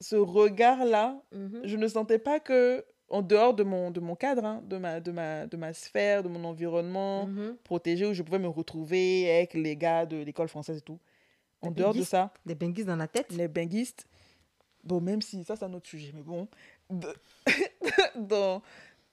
ce 0.00 0.16
regard 0.16 0.84
là 0.84 1.20
je 1.64 1.76
ne 1.76 1.88
sentais 1.88 2.18
pas 2.18 2.40
que 2.40 2.84
en 3.10 3.22
dehors 3.22 3.54
de 3.54 3.62
mon, 3.62 3.90
de 3.90 4.00
mon 4.00 4.14
cadre, 4.14 4.44
hein, 4.44 4.62
de, 4.66 4.76
ma, 4.76 5.00
de, 5.00 5.10
ma, 5.10 5.46
de 5.46 5.56
ma 5.56 5.72
sphère, 5.72 6.22
de 6.22 6.28
mon 6.28 6.44
environnement 6.44 7.26
mhm. 7.26 7.56
protégé, 7.64 8.06
où 8.06 8.12
je 8.12 8.22
pouvais 8.22 8.38
me 8.38 8.48
retrouver 8.48 9.30
avec 9.34 9.54
les 9.54 9.76
gars 9.76 10.06
de 10.06 10.18
l'école 10.18 10.48
française 10.48 10.78
et 10.78 10.82
tout. 10.82 10.98
En 11.60 11.70
dehors 11.70 11.94
de 11.94 12.02
ça. 12.02 12.32
Les 12.46 12.54
benguistes 12.54 12.86
dans 12.88 12.96
la 12.96 13.08
tête? 13.08 13.32
Les 13.32 13.48
benguistes. 13.48 14.06
Bon, 14.84 15.00
même 15.00 15.22
si 15.22 15.42
ça, 15.42 15.56
c'est 15.56 15.64
un 15.64 15.74
autre 15.74 15.88
sujet, 15.88 16.12
mais 16.14 16.22
bon. 16.22 16.48
dans, 18.16 18.62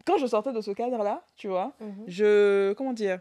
quand 0.06 0.18
je 0.18 0.28
sortais 0.28 0.54
de 0.54 0.62
ce 0.62 0.72
cadre-là, 0.72 1.26
tu 1.36 1.48
vois, 1.48 1.76
mhm. 1.80 2.04
je. 2.08 2.74
Comment 2.74 2.94
dire 2.94 3.20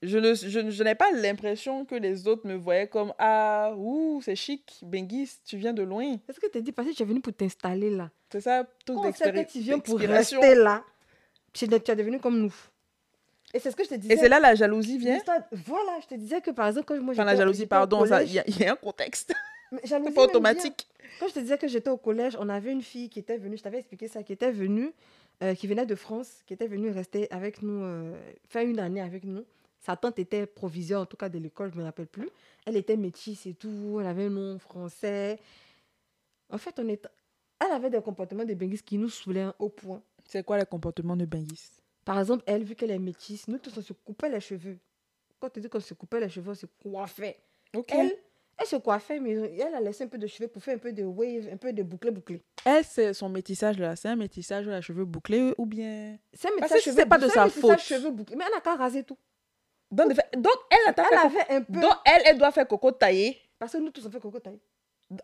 je 0.00 0.16
ne 0.18 0.34
je, 0.34 0.70
je 0.70 0.82
n'ai 0.84 0.94
pas 0.94 1.10
l'impression 1.10 1.84
que 1.84 1.96
les 1.96 2.28
autres 2.28 2.46
me 2.46 2.54
voyaient 2.54 2.86
comme 2.86 3.12
ah 3.18 3.74
ouh 3.76 4.20
c'est 4.22 4.36
chic 4.36 4.78
Benguis 4.82 5.28
tu 5.44 5.56
viens 5.56 5.72
de 5.72 5.82
loin 5.82 6.18
est-ce 6.28 6.38
que 6.38 6.48
tu 6.48 6.62
dit 6.62 6.70
parce 6.70 6.86
que 6.86 6.94
tu 6.94 7.02
es 7.02 7.06
venu 7.06 7.20
pour 7.20 7.32
t'installer 7.32 7.90
là? 7.90 8.12
C'est 8.30 8.40
ça 8.40 8.64
tout 8.84 9.00
d'expérience 9.02 9.52
tu 9.52 9.60
viens 9.60 9.78
pour 9.78 9.98
rester 9.98 10.54
là? 10.54 10.84
Tu 11.52 11.64
es 11.64 11.96
devenu 11.96 12.20
comme 12.20 12.38
nous. 12.38 12.54
Et 13.54 13.58
c'est 13.58 13.70
ce 13.70 13.76
que 13.76 13.84
je 13.84 13.88
te 13.88 13.94
disais. 13.94 14.14
Et 14.14 14.16
c'est 14.16 14.28
là 14.28 14.38
la 14.38 14.54
jalousie 14.54 14.98
vient? 14.98 15.18
Voilà 15.52 15.98
je 16.02 16.06
te 16.06 16.14
disais 16.14 16.40
que 16.40 16.50
par 16.50 16.68
exemple 16.68 16.86
quand 16.86 17.00
moi 17.00 17.14
enfin 17.14 17.24
la 17.24 17.36
jalousie 17.36 17.66
pardon 17.66 18.04
il 18.04 18.30
y, 18.30 18.60
y, 18.60 18.64
a 18.64 18.72
un 18.72 18.76
contexte. 18.76 19.34
C'est 19.84 20.14
pas 20.14 20.22
automatique. 20.24 20.88
Quand 21.20 21.28
je 21.28 21.34
te 21.34 21.40
disais 21.40 21.58
que 21.58 21.68
j'étais 21.68 21.90
au 21.90 21.98
collège 21.98 22.36
on 22.38 22.48
avait 22.48 22.72
une 22.72 22.82
fille 22.82 23.08
qui 23.08 23.18
était 23.18 23.38
venue 23.38 23.56
je 23.56 23.62
t'avais 23.62 23.78
expliqué 23.78 24.08
ça 24.08 24.22
qui 24.22 24.32
était 24.32 24.52
venue 24.52 24.92
euh, 25.42 25.54
qui 25.54 25.66
venait 25.66 25.86
de 25.86 25.94
France 25.94 26.42
qui 26.46 26.54
était 26.54 26.66
venue 26.66 26.90
rester 26.90 27.30
avec 27.30 27.62
nous 27.62 27.82
euh, 27.84 28.14
faire 28.48 28.62
une 28.62 28.78
année 28.78 29.00
avec 29.00 29.24
nous. 29.24 29.44
Sa 29.80 29.96
tante 29.96 30.18
était 30.18 30.46
proviseure, 30.46 31.02
en 31.02 31.06
tout 31.06 31.16
cas 31.16 31.28
de 31.28 31.38
l'école, 31.38 31.70
je 31.70 31.76
ne 31.76 31.80
me 31.80 31.86
rappelle 31.86 32.08
plus. 32.08 32.28
Elle 32.66 32.76
était 32.76 32.96
métisse 32.96 33.46
et 33.46 33.54
tout, 33.54 33.98
elle 34.00 34.06
avait 34.06 34.26
un 34.26 34.30
nom 34.30 34.58
français. 34.58 35.38
En 36.50 36.58
fait, 36.58 36.78
on 36.78 36.88
est... 36.88 37.06
elle 37.60 37.72
avait 37.72 37.90
des 37.90 38.00
comportements 38.00 38.44
de 38.44 38.54
Bengis 38.54 38.82
qui 38.82 38.98
nous 38.98 39.08
saoulaient 39.08 39.48
au 39.58 39.68
point. 39.68 40.02
C'est 40.26 40.44
quoi 40.44 40.58
les 40.58 40.66
comportements 40.66 41.16
de 41.16 41.24
Bengis 41.24 41.70
Par 42.04 42.18
exemple, 42.18 42.44
elle, 42.46 42.64
vu 42.64 42.74
qu'elle 42.74 42.90
est 42.90 42.98
métisse, 42.98 43.48
nous 43.48 43.58
tous, 43.58 43.76
on 43.76 43.82
se 43.82 43.92
coupait 43.92 44.28
les 44.28 44.40
cheveux. 44.40 44.78
Quand 45.40 45.50
tu 45.50 45.60
dis 45.60 45.68
qu'on 45.68 45.80
se 45.80 45.94
coupait 45.94 46.20
les 46.20 46.28
cheveux, 46.28 46.50
on 46.50 46.54
se 46.54 46.66
coiffait. 46.82 47.38
Elle, 47.88 48.12
elle 48.58 48.66
se 48.66 48.76
coiffait, 48.76 49.20
mais 49.20 49.32
elle 49.32 49.74
a 49.74 49.80
laissé 49.80 50.04
un 50.04 50.08
peu 50.08 50.18
de 50.18 50.26
cheveux 50.26 50.48
pour 50.48 50.62
faire 50.62 50.74
un 50.74 50.78
peu 50.78 50.92
de 50.92 51.04
wave, 51.04 51.48
un 51.52 51.56
peu 51.56 51.72
de 51.72 51.82
bouclé 51.82 52.10
bouclé. 52.10 52.42
Elle, 52.64 52.84
c'est 52.84 53.14
son 53.14 53.28
métissage 53.28 53.78
là, 53.78 53.94
c'est 53.94 54.08
un 54.08 54.16
métissage 54.16 54.66
de 54.66 54.80
cheveux 54.80 55.04
bouclés 55.04 55.54
ou 55.56 55.66
bien? 55.66 56.18
C'est 56.32 56.48
un 56.48 56.54
métissage 56.56 56.82
cheveux, 56.82 57.06
pas 57.06 57.18
de 57.18 57.28
sa 57.28 57.48
faute. 57.48 57.78
cheveux 57.78 58.10
bouclés. 58.10 58.36
Mais 58.36 58.44
elle 58.46 58.54
n'a 58.54 58.60
qu'à 58.60 58.74
raser 58.74 59.04
tout. 59.04 59.16
Donc, 59.90 60.12
elle, 60.12 60.18
a 60.18 60.94
elle 60.96 61.30
fait, 61.30 61.54
un 61.54 61.62
peu. 61.62 61.80
Donc, 61.80 61.92
elle, 62.04 62.22
elle 62.26 62.38
doit 62.38 62.50
faire 62.50 62.68
coco 62.68 62.92
taillé. 62.92 63.38
Parce 63.58 63.72
que 63.72 63.78
nous 63.78 63.90
tous, 63.90 64.04
on 64.06 64.10
fait 64.10 64.20
coco 64.20 64.38
taillé. 64.38 64.60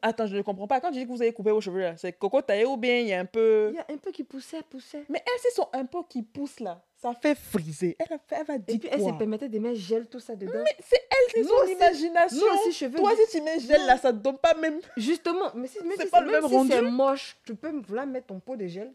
Attends, 0.01 0.26
je 0.26 0.37
ne 0.37 0.43
comprends 0.43 0.66
pas. 0.66 0.80
Quand 0.80 0.91
tu 0.91 0.99
dis 0.99 1.05
que 1.05 1.11
vous 1.11 1.20
avez 1.20 1.32
coupé 1.32 1.51
vos 1.51 1.61
cheveux, 1.61 1.80
là, 1.80 1.97
c'est 1.97 2.12
coco 2.12 2.41
taillé 2.41 2.64
ou 2.64 2.76
bien 2.76 3.01
il 3.01 3.09
y 3.09 3.12
a 3.12 3.20
un 3.20 3.26
peu. 3.26 3.68
Il 3.70 3.76
y 3.76 3.78
a 3.78 3.87
un 3.91 3.99
peu 3.99 4.12
qui 4.12 4.24
poussait, 4.24 4.62
poussait. 4.62 5.05
Mais 5.11 5.22
elle, 5.26 5.41
c'est 5.41 5.51
son 5.51 5.68
un 5.74 5.85
peu 5.85 5.99
qui 6.09 6.22
pousse 6.22 6.59
là. 6.61 6.82
Ça 6.97 7.12
fait 7.12 7.35
friser. 7.35 7.95
Elle, 7.99 8.18
elle 8.30 8.47
va 8.47 8.57
dire. 8.57 8.74
Et 8.74 8.78
puis, 8.78 8.89
elle 8.91 9.03
se 9.03 9.11
permettait 9.11 9.51
de 9.51 9.59
mettre 9.59 9.78
gel, 9.78 10.07
tout 10.07 10.20
ça 10.20 10.35
dedans. 10.35 10.53
Mais 10.64 10.74
c'est 10.80 10.97
elle, 10.97 11.32
c'est 11.35 11.45
son 11.45 11.66
imagination. 11.66 12.39
Nous 12.39 12.59
aussi, 12.59 12.72
cheveux. 12.72 12.97
Toi, 12.97 13.12
si 13.26 13.37
tu 13.37 13.43
mets 13.43 13.61
gel 13.61 13.85
là, 13.85 13.99
ça 13.99 14.11
ne 14.11 14.18
donne 14.18 14.39
pas 14.39 14.55
même. 14.55 14.80
Justement, 14.97 15.51
mais 15.55 15.68
si, 15.68 15.78
c'est 15.99 16.11
pas 16.11 16.22
le 16.22 16.30
même 16.30 16.49
si 16.49 16.68
c'est 16.68 16.80
moche, 16.80 17.37
tu 17.45 17.55
peux 17.55 17.70
vouloir 17.70 18.07
mettre 18.07 18.28
ton 18.28 18.41
pot 18.41 18.57
de 18.57 18.66
gel. 18.66 18.91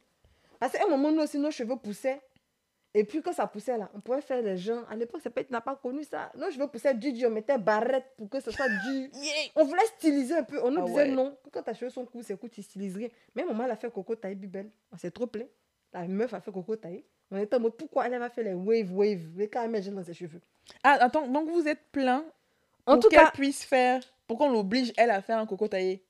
Parce 0.60 0.74
qu'à 0.74 0.86
un 0.86 0.90
moment, 0.90 1.12
nous 1.12 1.22
aussi, 1.22 1.38
nos 1.38 1.52
cheveux 1.52 1.76
poussaient. 1.76 2.20
Et 3.00 3.06
puis 3.06 3.22
quand 3.22 3.32
ça 3.32 3.48
poussait 3.48 3.78
là, 3.78 3.90
on 3.94 4.02
pouvait 4.02 4.20
faire 4.20 4.42
les 4.42 4.58
gens. 4.58 4.84
À 4.90 4.96
l'époque, 4.98 5.22
ça 5.22 5.30
peut 5.30 5.40
être 5.40 5.52
n'a 5.52 5.62
pas 5.62 5.78
connu 5.78 6.04
ça. 6.04 6.34
Non, 6.38 6.48
je 6.52 6.60
veux 6.60 6.68
pousser 6.68 6.94
du 6.94 7.14
dur, 7.14 7.30
on 7.30 7.34
mettait 7.34 7.58
barrette 7.58 8.12
pour 8.18 8.30
que 8.30 8.42
ce 8.42 8.52
soit 8.52 8.68
du. 8.68 9.10
on 9.56 9.64
voulait 9.64 9.86
styliser 9.98 10.36
un 10.36 10.44
peu. 10.44 10.60
On 10.62 10.70
nous 10.70 10.82
ah 10.82 10.86
disait 10.86 11.08
non. 11.08 11.38
Quand 11.50 11.64
ta 11.64 11.74
cheveux 11.74 11.90
sont 11.90 12.06
courts, 12.06 12.24
c'est 12.26 12.38
court, 12.38 12.50
tu 12.50 12.62
stylises 12.62 12.98
rien. 12.98 13.08
Même 13.36 13.48
maman, 13.48 13.64
elle 13.64 13.72
a 13.72 13.78
fait 13.78 13.90
coco 13.90 14.16
taille 14.16 14.36
bibel. 14.36 14.70
On 14.92 14.98
s'est 14.98 15.12
trop 15.12 15.28
plaît. 15.28 15.50
La 15.94 16.06
meuf 16.10 16.34
a 16.34 16.42
fait 16.42 16.52
coco 16.52 16.76
taille. 16.76 17.06
On 17.32 17.38
était 17.38 17.56
en 17.56 17.62
mode 17.62 17.78
pourquoi 17.78 18.06
elle 18.06 18.20
va 18.20 18.30
faire 18.30 18.44
les 18.44 18.54
wave 18.54 18.94
wave, 18.94 19.22
les 19.38 19.48
quand 19.48 19.64
elle 19.64 19.94
dans 19.96 20.04
ses 20.04 20.14
cheveux. 20.14 20.42
Ah, 20.84 20.98
attends, 21.00 21.26
donc 21.26 21.50
vous 21.50 21.70
êtes 21.70 21.86
plein 21.94 22.26
en 22.86 23.00
pour 23.00 23.10
qu'elle 23.10 23.32
puisse 23.34 23.64
faire, 23.64 24.02
pour 24.28 24.38
qu'on 24.38 24.52
l'oblige 24.52 24.92
elle 24.98 25.12
à 25.12 25.22
faire 25.22 25.38
un 25.38 25.46
coco 25.46 25.70
taillé. 25.70 26.04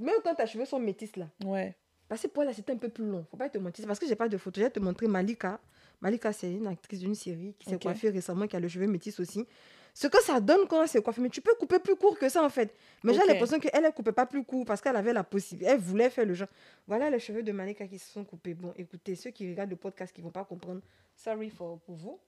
Même 0.00 0.16
quand 0.24 0.34
tes 0.34 0.48
cheveux 0.48 0.64
sont 0.64 0.80
métis 0.80 1.14
là. 1.14 1.28
Ouais. 1.44 1.76
Parce 2.08 2.22
que 2.22 2.26
pour 2.26 2.42
elle, 2.42 2.54
c'était 2.54 2.72
un 2.72 2.76
peu 2.76 2.88
plus 2.88 3.06
long. 3.06 3.24
Faut 3.30 3.36
pas 3.36 3.48
te 3.48 3.58
mentir. 3.58 3.86
Parce 3.86 3.98
que 3.98 4.06
j'ai 4.06 4.16
pas 4.16 4.28
de 4.28 4.36
photo. 4.36 4.60
Je 4.60 4.66
vais 4.66 4.70
te 4.70 4.80
montrer 4.80 5.06
Malika. 5.06 5.60
Malika, 6.04 6.34
c'est 6.34 6.52
une 6.52 6.66
actrice 6.66 7.00
d'une 7.00 7.14
série 7.14 7.54
qui 7.58 7.70
s'est 7.70 7.78
coiffée 7.78 8.10
récemment, 8.10 8.46
qui 8.46 8.54
a 8.54 8.60
le 8.60 8.68
cheveu 8.68 8.86
métis 8.86 9.18
aussi. 9.20 9.46
Ce 9.94 10.06
que 10.06 10.22
ça 10.22 10.38
donne 10.38 10.68
quand 10.68 10.82
elle 10.82 10.88
s'est 10.88 11.00
coiffée, 11.00 11.22
mais 11.22 11.30
tu 11.30 11.40
peux 11.40 11.54
couper 11.54 11.78
plus 11.78 11.96
court 11.96 12.18
que 12.18 12.28
ça 12.28 12.44
en 12.44 12.50
fait. 12.50 12.76
Mais 13.02 13.14
j'ai 13.14 13.24
l'impression 13.24 13.58
qu'elle 13.58 13.82
ne 13.82 13.88
coupait 13.88 14.12
pas 14.12 14.26
plus 14.26 14.44
court 14.44 14.66
parce 14.66 14.82
qu'elle 14.82 14.96
avait 14.96 15.14
la 15.14 15.24
possibilité. 15.24 15.72
Elle 15.72 15.78
voulait 15.78 16.10
faire 16.10 16.26
le 16.26 16.34
genre. 16.34 16.48
Voilà 16.86 17.08
les 17.08 17.18
cheveux 17.18 17.42
de 17.42 17.52
Malika 17.52 17.86
qui 17.86 17.98
se 17.98 18.12
sont 18.12 18.22
coupés. 18.22 18.52
Bon, 18.52 18.74
écoutez, 18.76 19.14
ceux 19.14 19.30
qui 19.30 19.48
regardent 19.48 19.70
le 19.70 19.76
podcast 19.76 20.14
qui 20.14 20.20
ne 20.20 20.26
vont 20.26 20.30
pas 20.30 20.44
comprendre, 20.44 20.82
sorry 21.16 21.48
for, 21.48 21.78
pour 21.80 21.94
vous. 21.94 22.20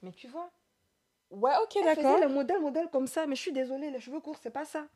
Mais 0.00 0.12
tu 0.12 0.26
vois. 0.28 0.50
Ouais, 1.30 1.52
ok, 1.62 1.84
d'accord. 1.84 2.18
Le 2.20 2.28
modèle, 2.28 2.58
modèle 2.58 2.88
comme 2.90 3.06
ça. 3.06 3.26
Mais 3.26 3.36
je 3.36 3.42
suis 3.42 3.52
désolée, 3.52 3.90
les 3.90 4.00
cheveux 4.00 4.20
courts, 4.20 4.38
c'est 4.42 4.50
pas 4.50 4.64
ça. 4.64 4.86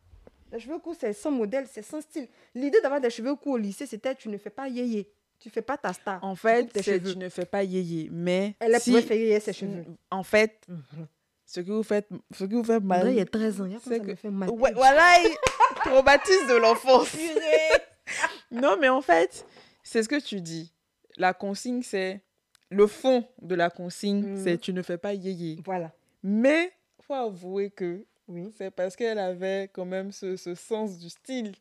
Les 0.51 0.61
cheveux 0.61 0.79
courts, 0.79 0.97
c'est 0.99 1.13
sans 1.13 1.31
modèle, 1.31 1.67
c'est 1.69 1.83
sans 1.83 2.01
style. 2.01 2.27
L'idée 2.55 2.81
d'avoir 2.81 3.03
des 3.03 3.11
cheveux 3.11 3.35
courts 3.35 3.55
au 3.55 3.59
lycée, 3.59 3.85
c'était 3.85 4.15
tu 4.15 4.31
ne 4.31 4.39
fais 4.39 4.51
pas 4.51 4.67
yéyé. 4.69 5.13
Tu 5.43 5.51
fais 5.51 5.63
pas 5.63 5.77
ta 5.77 5.93
star. 5.93 6.23
En 6.23 6.37
fait, 6.37 6.73
tu, 6.81 7.17
ne 7.17 7.29
fais 7.29 7.45
pas 7.45 7.65
yéyé. 7.65 8.09
Mais. 8.13 8.55
Elle 8.61 8.79
si, 8.81 8.91
pouvait 8.91 9.03
faire 9.03 9.17
yéyé 9.17 9.41
ses 9.41 9.53
cheveux. 9.53 9.85
En 10.09 10.23
fait, 10.23 10.65
ce 11.45 11.61
que 11.61 11.73
vous 11.73 11.83
faites, 11.83 12.09
ce 12.33 12.45
que 12.45 12.55
vous 12.55 12.63
faites 12.63 12.85
mal. 12.85 13.09
il 13.09 13.17
y 13.17 13.21
a 13.21 13.25
13 13.25 13.61
ans. 13.61 13.67
Il 13.67 14.01
que... 14.01 14.15
fait 14.15 14.31
mal. 14.31 14.49
Ouais, 14.51 14.73
voilà, 14.73 15.17
traumatisme 15.85 16.49
de 16.49 16.55
l'enfance. 16.59 17.17
non, 18.53 18.77
mais 18.81 18.89
en 18.89 19.03
fait, 19.03 19.45
c'est 19.83 20.05
ce 20.05 20.09
que 20.09 20.21
tu 20.21 20.41
dis. 20.41 20.73
La 21.17 21.35
consigne, 21.35 21.83
c'est. 21.83 22.23
Le 22.71 22.87
fond 22.87 23.27
de 23.43 23.55
la 23.55 23.69
consigne, 23.69 24.25
mhm. 24.25 24.45
c'est 24.45 24.59
tu 24.59 24.73
ne 24.73 24.81
fais 24.81 24.97
pas 24.97 25.13
yéyé. 25.13 25.61
Voilà. 25.65 25.93
Mais, 26.23 26.73
faut 27.01 27.15
avouer 27.15 27.71
que 27.71 28.07
oui. 28.29 28.51
c'est 28.57 28.71
parce 28.71 28.95
qu'elle 28.97 29.19
avait 29.19 29.69
quand 29.75 29.85
même 29.85 30.13
ce, 30.13 30.37
ce 30.37 30.55
sens 30.55 30.99
du 30.99 31.11
style 31.11 31.53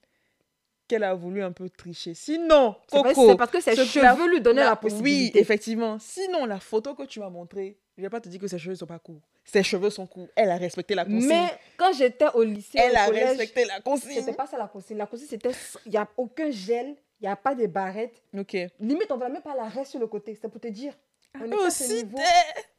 qu'elle 0.91 1.03
a 1.05 1.13
voulu 1.13 1.41
un 1.41 1.53
peu 1.53 1.69
tricher. 1.69 2.13
Sinon, 2.13 2.75
Coco. 2.91 3.29
C'est 3.29 3.37
parce 3.37 3.51
que 3.51 3.61
ses 3.61 3.75
cheveux 3.77 4.29
lui 4.29 4.41
donnaient 4.41 4.63
la, 4.63 4.75
possibilité. 4.75 5.39
Oui, 5.39 5.41
effectivement. 5.41 5.97
Sinon, 5.99 6.45
la 6.45 6.59
photo 6.59 6.93
que 6.93 7.03
tu 7.03 7.21
m'as 7.21 7.29
montrée, 7.29 7.77
je 7.97 8.01
vais 8.01 8.09
pas 8.09 8.19
te 8.19 8.27
dire 8.27 8.41
que 8.41 8.47
ses 8.47 8.59
cheveux 8.59 8.75
sont 8.75 8.85
pas 8.85 8.99
courts. 8.99 9.21
Ses 9.45 9.63
cheveux 9.63 9.89
sont 9.89 10.05
courts. 10.05 10.27
Elle 10.35 10.51
a 10.51 10.57
respecté 10.57 10.93
la 10.93 11.05
consigne. 11.05 11.29
Mais 11.29 11.47
quand 11.77 11.93
j'étais 11.93 12.25
au 12.33 12.43
lycée, 12.43 12.77
elle 12.77 12.97
a 12.97 13.05
respecté 13.05 13.63
la 13.63 13.79
consigne. 13.79 14.19
C'était 14.19 14.33
pas 14.33 14.47
ça 14.47 14.57
la 14.57 14.67
consigne. 14.67 14.97
La 14.97 15.05
consigne, 15.05 15.27
c'était 15.29 15.51
il 15.85 15.91
n'y 15.91 15.97
a 15.97 16.07
aucun 16.17 16.51
gel, 16.51 16.87
il 17.21 17.23
n'y 17.23 17.29
a 17.29 17.37
pas 17.37 17.55
de 17.55 17.65
barrettes. 17.67 18.21
Ok. 18.37 18.57
Limite, 18.79 19.11
on 19.11 19.17
va 19.17 19.29
même 19.29 19.41
pas 19.41 19.55
la 19.55 19.69
reste 19.69 19.91
sur 19.91 19.99
le 19.99 20.07
côté. 20.07 20.35
C'était 20.35 20.49
pour 20.49 20.59
te 20.59 20.67
dire. 20.67 20.93
On 21.39 21.45
est 21.45 22.05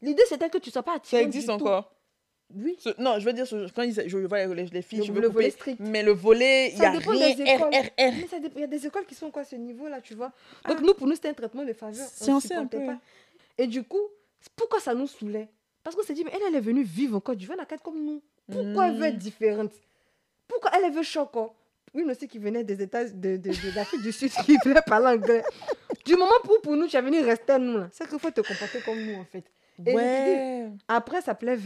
L'idée, 0.02 0.22
c'était 0.28 0.50
que 0.50 0.58
tu 0.58 0.70
sois 0.70 0.82
pas 0.82 0.96
attiré. 0.96 1.22
Ça 1.22 1.26
existe 1.26 1.48
encore. 1.48 1.90
Oui. 2.54 2.78
non, 2.98 3.18
je 3.18 3.24
veux 3.24 3.32
dire, 3.32 3.46
quand 3.74 3.82
je 3.84 4.18
vois 4.26 4.46
les, 4.46 4.82
filles, 4.82 4.98
le, 5.00 5.04
je 5.04 5.12
veux 5.12 5.20
le 5.20 5.28
volet 5.28 5.50
strict. 5.50 5.80
Mais 5.80 6.02
le 6.02 6.12
volet, 6.12 6.72
il 6.72 6.78
y 6.78 6.84
a 6.84 6.90
rien. 6.90 7.34
Des 7.34 7.42
écoles. 7.42 7.74
R, 7.74 7.90
Mais 7.98 8.50
il 8.56 8.60
y 8.60 8.64
a 8.64 8.66
des 8.66 8.86
écoles 8.86 9.06
qui 9.06 9.14
sont 9.14 9.30
quoi 9.30 9.42
à 9.42 9.44
ce 9.44 9.56
niveau-là, 9.56 10.00
tu 10.00 10.14
vois? 10.14 10.32
Donc, 10.68 10.78
ah. 10.78 10.82
nous, 10.82 10.94
pour 10.94 11.06
nous, 11.06 11.14
c'était 11.14 11.28
un 11.28 11.34
traitement 11.34 11.64
de 11.64 11.72
faveur. 11.72 12.06
Peu. 12.70 12.78
Pas. 12.78 12.98
Et 13.58 13.66
du 13.66 13.82
coup, 13.82 14.02
pourquoi 14.56 14.80
ça 14.80 14.94
nous 14.94 15.06
saoulait? 15.06 15.48
Parce 15.82 15.96
qu'on 15.96 16.02
s'est 16.02 16.14
dit, 16.14 16.24
mais 16.24 16.32
elle, 16.34 16.42
elle 16.48 16.56
est 16.56 16.60
venue 16.60 16.82
vivre 16.82 17.16
encore 17.16 17.34
du 17.34 17.46
Côte 17.46 17.56
d'Ivoire, 17.56 17.82
comme 17.82 18.04
nous. 18.04 18.22
Pourquoi 18.50 18.88
elle 18.88 18.96
veut 18.96 19.06
être 19.06 19.16
hmm. 19.16 19.18
différente? 19.18 19.72
Pourquoi 20.48 20.70
elle 20.76 20.92
veut 20.92 21.02
choquer 21.02 21.48
une 21.94 22.10
aussi 22.10 22.26
qui 22.26 22.38
venait 22.38 22.64
des 22.64 22.82
États 22.82 23.04
de, 23.04 23.36
de, 23.36 23.50
l'Afrique 23.74 24.02
du 24.02 24.12
Sud 24.12 24.30
qui 24.46 24.56
voulait 24.64 24.80
parler 24.86 25.18
anglais. 25.18 25.42
Du 26.04 26.14
moment 26.14 26.32
où 26.44 26.60
pour 26.62 26.74
nous, 26.74 26.86
tu 26.86 26.96
es 26.96 27.02
venu 27.02 27.20
rester 27.20 27.58
nous 27.58 27.78
là. 27.78 27.88
C'est 27.92 28.08
qu'il 28.08 28.18
faut 28.18 28.30
te 28.30 28.40
comporter 28.40 28.80
comme 28.84 28.98
nous 28.98 29.20
en 29.20 29.24
fait. 29.24 29.44
ouais. 29.78 30.68
après, 30.88 31.20
ça 31.20 31.34
plaît. 31.34 31.58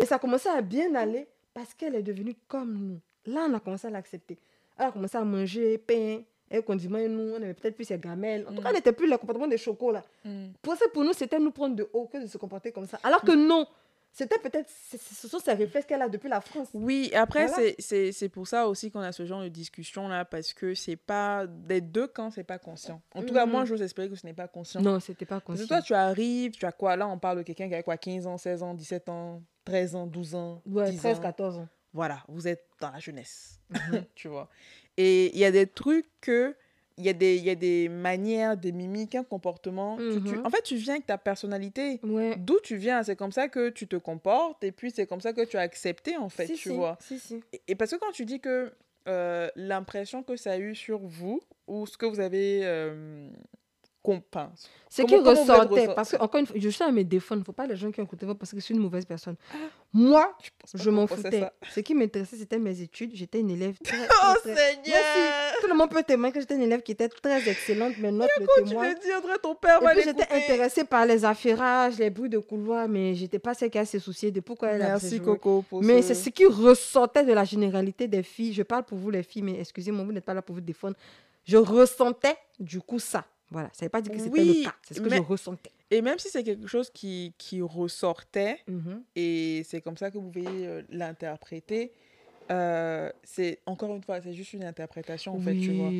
Et 0.00 0.06
ça 0.06 0.16
a 0.16 0.18
commencé 0.18 0.48
à 0.48 0.60
bien 0.62 0.94
aller 0.94 1.28
parce 1.54 1.74
qu'elle 1.74 1.94
est 1.94 2.02
devenue 2.02 2.36
comme 2.46 2.74
nous. 2.74 3.00
Là, 3.26 3.46
on 3.48 3.54
a 3.54 3.60
commencé 3.60 3.86
à 3.86 3.90
l'accepter. 3.90 4.38
Elle 4.78 4.86
a 4.86 4.92
commencé 4.92 5.16
à 5.16 5.24
manger 5.24 5.78
pain 5.78 6.20
et 6.50 6.62
condiments. 6.62 6.98
Nous, 6.98 7.34
on 7.34 7.38
n'avait 7.38 7.54
peut-être 7.54 7.74
plus 7.74 7.84
ses 7.84 7.98
gamelles. 7.98 8.46
En 8.48 8.54
tout 8.54 8.62
cas, 8.62 8.68
mm. 8.68 8.70
elle 8.70 8.74
n'était 8.76 8.92
plus 8.92 9.10
le 9.10 9.18
comportement 9.18 9.48
des 9.48 9.58
chocolats. 9.58 10.04
Mm. 10.24 10.48
Pour 10.62 10.76
ça, 10.76 10.86
pour 10.92 11.04
nous, 11.04 11.12
c'était 11.12 11.38
nous 11.38 11.50
prendre 11.50 11.74
de 11.74 11.88
haut 11.92 12.06
que 12.06 12.18
de 12.18 12.26
se 12.26 12.38
comporter 12.38 12.72
comme 12.72 12.86
ça. 12.86 12.98
Alors 13.02 13.22
que 13.22 13.32
non, 13.32 13.66
c'était 14.12 14.38
peut-être, 14.38 14.68
ce 14.68 15.28
sont 15.28 15.38
ces 15.38 15.52
réflexes 15.52 15.86
qu'elle 15.86 16.02
a 16.02 16.08
depuis 16.08 16.28
la 16.28 16.40
France. 16.40 16.68
Oui, 16.74 17.10
après, 17.14 17.48
c'est 17.78 18.28
pour 18.28 18.46
ça 18.48 18.68
aussi 18.68 18.90
qu'on 18.90 19.00
a 19.00 19.12
ce 19.12 19.24
genre 19.24 19.42
de 19.42 19.48
discussion-là, 19.48 20.24
parce 20.24 20.52
que 20.52 20.74
c'est 20.74 20.96
pas, 20.96 21.46
des 21.46 21.80
deux 21.80 22.08
camps, 22.08 22.30
c'est 22.30 22.44
pas 22.44 22.58
conscient. 22.58 23.00
En 23.14 23.22
tout 23.22 23.34
cas, 23.34 23.46
moi, 23.46 23.64
j'ose 23.64 23.82
espérer 23.82 24.08
que 24.08 24.16
ce 24.16 24.26
n'est 24.26 24.34
pas 24.34 24.48
conscient. 24.48 24.80
Non, 24.80 25.00
c'était 25.00 25.26
pas 25.26 25.40
conscient. 25.40 25.66
Parce 25.68 25.68
que 25.68 25.68
toi, 25.68 25.82
tu 25.82 25.94
arrives, 25.94 26.52
tu 26.52 26.66
as 26.66 26.72
quoi? 26.72 26.96
Là, 26.96 27.08
on 27.08 27.18
parle 27.18 27.38
de 27.38 27.42
quelqu'un 27.42 27.68
qui 27.68 27.74
a 27.74 27.82
quoi? 27.82 27.96
15 27.96 28.26
ans, 28.26 28.38
16 28.38 28.62
ans, 28.62 28.74
17 28.74 29.08
ans, 29.08 29.42
13 29.64 29.94
ans, 29.94 30.06
12 30.06 30.34
ans. 30.34 30.62
Ouais, 30.66 30.94
13, 30.94 31.20
14 31.20 31.58
ans. 31.58 31.68
Voilà, 31.92 32.22
vous 32.28 32.46
êtes 32.46 32.66
dans 32.80 32.90
la 32.90 32.98
jeunesse, 32.98 33.60
mhm. 33.70 34.04
tu 34.14 34.28
vois. 34.28 34.48
Et 34.96 35.34
il 35.34 35.38
y 35.38 35.44
a 35.44 35.50
des 35.50 35.66
trucs 35.66 36.08
que 36.20 36.56
il 36.98 37.04
y, 37.04 37.08
a 37.08 37.12
des, 37.12 37.38
y 37.38 37.48
a 37.48 37.54
des 37.54 37.88
manières, 37.88 38.56
des 38.56 38.72
mimiques, 38.72 39.14
un 39.14 39.24
comportement. 39.24 39.96
Mhm. 39.96 40.42
en 40.44 40.50
fait, 40.50 40.62
tu 40.62 40.76
viens 40.76 40.94
avec 40.94 41.06
ta 41.06 41.16
personnalité. 41.16 42.00
D'où 42.38 42.58
tu 42.62 42.76
viens. 42.76 43.02
C'est 43.02 43.16
comme 43.16 43.32
ça 43.32 43.48
que 43.48 43.70
tu 43.70 43.86
te 43.86 43.96
comportes 43.96 44.62
et 44.64 44.72
puis 44.72 44.90
c'est 44.90 45.06
comme 45.06 45.20
ça 45.20 45.32
que 45.32 45.44
tu 45.44 45.56
as 45.56 45.60
accepté, 45.60 46.16
en 46.16 46.28
fait, 46.28 46.48
tu 46.48 46.70
vois. 46.70 46.98
Et, 47.66 47.74
parce 47.74 47.92
que 47.92 47.96
quand 47.96 48.12
tu 48.12 48.24
dis 48.24 48.40
que 48.40 48.72
euh, 49.06 49.48
l'impression 49.56 50.22
que 50.22 50.36
ça 50.36 50.52
a 50.52 50.58
eu 50.58 50.74
sur 50.74 50.98
vous 50.98 51.40
ou 51.66 51.86
ce 51.86 51.96
que 51.96 52.04
vous 52.04 52.20
avez 52.20 52.60
euh, 52.64 53.30
qu'on 54.02 54.20
pense. 54.20 54.70
Ce 54.88 55.02
qui 55.02 55.16
ressortait, 55.16 55.88
parce 55.94 56.12
que, 56.12 56.16
encore 56.16 56.40
une 56.40 56.46
fois, 56.46 56.56
je 56.58 56.68
suis 56.68 56.84
à 56.84 56.90
mes 56.90 57.04
défauts, 57.04 57.34
il 57.34 57.40
ne 57.40 57.44
faut 57.44 57.52
pas 57.52 57.66
les 57.66 57.76
gens 57.76 57.90
qui 57.90 58.00
ont 58.00 58.04
écouté 58.04 58.26
parce 58.38 58.50
que 58.50 58.56
je 58.56 58.64
suis 58.64 58.74
une 58.74 58.80
mauvaise 58.80 59.04
personne. 59.04 59.36
Ah. 59.52 59.56
Moi, 59.92 60.36
je 60.74 60.90
m'en 60.90 61.06
foutais. 61.06 61.44
Ce 61.70 61.80
qui 61.80 61.94
m'intéressait, 61.94 62.36
c'était 62.36 62.58
mes 62.58 62.80
études. 62.80 63.10
J'étais 63.14 63.40
une 63.40 63.50
élève 63.50 63.76
très. 63.82 63.96
oh 64.24 64.34
Seigneur 64.42 65.02
Tout 65.60 65.66
le 65.66 65.74
monde 65.74 65.90
peut 65.90 66.02
témoigner 66.02 66.32
que 66.32 66.40
j'étais 66.40 66.54
une 66.54 66.62
élève 66.62 66.82
qui 66.82 66.92
était 66.92 67.08
très 67.08 67.48
excellente, 67.48 67.94
mais 67.98 68.10
notes 68.12 68.28
le 68.38 68.64
témoin. 68.64 68.84
Tu 68.84 68.94
le 68.94 69.00
dire, 69.00 69.40
ton 69.42 69.54
père 69.54 69.80
puis 69.80 70.02
j'étais 70.02 70.30
intéressée 70.30 70.84
par 70.84 71.06
les 71.06 71.24
affairages, 71.24 71.98
les 71.98 72.10
bruits 72.10 72.30
de 72.30 72.38
couloir, 72.38 72.88
mais 72.88 73.14
j'étais 73.14 73.38
pas 73.38 73.54
celle 73.54 73.70
qui 73.70 73.78
a 73.78 73.84
se 73.84 73.98
soucier 73.98 74.30
de 74.30 74.40
pourquoi 74.40 74.68
elle 74.68 74.80
Merci 74.80 75.16
a 75.16 75.18
Coco. 75.20 75.64
Pour 75.68 75.82
mais 75.82 76.02
c'est 76.02 76.14
ce 76.14 76.30
qui 76.30 76.46
ressortait 76.46 77.24
de 77.24 77.32
la 77.32 77.44
généralité 77.44 78.06
des 78.08 78.22
filles. 78.22 78.52
Je 78.52 78.62
parle 78.62 78.84
pour 78.84 78.98
vous, 78.98 79.10
les 79.10 79.22
filles, 79.22 79.42
mais 79.42 79.60
excusez-moi, 79.60 80.04
vous 80.04 80.12
n'êtes 80.12 80.24
pas 80.24 80.34
là 80.34 80.42
pour 80.42 80.54
vous 80.54 80.60
défendre. 80.60 80.96
Je 81.44 81.56
ressentais 81.56 82.36
du 82.60 82.80
coup 82.80 82.98
ça. 82.98 83.24
Voilà, 83.50 83.70
ça 83.72 83.84
ne 83.84 83.86
veut 83.86 83.90
pas 83.90 84.02
dire 84.02 84.12
que 84.12 84.18
c'était 84.18 84.44
le 84.44 84.64
cas, 84.64 84.74
c'est 84.82 84.94
ce 84.94 85.00
que 85.00 85.10
je 85.10 85.22
ressentais. 85.22 85.72
Et 85.90 86.02
même 86.02 86.18
si 86.18 86.28
c'est 86.28 86.44
quelque 86.44 86.66
chose 86.66 86.90
qui, 86.90 87.32
qui 87.38 87.62
ressortait, 87.62 88.58
mmh 88.66 88.96
et 89.16 89.62
c'est 89.64 89.80
comme 89.80 89.96
ça 89.96 90.10
que 90.10 90.18
vous 90.18 90.30
pouvez 90.30 90.66
euh, 90.66 90.82
l'interpréter, 90.90 91.92
euh, 92.50 93.10
c'est 93.24 93.60
encore 93.66 93.94
une 93.94 94.02
fois, 94.02 94.20
c'est 94.20 94.32
juste 94.32 94.52
une 94.52 94.64
interprétation 94.64 95.34
en 95.34 95.40
fait, 95.40 95.56
tu 95.56 95.72
vois. 95.72 95.90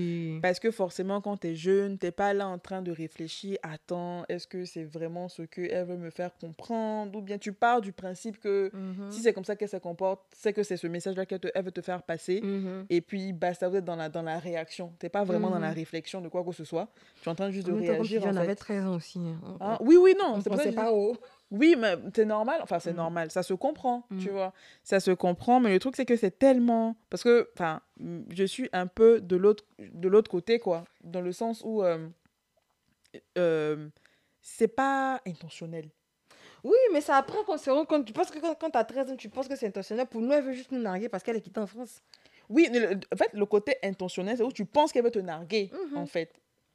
Parce 0.40 0.58
que 0.58 0.70
forcément, 0.70 1.20
quand 1.20 1.36
tu 1.38 1.48
es 1.48 1.54
jeune, 1.54 1.98
tu 1.98 2.10
pas 2.10 2.32
là 2.32 2.48
en 2.48 2.58
train 2.58 2.82
de 2.82 2.90
réfléchir, 2.90 3.58
attends, 3.62 4.24
est-ce 4.28 4.46
que 4.46 4.64
c'est 4.64 4.84
vraiment 4.84 5.28
ce 5.28 5.42
qu'elle 5.42 5.86
veut 5.86 5.96
me 5.96 6.10
faire 6.10 6.36
comprendre? 6.38 7.18
Ou 7.18 7.22
bien 7.22 7.38
tu 7.38 7.52
pars 7.52 7.80
du 7.80 7.92
principe 7.92 8.40
que 8.40 8.70
mhm. 8.72 9.10
si 9.10 9.20
c'est 9.20 9.32
comme 9.32 9.44
ça 9.44 9.56
qu'elle 9.56 9.68
se 9.68 9.76
comporte, 9.76 10.22
c'est 10.32 10.52
que 10.52 10.62
c'est 10.62 10.76
ce 10.76 10.86
message-là 10.86 11.26
qu'elle 11.26 11.40
veut 11.62 11.70
te 11.70 11.82
faire 11.82 12.02
passer. 12.02 12.40
Mhm. 12.40 12.86
Et 12.88 13.00
puis, 13.00 13.32
basta, 13.32 13.68
vous 13.68 13.76
êtes 13.76 13.84
dans 13.84 13.96
la, 13.96 14.08
dans 14.08 14.22
la 14.22 14.38
réaction. 14.38 14.92
Tu 14.98 15.08
pas 15.08 15.24
vraiment 15.24 15.50
dans 15.50 15.58
la 15.58 15.70
mhm. 15.70 15.74
réflexion 15.74 16.20
de 16.20 16.28
quoi 16.28 16.44
que 16.44 16.52
ce 16.52 16.64
soit. 16.64 16.88
Tu 17.22 17.28
es 17.28 17.32
en 17.32 17.34
train 17.34 17.50
juste 17.50 17.66
de 17.66 17.72
réagir. 17.72 18.22
J'en 18.22 18.36
avais 18.36 18.54
13 18.54 18.86
ans 18.86 18.96
aussi. 18.96 19.18
Hein. 19.18 19.56
Ah, 19.60 19.78
oui, 19.80 19.96
oui, 20.00 20.14
non. 20.18 20.40
C'est 20.40 20.74
pas 20.74 20.92
haut. 20.92 21.16
Oui, 21.50 21.76
mais 21.78 21.96
c'est 22.14 22.24
normal. 22.24 22.60
Enfin, 22.62 22.78
c'est 22.78 22.92
mm. 22.92 22.96
normal. 22.96 23.30
Ça 23.30 23.42
se 23.42 23.54
comprend, 23.54 24.06
tu 24.20 24.28
mm. 24.28 24.32
vois. 24.32 24.52
Ça 24.82 25.00
se 25.00 25.10
comprend. 25.10 25.60
Mais 25.60 25.72
le 25.72 25.78
truc, 25.78 25.96
c'est 25.96 26.04
que 26.04 26.16
c'est 26.16 26.38
tellement. 26.38 26.96
Parce 27.10 27.22
que, 27.22 27.48
enfin, 27.54 27.80
je 28.30 28.44
suis 28.44 28.68
un 28.72 28.86
peu 28.86 29.20
de 29.20 29.36
l'autre, 29.36 30.30
côté, 30.30 30.58
quoi. 30.58 30.84
Dans 31.02 31.20
le 31.20 31.32
sens 31.32 31.62
où. 31.64 31.82
Euh, 31.82 32.08
euh, 33.38 33.88
c'est 34.42 34.68
pas 34.68 35.20
intentionnel. 35.26 35.88
Oui, 36.64 36.76
mais 36.92 37.00
ça 37.00 37.16
apprend 37.16 37.44
qu'on 37.44 37.58
se 37.58 37.70
rend 37.70 37.84
compte. 37.84 38.04
Tu 38.04 38.12
penses 38.12 38.30
que 38.30 38.38
quand, 38.38 38.54
quand 38.54 38.70
tu 38.70 38.78
as 38.78 38.84
13 38.84 39.12
ans, 39.12 39.16
tu 39.16 39.28
penses 39.28 39.48
que 39.48 39.56
c'est 39.56 39.66
intentionnel. 39.66 40.06
Pour 40.06 40.20
nous, 40.20 40.32
elle 40.32 40.44
veut 40.44 40.52
juste 40.52 40.72
nous 40.72 40.80
narguer 40.80 41.08
parce 41.08 41.22
qu'elle 41.22 41.36
est 41.36 41.40
quittée 41.40 41.60
en 41.60 41.66
France. 41.66 42.02
Oui, 42.48 42.68
en 43.12 43.16
fait, 43.16 43.30
le 43.32 43.46
côté 43.46 43.76
intentionnel, 43.82 44.36
c'est 44.36 44.42
où 44.42 44.52
tu 44.52 44.64
penses 44.64 44.92
qu'elle 44.92 45.04
veut 45.04 45.10
te 45.10 45.18
narguer, 45.18 45.70
mm-hmm. 45.72 45.98
en 45.98 46.06
fait. 46.06 46.32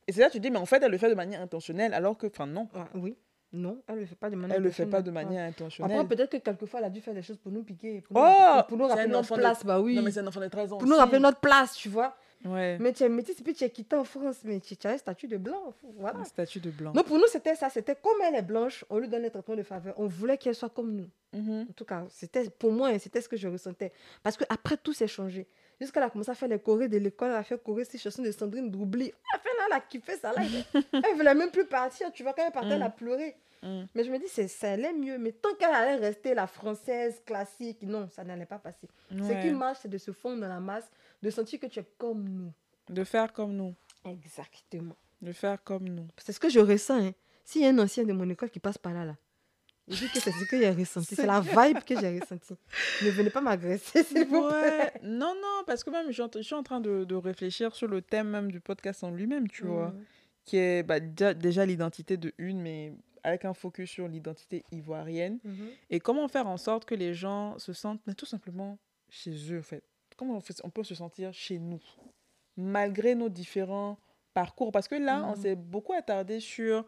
Et 0.08 0.12
c'est 0.12 0.22
là 0.22 0.28
que 0.28 0.34
tu 0.34 0.40
dis, 0.40 0.52
mais 0.52 0.60
en 0.60 0.66
fait, 0.66 0.82
elle 0.84 0.92
le 0.92 0.98
fait 0.98 1.10
de 1.10 1.16
manière 1.16 1.42
intentionnelle, 1.42 1.94
alors 1.94 2.18
que, 2.18 2.28
enfin, 2.28 2.46
non. 2.46 2.70
Ah, 2.76 2.88
oui. 2.94 3.16
Non, 3.54 3.84
elle 3.88 3.96
ne 3.96 4.00
le 4.00 4.06
fait 4.08 4.16
pas 4.16 4.30
de 4.32 4.36
manière 4.36 4.58
Elle 4.58 4.64
le 4.64 4.72
fait 4.72 4.86
pas 4.88 5.02
de 5.04 5.12
manière 5.12 5.48
intentionnelle. 5.48 6.00
Après, 6.00 6.16
peut-être 6.16 6.32
que 6.32 6.38
quelquefois, 6.38 6.80
elle 6.80 6.88
a 6.88 6.90
dû 6.90 7.02
faire 7.02 7.14
des 7.14 7.22
choses 7.22 7.38
pour 7.38 7.52
nous 7.52 7.62
piquer. 7.62 8.02
Pour 8.02 8.18
nous, 8.18 8.24
oh 8.28 8.62
pour 8.68 8.78
nous 8.78 8.88
rappeler 8.88 9.08
notre 9.08 9.36
place. 9.36 9.64
Bah 9.64 9.80
oui. 9.80 9.96
Non, 9.96 10.02
mais 10.02 10.10
c'est 10.10 10.22
un 10.22 10.28
enfant 10.28 10.42
de 10.42 10.48
13 10.48 10.74
ans. 10.74 10.78
Pour 10.80 10.88
nous 10.88 10.96
rappeler 10.96 11.20
notre 11.20 11.40
place, 11.40 11.76
tu 11.76 11.88
vois. 11.88 12.16
Ouais. 12.46 12.78
Mais 12.80 12.92
tu 12.92 13.04
es 13.04 13.10
métisse, 13.10 13.42
puis 13.42 13.54
tu 13.54 13.64
es 13.64 13.70
quitté 13.70 13.96
en 13.96 14.04
France, 14.04 14.40
mais 14.44 14.60
tu, 14.60 14.76
as 14.86 14.90
un 14.90 14.98
statut 14.98 15.28
de 15.28 15.38
blanc. 15.38 15.74
Voilà. 15.98 16.20
Un 16.20 16.24
statut 16.26 16.60
de 16.60 16.72
blanc. 16.72 16.92
Donc 16.92 17.06
pour 17.06 17.18
nous, 17.18 17.28
c'était 17.28 17.56
ça. 17.56 17.70
C'était 17.70 17.96
comme 17.96 18.22
elle 18.28 18.36
est 18.36 18.42
blanche, 18.42 18.84
on 18.90 18.98
lui 18.98 19.08
donne 19.08 19.24
un 19.24 19.30
traitement 19.30 19.56
de 19.56 19.64
faveur. 19.64 19.94
On 19.98 20.08
voulait 20.08 20.38
qu'elle 20.38 20.56
soit 20.56 20.70
comme 20.70 20.94
nous. 20.94 21.10
Mm-hmm. 21.36 21.70
En 21.70 21.74
tout 21.74 21.86
cas, 21.86 22.06
c'était 22.10 22.50
pour 22.50 22.72
moi, 22.72 22.98
c'était 23.00 23.22
ce 23.22 23.30
que 23.30 23.38
je 23.38 23.48
ressentais. 23.48 23.94
Parce 24.24 24.36
qu'après, 24.36 24.78
tout 24.78 24.94
s'est 24.94 25.08
changé. 25.08 25.48
Jusqu'à 25.80 26.04
a 26.04 26.10
commencé 26.10 26.32
à 26.32 26.36
faire 26.36 26.50
les 26.50 26.60
chorés 26.60 26.88
de 26.88 26.98
l'école, 26.98 27.30
elle 27.30 27.38
a 27.38 27.44
fait 27.44 27.62
choré 27.62 27.86
ces 27.86 27.98
chansons 27.98 28.22
de 28.22 28.32
Sandrine 28.32 28.70
Droubli. 28.70 29.12
La 29.34 29.40
fin, 29.40 29.50
là, 29.58 29.64
elle 29.68 29.74
a 29.74 29.80
kiffé 29.82 30.18
ça. 30.18 30.32
Là. 30.34 30.42
elle 30.74 31.16
voulait 31.16 31.36
même 31.36 31.52
plus 31.52 31.66
partir. 31.66 32.12
Tu 32.12 32.24
vois, 32.24 32.34
quand 32.34 32.46
elle 32.46 32.52
partait, 32.52 32.72
elle 32.76 32.84
a 32.84 32.90
mm. 32.90 32.96
pleuré. 32.96 33.36
Mm. 33.62 33.84
Mais 33.96 34.04
je 34.04 34.12
me 34.12 34.20
dis, 34.20 34.28
ça 34.48 34.72
allait 34.72 34.94
mieux. 34.94 35.18
Mais 35.18 35.32
tant 35.32 35.54
qu'elle 35.56 35.74
allait 35.74 35.96
rester 35.96 36.34
la 36.34 36.48
française 36.48 37.22
classique, 37.26 37.82
non, 37.82 38.08
ça 38.10 38.24
n'allait 38.24 38.46
pas 38.46 38.60
passer. 38.60 38.88
Ce 39.10 39.42
qui 39.42 39.52
marche, 39.52 39.80
c'est 39.82 39.90
de 39.90 39.98
se 39.98 40.12
fondre 40.12 40.42
dans 40.42 40.50
la 40.50 40.60
masse, 40.60 40.90
de 41.22 41.30
sentir 41.30 41.60
que 41.60 41.68
tu 41.68 41.80
es 41.80 41.86
comme 41.98 42.28
nous. 42.28 42.52
De 42.90 43.04
faire 43.04 43.32
comme 43.32 43.54
nous. 43.54 43.74
Exactement. 44.06 44.96
De 45.22 45.32
faire 45.32 45.64
comme 45.64 45.88
nous. 45.88 46.08
C'est 46.18 46.34
ce 46.34 46.40
que 46.40 46.50
je 46.50 46.60
ressens. 46.60 47.02
Hein. 47.02 47.14
S'il 47.46 47.62
y 47.62 47.66
a 47.66 47.70
un 47.70 47.80
ancien 47.80 48.04
de 48.04 48.14
mon 48.14 48.30
école 48.30 48.50
qui 48.50 48.60
passe 48.60 48.78
par 48.78 48.94
là, 48.94 49.06
là, 49.06 49.16
je 49.88 50.06
dis 50.06 50.12
que 50.12 50.20
c'est 50.20 50.32
ce 50.32 50.46
que 50.46 50.58
j'ai 50.58 50.70
ressenti. 50.70 51.16
C'est 51.16 51.26
la 51.26 51.42
vibe 51.42 51.84
que 51.84 52.00
j'ai 52.00 52.20
ressentie. 52.20 52.56
Ne 53.04 53.10
venez 53.10 53.30
pas 53.30 53.42
m'agresser, 53.42 54.04
s'il 54.04 54.26
vous 54.26 54.48
plaît. 54.48 54.94
Non, 55.04 55.36
non, 55.36 55.64
parce 55.66 55.84
que 55.84 55.90
même, 55.90 56.12
je, 56.12 56.42
suis 56.42 56.56
en 56.56 56.64
train 56.64 56.80
de, 56.80 57.04
de, 57.04 57.16
réfléchir 57.16 57.76
sur 57.76 57.88
le 57.88 58.02
thème 58.02 58.30
même 58.30 58.52
du 58.52 58.60
podcast 58.60 59.04
en 59.04 59.12
lui-même, 59.12 59.48
tu 59.48 59.66
vois. 59.66 59.90
Mm. 59.90 60.06
Qui 60.46 60.58
est 60.58 60.84
bah, 60.84 61.00
déjà 61.00 61.66
l'identité 61.66 62.18
de 62.18 62.34
une, 62.38 62.62
mais 62.62 62.94
avec 63.24 63.46
un 63.46 63.54
focus 63.54 63.90
sur 63.90 64.08
l'identité 64.08 64.64
ivoirienne 64.72 65.40
mhm. 65.44 65.70
et 65.90 66.00
comment 66.00 66.28
faire 66.28 66.48
en 66.48 66.58
sorte 66.58 66.86
que 66.86 66.96
les 66.96 67.14
gens 67.14 67.58
se 67.58 67.74
sentent 67.74 68.02
mais 68.06 68.14
tout 68.14 68.26
simplement 68.26 68.78
chez 69.10 69.54
eux 69.54 69.60
en 69.60 69.64
fait. 69.64 69.84
Comment 70.18 70.40
on, 70.64 70.70
peut 70.70 70.84
se 70.84 70.96
sentir 70.96 71.34
chez 71.34 71.58
nous 71.58 71.82
malgré 72.56 73.16
nos 73.16 73.30
différents 73.30 73.98
parcours 74.34 74.72
parce 74.72 74.88
que 74.88 74.96
là 74.96 75.24
on 75.26 75.36
mhm. 75.36 75.42
s'est 75.42 75.56
beaucoup 75.56 75.94
attardé 75.94 76.40
sur 76.40 76.86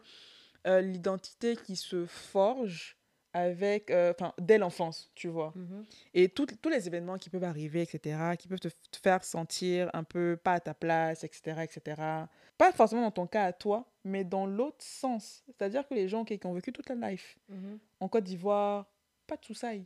euh, 0.66 0.80
l'identité 0.80 1.56
qui 1.56 1.76
se 1.76 2.06
forge 2.06 2.96
avec 3.32 3.90
euh, 3.90 4.14
dès 4.38 4.56
l'enfance 4.56 5.10
tu 5.14 5.28
vois 5.28 5.52
mhm. 5.54 5.84
et 6.14 6.28
tous 6.30 6.46
les 6.70 6.86
événements 6.86 7.18
qui 7.18 7.28
peuvent 7.28 7.44
arriver 7.44 7.82
etc 7.82 8.34
qui 8.38 8.48
peuvent 8.48 8.60
te, 8.60 8.68
te, 8.68 8.98
faire 9.02 9.22
sentir 9.24 9.90
un 9.92 10.04
peu 10.04 10.38
pas 10.42 10.54
à 10.54 10.60
ta 10.60 10.72
place 10.72 11.22
etc 11.22 11.60
etc 11.62 12.26
pas 12.58 12.72
forcément 12.72 13.02
dans 13.02 13.10
ton 13.10 13.26
cas 13.26 13.44
à 13.44 13.52
toi, 13.52 13.90
mais 14.04 14.24
dans 14.24 14.46
l'autre 14.46 14.82
sens. 14.82 15.42
C'est-à-dire 15.46 15.86
que 15.86 15.94
les 15.94 16.08
gens 16.08 16.24
qui, 16.24 16.38
ont 16.44 16.54
vécu 16.54 16.72
toute 16.72 16.88
leur 16.88 16.98
life 16.98 17.38
mhm. 17.48 17.78
en 18.00 18.08
Côte 18.08 18.24
d'Ivoire, 18.24 18.86
pas 19.26 19.36
de 19.36 19.44
soussailles, 19.44 19.84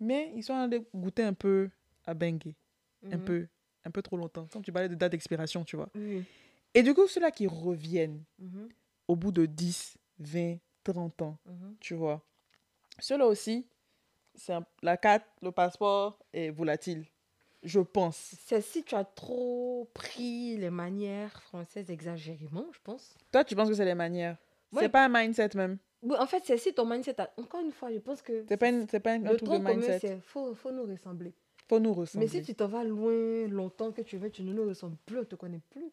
mais 0.00 0.32
ils 0.34 0.42
sont 0.42 0.54
allés 0.54 0.82
goûter 0.94 1.22
un 1.22 1.34
peu 1.34 1.70
à 2.06 2.14
Bengue, 2.14 2.54
un 3.10 3.16
mhm. 3.16 3.24
peu, 3.24 3.46
un 3.84 3.90
peu 3.90 4.02
trop 4.02 4.16
longtemps. 4.16 4.46
Comme 4.52 4.62
tu 4.62 4.72
parlais 4.72 4.88
de 4.88 4.94
date 4.94 5.12
d'expiration, 5.12 5.64
tu 5.64 5.76
vois. 5.76 5.90
Et 6.74 6.82
du 6.82 6.94
coup, 6.94 7.06
ceux-là 7.06 7.30
qui 7.30 7.46
reviennent 7.46 8.22
au 9.08 9.16
bout 9.16 9.32
de 9.32 9.46
10, 9.46 9.96
20, 10.18 10.58
30 10.84 11.22
ans, 11.22 11.38
tu 11.80 11.94
vois, 11.94 12.22
ceux-là 12.98 13.26
aussi, 13.26 13.66
c'est 14.34 14.54
la 14.82 14.96
carte, 14.96 15.26
le 15.42 15.52
passeport 15.52 16.18
est 16.32 16.50
volatile 16.50 17.06
je 17.64 17.80
pense. 17.80 18.34
C'est 18.44 18.60
si 18.60 18.84
tu 18.84 18.94
as 18.94 19.04
trop 19.04 19.90
pris 19.94 20.56
les 20.56 20.70
manières 20.70 21.42
françaises 21.42 21.90
exagérément, 21.90 22.66
je 22.72 22.78
pense. 22.84 23.16
Toi, 23.32 23.42
tu 23.42 23.56
penses 23.56 23.68
que 23.68 23.74
c'est 23.74 23.84
les 23.84 23.94
manières? 23.94 24.36
C'est 24.78 24.88
pas 24.88 25.06
un 25.06 25.08
mindset 25.08 25.50
même 25.54 25.78
oui, 26.04 26.16
en 26.18 26.26
fait, 26.26 26.42
c'est 26.44 26.58
si 26.58 26.74
ton 26.74 26.84
mindset. 26.84 27.16
Encore 27.38 27.62
une 27.62 27.72
fois, 27.72 27.90
je 27.90 27.98
pense 27.98 28.20
que. 28.20 28.44
C'est 28.46 28.58
pas, 28.58 28.68
une, 28.68 28.86
pas 28.86 29.12
un, 29.12 29.20
le 29.20 29.38
truc 29.38 29.48
de 29.48 29.56
mindset. 29.56 30.00
Il 30.02 30.20
faut, 30.20 30.54
faut 30.54 30.70
nous 30.70 30.84
ressembler. 30.84 31.32
faut 31.66 31.80
nous 31.80 31.94
ressembler. 31.94 32.26
Mais 32.26 32.30
si 32.30 32.42
tu 32.42 32.54
t'en 32.54 32.68
vas 32.68 32.84
loin, 32.84 33.48
longtemps 33.48 33.90
que 33.90 34.02
tu 34.02 34.18
veux, 34.18 34.28
tu 34.28 34.42
ne 34.42 34.52
nous 34.52 34.68
ressembles 34.68 34.98
plus, 35.06 35.16
on 35.16 35.20
ne 35.20 35.24
te 35.24 35.34
connaît 35.34 35.62
plus. 35.70 35.90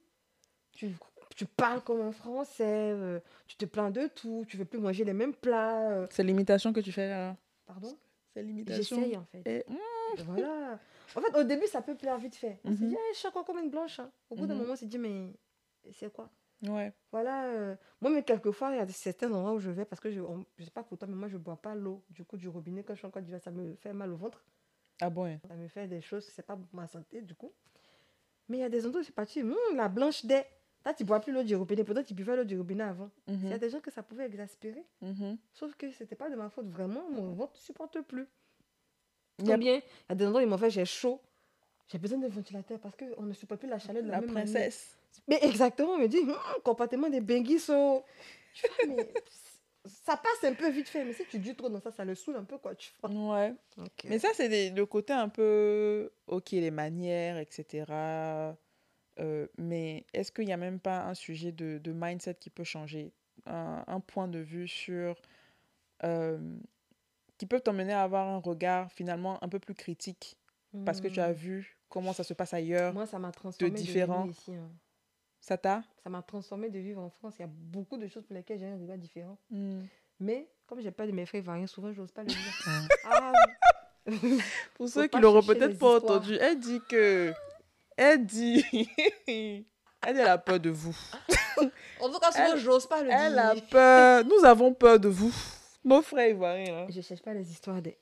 Tu, 0.73 0.91
tu 1.35 1.45
parles 1.45 1.81
comme 1.81 2.01
un 2.01 2.11
Français, 2.11 2.63
euh, 2.65 3.19
tu 3.47 3.55
te 3.57 3.65
plains 3.65 3.91
de 3.91 4.07
tout, 4.07 4.45
tu 4.47 4.57
veux 4.57 4.65
plus 4.65 4.79
manger 4.79 5.03
les 5.03 5.13
mêmes 5.13 5.33
plats. 5.33 5.91
Euh. 5.91 6.07
C'est 6.09 6.23
l'imitation 6.23 6.73
que 6.73 6.79
tu 6.79 6.91
fais 6.91 7.09
là. 7.09 7.35
Pardon? 7.65 7.97
C'est 8.33 8.43
l'imitation. 8.43 8.97
J'essaye 8.97 9.17
en 9.17 9.25
fait. 9.25 9.41
Et... 9.45 9.65
Mmh. 9.69 10.23
Voilà. 10.25 10.79
En 11.15 11.21
fait, 11.21 11.37
au 11.37 11.43
début, 11.43 11.67
ça 11.67 11.81
peut 11.81 11.95
plaire 11.95 12.17
vite 12.17 12.35
fait. 12.35 12.59
On 12.63 12.71
se 12.71 12.77
dit, 12.77 12.97
je 13.13 13.17
suis 13.17 13.27
encore 13.27 13.45
comme 13.45 13.59
une 13.59 13.69
blanche. 13.69 13.99
Hein. 13.99 14.11
Au 14.29 14.35
bout 14.35 14.45
d'un 14.45 14.55
moment, 14.55 14.73
on 14.73 14.75
se 14.75 14.85
dit, 14.85 14.97
mais 14.97 15.33
c'est 15.93 16.11
quoi? 16.11 16.29
Ouais. 16.67 16.93
Voilà. 17.11 17.45
Euh, 17.45 17.75
moi, 18.01 18.11
mais 18.11 18.23
quelquefois, 18.23 18.71
il 18.71 18.77
y 18.77 18.79
a 18.79 18.87
certains 18.87 19.31
endroits 19.31 19.53
où 19.53 19.59
je 19.59 19.71
vais 19.71 19.85
parce 19.85 19.99
que 19.99 20.11
je 20.11 20.19
ne 20.19 20.43
sais 20.63 20.71
pas 20.71 20.83
pour 20.83 20.97
toi, 20.97 21.07
mais 21.07 21.15
moi, 21.15 21.27
je 21.27 21.37
ne 21.37 21.41
bois 21.41 21.57
pas 21.57 21.75
l'eau 21.75 22.03
du 22.09 22.23
coup 22.23 22.37
du 22.37 22.47
robinet 22.47 22.83
quand 22.83 22.93
je 22.93 22.99
suis 22.99 23.07
encore 23.07 23.23
ça 23.43 23.51
me 23.51 23.75
fait 23.75 23.93
mal 23.93 24.11
au 24.11 24.17
ventre. 24.17 24.43
Ah 25.01 25.09
bon 25.09 25.39
Ça 25.47 25.55
me 25.55 25.67
fait 25.67 25.87
des 25.87 26.01
choses, 26.01 26.25
c'est 26.25 26.45
pas 26.45 26.55
pour 26.55 26.67
ma 26.73 26.87
santé 26.87 27.21
du 27.21 27.33
coup. 27.33 27.51
Mais 28.47 28.57
il 28.57 28.61
y 28.61 28.63
a 28.63 28.69
des 28.69 28.85
endroits 28.85 29.01
où 29.01 29.03
c'est 29.03 29.15
parti, 29.15 29.41
hum, 29.41 29.55
la 29.75 29.89
blanche 29.89 30.25
des. 30.25 30.43
Là, 30.85 30.93
tu 30.93 31.03
bois 31.03 31.19
plus 31.19 31.31
l'eau 31.31 31.43
du 31.43 31.55
robinet. 31.55 31.83
Pourtant, 31.83 32.03
tu 32.03 32.13
buvais 32.13 32.35
l'eau 32.35 32.43
du 32.43 32.57
robinet 32.57 32.83
avant. 32.83 33.09
Il 33.27 33.49
y 33.49 33.53
a 33.53 33.57
des 33.59 33.69
gens 33.69 33.79
que 33.79 33.91
ça 33.91 34.01
pouvait 34.01 34.25
exaspérer. 34.25 34.83
Mhm. 35.01 35.37
Sauf 35.53 35.75
que 35.75 35.91
c'était 35.91 36.15
pas 36.15 36.29
de 36.29 36.35
ma 36.35 36.49
faute. 36.49 36.67
Vraiment, 36.67 37.07
mon 37.09 37.33
ventre 37.33 37.53
ne 37.53 37.59
supporte 37.59 38.01
plus. 38.01 38.27
Il 39.39 39.47
y 39.47 39.51
a 39.51 39.57
bien, 39.57 39.75
il 39.75 40.09
y 40.09 40.11
a 40.11 40.15
des 40.15 40.25
endroits 40.25 40.41
où 40.41 40.43
ils 40.43 40.49
m'ont 40.49 40.57
fait 40.57 40.69
j'ai 40.69 40.85
chaud. 40.85 41.19
J'ai 41.87 41.97
besoin 41.97 42.19
d'un 42.19 42.29
ventilateur 42.29 42.79
parce 42.79 42.95
qu'on 42.95 43.23
ne 43.23 43.33
supporte 43.33 43.61
plus 43.61 43.69
la 43.69 43.79
chaleur 43.79 44.03
de 44.03 44.09
la, 44.09 44.21
la 44.21 44.27
princesse. 44.27 44.97
Mais 45.27 45.39
exactement, 45.41 45.93
on 45.93 45.97
me 45.99 46.07
dit, 46.07 46.19
hum, 46.19 46.35
comportement 46.63 47.09
des 47.09 47.21
benguis 47.21 47.59
sont. 47.59 48.03
mais 48.87 49.13
ça 49.85 50.15
passe 50.17 50.43
un 50.43 50.53
peu 50.53 50.69
vite 50.69 50.87
fait, 50.87 51.03
mais 51.03 51.13
si 51.13 51.25
tu 51.25 51.39
dis 51.39 51.55
trop 51.55 51.69
dans 51.69 51.81
ça, 51.81 51.91
ça 51.91 52.05
le 52.05 52.15
saoule 52.15 52.37
un 52.37 52.43
peu, 52.43 52.57
quoi. 52.57 52.75
Tu 52.75 52.91
vois. 53.01 53.11
Ouais. 53.11 53.53
Mais 54.05 54.19
ça, 54.19 54.29
c'est 54.33 54.69
le 54.69 54.85
côté 54.85 55.13
un 55.13 55.29
peu, 55.29 56.11
ok, 56.27 56.51
les 56.51 56.71
manières, 56.71 57.37
etc. 57.37 57.85
Euh, 59.19 59.47
mais 59.57 60.05
est-ce 60.13 60.31
qu'il 60.31 60.45
n'y 60.45 60.53
a 60.53 60.57
même 60.57 60.79
pas 60.79 61.05
un 61.05 61.13
sujet 61.13 61.51
de, 61.51 61.79
de 61.79 61.91
mindset 61.91 62.35
qui 62.35 62.49
peut 62.49 62.63
changer? 62.63 63.13
Un, 63.45 63.83
un, 63.87 63.99
point 63.99 64.27
de 64.27 64.39
vue 64.39 64.67
sur. 64.67 65.15
Euh, 66.03 66.39
qui 67.37 67.45
peut 67.45 67.59
t'emmener 67.59 67.93
à 67.93 68.03
avoir 68.03 68.27
un 68.27 68.37
regard 68.37 68.91
finalement 68.91 69.43
un 69.43 69.49
peu 69.49 69.59
plus 69.59 69.73
critique? 69.73 70.37
Parce 70.85 71.01
que 71.01 71.07
tu 71.07 71.19
as 71.19 71.31
hmm. 71.31 71.35
vu 71.35 71.77
comment 71.89 72.13
ça 72.13 72.23
se 72.23 72.33
passe 72.33 72.53
ailleurs. 72.53 72.93
Moi, 72.93 73.05
ça 73.05 73.19
m'a 73.19 73.31
transformé 73.31 73.71
de 73.71 73.75
différent. 73.75 74.25
ici, 74.27 74.55
hein. 74.55 74.69
Ça 75.41 75.57
t'a? 75.57 75.83
Ça 76.03 76.09
m'a 76.09 76.21
transformé 76.21 76.69
de 76.69 76.79
vivre 76.79 77.01
en 77.01 77.09
France. 77.09 77.33
Il 77.39 77.41
y 77.41 77.45
a 77.45 77.49
beaucoup 77.51 77.97
de 77.97 78.07
choses 78.07 78.23
pour 78.25 78.35
lesquelles 78.35 78.59
j'ai 78.59 78.67
un 78.67 78.77
regard 78.77 78.97
différent. 78.97 79.37
Hmm. 79.49 79.81
Mais 80.19 80.47
comme 80.67 80.79
j'ai 80.81 80.91
pas 80.91 81.07
de 81.07 81.11
mes 81.11 81.25
frères 81.25 81.41
variants, 81.41 81.67
souvent, 81.67 81.91
j'ose 81.91 82.11
pas 82.11 82.21
le 82.21 82.27
dire. 82.27 82.37
ah, 83.05 83.33
pour 84.75 84.87
ceux 84.87 85.07
qui 85.07 85.19
l'auraient 85.19 85.41
peut-être 85.41 85.77
pas 85.77 85.97
entendu, 85.97 86.35
elle 86.35 86.59
dit 86.59 86.79
que. 86.89 87.33
Elle 88.03 88.25
dit. 88.25 88.65
elle 90.01 90.21
a 90.21 90.37
peur 90.39 90.59
de 90.59 90.71
vous. 90.71 90.97
en 91.99 92.09
tout 92.09 92.19
cas, 92.19 92.31
souvent, 92.31 92.57
j'ose 92.57 92.87
pas 92.87 93.03
le 93.03 93.09
dire. 93.09 93.17
Elle 93.19 93.37
a 93.37 93.53
peur. 93.69 94.25
Nous 94.25 94.43
avons 94.43 94.73
peur 94.73 94.99
de 94.99 95.07
vous. 95.07 95.31
Mon 95.83 96.01
frère 96.01 96.29
ivoirien. 96.29 96.79
Hein. 96.79 96.87
Je 96.89 96.99
cherche 97.01 97.21
pas 97.21 97.35
les 97.35 97.47
histoires 97.51 97.79
des. 97.79 97.95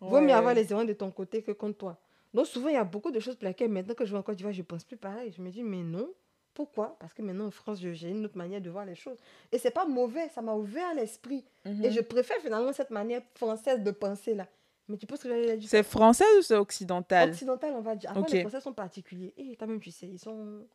Ouais. 0.00 0.08
Vaut 0.08 0.20
mieux 0.22 0.32
avoir 0.32 0.54
les 0.54 0.72
erreurs 0.72 0.86
de 0.86 0.94
ton 0.94 1.10
côté 1.10 1.42
que 1.42 1.52
contre 1.52 1.76
toi. 1.76 1.98
Donc, 2.32 2.46
souvent, 2.46 2.68
il 2.68 2.74
y 2.74 2.78
a 2.78 2.84
beaucoup 2.84 3.10
de 3.10 3.20
choses 3.20 3.36
pour 3.36 3.46
lesquelles 3.46 3.70
maintenant 3.70 3.94
que 3.94 4.06
je 4.06 4.12
vais 4.12 4.18
encore 4.18 4.34
dire, 4.34 4.50
je 4.50 4.62
pense 4.62 4.84
plus 4.84 4.96
pareil. 4.96 5.30
Je 5.36 5.42
me 5.42 5.50
dis, 5.50 5.62
mais 5.62 5.82
non. 5.82 6.08
Pourquoi? 6.54 6.96
Parce 6.98 7.12
que 7.12 7.20
maintenant 7.20 7.46
en 7.46 7.50
France, 7.50 7.80
j'ai 7.80 8.08
une 8.08 8.24
autre 8.24 8.36
manière 8.36 8.62
de 8.62 8.70
voir 8.70 8.86
les 8.86 8.94
choses. 8.94 9.18
Et 9.52 9.58
c'est 9.58 9.70
pas 9.70 9.84
mauvais, 9.84 10.28
ça 10.30 10.40
m'a 10.40 10.54
ouvert 10.54 10.94
l'esprit. 10.94 11.44
Mhm. 11.66 11.84
Et 11.84 11.90
je 11.90 12.00
préfère 12.00 12.38
finalement 12.38 12.72
cette 12.72 12.90
manière 12.90 13.22
française 13.34 13.82
de 13.82 13.90
penser 13.90 14.34
là. 14.34 14.46
Mais 14.88 14.96
tu 14.96 15.06
penses 15.06 15.20
que 15.20 15.28
j'allais 15.28 15.56
dire 15.56 15.68
C'est 15.68 15.82
français 15.82 16.24
ou 16.38 16.42
c'est 16.42 16.56
occidental 16.56 17.30
Occidental, 17.30 17.74
on 17.76 17.82
va 17.82 17.94
dire. 17.94 18.10
Après, 18.10 18.32
les 18.32 18.40
Français 18.40 18.60
sont 18.60 18.72
particuliers. 18.72 19.34
Et 19.36 19.56
toi-même, 19.56 19.80
tu 19.80 19.90
sais, 19.90 20.06
ils 20.06 20.18
sont. 20.18 20.66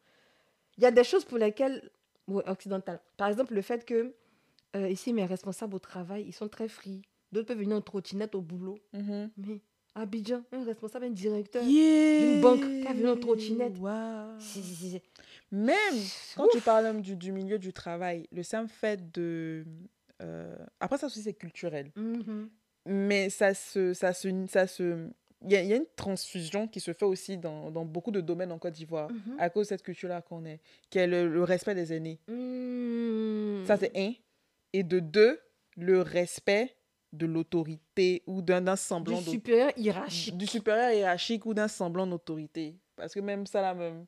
Il 0.77 0.83
y 0.83 0.85
a 0.85 0.91
des 0.91 1.03
choses 1.03 1.25
pour 1.25 1.37
lesquelles. 1.37 1.89
Oui, 2.27 2.41
occidental. 2.47 3.01
Par 3.17 3.27
exemple, 3.27 3.53
le 3.53 3.61
fait 3.61 3.83
que 3.83 4.13
euh, 4.75 4.89
ici, 4.89 5.11
mes 5.11 5.25
responsables 5.25 5.75
au 5.75 5.79
travail, 5.79 6.23
ils 6.25 6.33
sont 6.33 6.47
très 6.47 6.67
free. 6.67 7.01
D'autres 7.31 7.47
peuvent 7.47 7.57
venir 7.57 7.75
en 7.75 7.81
trottinette 7.81 8.33
au 8.35 8.41
boulot. 8.41 8.77
Mhm. 8.93 9.29
Mais 9.37 9.59
Abidjan, 9.95 10.43
un 10.51 10.63
responsable, 10.63 11.05
un 11.05 11.09
directeur 11.09 11.63
d'une 11.63 12.41
banque 12.41 12.61
qui 12.61 12.87
a 12.87 12.93
venu 12.93 13.09
en 13.09 13.17
trottinette. 13.17 13.77
Wow. 13.77 14.37
Même 15.51 15.95
quand 16.35 16.47
tu 16.51 16.61
parles 16.61 17.01
du, 17.01 17.15
du, 17.15 17.31
milieu 17.31 17.59
du 17.59 17.73
travail, 17.73 18.27
le 18.31 18.41
simple 18.41 18.71
fait 18.71 19.11
de... 19.11 19.65
Euh, 20.21 20.55
après, 20.79 20.97
ça 20.97 21.07
aussi, 21.07 21.21
c'est 21.21 21.33
culturel. 21.33 21.91
Mm-hmm. 21.95 22.47
Mais 22.85 23.29
ça 23.29 23.53
se... 23.53 23.93
Ça 23.93 24.13
se, 24.13 24.29
ça 24.47 24.67
se 24.67 25.09
il 25.45 25.51
y, 25.51 25.55
a, 25.57 25.61
y, 25.61 25.73
a 25.73 25.75
une 25.75 25.85
transfusion 25.95 26.67
qui 26.67 26.79
se 26.79 26.93
fait 26.93 27.05
aussi 27.05 27.37
dans, 27.37 27.69
dans 27.69 27.83
beaucoup 27.83 28.11
de 28.11 28.21
domaines 28.21 28.51
en 28.51 28.59
Côte 28.59 28.73
d'Ivoire 28.73 29.09
mm-hmm. 29.11 29.39
à 29.39 29.49
cause 29.49 29.65
de 29.65 29.69
cette 29.69 29.83
culture-là 29.83 30.21
qu'on 30.21 30.45
est, 30.45 30.61
qui 30.89 30.99
est 30.99 31.07
le, 31.07 31.43
respect 31.43 31.75
des 31.75 31.91
aînés. 31.93 32.19
Mm. 32.29 33.65
Ça, 33.65 33.77
c'est 33.77 33.91
un. 33.97 34.13
Et 34.71 34.83
de 34.83 34.99
deux, 34.99 35.39
le 35.75 36.01
respect 36.01 36.77
de 37.11 37.25
l'autorité 37.25 38.23
ou 38.25 38.41
d'un 38.41 38.75
semblant 38.75 39.21
du 39.21 39.29
supérieur 39.29 39.71
hiérarchique. 39.77 40.37
Du 40.37 40.47
supérieur 40.47 40.91
hiérarchique 40.91 41.45
ou 41.45 41.53
d'un 41.53 41.67
semblant 41.67 42.07
d'autorité. 42.07 42.75
Parce 42.95 43.13
que 43.13 43.19
même 43.19 43.45
ça, 43.45 43.61
là, 43.61 43.73
même, 43.73 44.05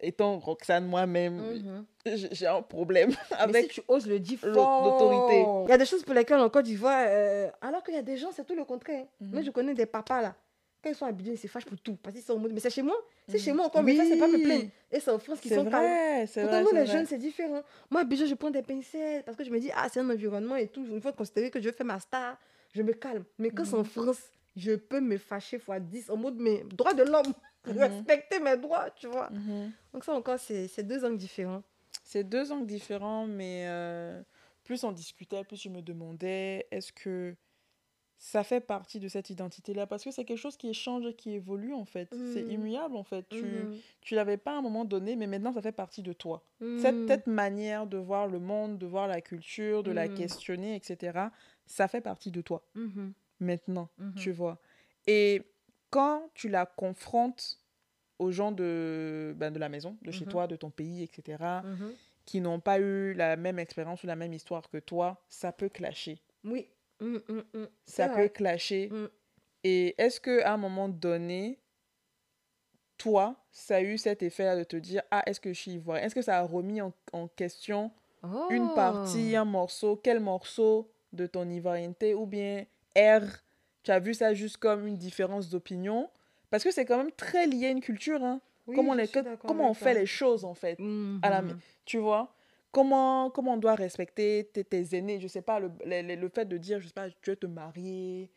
étant 0.00 0.38
Roxane 0.38 0.86
moi-même, 0.86 1.36
mhm. 1.36 1.86
j'ai 2.32 2.46
un 2.46 2.62
problème 2.62 3.12
avec 3.32 3.52
Mais 3.54 3.62
si 3.62 3.68
tu 3.68 3.80
oses 3.88 4.06
le 4.06 4.20
dire 4.20 4.38
l'autorité. 4.42 5.44
Il 5.64 5.70
y 5.70 5.72
a 5.72 5.78
des 5.78 5.86
choses 5.86 6.02
pour 6.02 6.14
lesquelles 6.14 6.40
en 6.40 6.48
Côte 6.48 6.64
d'Ivoire, 6.64 7.04
euh, 7.08 7.50
alors 7.60 7.82
qu'il 7.82 7.94
y 7.94 7.98
a 7.98 8.02
des 8.02 8.16
gens, 8.16 8.30
c'est 8.32 8.44
tout 8.44 8.54
le 8.54 8.64
contraire. 8.64 9.06
Mhm. 9.20 9.30
Moi, 9.32 9.42
je 9.42 9.50
connais 9.50 9.74
des 9.74 9.86
papas 9.86 10.22
là. 10.22 10.34
Quand 10.82 10.90
ils 10.90 10.94
sont 10.94 11.06
habillés, 11.06 11.32
ils 11.32 11.38
se 11.38 11.48
fâchent 11.48 11.64
pour 11.64 11.78
tout. 11.80 11.96
Parce 11.96 12.14
qu'ils 12.14 12.24
sont 12.24 12.34
en 12.34 12.38
mode, 12.38 12.52
mais 12.52 12.60
c'est 12.60 12.70
chez 12.70 12.82
moi. 12.82 12.96
C'est 13.26 13.38
chez 13.38 13.52
moi 13.52 13.66
encore, 13.66 13.82
mais 13.82 13.96
ça, 13.96 14.04
c'est 14.08 14.16
pas 14.16 14.28
me 14.28 14.40
plaindre. 14.42 14.70
Et 14.92 15.00
c'est 15.00 15.10
en 15.10 15.18
France 15.18 15.40
qu'ils 15.40 15.52
sont 15.52 15.64
vrai, 15.64 16.24
C'est 16.28 16.42
Pourtant, 16.42 16.62
nous, 16.62 16.72
les 16.72 16.86
jeunes, 16.86 17.06
c'est 17.06 17.18
différent. 17.18 17.62
Moi, 17.90 18.04
déjà, 18.04 18.26
je 18.26 18.34
prends 18.34 18.50
des 18.50 18.62
pincettes 18.62 19.24
parce 19.24 19.36
que 19.36 19.42
je 19.42 19.50
me 19.50 19.58
dis, 19.58 19.70
ah, 19.74 19.88
c'est 19.92 19.98
un 19.98 20.08
environnement 20.08 20.54
et 20.54 20.68
tout. 20.68 20.86
Une 20.86 21.00
fois 21.00 21.12
considérer 21.12 21.50
que 21.50 21.60
je 21.60 21.70
fais 21.70 21.82
ma 21.82 21.98
star, 21.98 22.38
je 22.72 22.82
me 22.82 22.92
calme. 22.92 23.24
Mais 23.38 23.50
quand 23.50 23.64
c'est 23.64 23.74
en 23.74 23.78
mhm. 23.78 23.86
France, 23.86 24.22
je 24.56 24.72
peux 24.72 25.00
me 25.00 25.18
fâcher 25.18 25.58
fois 25.58 25.80
10 25.80 26.10
en 26.10 26.16
mode, 26.16 26.36
mais 26.38 26.64
droit 26.72 26.94
de 26.94 27.02
l'homme. 27.02 27.32
Mhm. 27.72 27.78
respecter 27.78 28.40
mes 28.40 28.56
droits, 28.56 28.90
tu 28.90 29.06
vois. 29.06 29.30
Mhm. 29.30 29.72
Donc 29.92 30.04
ça 30.04 30.12
encore, 30.14 30.38
c'est 30.38 30.82
deux 30.82 31.04
angles 31.04 31.18
différents. 31.18 31.62
C'est 32.04 32.24
deux 32.24 32.52
angles 32.52 32.66
différents, 32.66 33.26
mais 33.26 33.64
euh, 33.66 34.22
plus 34.64 34.84
on 34.84 34.92
discutait, 34.92 35.44
plus 35.44 35.60
je 35.60 35.68
me 35.68 35.82
demandais, 35.82 36.66
est-ce 36.70 36.92
que 36.92 37.34
ça 38.18 38.42
fait 38.42 38.60
partie 38.60 38.98
de 38.98 39.06
cette 39.08 39.30
identité-là? 39.30 39.86
Parce 39.86 40.02
que 40.02 40.10
c'est 40.10 40.24
quelque 40.24 40.38
chose 40.38 40.56
qui 40.56 40.74
change, 40.74 41.12
qui 41.16 41.34
évolue 41.34 41.72
en 41.72 41.84
fait. 41.84 42.08
C'est 42.32 42.42
mhm. 42.42 42.50
immuable 42.50 42.96
en 42.96 43.04
fait. 43.04 43.28
Tu 43.28 43.44
tu 44.00 44.14
l'avais 44.14 44.36
pas 44.36 44.52
à 44.52 44.58
un 44.58 44.62
moment 44.62 44.84
donné, 44.84 45.16
mais 45.16 45.26
maintenant 45.26 45.52
ça 45.52 45.62
fait 45.62 45.72
partie 45.72 46.02
de 46.02 46.12
toi. 46.12 46.42
Cette, 46.58 47.06
cette, 47.06 47.26
manière 47.26 47.86
de 47.86 47.98
voir 47.98 48.26
le 48.26 48.40
monde, 48.40 48.78
de 48.78 48.86
voir 48.86 49.06
la 49.06 49.20
culture, 49.20 49.82
de 49.82 49.92
la 49.92 50.08
questionner, 50.08 50.74
etc., 50.74 51.28
ça 51.66 51.86
fait 51.86 52.00
partie 52.00 52.30
de 52.30 52.40
toi. 52.40 52.62
Maintenant, 53.40 53.88
tu 54.16 54.32
vois. 54.32 54.58
Et 55.06 55.42
quand 55.90 56.30
tu 56.34 56.48
la 56.48 56.66
confrontes 56.66 57.60
aux 58.18 58.32
gens 58.32 58.52
de, 58.52 59.34
ben, 59.36 59.52
de 59.52 59.58
la 59.58 59.68
maison, 59.68 59.96
de 60.02 60.10
chez 60.10 60.24
mhm. 60.24 60.30
toi, 60.30 60.46
de 60.46 60.56
ton 60.56 60.70
pays, 60.70 61.02
etc., 61.02 61.42
mhm. 61.64 61.94
qui 62.24 62.40
n'ont 62.40 62.60
pas 62.60 62.78
eu 62.78 63.14
la 63.14 63.36
même 63.36 63.58
expérience 63.58 64.02
ou 64.02 64.06
la 64.06 64.16
même 64.16 64.32
histoire 64.32 64.68
que 64.68 64.78
toi, 64.78 65.22
ça 65.28 65.52
peut 65.52 65.68
clasher. 65.68 66.20
Oui. 66.44 66.68
Mm, 67.00 67.18
mm, 67.28 67.42
mm. 67.54 67.68
Ça 67.86 68.08
peut 68.08 68.28
clasher. 68.28 68.90
Et 69.64 69.94
est-ce 69.98 70.20
qu'à 70.20 70.52
un 70.52 70.56
moment 70.56 70.88
donné, 70.88 71.60
toi, 72.96 73.36
ça 73.52 73.76
a 73.76 73.80
eu 73.80 73.96
cet 73.98 74.22
effet 74.22 74.56
de 74.56 74.64
te 74.64 74.76
dire 74.76 75.02
Ah, 75.10 75.22
est-ce 75.26 75.40
que 75.40 75.52
je 75.52 75.60
suis 75.60 75.70
ivoirienne? 75.72 76.06
Est-ce 76.06 76.14
que 76.14 76.22
ça 76.22 76.38
a 76.38 76.42
remis 76.42 76.80
en, 76.80 76.92
question 77.36 77.92
une 78.50 78.74
partie, 78.74 79.32
oh. 79.34 79.38
un 79.38 79.44
morceau 79.44 79.96
Quel 79.96 80.20
morceau 80.20 80.90
de 81.12 81.26
ton 81.26 81.48
ivoirienneté 81.48 82.14
Ou 82.14 82.26
bien 82.26 82.66
R 82.96 83.22
tu 83.82 83.90
as 83.90 83.98
vu 83.98 84.14
ça 84.14 84.34
juste 84.34 84.58
comme 84.58 84.86
une 84.86 84.96
différence 84.96 85.48
d'opinion? 85.48 86.10
Parce 86.50 86.64
que 86.64 86.70
c'est 86.70 86.84
quand 86.84 86.98
même 86.98 87.12
très 87.12 87.46
lié 87.46 87.66
à 87.66 87.70
une 87.70 87.80
culture. 87.80 88.22
Hein. 88.22 88.40
comment, 88.66 88.94
on, 88.94 89.36
comment 89.46 89.70
on 89.70 89.74
fait 89.74 89.94
les 89.94 90.06
choses, 90.06 90.44
en 90.44 90.54
fait. 90.54 90.78
à 91.22 91.30
la, 91.30 91.42
mhm. 91.42 91.58
tu 91.84 91.98
vois? 91.98 92.32
Comment, 92.70 93.30
comment 93.30 93.54
on 93.54 93.56
doit 93.56 93.74
respecter 93.74 94.50
tes, 94.52 94.64
tes 94.64 94.96
aînés? 94.96 95.20
Je 95.20 95.28
sais 95.28 95.42
pas, 95.42 95.58
le, 95.58 95.70
le, 95.84 96.14
le, 96.14 96.28
fait 96.28 96.44
de 96.44 96.58
dire, 96.58 96.80
je 96.80 96.86
sais 96.86 96.92
pas, 96.92 97.08
tu 97.22 97.30
veux 97.30 97.36
te 97.36 97.46
marier, 97.46 98.30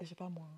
je 0.00 0.06
sais 0.06 0.14
pas 0.14 0.28
moi. 0.28 0.48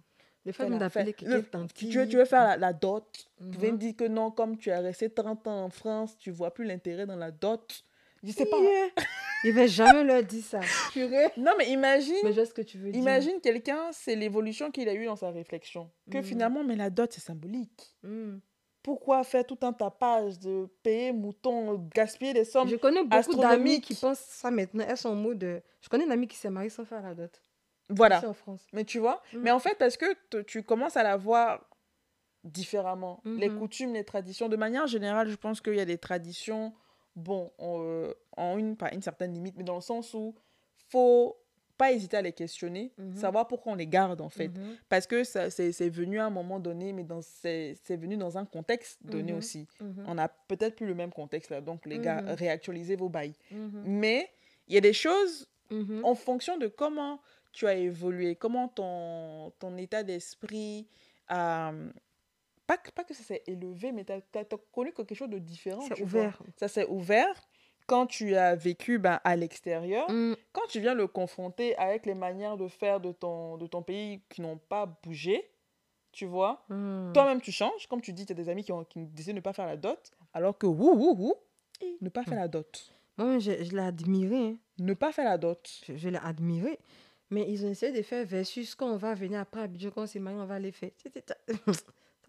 Le 0.44 0.52
fait 0.52 0.68
d'appeler 0.70 1.12
quelqu'un 1.12 1.66
tu, 1.72 1.86
veux, 1.86 2.08
tu 2.08 2.16
veux 2.16 2.24
faire 2.24 2.58
la, 2.58 2.72
dot? 2.72 3.30
Tu 3.38 3.58
viens 3.58 3.72
me 3.72 3.76
dire 3.76 3.94
que 3.94 4.08
non, 4.08 4.32
comme 4.32 4.56
tu 4.56 4.72
as 4.72 4.80
resté 4.80 5.08
30 5.08 5.46
ans 5.46 5.64
en 5.64 5.70
France, 5.70 6.16
tu 6.18 6.32
vois 6.32 6.52
plus 6.52 6.64
l'intérêt 6.64 7.06
dans 7.06 7.16
la 7.16 7.30
dot? 7.30 7.84
Je 8.22 8.32
sais 8.32 8.46
pas. 8.46 8.56
Il 9.44 9.52
va 9.52 9.66
jamais 9.66 10.04
leur 10.04 10.22
dire 10.22 10.44
ça. 10.44 10.60
Non, 11.36 11.52
mais 11.58 11.70
imagine. 11.70 12.14
Mais 12.22 12.32
je 12.32 12.44
ce 12.44 12.54
que 12.54 12.62
tu 12.62 12.78
veux 12.78 12.94
Imagine 12.94 13.40
quelqu'un, 13.40 13.90
c'est 13.92 14.14
l'évolution 14.14 14.70
qu'il 14.70 14.88
a 14.88 14.94
eue 14.94 15.06
dans 15.06 15.16
sa 15.16 15.30
réflexion. 15.30 15.90
Que 16.10 16.18
mm. 16.18 16.22
finalement, 16.22 16.64
mais 16.64 16.76
la 16.76 16.90
dot, 16.90 17.12
c'est 17.12 17.20
symbolique. 17.20 17.96
Mm. 18.02 18.36
Pourquoi 18.82 19.22
faire 19.24 19.44
tout 19.44 19.58
un 19.62 19.72
tapage 19.72 20.38
de 20.40 20.66
payer 20.82 21.12
mouton, 21.12 21.88
gaspiller 21.94 22.32
des 22.32 22.44
sommes 22.44 22.68
Je 22.68 22.76
connais 22.76 23.04
beaucoup 23.04 23.36
d'amis 23.36 23.80
qui 23.80 23.94
pensent 23.94 24.18
ça 24.18 24.50
maintenant. 24.50 24.84
Elles 24.88 24.96
sont 24.96 25.10
en 25.10 25.14
mode. 25.14 25.62
Je 25.80 25.88
connais 25.88 26.04
une 26.04 26.12
amie 26.12 26.28
qui 26.28 26.36
s'est 26.36 26.50
mariée 26.50 26.70
sans 26.70 26.84
faire 26.84 27.02
la 27.02 27.14
dot. 27.14 27.42
Voilà. 27.88 28.26
en 28.26 28.32
France. 28.32 28.66
Mais 28.72 28.84
tu 28.84 28.98
vois 28.98 29.22
mm. 29.32 29.38
Mais 29.38 29.50
en 29.50 29.58
fait, 29.58 29.76
parce 29.76 29.96
que 29.96 30.42
tu 30.42 30.62
commences 30.62 30.96
à 30.96 31.02
la 31.02 31.16
voir 31.16 31.68
différemment. 32.44 33.20
Les 33.24 33.48
mm-hmm. 33.48 33.58
coutumes, 33.58 33.92
les 33.92 34.04
traditions. 34.04 34.48
De 34.48 34.56
manière 34.56 34.86
générale, 34.86 35.28
je 35.28 35.36
pense 35.36 35.60
qu'il 35.60 35.74
y 35.74 35.80
a 35.80 35.84
des 35.84 35.98
traditions 35.98 36.72
bon, 37.16 37.50
en, 37.58 37.82
euh, 37.82 38.14
en 38.36 38.58
une, 38.58 38.76
pas 38.76 38.92
une 38.92 39.02
certaine 39.02 39.32
limite, 39.32 39.56
mais 39.56 39.64
dans 39.64 39.74
le 39.74 39.80
sens 39.80 40.14
où 40.14 40.34
faut 40.88 41.36
pas 41.78 41.92
hésiter 41.92 42.16
à 42.16 42.22
les 42.22 42.32
questionner, 42.32 42.92
mhm. 42.98 43.16
savoir 43.16 43.48
pourquoi 43.48 43.72
on 43.72 43.74
les 43.74 43.86
garde 43.86 44.20
en 44.20 44.28
fait. 44.28 44.48
Mhm. 44.48 44.76
Parce 44.88 45.06
que 45.06 45.24
c'est 45.24 45.88
venu 45.88 46.20
à 46.20 46.26
un 46.26 46.30
moment 46.30 46.60
donné, 46.60 46.92
mais 46.92 47.04
c'est 47.20 47.96
venu 47.96 48.16
dans 48.16 48.38
un 48.38 48.44
contexte 48.44 48.98
donné 49.04 49.32
mhm. 49.32 49.38
aussi. 49.38 49.66
On 50.06 50.14
n'a 50.14 50.28
peut-être 50.28 50.76
plus 50.76 50.86
le 50.86 50.94
même 50.94 51.12
contexte 51.12 51.50
là, 51.50 51.60
donc 51.60 51.86
les 51.86 51.98
gars, 51.98 52.22
réactualisez 52.34 52.96
vos 52.96 53.08
bails. 53.08 53.34
Mais 53.84 54.30
il 54.68 54.74
y 54.74 54.78
a 54.78 54.80
des 54.80 54.92
choses 54.92 55.48
en 56.02 56.14
fonction 56.14 56.56
de 56.56 56.68
comment 56.68 57.20
tu 57.52 57.66
as 57.66 57.74
évolué, 57.74 58.36
comment 58.36 58.68
ton, 58.68 59.52
ton 59.58 59.76
état 59.76 60.02
d'esprit 60.02 60.86
a... 61.28 61.72
Pas, 62.66 62.78
pas 62.94 63.04
que 63.04 63.14
ça 63.14 63.22
s'est 63.22 63.42
élevé, 63.46 63.92
mais 63.92 64.04
tu 64.04 64.12
as, 64.12 64.44
connu 64.72 64.92
quelque 64.92 65.14
chose 65.14 65.28
de 65.28 65.38
différent. 65.38 65.82
C'est 65.88 66.02
ouvert. 66.02 66.40
Ça 66.56 66.68
s'est 66.68 66.86
ouvert 66.86 67.34
quand 67.86 68.06
tu 68.06 68.36
as 68.36 68.54
vécu 68.54 68.98
ben, 68.98 69.20
à 69.24 69.36
l'extérieur, 69.36 70.10
mm. 70.10 70.34
quand 70.52 70.66
tu 70.68 70.80
viens 70.80 70.94
le 70.94 71.06
confronter 71.06 71.76
avec 71.76 72.06
les 72.06 72.14
manières 72.14 72.56
de 72.56 72.68
faire 72.68 73.00
de 73.00 73.12
ton, 73.12 73.56
de 73.56 73.66
ton 73.66 73.82
pays 73.82 74.22
qui 74.28 74.40
n'ont 74.40 74.58
pas 74.58 74.86
bougé, 74.86 75.50
tu 76.12 76.26
vois, 76.26 76.64
mm. 76.68 77.12
toi-même 77.12 77.40
tu 77.40 77.52
changes. 77.52 77.86
Comme 77.88 78.00
tu 78.00 78.12
dis, 78.12 78.24
tu 78.24 78.32
as 78.32 78.36
des 78.36 78.48
amis 78.48 78.64
qui, 78.64 78.72
ont, 78.72 78.84
qui 78.84 79.04
décident 79.06 79.34
de 79.34 79.38
ne 79.38 79.42
pas 79.42 79.52
faire 79.52 79.66
la 79.66 79.76
dot, 79.76 80.12
alors 80.32 80.56
que 80.56 80.66
wouh, 80.66 80.94
wouh, 80.94 81.14
wouh, 81.16 81.34
ne 82.00 82.08
pas 82.08 82.22
faire 82.22 82.38
la 82.38 82.48
dot. 82.48 82.92
Moi, 83.18 83.38
je, 83.38 83.62
je 83.62 83.72
l'ai 83.72 83.82
admiré. 83.82 84.36
Hein. 84.36 84.56
Ne 84.78 84.94
pas 84.94 85.12
faire 85.12 85.26
la 85.26 85.36
dot. 85.36 85.68
Je, 85.86 85.96
je 85.96 86.08
l'ai 86.08 86.18
admiré. 86.22 86.78
Mais 87.30 87.50
ils 87.50 87.64
ont 87.64 87.70
essayé 87.70 87.92
de 87.92 88.02
faire 88.02 88.24
versus 88.26 88.74
quand 88.74 88.88
on 88.88 88.96
va 88.96 89.14
venir 89.14 89.40
après 89.40 89.62
Abidjan, 89.62 89.90
quand 89.90 90.06
c'est 90.06 90.18
marié, 90.18 90.38
on 90.38 90.46
va 90.46 90.58
les 90.58 90.72
faire. 90.72 90.90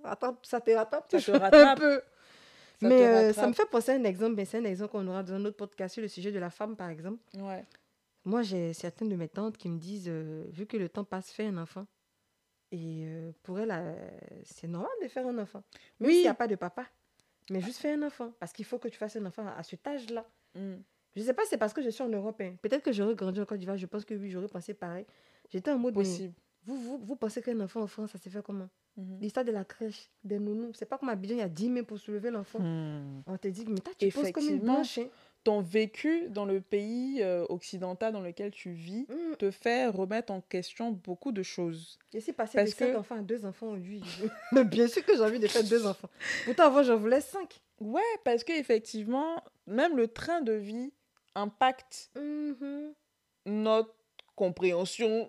Ça 0.04 0.62
te 0.62 0.72
rattrape, 0.72 1.10
ça 1.10 1.22
te 1.22 1.32
rattrape 1.32 1.54
un 1.54 1.76
peu 1.76 2.02
mais 2.90 3.06
euh, 3.06 3.34
ça 3.34 3.48
me 3.48 3.54
fait 3.54 3.66
penser 3.66 3.92
à 3.92 3.96
un 3.96 4.04
exemple, 4.04 4.36
mais 4.36 4.46
c'est 4.46 4.58
un 4.58 4.66
exemple 4.66 4.92
qu'on 4.92 5.08
aura 5.08 5.24
dans 5.24 5.34
un 5.34 5.46
autre 5.46 5.58
podcast 5.58 5.94
sur 5.94 6.02
le 6.02 6.08
sujet 6.08 6.32
de 6.32 6.40
la 6.40 6.50
femme, 6.50 6.76
par 6.76 6.90
exemple. 6.90 7.20
Ouais. 7.38 7.66
Moi, 8.26 8.42
j'ai 8.42 8.74
certaines 8.74 9.10
de 9.10 9.16
mes 9.16 9.28
tantes 9.28 9.58
qui 9.58 9.70
me 9.70 9.78
disent, 9.78 10.08
euh, 10.08 10.46
vu 10.50 10.66
que 10.66 10.78
le 10.78 10.90
temps 10.90 11.04
passe, 11.04 11.32
fais 11.32 11.46
un 11.46 11.58
enfant. 11.58 11.86
Et 12.72 13.04
euh, 13.06 13.32
pour 13.44 13.60
elle, 13.60 13.74
c'est 14.44 14.68
normal 14.68 14.92
de 15.04 15.08
faire 15.08 15.28
un 15.28 15.38
enfant. 15.38 15.64
Même 16.00 16.10
oui. 16.10 16.16
s'il 16.16 16.24
n'y 16.24 16.30
a 16.30 16.34
pas 16.34 16.48
de 16.48 16.56
papa. 16.56 16.86
Mais 17.50 17.62
juste 17.62 17.80
faire 17.80 17.98
un 17.98 18.04
enfant. 18.04 18.34
Parce 18.40 18.54
qu'il 18.54 18.66
faut 18.66 18.80
que 18.80 18.88
tu 18.88 18.98
fasses 18.98 19.16
un 19.16 19.26
enfant 19.26 19.46
à, 19.46 19.62
cet 19.64 19.86
âge-là. 19.86 20.26
Mm. 20.56 20.76
Je 21.16 21.22
ne 21.22 21.26
sais 21.26 21.34
pas 21.34 21.44
si 21.44 21.50
c'est 21.50 21.58
parce 21.58 21.74
que 21.74 21.84
je 21.84 21.90
suis 21.90 22.04
en 22.04 22.10
Europe. 22.10 22.42
Hein. 22.42 22.56
Peut-être 22.62 22.82
que 22.82 22.92
j'aurais 22.92 23.14
grandi 23.14 23.40
en 23.40 23.46
Côte 23.46 23.60
d'Ivoire. 23.60 23.78
Je 23.78 23.86
pense 23.86 24.06
que 24.06 24.16
oui, 24.16 24.32
j'aurais 24.32 24.48
pensé 24.48 24.74
pareil. 24.74 25.06
J'étais 25.52 25.70
en 25.70 25.78
mode. 25.78 25.94
Possible. 25.94 26.34
Vous, 26.66 26.76
vous, 26.76 26.98
vous 26.98 27.16
pensez 27.16 27.42
qu'un 27.42 27.60
enfant 27.60 27.82
en 27.82 27.88
France, 27.88 28.12
ça 28.12 28.18
se 28.18 28.30
fait 28.30 28.44
comment 28.44 28.70
Mhm. 28.98 29.18
L'histoire 29.22 29.46
de 29.46 29.52
la 29.52 29.64
crèche, 29.64 30.10
des 30.24 30.40
nounous. 30.40 30.72
C'est 30.76 30.86
pas 30.86 30.98
comme 30.98 31.10
à 31.10 31.16
Bidjan, 31.16 31.36
il 31.36 31.40
y 31.40 31.44
a 31.44 31.50
10 31.50 31.74
000 31.74 31.86
pour 31.86 31.98
soulever 31.98 32.30
l'enfant. 32.30 32.60
Hmm. 32.60 33.24
On 33.26 33.38
te 33.38 33.48
dit, 33.48 33.66
mais 33.68 33.80
tu 33.98 34.10
poses 34.10 34.32
comme 34.32 34.48
une 34.48 34.60
blanche. 34.60 35.00
Hein. 35.00 35.08
Ton 35.44 35.62
vécu 35.62 36.30
dans 36.30 36.46
le 36.46 36.62
pays 36.62 37.22
euh, 37.22 37.46
occidental 37.50 38.14
dans 38.14 38.22
lequel 38.22 38.52
tu 38.52 38.72
vis 38.72 39.06
hmm. 39.10 39.36
te 39.38 39.52
fait 39.52 39.88
remettre 39.88 40.32
en 40.32 40.40
question 40.40 40.92
beaucoup 40.92 41.34
de 41.34 41.44
choses. 41.44 42.00
Et 42.14 42.22
si 42.22 42.32
passer 42.32 42.58
Parce 42.58 42.70
de 42.70 42.76
5 42.76 42.96
enfants 42.96 43.16
à 43.16 43.22
2 43.22 43.46
enfants 43.46 43.76
Mais 44.54 44.64
bien 44.64 44.88
sûr 44.88 45.04
que 45.04 45.16
j'ai 45.16 45.22
envie 45.22 45.40
de 45.40 45.48
faire 45.48 45.64
2 45.64 45.86
enfants. 45.86 46.10
Pourtant, 46.46 46.68
avant, 46.68 46.84
j'en 46.84 46.98
voulais 46.98 47.20
5. 47.20 47.60
Ouais, 47.82 48.02
parce 48.24 48.44
qu'effectivement, 48.44 49.44
même 49.68 49.98
le 49.98 50.08
train 50.08 50.42
de 50.42 50.54
vie 50.54 50.94
impacte 51.36 52.12
mhm. 52.16 52.94
notre 53.48 53.94
compréhension. 54.36 55.28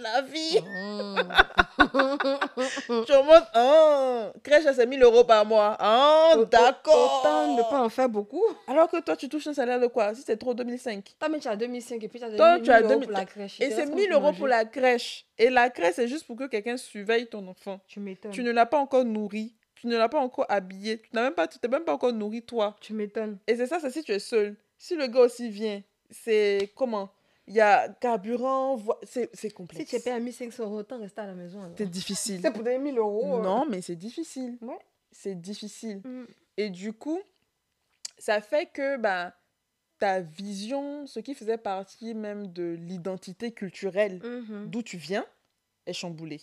La 0.00 0.22
vie. 0.22 0.58
Oh. 0.58 1.16
je 2.88 3.22
monte, 3.22 3.44
oh, 3.54 4.38
crèche 4.42 4.66
à 4.66 4.86
1000 4.86 5.02
euros 5.02 5.24
par 5.24 5.46
mois. 5.46 5.76
Oh, 5.80 6.44
d'accord. 6.44 7.20
Autant 7.20 7.56
ne 7.56 7.62
pas 7.62 7.82
en 7.82 7.88
faire 7.88 8.08
beaucoup. 8.08 8.42
Alors 8.66 8.88
que 8.90 9.00
toi, 9.00 9.16
tu 9.16 9.28
touches 9.28 9.46
un 9.46 9.54
salaire 9.54 9.80
de 9.80 9.86
quoi? 9.86 10.14
Si 10.14 10.22
c'est 10.22 10.36
trop 10.36 10.54
2005. 10.54 11.14
Toi, 11.18 11.28
mais 11.28 11.38
tu 11.38 11.48
as 11.48 11.56
2005 11.56 12.02
et 12.02 12.08
puis 12.08 12.18
tu 12.18 12.24
as 12.24 12.30
2000 12.30 12.92
euros 12.92 13.00
pour 13.00 13.12
la 13.12 13.24
crèche. 13.24 13.60
Et 13.60 13.70
c'est 13.70 13.86
1000 13.86 14.12
euros 14.12 14.32
pour 14.32 14.48
la 14.48 14.64
crèche. 14.64 15.26
Et 15.38 15.50
la 15.50 15.70
crèche, 15.70 15.94
c'est 15.96 16.08
juste 16.08 16.26
pour 16.26 16.36
que 16.36 16.44
quelqu'un 16.44 16.76
surveille 16.76 17.26
ton 17.26 17.46
enfant. 17.48 17.80
Tu 17.86 18.00
m'étonnes. 18.00 18.32
Tu 18.32 18.42
ne 18.42 18.50
l'as 18.50 18.66
pas 18.66 18.78
encore 18.78 19.04
nourri. 19.04 19.54
Tu 19.74 19.86
ne 19.88 19.96
l'as 19.96 20.08
pas 20.08 20.20
encore 20.20 20.46
habillé. 20.48 20.98
Tu 20.98 21.10
n'as 21.12 21.22
même 21.22 21.34
pas, 21.34 21.46
tu 21.46 21.58
t'es 21.58 21.68
même 21.68 21.84
pas 21.84 21.92
encore 21.92 22.12
nourri 22.12 22.42
toi. 22.42 22.76
Tu 22.80 22.94
m'étonnes. 22.94 23.38
Et 23.46 23.56
c'est 23.56 23.66
ça, 23.66 23.80
c'est 23.80 23.90
si 23.90 24.02
tu 24.02 24.12
es 24.12 24.18
seul. 24.18 24.56
Si 24.78 24.96
le 24.96 25.06
gars 25.06 25.20
aussi 25.20 25.50
vient, 25.50 25.82
c'est 26.10 26.70
comment? 26.74 27.10
Il 27.46 27.54
y 27.54 27.60
a 27.60 27.88
carburant, 27.88 28.82
c'est 29.02 29.50
complexe. 29.50 29.90
Si 29.90 29.96
tu 29.96 30.02
payé 30.02 30.18
1500 30.18 30.64
euros, 30.64 30.78
autant 30.78 30.98
rester 30.98 31.20
à 31.20 31.26
la 31.26 31.34
maison. 31.34 31.60
C'est 31.76 31.90
difficile. 31.90 32.40
C'est 32.40 32.50
pour 32.50 32.62
des 32.62 32.78
1000 32.78 32.96
euros. 32.98 33.36
Euh. 33.36 33.42
Non, 33.42 33.66
mais 33.68 33.82
c'est 33.82 33.96
difficile. 33.96 34.56
Ouais. 34.62 34.78
C'est 35.12 35.34
difficile. 35.34 35.98
Mm. 36.04 36.26
Et 36.56 36.70
du 36.70 36.92
coup, 36.92 37.20
ça 38.18 38.40
fait 38.40 38.66
que 38.72 38.96
bah, 38.96 39.34
ta 39.98 40.20
vision, 40.20 41.06
ce 41.06 41.20
qui 41.20 41.34
faisait 41.34 41.58
partie 41.58 42.14
même 42.14 42.50
de 42.52 42.76
l'identité 42.80 43.52
culturelle 43.52 44.20
mm-hmm. 44.20 44.66
d'où 44.70 44.82
tu 44.82 44.96
viens, 44.96 45.26
est 45.86 45.92
chamboulée. 45.92 46.40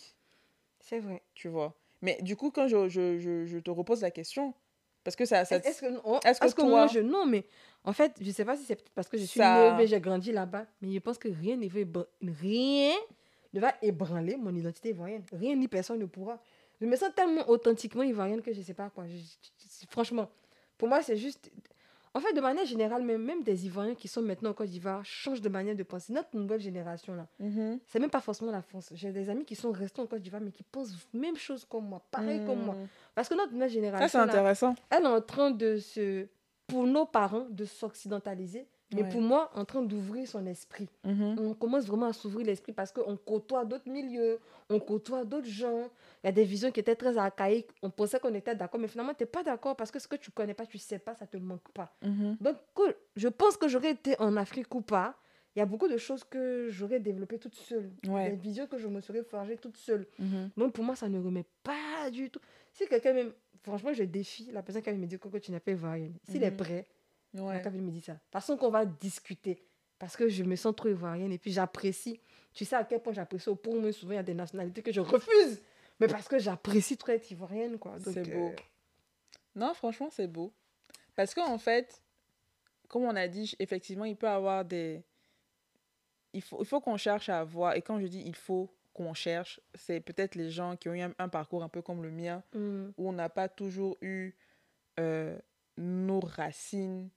C'est 0.80 1.00
vrai. 1.00 1.22
Tu 1.34 1.48
vois. 1.48 1.74
Mais 2.00 2.18
du 2.22 2.36
coup, 2.36 2.50
quand 2.52 2.68
je, 2.68 2.88
je, 2.88 3.18
je, 3.18 3.46
je 3.46 3.58
te 3.58 3.70
repose 3.70 4.02
la 4.02 4.10
question, 4.12 4.54
parce 5.04 5.16
que 5.16 5.24
ça. 5.24 5.44
ça 5.44 5.56
est-ce 5.56 5.80
que, 5.80 5.86
est 5.86 6.54
que, 6.54 6.54
que, 6.54 6.62
moi, 6.62 6.86
je. 6.86 7.00
Non, 7.00 7.26
mais 7.26 7.44
en 7.84 7.92
fait, 7.92 8.14
je 8.20 8.30
sais 8.30 8.44
pas 8.44 8.56
si 8.56 8.64
c'est 8.64 8.88
parce 8.90 9.08
que 9.08 9.18
je 9.18 9.24
suis 9.24 9.38
ça... 9.38 9.84
j'ai 9.84 10.00
grandi 10.00 10.32
là-bas, 10.32 10.66
mais 10.80 10.92
je 10.92 10.98
pense 10.98 11.18
que 11.18 11.28
rien 11.28 11.56
ne 11.56 11.68
va, 11.68 12.04
rien 12.22 12.94
ne 13.52 13.60
va 13.60 13.74
ébranler 13.82 14.36
mon 14.36 14.54
identité 14.54 14.90
ivoirienne. 14.90 15.24
Rien 15.32 15.56
ni 15.56 15.68
personne 15.68 15.98
ne 15.98 16.06
pourra. 16.06 16.40
Je 16.80 16.86
me 16.86 16.96
sens 16.96 17.10
tellement 17.14 17.48
authentiquement 17.48 18.02
ivoirienne 18.02 18.42
que 18.42 18.52
je 18.52 18.60
sais 18.60 18.74
pas 18.74 18.90
quoi. 18.90 19.04
franchement, 19.88 20.30
pour 20.78 20.88
moi, 20.88 21.02
c'est 21.02 21.16
juste. 21.16 21.50
En 22.14 22.20
fait, 22.20 22.34
de 22.34 22.40
manière 22.40 22.66
générale, 22.66 23.02
même, 23.02 23.22
même 23.22 23.42
des 23.42 23.64
Ivoiriens 23.64 23.94
qui 23.94 24.06
sont 24.06 24.20
maintenant 24.20 24.50
en 24.50 24.54
Côte 24.54 24.68
d'Ivoire 24.68 25.02
changent 25.04 25.40
de 25.40 25.48
manière 25.48 25.74
de 25.74 25.82
penser. 25.82 26.12
Notre 26.12 26.36
nouvelle 26.36 26.60
génération, 26.60 27.14
là, 27.14 27.26
mm-hmm. 27.40 27.78
c'est 27.86 27.98
même 27.98 28.10
pas 28.10 28.20
forcément 28.20 28.50
la 28.50 28.60
France. 28.60 28.90
J'ai 28.94 29.12
des 29.12 29.30
amis 29.30 29.44
qui 29.46 29.54
sont 29.54 29.72
restés 29.72 30.02
en 30.02 30.06
Côte 30.06 30.20
d'Ivoire, 30.20 30.42
mais 30.42 30.52
qui 30.52 30.62
pensent 30.62 30.94
même 31.14 31.36
chose 31.36 31.64
comme 31.64 31.88
moi, 31.88 32.02
pareil 32.10 32.44
comme 32.44 32.62
moi. 32.64 32.74
Mm. 32.74 32.88
Parce 33.14 33.28
que 33.28 33.34
notre 33.34 33.52
nouvelle 33.52 33.70
génération, 33.70 34.08
Ça, 34.08 34.22
intéressant. 34.22 34.74
elle 34.90 35.04
est 35.04 35.06
en 35.06 35.20
train 35.22 35.50
de 35.50 35.78
se 35.78 36.26
pour 36.66 36.86
nos 36.86 37.04
parents 37.04 37.46
de 37.50 37.64
s'occidentaliser, 37.64 38.66
mais 38.94 39.08
pour 39.08 39.20
moi, 39.20 39.50
en 39.54 39.64
train 39.64 39.82
d'ouvrir 39.82 40.26
son 40.26 40.46
esprit. 40.46 40.88
Mhm. 41.04 41.36
On 41.38 41.54
commence 41.54 41.86
vraiment 41.86 42.06
à 42.06 42.12
s'ouvrir 42.12 42.46
l'esprit 42.46 42.72
parce 42.72 42.92
qu'on 42.92 43.16
côtoie 43.16 43.64
d'autres 43.64 43.88
milieux, 43.88 44.38
on 44.68 44.78
côtoie 44.78 45.24
d'autres 45.24 45.48
gens. 45.48 45.88
Il 46.22 46.26
y 46.26 46.28
a 46.28 46.32
des 46.32 46.44
visions 46.44 46.70
qui 46.70 46.80
étaient 46.80 46.96
très 46.96 47.16
archaïques. 47.16 47.68
On 47.82 47.90
pensait 47.90 48.20
qu'on 48.20 48.34
était 48.34 48.54
d'accord, 48.54 48.80
mais 48.80 48.88
finalement, 48.88 49.14
tu 49.14 49.22
n'es 49.22 49.26
pas 49.26 49.42
d'accord 49.42 49.76
parce 49.76 49.90
que 49.90 49.98
ce 49.98 50.08
que 50.08 50.16
tu 50.16 50.30
connais 50.30 50.54
pas, 50.54 50.66
tu 50.66 50.78
sais 50.78 50.98
pas, 50.98 51.14
ça 51.14 51.26
te 51.26 51.36
manque 51.36 51.68
pas. 51.72 51.94
Mhm. 52.02 52.36
Donc, 52.40 52.56
je 53.16 53.28
pense 53.28 53.56
que 53.56 53.68
j'aurais 53.68 53.92
été 53.92 54.18
en 54.20 54.36
Afrique 54.36 54.74
ou 54.74 54.80
pas. 54.80 55.16
Il 55.54 55.58
y 55.58 55.62
a 55.62 55.66
beaucoup 55.66 55.88
de 55.88 55.98
choses 55.98 56.24
que 56.24 56.68
j'aurais 56.70 56.98
développées 56.98 57.38
toute 57.38 57.54
seule. 57.54 57.90
Des 58.02 58.36
visions 58.36 58.66
que 58.66 58.78
je 58.78 58.88
me 58.88 59.02
serais 59.02 59.22
forgées 59.22 59.58
toute 59.58 59.76
seule. 59.76 60.06
Mhm. 60.18 60.50
Donc, 60.56 60.72
pour 60.72 60.82
moi, 60.82 60.96
ça 60.96 61.08
ne 61.08 61.18
remet 61.18 61.44
pas 61.62 62.10
du 62.10 62.30
tout. 62.30 62.40
Si 62.72 62.86
quelqu'un 62.86 63.12
même 63.12 63.32
franchement, 63.62 63.92
je 63.92 64.04
défie 64.04 64.50
la 64.52 64.62
personne 64.62 64.82
qui 64.82 64.92
me 64.92 65.06
dit 65.06 65.18
que 65.18 65.38
tu 65.38 65.52
n'as 65.52 65.60
pas 65.60 65.72
ivoirienne. 65.72 66.14
S'il 66.24 66.42
est 66.42 66.50
prêt, 66.50 66.86
ouais. 67.34 67.62
il 67.74 67.82
me 67.82 67.90
dit 67.90 68.00
ça. 68.00 68.12
De 68.12 68.18
toute 68.18 68.32
façon, 68.32 68.56
qu'on 68.56 68.70
va 68.70 68.84
discuter. 68.84 69.62
Parce 69.98 70.16
que 70.16 70.28
je 70.28 70.42
me 70.42 70.56
sens 70.56 70.74
trop 70.74 70.88
ivoirienne 70.88 71.32
et 71.32 71.38
puis 71.38 71.52
j'apprécie. 71.52 72.20
Tu 72.52 72.64
sais 72.64 72.76
à 72.76 72.84
quel 72.84 73.00
point 73.00 73.12
j'apprécie. 73.12 73.48
Au 73.48 73.54
point 73.54 73.74
où 73.74 73.92
souvent, 73.92 74.12
il 74.12 74.16
y 74.16 74.18
a 74.18 74.24
des 74.24 74.34
nationalités 74.34 74.82
que 74.82 74.92
je 74.92 75.00
refuse. 75.00 75.62
Mais 76.00 76.08
parce 76.08 76.26
que 76.26 76.38
j'apprécie 76.38 76.96
trop 76.96 77.12
être 77.12 77.30
ivoirienne. 77.30 77.78
quoi. 77.78 77.96
C'est 78.02 78.28
beau. 78.28 78.48
Euh, 78.48 78.56
non, 79.54 79.72
franchement, 79.74 80.08
c'est 80.10 80.26
beau. 80.26 80.52
Parce 81.14 81.34
qu'en 81.34 81.58
fait, 81.58 82.02
comme 82.88 83.04
on 83.04 83.14
a 83.14 83.28
dit, 83.28 83.54
effectivement, 83.58 84.04
il 84.04 84.16
peut 84.16 84.26
y 84.26 84.30
avoir 84.30 84.64
des. 84.64 85.02
Il 86.32 86.42
faut, 86.42 86.58
il 86.60 86.66
faut 86.66 86.80
qu'on 86.80 86.96
cherche 86.96 87.28
à 87.28 87.44
voir. 87.44 87.76
Et 87.76 87.82
quand 87.82 88.00
je 88.00 88.06
dis 88.06 88.22
il 88.24 88.34
faut, 88.34 88.74
qu'on 88.92 89.14
cherche, 89.14 89.60
c'est 89.74 90.00
peut-être 90.00 90.34
les 90.34 90.50
gens 90.50 90.76
qui 90.76 90.88
ont 90.88 90.94
eu 90.94 91.00
un, 91.00 91.28
parcours 91.28 91.62
un 91.62 91.68
peu 91.68 91.82
comme 91.82 92.02
le 92.02 92.10
mien, 92.10 92.42
mm. 92.54 92.90
où 92.96 93.08
on 93.08 93.12
n'a 93.12 93.28
pas 93.28 93.48
toujours 93.48 93.96
eu 94.00 94.34
euh, 95.00 95.38
nos 95.76 96.20
racines 96.20 97.08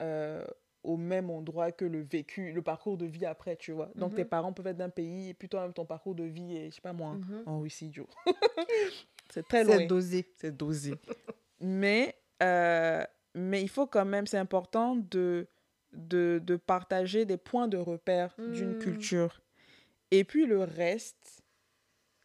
euh, 0.00 0.44
au 0.82 0.96
même 0.96 1.30
endroit 1.30 1.72
que 1.72 1.84
le 1.84 2.00
vécu, 2.00 2.52
le 2.52 2.62
parcours 2.62 2.96
de 2.96 3.06
vie 3.06 3.26
après, 3.26 3.56
tu 3.56 3.72
vois. 3.72 3.90
Donc, 3.94 4.14
tes 4.14 4.22
mm-hmm. 4.22 4.28
parents 4.28 4.52
peuvent 4.52 4.66
être 4.66 4.78
d'un 4.78 4.88
pays, 4.88 5.30
et 5.30 5.34
puis 5.34 5.48
toi-même, 5.48 5.72
ton 5.72 5.84
parcours 5.84 6.14
de 6.14 6.24
vie 6.24 6.56
est, 6.56 6.70
je 6.70 6.76
sais 6.76 6.80
pas 6.80 6.92
moi, 6.92 7.16
mm-hmm. 7.16 7.42
en 7.46 7.60
Russie, 7.60 7.92
Joe. 7.92 8.06
c'est 9.30 9.46
très 9.46 9.64
loin. 9.64 9.78
C'est 9.78 9.86
dosé. 9.86 10.32
C'est 10.36 10.56
dosé. 10.56 10.94
mais, 11.60 12.16
euh, 12.42 13.04
mais 13.34 13.62
il 13.62 13.68
faut 13.68 13.86
quand 13.86 14.06
même, 14.06 14.26
c'est 14.26 14.38
important 14.38 14.96
de, 14.96 15.46
de, 15.92 16.40
de, 16.42 16.56
partager 16.56 17.26
des 17.26 17.36
points 17.36 17.68
de 17.68 17.76
repère 17.76 18.34
d'une 18.38 18.76
mm. 18.76 18.78
culture 18.78 19.40
et 20.10 20.24
puis 20.24 20.46
le 20.46 20.62
reste, 20.62 21.42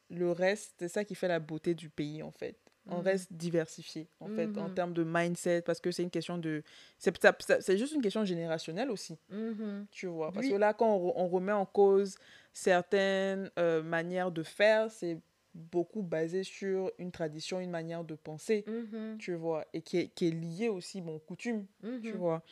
le 0.10 0.32
reste, 0.32 0.76
c'est 0.80 0.88
ça 0.88 1.06
qui 1.06 1.16
fait 1.16 1.28
la 1.28 1.40
beauté 1.40 1.76
du 1.76 1.90
pays, 1.90 2.24
en 2.24 2.32
fait. 2.32 2.58
On 2.88 2.98
mhm. 2.98 3.04
reste 3.04 3.34
diversifié, 3.34 4.08
en 4.20 4.28
fait, 4.28 4.46
en 4.58 4.70
mhm. 4.70 4.74
termes 4.76 4.94
de 4.94 5.04
mindset, 5.04 5.62
parce 5.64 5.80
que 5.80 5.92
c'est 5.92 6.04
une 6.04 6.12
question 6.12 6.38
de... 6.38 6.64
C'est 7.00 7.78
juste 7.78 7.94
une 7.94 8.02
question 8.02 8.26
générationnelle 8.26 8.92
aussi, 8.92 9.18
mhm. 9.30 9.88
tu 9.92 10.08
vois. 10.08 10.32
Parce 10.32 10.48
que 10.48 10.56
là, 10.56 10.74
quand 10.74 10.96
on, 10.96 11.28
remet 11.28 11.52
en 11.52 11.66
cause 11.66 12.18
certaines 12.54 13.50
euh, 13.58 13.82
manières 13.82 14.32
de 14.32 14.44
faire, 14.44 14.92
c'est 14.92 15.20
beaucoup 15.56 16.04
basé 16.04 16.44
sur 16.44 16.92
une 17.00 17.12
tradition, 17.12 17.60
une 17.60 17.72
manière 17.72 18.04
de 18.04 18.16
penser, 18.16 18.66
mm-hmm. 18.68 19.18
tu 19.18 19.34
vois, 19.36 19.66
et 19.74 19.82
qui 19.82 19.98
est, 19.98 20.08
qui 20.10 20.28
est 20.28 20.32
liée 20.32 20.68
aussi, 20.68 21.02
bon, 21.02 21.18
coutume, 21.20 21.66
tu 21.82 21.88
mm-hmm. 21.88 22.12
vois. 22.12 22.44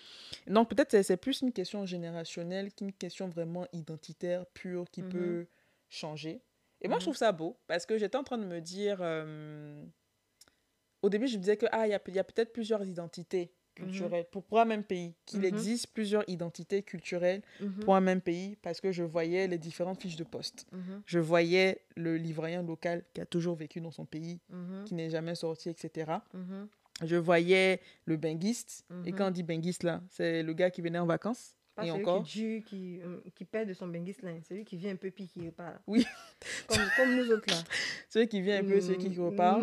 Donc 0.47 0.69
peut-être 0.69 1.01
c'est 1.03 1.17
plus 1.17 1.41
une 1.41 1.51
question 1.51 1.85
générationnelle 1.85 2.71
qu'une 2.73 2.93
question 2.93 3.27
vraiment 3.27 3.67
identitaire, 3.73 4.45
pure, 4.47 4.89
qui 4.89 5.01
mm-hmm. 5.01 5.09
peut 5.09 5.47
changer. 5.89 6.41
Et 6.81 6.87
moi, 6.87 6.99
je 6.99 7.05
trouve 7.05 7.17
ça 7.17 7.31
beau, 7.31 7.57
parce 7.67 7.85
que 7.85 7.97
j'étais 7.97 8.17
en 8.17 8.23
train 8.23 8.37
de 8.37 8.45
me 8.45 8.59
dire... 8.59 8.97
Euh, 9.01 9.83
au 11.03 11.09
début, 11.09 11.27
je 11.27 11.35
me 11.35 11.41
disais 11.41 11.57
que, 11.57 11.67
ah, 11.71 11.85
il 11.85 11.91
y 11.91 11.93
a, 11.93 12.01
y 12.07 12.19
a 12.19 12.23
peut-être 12.23 12.53
plusieurs 12.53 12.83
identités 12.83 13.51
culturelles 13.75 14.25
pour, 14.31 14.43
pour, 14.43 14.59
un 14.59 14.65
même 14.65 14.83
pays, 14.83 15.13
qu'il 15.25 15.43
existe 15.45 15.87
plusieurs 15.93 16.23
identités 16.29 16.81
culturelles 16.81 17.41
pour 17.81 17.95
un 17.95 18.01
même 18.01 18.21
pays, 18.21 18.55
parce 18.61 18.79
que 18.79 18.91
je 18.91 19.03
voyais 19.03 19.47
les 19.47 19.57
différentes 19.57 20.01
fiches 20.01 20.15
de 20.15 20.23
poste. 20.23 20.65
Je 21.05 21.19
voyais 21.19 21.81
le 21.95 22.17
livrien 22.17 22.63
local 22.63 23.03
qui 23.13 23.21
a 23.21 23.25
toujours 23.25 23.55
vécu 23.55 23.81
dans 23.81 23.91
son 23.91 24.05
pays, 24.05 24.39
qui 24.85 24.93
n'est 24.95 25.09
jamais 25.09 25.35
sorti, 25.35 25.69
etc. 25.69 26.13
Je 27.03 27.15
voyais 27.15 27.81
le 28.05 28.17
benguiste, 28.17 28.85
et 29.05 29.11
quand 29.11 29.27
on 29.27 29.31
dit 29.31 29.43
benguiste, 29.43 29.83
là, 29.83 30.01
c'est 30.09 30.41
le 30.41 30.53
gars 30.53 30.71
qui 30.71 30.81
venait 30.81 30.99
en 30.99 31.05
vacances. 31.05 31.55
Pas 31.75 31.85
et 31.85 31.89
celui 31.89 32.01
encore. 32.01 32.23
qui, 32.23 32.61
qui, 32.61 33.01
euh, 33.01 33.17
qui 33.33 33.45
perd 33.45 33.67
de 33.67 33.73
son 33.73 33.87
benguiste 33.87 34.21
là. 34.21 34.31
Celui 34.47 34.63
qui 34.63 34.77
vient 34.77 34.91
un 34.91 34.95
peu 34.95 35.09
puis 35.09 35.27
qui 35.27 35.43
repart. 35.43 35.77
Oui. 35.87 36.05
Comme, 36.67 36.77
comme 36.95 37.15
nous 37.15 37.31
autres 37.31 37.49
là. 37.49 37.63
celui 38.09 38.27
qui 38.27 38.41
vient 38.41 38.59
un 38.59 38.63
peu, 38.63 38.79
celui 38.79 38.99
qui 38.99 39.19
repart. 39.19 39.59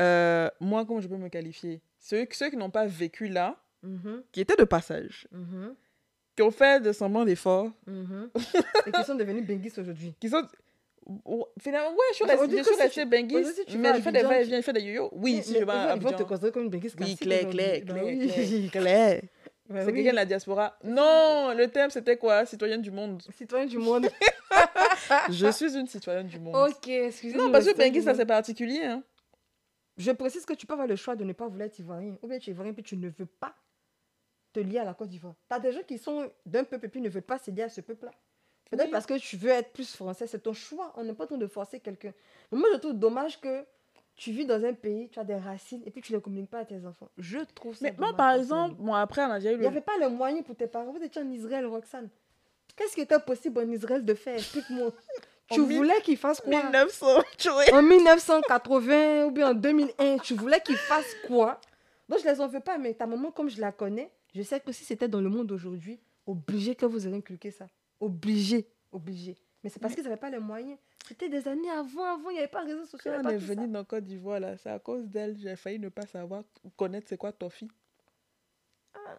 Euh, 0.00 0.48
moi, 0.60 0.84
comment 0.84 1.00
je 1.00 1.08
peux 1.08 1.16
me 1.16 1.28
qualifier? 1.28 1.80
Ceux, 1.98 2.26
ceux 2.30 2.50
qui 2.50 2.56
n'ont 2.56 2.70
pas 2.70 2.86
vécu 2.86 3.28
là, 3.28 3.56
mm-hmm. 3.84 4.22
qui 4.32 4.40
étaient 4.40 4.56
de 4.56 4.64
passage, 4.64 5.26
mm-hmm. 5.34 5.74
qui 6.36 6.42
ont 6.42 6.50
fait 6.50 6.80
de 6.80 6.92
semblant 6.92 7.24
d'efforts. 7.24 7.70
Mm-hmm. 7.88 8.28
Et 8.86 8.92
qui 8.92 9.04
sont 9.04 9.14
devenus 9.14 9.46
benguistes 9.46 9.78
aujourd'hui. 9.78 10.14
Qui 10.20 10.28
sont... 10.28 10.42
Finalement, 11.60 11.90
ouais, 11.90 11.96
je 12.10 12.16
suis 12.16 12.24
restée, 12.26 12.58
je 12.58 12.62
suis 12.62 12.76
restée 12.76 13.04
benguiste, 13.06 13.64
mais 13.78 13.94
je 13.96 14.02
fais 14.02 14.12
des 14.12 14.22
va-et-vient, 14.22 14.58
je 14.58 14.62
fais 14.62 14.74
des 14.74 14.82
yo-yo. 14.82 15.08
Oui, 15.12 15.40
si 15.42 15.54
je 15.54 15.64
vais 15.64 15.72
à 15.72 15.96
Ils 15.96 16.02
vont 16.02 16.12
te 16.12 16.22
considérer 16.22 16.52
comme 16.52 16.64
une 16.64 16.70
benguiste 16.70 16.96
Oui, 17.00 17.16
clair, 17.16 17.48
clair, 17.48 17.82
clair, 17.82 18.70
clair. 18.70 19.22
Bah 19.70 19.80
c'est 19.84 19.92
quelqu'un 19.92 20.12
de 20.12 20.16
la 20.16 20.24
diaspora? 20.24 20.78
Non, 20.82 21.52
le 21.54 21.68
thème 21.68 21.90
c'était 21.90 22.16
quoi? 22.16 22.46
Citoyenne 22.46 22.80
du 22.80 22.90
monde. 22.90 23.22
Citoyenne 23.36 23.68
du 23.68 23.76
monde. 23.76 24.08
je 25.30 25.50
suis 25.50 25.76
une 25.76 25.86
citoyenne 25.86 26.26
du 26.26 26.38
monde. 26.38 26.56
Ok, 26.56 26.88
excusez-moi. 26.88 27.46
Non, 27.46 27.52
parce 27.52 27.66
que 27.66 27.76
Benguis, 27.76 28.02
ça 28.02 28.14
c'est 28.14 28.24
particulier. 28.24 28.82
Hein. 28.82 29.02
Je 29.98 30.12
précise 30.12 30.46
que 30.46 30.54
tu 30.54 30.64
peux 30.64 30.72
avoir 30.74 30.86
le 30.86 30.96
choix 30.96 31.16
de 31.16 31.24
ne 31.24 31.32
pas 31.32 31.48
vouloir 31.48 31.66
être 31.66 31.78
ivoirien. 31.78 32.16
Ou 32.22 32.28
bien 32.28 32.38
tu 32.38 32.50
es 32.50 32.52
ivoirien 32.52 32.72
puis 32.72 32.84
tu 32.84 32.96
ne 32.96 33.08
veux 33.08 33.26
pas 33.26 33.54
te 34.52 34.60
lier 34.60 34.78
à 34.78 34.84
la 34.84 34.94
Côte 34.94 35.08
d'Ivoire. 35.08 35.34
Tu 35.48 35.54
as 35.56 35.58
des 35.58 35.72
gens 35.72 35.82
qui 35.82 35.98
sont 35.98 36.30
d'un 36.46 36.64
peuple 36.64 36.86
et 36.86 36.88
puis 36.88 37.00
ne 37.00 37.08
veulent 37.08 37.22
pas 37.22 37.38
se 37.38 37.50
lier 37.50 37.62
à 37.62 37.68
ce 37.68 37.80
peuple-là. 37.80 38.12
Peut-être 38.70 38.90
parce 38.90 39.06
que 39.06 39.18
tu 39.18 39.36
veux 39.36 39.50
être 39.50 39.72
plus 39.72 39.94
français, 39.94 40.26
c'est 40.26 40.40
ton 40.40 40.52
choix. 40.52 40.92
On 40.96 41.04
n'est 41.04 41.14
pas 41.14 41.24
en 41.24 41.28
train 41.28 41.36
de 41.38 41.46
forcer 41.46 41.80
quelqu'un. 41.80 42.12
Moi, 42.52 42.68
je 42.72 42.78
trouve 42.78 42.94
dommage 42.94 43.40
que 43.40 43.64
tu 44.14 44.30
vis 44.32 44.44
dans 44.46 44.62
un 44.64 44.74
pays, 44.74 45.08
tu 45.08 45.18
as 45.18 45.24
des 45.24 45.36
racines 45.36 45.82
et 45.86 45.90
puis 45.90 46.02
tu 46.02 46.12
ne 46.12 46.18
les 46.18 46.22
communiques 46.22 46.50
pas 46.50 46.60
à 46.60 46.64
tes 46.64 46.84
enfants. 46.84 47.08
Je 47.16 47.38
trouve 47.54 47.74
ça. 47.74 47.84
Mais 47.84 47.94
moi, 47.98 48.14
par 48.14 48.32
exemple, 48.32 48.76
moi, 48.78 49.00
après, 49.00 49.24
on 49.24 49.30
a 49.30 49.38
déjà 49.38 49.52
eu. 49.52 49.54
Il 49.54 49.60
n'y 49.60 49.66
avait 49.66 49.80
pas 49.80 49.96
les 49.98 50.08
moyens 50.08 50.44
pour 50.44 50.56
tes 50.56 50.66
parents. 50.66 50.92
Vous 50.92 51.02
étiez 51.02 51.22
en 51.22 51.30
Israël, 51.30 51.66
Roxane. 51.66 52.08
Qu'est-ce 52.76 52.94
qui 52.94 53.00
était 53.00 53.18
possible 53.18 53.58
en 53.60 53.70
Israël 53.70 54.04
de 54.04 54.14
faire? 54.14 54.36
Explique-moi. 54.36 54.92
Tu 55.50 55.60
voulais 55.60 56.00
qu'il 56.02 56.16
fasse 56.16 56.40
quoi? 56.40 56.62
1900, 56.62 57.06
En 57.72 57.82
1980 57.82 59.24
ou 59.26 59.30
bien 59.30 59.50
en 59.50 59.54
2001, 59.54 60.18
tu 60.18 60.34
voulais 60.34 60.60
qu'il 60.60 60.76
fasse 60.76 61.14
quoi? 61.26 61.60
Donc, 62.08 62.20
je 62.20 62.28
ne 62.28 62.32
les 62.32 62.40
en 62.40 62.48
veux 62.48 62.60
pas, 62.60 62.78
mais 62.78 62.94
ta 62.94 63.06
maman, 63.06 63.30
comme 63.30 63.48
je 63.48 63.60
la 63.60 63.72
connais, 63.72 64.10
je 64.34 64.42
sais 64.42 64.60
que 64.60 64.72
si 64.72 64.84
c'était 64.84 65.08
dans 65.08 65.20
le 65.20 65.28
monde 65.28 65.46
d'aujourd'hui, 65.46 66.00
obligé 66.26 66.74
que 66.74 66.86
vous 66.86 67.06
ayez 67.06 67.16
inculqué 67.16 67.50
ça. 67.50 67.66
Obligé, 68.00 68.68
obligé. 68.92 69.36
Mais 69.62 69.70
c'est 69.70 69.80
parce 69.80 69.94
qu'ils 69.94 70.04
n'avaient 70.04 70.16
pas 70.16 70.30
les 70.30 70.38
moyens. 70.38 70.78
C'était 71.06 71.28
des 71.28 71.48
années 71.48 71.70
avant, 71.70 72.04
avant, 72.04 72.30
il 72.30 72.34
n'y 72.34 72.38
avait 72.38 72.48
pas 72.48 72.64
de 72.64 72.70
réseaux 72.70 72.84
sociaux. 72.84 73.10
Quand 73.10 73.26
on 73.26 73.30
est 73.30 73.36
venu 73.38 73.68
dans 73.68 73.84
Côte 73.84 74.04
d'Ivoire, 74.04 74.40
là, 74.40 74.56
c'est 74.58 74.70
à 74.70 74.78
cause 74.78 75.08
d'elle, 75.08 75.36
j'ai 75.38 75.56
failli 75.56 75.78
ne 75.78 75.88
pas 75.88 76.06
savoir, 76.06 76.44
connaître 76.76 77.08
c'est 77.08 77.16
quoi 77.16 77.32
Tofi. 77.32 77.68
Ah, 78.94 79.18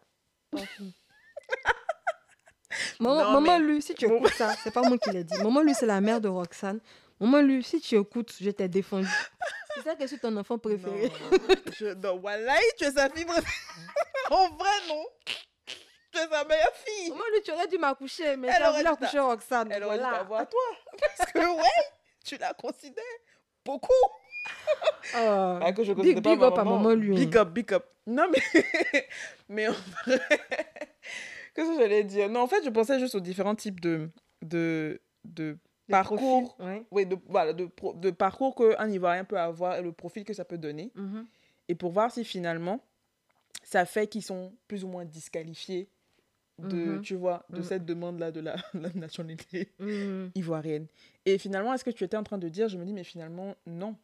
Tofi. 0.51 0.93
Maman, 2.99 3.31
maman 3.31 3.57
lui, 3.59 3.81
si 3.81 3.93
tu 3.95 4.05
écoutes 4.05 4.33
ça, 4.33 4.53
c'est 4.63 4.71
pas 4.71 4.81
moi 4.81 4.97
qui 4.97 5.09
l'ai 5.11 5.23
dit. 5.23 5.37
Maman 5.41 5.61
lui, 5.61 5.73
c'est 5.73 5.85
la 5.85 6.01
mère 6.01 6.21
de 6.21 6.27
Roxane. 6.27 6.79
Maman 7.19 7.41
lui, 7.41 7.63
si 7.63 7.81
tu 7.81 7.95
écoutes, 7.97 8.33
je 8.39 8.49
t'ai 8.51 8.67
défendu. 8.67 9.07
C'est 9.75 9.83
ça 9.83 9.95
que 9.95 10.01
je 10.03 10.07
suis 10.07 10.19
ton 10.19 10.35
enfant 10.37 10.57
préféré. 10.57 11.11
Non, 11.31 11.55
je, 11.77 11.93
non 11.93 12.17
voilà, 12.17 12.55
tu 12.77 12.85
es 12.85 12.91
sa 12.91 13.09
fille 13.09 13.25
préférée. 13.25 13.45
en 14.31 14.49
vrai, 14.49 14.69
non. 14.87 15.05
Tu 16.11 16.17
es 16.17 16.27
sa 16.27 16.43
meilleure 16.43 16.75
fille. 16.75 17.09
Moi, 17.11 17.25
lui, 17.33 17.41
tu 17.43 17.51
aurais 17.51 17.67
dû 17.67 17.77
m'accoucher, 17.77 18.35
mais 18.35 18.47
tu 18.55 18.63
as 18.63 18.71
voulu 18.71 18.87
accoucher 18.87 19.19
Roxane. 19.19 19.71
Elle 19.71 19.83
aurait 19.83 19.97
voilà. 19.97 20.13
dû 20.13 20.17
t'avoir 20.19 20.49
toi. 20.49 20.61
Parce 21.17 21.31
que, 21.31 21.39
ouais, 21.39 21.85
tu 22.25 22.37
la 22.37 22.53
considères 22.53 23.03
beaucoup. 23.65 23.91
Ah, 25.13 25.71
que 25.75 25.83
je 25.83 25.93
big, 25.93 26.21
pas 26.21 26.29
big 26.29 26.43
up 26.43 26.57
à 26.57 26.63
maman, 26.63 26.91
lui. 26.91 27.15
Big 27.15 27.35
up, 27.37 27.49
big 27.49 27.73
up. 27.73 27.85
Non, 28.05 28.29
mais, 28.31 28.63
mais 29.49 29.67
en 29.67 29.73
vrai, 30.05 30.19
qu'est-ce 31.59 31.75
que 31.75 31.81
j'allais 31.81 32.03
dire 32.03 32.29
Non, 32.29 32.41
en 32.41 32.47
fait, 32.47 32.63
je 32.63 32.69
pensais 32.69 32.99
juste 32.99 33.15
aux 33.15 33.19
différents 33.19 33.55
types 33.55 33.79
de, 33.79 34.09
de, 34.41 35.01
de 35.25 35.57
parcours. 35.87 36.57
Oui, 36.91 37.05
de, 37.05 37.17
voilà, 37.27 37.53
de, 37.53 37.69
de 37.95 38.11
parcours 38.11 38.55
qu'un 38.55 38.89
Ivoirien 38.89 39.25
peut 39.25 39.39
avoir 39.39 39.77
et 39.77 39.81
le 39.81 39.91
profil 39.91 40.23
que 40.23 40.33
ça 40.33 40.45
peut 40.45 40.57
donner. 40.57 40.91
Mm-hmm. 40.95 41.25
Et 41.69 41.75
pour 41.75 41.91
voir 41.91 42.11
si 42.11 42.23
finalement, 42.23 42.81
ça 43.63 43.85
fait 43.85 44.07
qu'ils 44.07 44.23
sont 44.23 44.53
plus 44.67 44.83
ou 44.83 44.87
moins 44.87 45.05
disqualifiés 45.05 45.89
de, 46.57 46.75
mhm. 46.75 47.01
tu 47.01 47.15
vois, 47.15 47.45
de 47.49 47.57
mhm. 47.57 47.63
cette 47.63 47.85
demande-là 47.85 48.31
de 48.31 48.41
la, 48.41 48.55
nationalité 48.95 49.71
mhm. 49.79 50.31
ivoirienne. 50.35 50.87
Et 51.25 51.37
finalement, 51.37 51.73
est-ce 51.73 51.83
que 51.83 51.89
tu 51.91 52.03
étais 52.03 52.17
en 52.17 52.23
train 52.23 52.37
de 52.37 52.49
dire, 52.49 52.67
je 52.67 52.77
me 52.77 52.85
dis, 52.85 52.93
mais 52.93 53.03
finalement, 53.03 53.55
non. 53.65 53.95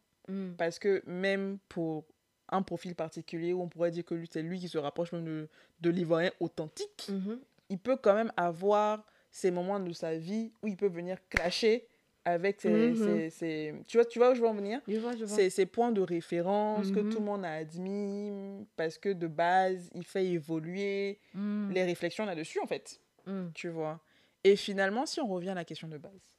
Parce 0.58 0.80
que 0.80 1.04
même 1.06 1.58
pour 1.68 2.04
un 2.48 2.62
profil 2.62 2.94
particulier, 2.94 3.52
où 3.52 3.62
on 3.62 3.68
pourrait 3.68 3.90
dire 3.90 4.04
que 4.04 4.14
c'est 4.30 4.42
lui 4.42 4.58
qui 4.58 4.68
se 4.68 4.78
rapproche 4.78 5.12
même 5.12 5.24
de, 5.24 5.48
de 5.80 5.90
l'ivoirien 5.90 6.30
authentique, 6.40 7.10
il 7.68 7.78
peut 7.78 7.96
quand 7.96 8.14
même 8.14 8.32
avoir 8.36 9.04
ces 9.30 9.50
moments 9.50 9.80
de 9.80 9.92
sa 9.92 10.16
vie 10.16 10.52
où 10.62 10.68
il 10.68 10.76
peut 10.76 10.88
venir 10.88 11.18
clasher 11.28 11.86
avec 12.24 12.60
ces, 12.60 13.74
tu 13.86 13.96
vois 13.96 14.04
tu 14.04 14.18
vois 14.18 14.32
où 14.32 14.34
je 14.34 14.40
veux 14.40 14.48
en 14.48 14.54
venir? 14.54 14.80
Ces, 15.26 15.66
points 15.66 15.92
de 15.92 16.00
référence 16.00 16.90
que 16.90 17.00
tout 17.00 17.20
le 17.20 17.24
monde 17.24 17.44
a 17.44 17.52
admis 17.52 18.66
parce 18.74 18.98
que 18.98 19.10
de 19.10 19.28
base 19.28 19.90
il 19.94 20.04
fait 20.04 20.26
évoluer 20.26 21.20
mm. 21.34 21.70
les 21.70 21.84
réflexions 21.84 22.24
là-dessus 22.24 22.58
en 22.60 22.66
fait 22.66 23.00
mm. 23.26 23.50
tu 23.54 23.68
vois. 23.68 24.00
Et 24.42 24.56
finalement 24.56 25.06
si 25.06 25.20
on 25.20 25.28
revient 25.28 25.50
à 25.50 25.54
la 25.54 25.64
question 25.64 25.86
de 25.86 25.98
base 25.98 26.36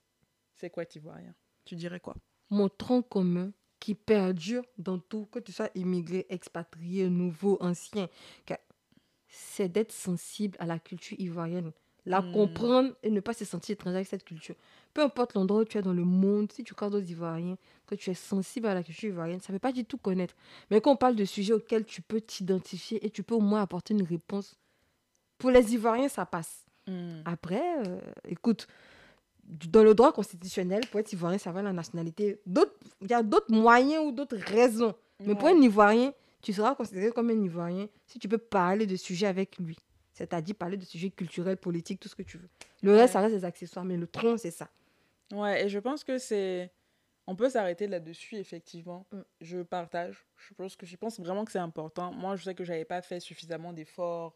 c'est 0.55 0.69
quoi 0.69 0.83
rien 0.91 1.33
tu 1.63 1.75
dirais 1.75 1.99
quoi? 1.99 2.15
Mon 2.49 2.67
tronc 2.67 3.03
commun 3.03 3.51
qui 3.79 3.95
perdure 3.95 4.63
dans 4.77 4.99
tout 4.99 5.27
que 5.31 5.39
tu 5.39 5.51
sois 5.51 5.69
immigré 5.75 6.25
expatrié 6.29 7.09
nouveau 7.09 7.57
ancien 7.61 8.07
c'est 9.29 9.67
d'être 9.67 9.91
sensible 9.91 10.57
à 10.59 10.65
la 10.65 10.79
culture 10.79 11.19
ivoirienne 11.19 11.71
la 12.07 12.21
hmm. 12.21 12.31
comprendre 12.31 12.95
et 13.03 13.09
ne 13.11 13.19
pas 13.19 13.33
se 13.33 13.43
sentir 13.45 13.73
étranger 13.73 13.97
avec 13.97 14.07
cette 14.07 14.23
culture. 14.23 14.55
Peu 14.93 15.03
importe 15.03 15.33
l'endroit 15.33 15.61
où 15.61 15.65
tu 15.65 15.77
es 15.77 15.81
dans 15.81 15.93
le 15.93 16.05
monde, 16.05 16.51
si 16.51 16.63
tu 16.63 16.73
crois 16.73 16.87
aux 16.87 17.01
Ivoiriens, 17.01 17.57
que 17.85 17.95
tu 17.95 18.09
es 18.09 18.13
sensible 18.13 18.67
à 18.67 18.73
la 18.73 18.81
culture 18.81 19.09
ivoirienne, 19.09 19.41
ça 19.41 19.51
ne 19.51 19.55
veut 19.55 19.59
pas 19.59 19.73
du 19.73 19.83
tout 19.83 19.97
connaître. 19.97 20.33
Mais 20.71 20.79
quand 20.79 20.93
on 20.93 20.95
parle 20.95 21.15
de 21.15 21.25
sujets 21.25 21.53
auxquels 21.53 21.85
tu 21.85 22.01
peux 22.01 22.21
t'identifier 22.21 23.05
et 23.05 23.09
tu 23.09 23.23
peux 23.23 23.35
au 23.35 23.41
moins 23.41 23.61
apporter 23.61 23.93
une 23.93 24.03
réponse, 24.03 24.57
pour 25.37 25.51
les 25.51 25.73
Ivoiriens, 25.73 26.07
ça 26.07 26.25
passe. 26.25 26.65
Hmm. 26.87 27.21
Après, 27.25 27.85
euh, 27.85 27.99
écoute, 28.27 28.67
dans 29.47 29.83
le 29.83 29.93
droit 29.93 30.11
constitutionnel, 30.11 30.81
pour 30.91 30.99
être 30.99 31.11
Ivoirien, 31.13 31.37
ça 31.37 31.51
va 31.51 31.61
la 31.61 31.73
nationalité. 31.73 32.39
Il 33.01 33.09
y 33.09 33.13
a 33.13 33.23
d'autres 33.23 33.51
moyens 33.51 34.05
ou 34.05 34.11
d'autres 34.11 34.37
raisons. 34.37 34.93
Mais 35.25 35.35
pour 35.35 35.47
un 35.47 35.55
Ivoirien, 35.55 36.13
tu 36.41 36.53
seras 36.53 36.75
considéré 36.75 37.11
comme 37.11 37.29
un 37.29 37.41
Ivoirien 37.41 37.87
si 38.05 38.19
tu 38.19 38.27
peux 38.27 38.37
parler 38.37 38.85
de 38.85 38.95
sujets 38.95 39.27
avec 39.27 39.57
lui. 39.57 39.77
C'est-à-dire 40.13 40.55
parler 40.55 40.77
de 40.77 40.83
sujets 40.83 41.11
culturels, 41.11 41.57
politiques, 41.57 41.99
tout 41.99 42.09
ce 42.09 42.15
que 42.15 42.23
tu 42.23 42.37
veux. 42.37 42.49
Le 42.81 42.95
reste, 42.95 43.13
ça 43.13 43.21
reste 43.21 43.35
des 43.35 43.45
accessoires, 43.45 43.85
mais 43.85 43.97
le 43.97 44.07
tronc, 44.07 44.37
c'est 44.37 44.51
ça. 44.51 44.67
Ouais, 45.31 45.65
et 45.65 45.69
je 45.69 45.79
pense 45.79 46.03
que 46.03 46.17
c'est. 46.17 46.71
On 47.27 47.35
peut 47.35 47.49
s'arrêter 47.49 47.87
là-dessus, 47.87 48.37
effectivement. 48.37 49.05
Mm. 49.11 49.19
Je 49.41 49.57
partage. 49.59 50.25
Je 50.37 50.53
pense, 50.53 50.75
que, 50.75 50.85
je 50.85 50.95
pense 50.95 51.19
vraiment 51.19 51.45
que 51.45 51.51
c'est 51.51 51.59
important. 51.59 52.11
Moi, 52.13 52.35
je 52.35 52.43
sais 52.45 52.55
que 52.55 52.63
je 52.63 52.71
n'avais 52.71 52.85
pas 52.85 53.01
fait 53.01 53.19
suffisamment 53.19 53.73
d'efforts 53.73 54.35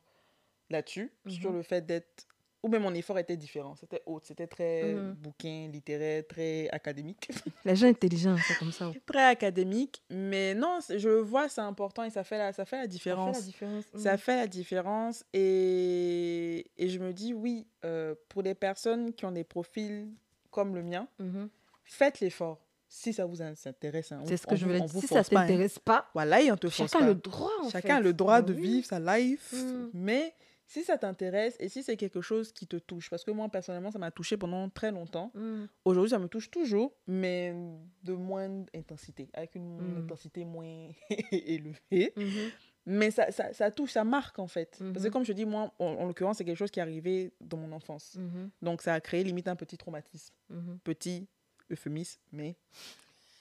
là-dessus, 0.69 1.11
sur 1.27 1.51
mm-hmm. 1.51 1.55
le 1.55 1.61
fait 1.63 1.85
d'être 1.85 2.27
ou 2.63 2.67
même 2.67 2.83
mon 2.83 2.93
effort 2.93 3.17
était 3.17 3.38
différent. 3.38 3.75
C'était 3.75 4.01
haute, 4.05 4.25
c'était 4.25 4.47
très 4.47 4.93
mhm. 4.93 5.13
bouquin, 5.13 5.67
littéraire, 5.71 6.23
très 6.27 6.69
académique. 6.69 7.29
Les 7.65 7.75
gens 7.75 7.88
intelligents, 7.88 8.35
c'est 8.47 8.57
comme 8.57 8.71
ça. 8.71 8.91
très 9.05 9.23
académique, 9.23 10.01
mais 10.09 10.53
non, 10.53 10.79
je 10.89 11.09
vois, 11.09 11.49
c'est 11.49 11.61
important 11.61 12.03
et 12.03 12.09
ça 12.09 12.23
fait 12.23 12.38
la, 12.38 12.53
ça 12.53 12.65
fait 12.65 12.77
la 12.77 12.88
différence. 12.88 13.38
Ça 13.38 13.41
fait 13.41 13.45
la 13.45 13.51
différence. 13.51 13.85
Ça 13.95 14.11
mhm. 14.11 14.17
fait 14.17 14.35
la 14.35 14.47
différence 14.47 15.25
et, 15.33 16.67
et 16.77 16.89
je 16.89 16.99
me 16.99 17.13
dis, 17.13 17.33
oui, 17.33 17.67
euh, 17.85 18.13
pour 18.29 18.43
des 18.43 18.55
personnes 18.55 19.13
qui 19.13 19.25
ont 19.25 19.31
des 19.31 19.43
profils 19.43 20.09
comme 20.51 20.75
le 20.75 20.83
mien, 20.83 21.07
mhm. 21.19 21.49
faites 21.83 22.19
l'effort 22.19 22.59
si 22.93 23.13
ça 23.13 23.25
vous 23.25 23.41
intéresse. 23.41 24.11
Hein. 24.11 24.21
C'est 24.25 24.35
ce 24.35 24.45
que 24.45 24.55
je 24.57 24.65
voulais 24.65 24.81
dire. 24.81 24.89
Si 24.99 25.07
ça 25.07 25.15
ne 25.15 25.19
hein. 25.21 25.23
t'intéresse 25.29 25.79
pas, 25.79 26.09
voilà, 26.13 26.41
et 26.41 26.51
on 26.51 26.57
te 26.57 26.67
force 26.67 26.91
Chacun 26.91 27.05
a 27.05 27.07
le 27.07 27.15
droit. 27.15 27.49
Chacun 27.71 27.95
a 27.95 28.01
le 28.01 28.13
droit 28.13 28.41
de 28.41 28.51
vivre 28.51 28.85
sa 28.85 28.99
life, 28.99 29.55
mais 29.93 30.35
si 30.72 30.85
ça 30.85 30.98
t'intéresse 30.98 31.57
et 31.60 31.68
si 31.68 31.84
c'est 31.84 31.98
quelque 31.98 32.22
chose 32.22 32.53
qui 32.53 32.65
te 32.65 32.77
touche, 32.77 33.10
parce 33.10 33.26
que 33.26 33.31
moi, 33.31 33.49
personnellement, 33.49 33.91
ça 33.91 33.99
m'a 33.99 34.10
touché 34.10 34.38
pendant 34.38 34.69
très 34.69 34.89
longtemps. 34.89 35.30
Mm. 35.34 35.65
Aujourd'hui, 35.84 36.11
ça 36.11 36.18
me 36.19 36.30
touche 36.30 36.49
toujours, 36.49 36.93
mais 37.07 37.53
de 38.03 38.14
moindre 38.14 38.69
intensité, 38.73 39.27
avec 39.34 39.56
une 39.56 39.81
mm. 39.81 40.03
intensité 40.03 40.45
moins 40.45 40.88
élevée. 41.34 42.14
Mm-hmm. 42.15 42.52
Mais 42.85 43.11
ça, 43.11 43.31
ça, 43.31 43.52
ça, 43.52 43.69
touche, 43.69 43.91
ça 43.91 44.06
marque 44.06 44.39
en 44.39 44.48
fait. 44.48 44.77
Parce 44.80 45.03
que 45.03 45.10
mm-hmm. 45.10 45.11
comme 45.11 45.26
je 45.26 45.34
dis, 45.34 45.43
moi, 45.43 45.73
en, 45.77 46.06
l'occurrence, 46.06 46.38
c'est 46.38 46.45
quelque 46.45 46.56
chose 46.56 46.72
qui 46.72 46.80
est 46.80 46.84
arrivé 46.84 47.34
dans 47.41 47.57
mon 47.57 47.73
enfance. 47.73 48.15
Mm-hmm. 48.18 48.49
Donc 48.61 48.81
ça 48.81 48.93
a 48.93 49.02
créé 49.02 49.26
limite 49.26 49.49
un 49.49 49.57
petit 49.57 49.77
traumatisme. 49.77 50.34
Petit 50.85 51.27
euphémisme, 51.69 52.22
mais 52.31 52.56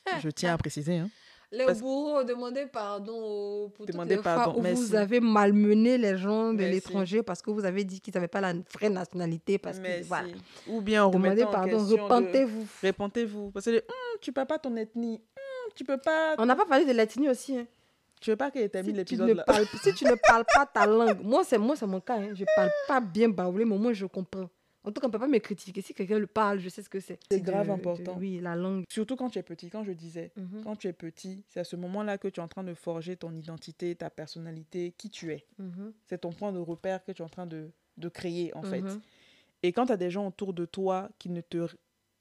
je 0.21 0.31
tiens 0.31 0.55
à 0.55 0.59
préciser. 0.59 0.99
Hein. 0.99 1.09
Les 1.53 1.67
bourreaux, 1.75 2.23
demandez 2.23 2.67
pardon 2.67 3.71
pour 3.75 3.85
toutes 3.85 4.05
les 4.05 4.17
fois 4.19 4.57
où 4.57 4.63
vous 4.63 4.95
avez 4.95 5.19
malmené 5.19 5.99
les 5.99 6.17
gens 6.17 6.53
de 6.53 6.63
l'étranger 6.63 7.23
parce 7.23 7.43
que 7.43 7.51
vous 7.51 7.65
avez 7.65 7.83
dit 7.83 8.01
qu'ils 8.01 8.15
n'avaient 8.15 8.29
pas 8.29 8.41
la 8.41 8.55
vraie 8.73 8.89
nationalité. 8.91 9.59
Parce 9.59 9.81
que, 9.81 10.05
voilà. 10.05 10.29
Ou 10.69 10.81
bien 10.81 11.09
demandez 11.09 11.45
pardon, 11.45 11.79
repentez-vous. 11.79 12.67
Repentez-vous. 12.85 13.51
Parce 13.51 13.67
que 13.67 13.77
hum, 13.77 14.19
tu 14.21 14.31
ne 14.31 14.35
peux 14.35 14.45
pas 14.45 14.59
ton 14.59 14.77
ethnie. 14.77 15.15
Hum, 15.15 15.73
tu 15.75 15.85
peux 15.85 15.99
pas... 15.99 16.37
On 16.39 16.47
n'a 16.47 16.55
pas 16.55 16.67
parlé 16.67 16.85
de 16.85 16.93
l'ethnie 16.93 17.29
aussi. 17.29 17.57
Hein. 17.57 17.67
Tu 18.21 18.31
veux 18.31 18.37
pas 18.37 18.51
que 18.51 18.67
tu 18.67 18.83
mis 18.85 18.93
l'épisode 18.93 19.31
là? 19.31 19.45
Si 19.83 19.95
tu 19.95 20.05
ne 20.05 20.15
parles 20.29 20.45
pas 20.55 20.67
ta 20.67 20.87
langue, 20.87 21.21
moi 21.23 21.43
c'est 21.43 21.57
moi 21.57 21.75
c'est 21.75 21.87
mon 21.87 22.01
cas, 22.01 22.19
hein. 22.19 22.35
je 22.35 22.45
parle 22.55 22.71
pas 22.87 23.01
bien 23.01 23.31
baoulé, 23.31 23.65
mais 23.65 23.79
moi 23.79 23.95
je 23.95 24.05
comprends. 24.05 24.49
En 24.83 24.93
tout 24.93 25.01
cas, 25.01 25.07
on 25.07 25.09
ne 25.09 25.13
peut 25.13 25.19
pas 25.19 25.29
me 25.29 25.39
critiquer. 25.39 25.83
Si 25.83 25.93
quelqu'un 25.93 26.19
le 26.19 26.27
parle, 26.27 26.59
je 26.59 26.69
sais 26.69 26.83
ce 26.83 26.89
que 26.89 27.01
c'est. 27.01 27.19
C'est 27.31 27.41
grave 27.41 27.71
important. 27.71 28.17
oui, 28.19 28.41
la 28.41 28.57
langue. 28.57 28.85
Surtout 28.89 29.15
quand 29.17 29.29
tu 29.29 29.39
es 29.39 29.43
petit. 29.43 29.69
Quand 29.69 29.85
je 29.85 29.93
disais, 29.93 30.33
mhm. 30.37 30.63
quand 30.65 30.77
tu 30.77 30.89
es 30.89 30.93
petit, 30.93 31.45
c'est 31.49 31.61
à 31.61 31.65
ce 31.65 31.77
moment-là 31.77 32.17
que 32.17 32.29
tu 32.29 32.41
es 32.41 32.43
en 32.43 32.49
train 32.49 32.65
de 32.65 32.73
forger 32.73 33.17
ton 33.17 33.35
identité, 33.35 33.95
ta 33.95 34.09
personnalité, 34.09 34.95
qui 34.97 35.11
tu 35.11 35.33
es. 35.33 35.47
Mhm. 35.59 35.93
C'est 36.07 36.19
ton 36.19 36.33
point 36.33 36.53
de 36.53 36.59
repère 36.59 37.05
que 37.05 37.13
tu 37.13 37.21
es 37.21 37.25
en 37.25 37.29
train 37.29 37.47
de, 37.47 37.71
de 37.99 38.09
créer, 38.09 38.55
en 38.55 38.63
fait. 38.63 38.81
Mhm. 38.81 39.01
Et 39.63 39.73
quand 39.73 39.87
tu 39.87 39.93
as 39.93 39.99
des 39.99 40.11
gens 40.11 40.27
autour 40.27 40.55
de 40.55 40.65
toi 40.65 41.11
qui 41.19 41.29
ne 41.29 41.43
te. 41.43 41.67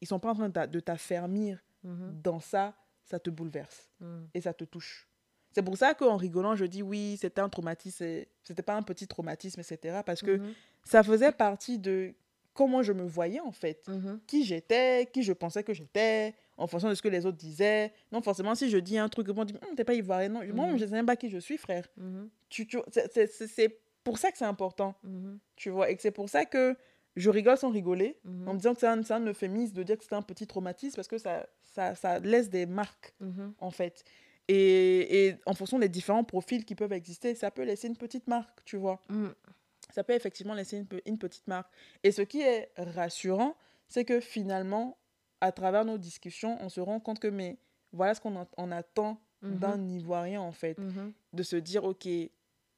Ils 0.02 0.08
sont 0.08 0.20
pas 0.20 0.32
en 0.32 0.50
train 0.50 0.50
de 0.50 0.80
t'affermir 0.80 1.64
dans 1.84 2.40
ça, 2.40 2.74
ça 3.04 3.20
te 3.20 3.30
bouleverse. 3.30 3.90
Et 4.34 4.42
ça 4.42 4.54
te 4.54 4.64
touche. 4.64 5.08
C'est 5.52 5.64
pour 5.64 5.78
ça 5.78 5.94
qu'en 5.94 6.16
rigolant, 6.16 6.56
je 6.56 6.66
dis 6.66 6.82
oui, 6.82 7.18
c'était 7.20 7.42
un 7.42 7.50
traumatisme. 7.50 8.06
C'était 8.44 8.62
pas 8.62 8.76
un 8.76 8.82
petit 8.82 9.08
traumatisme, 9.08 9.60
etc. 9.60 10.02
Parce 10.06 10.22
que 10.22 10.40
ça 10.84 11.04
faisait 11.04 11.32
partie 11.32 11.80
de 11.80 12.14
comment 12.60 12.84
je 12.84 12.92
me 12.92 13.04
voyais 13.04 13.40
en 13.40 13.54
fait, 13.54 13.88
mhm. 13.88 14.20
qui 14.28 14.44
j'étais, 14.44 15.10
qui 15.14 15.24
je 15.24 15.32
pensais 15.32 15.64
que 15.64 15.74
j'étais, 15.74 16.36
en 16.58 16.68
fonction 16.68 16.90
de 16.90 16.94
ce 16.94 17.02
que 17.02 17.08
les 17.08 17.26
autres 17.26 17.38
disaient. 17.38 17.94
Non, 18.12 18.22
forcément, 18.22 18.54
si 18.54 18.70
je 18.70 18.78
dis 18.78 18.98
un 18.98 19.08
truc, 19.08 19.30
on 19.34 19.46
dit, 19.46 19.54
hm, 19.54 19.76
t'es 19.78 19.86
pas 19.86 19.94
ivoirien. 19.94 20.28
Non, 20.28 20.42
moi, 20.54 20.68
mhm. 20.68 20.78
je 20.78 20.84
ne 20.84 20.90
sais 20.90 20.96
même 20.96 21.06
pas 21.06 21.16
qui 21.16 21.30
je 21.30 21.38
suis, 21.38 21.56
frère. 21.56 21.88
Tu, 22.50 22.68
tu 22.68 22.78
c'est 22.92 23.80
pour 24.04 24.18
ça 24.18 24.30
que 24.34 24.38
c'est 24.38 24.44
important, 24.44 24.94
tu 25.56 25.70
vois, 25.70 25.90
et 25.90 25.96
que 25.96 26.02
c'est 26.02 26.12
pour 26.12 26.28
ça 26.28 26.44
que 26.44 26.76
je 27.16 27.30
rigole 27.30 27.58
sans 27.58 27.70
rigoler, 27.70 28.20
en 28.46 28.54
me 28.54 28.58
disant 28.58 28.74
que 28.74 28.82
c'est 28.82 28.88
un, 28.88 29.10
un 29.10 29.26
euphémisme 29.28 29.74
de 29.74 29.84
dire 29.84 29.98
que 29.98 30.04
c'est 30.04 30.16
un 30.16 30.22
petit 30.22 30.46
traumatisme, 30.46 30.98
parce 30.98 31.08
que 31.08 31.18
ça, 31.18 31.48
ça, 31.62 31.96
ça 31.96 32.20
laisse 32.20 32.50
des 32.50 32.66
marques, 32.66 33.16
en 33.60 33.72
fait. 33.72 34.04
Et, 34.50 35.28
et, 35.28 35.36
en 35.46 35.54
fonction 35.54 35.80
des 35.80 35.90
différents 35.90 36.26
profils 36.26 36.66
qui 36.66 36.76
peuvent 36.76 36.92
exister, 36.92 37.36
ça 37.36 37.52
peut 37.52 37.64
laisser 37.64 37.88
une 37.88 37.96
petite 37.96 38.28
marque, 38.28 38.66
tu 38.66 38.76
vois 38.76 39.00
ça 39.94 40.04
peut 40.04 40.14
effectivement 40.14 40.54
laisser 40.54 40.78
une, 40.78 40.88
une, 41.06 41.18
petite 41.18 41.48
marque. 41.48 41.72
Et 42.04 42.12
ce 42.12 42.22
qui 42.22 42.42
est 42.42 42.72
rassurant, 42.78 43.56
c'est 43.88 44.06
que 44.06 44.20
finalement, 44.20 44.98
à 45.42 45.52
travers 45.52 45.86
nos 45.86 45.98
discussions, 45.98 46.58
on 46.62 46.70
se 46.70 46.80
rend 46.80 47.00
compte 47.00 47.20
que 47.20 47.28
mais 47.28 47.58
voilà 47.92 48.14
ce 48.14 48.22
qu'on 48.22 48.72
attend 48.72 49.22
mhm. 49.42 49.58
d'un 49.58 49.88
Ivoirien, 49.88 50.42
en 50.42 50.52
fait. 50.52 50.78
Mhm. 50.78 51.14
De 51.34 51.44
se 51.44 51.56
dire, 51.56 51.84
OK, 51.84 52.08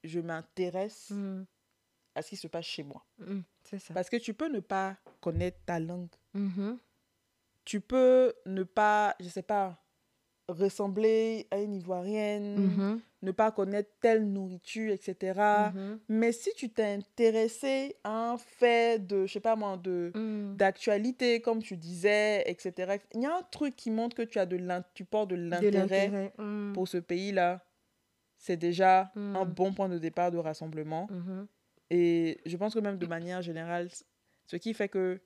je 0.03 0.19
m'intéresse 0.19 1.11
mhm. 1.11 1.45
à 2.15 2.21
ce 2.21 2.29
qui 2.29 2.38
se 2.38 2.47
passe 2.47 2.65
chez 2.65 2.83
moi. 2.83 3.05
Ça. 3.63 3.93
Parce 3.93 4.09
que 4.09 4.17
tu 4.17 4.33
peux 4.33 4.49
ne 4.49 4.59
pas 4.59 4.97
connaître 5.19 5.59
ta 5.65 5.79
langue. 5.79 6.09
Tu 7.63 7.79
peux 7.79 8.33
ne 8.45 8.63
pas, 8.63 9.15
je 9.19 9.29
sais 9.29 9.43
pas, 9.43 9.81
ressembler 10.47 11.47
à 11.51 11.59
une 11.59 11.73
Ivoirienne, 11.73 12.68
mm-hmm. 12.68 12.99
ne 13.23 13.31
pas 13.31 13.51
connaître 13.51 13.89
telle 14.01 14.26
nourriture, 14.26 14.91
etc. 14.91 15.15
Mm-hmm. 15.39 15.97
Mais 16.09 16.31
si 16.31 16.51
tu 16.55 16.69
t'es 16.69 16.95
intéressé 16.95 17.95
à 18.03 18.31
un 18.31 18.38
fait 18.38 19.05
de, 19.05 19.26
je 19.26 19.34
sais 19.34 19.39
pas 19.39 19.55
moi, 19.55 19.77
de 19.77 20.11
mm. 20.13 20.55
d'actualité, 20.55 21.41
comme 21.41 21.61
tu 21.61 21.77
disais, 21.77 22.43
etc., 22.49 22.97
il 23.13 23.22
y 23.22 23.26
a 23.26 23.38
un 23.38 23.43
truc 23.43 23.76
qui 23.76 23.91
montre 23.91 24.15
que 24.15 24.23
tu 24.23 24.39
as 24.39 24.45
de 24.45 24.59
tu 24.93 25.05
portes 25.05 25.30
de 25.30 25.35
l'intérêt 25.35 26.34
mm. 26.38 26.73
pour 26.73 26.88
ce 26.88 26.97
pays-là. 26.97 27.63
C'est 28.38 28.57
déjà 28.57 29.11
mm. 29.15 29.35
un 29.35 29.45
bon 29.45 29.73
point 29.73 29.89
de 29.89 29.97
départ 29.97 30.31
de 30.31 30.38
rassemblement. 30.38 31.07
Mm-hmm. 31.11 31.47
Et 31.91 32.39
je 32.45 32.57
pense 32.57 32.73
que 32.73 32.80
même 32.80 32.97
de 32.97 33.05
manière 33.05 33.41
générale, 33.41 33.89
ce 34.45 34.55
qui 34.55 34.73
fait 34.73 34.89
que 34.89 35.22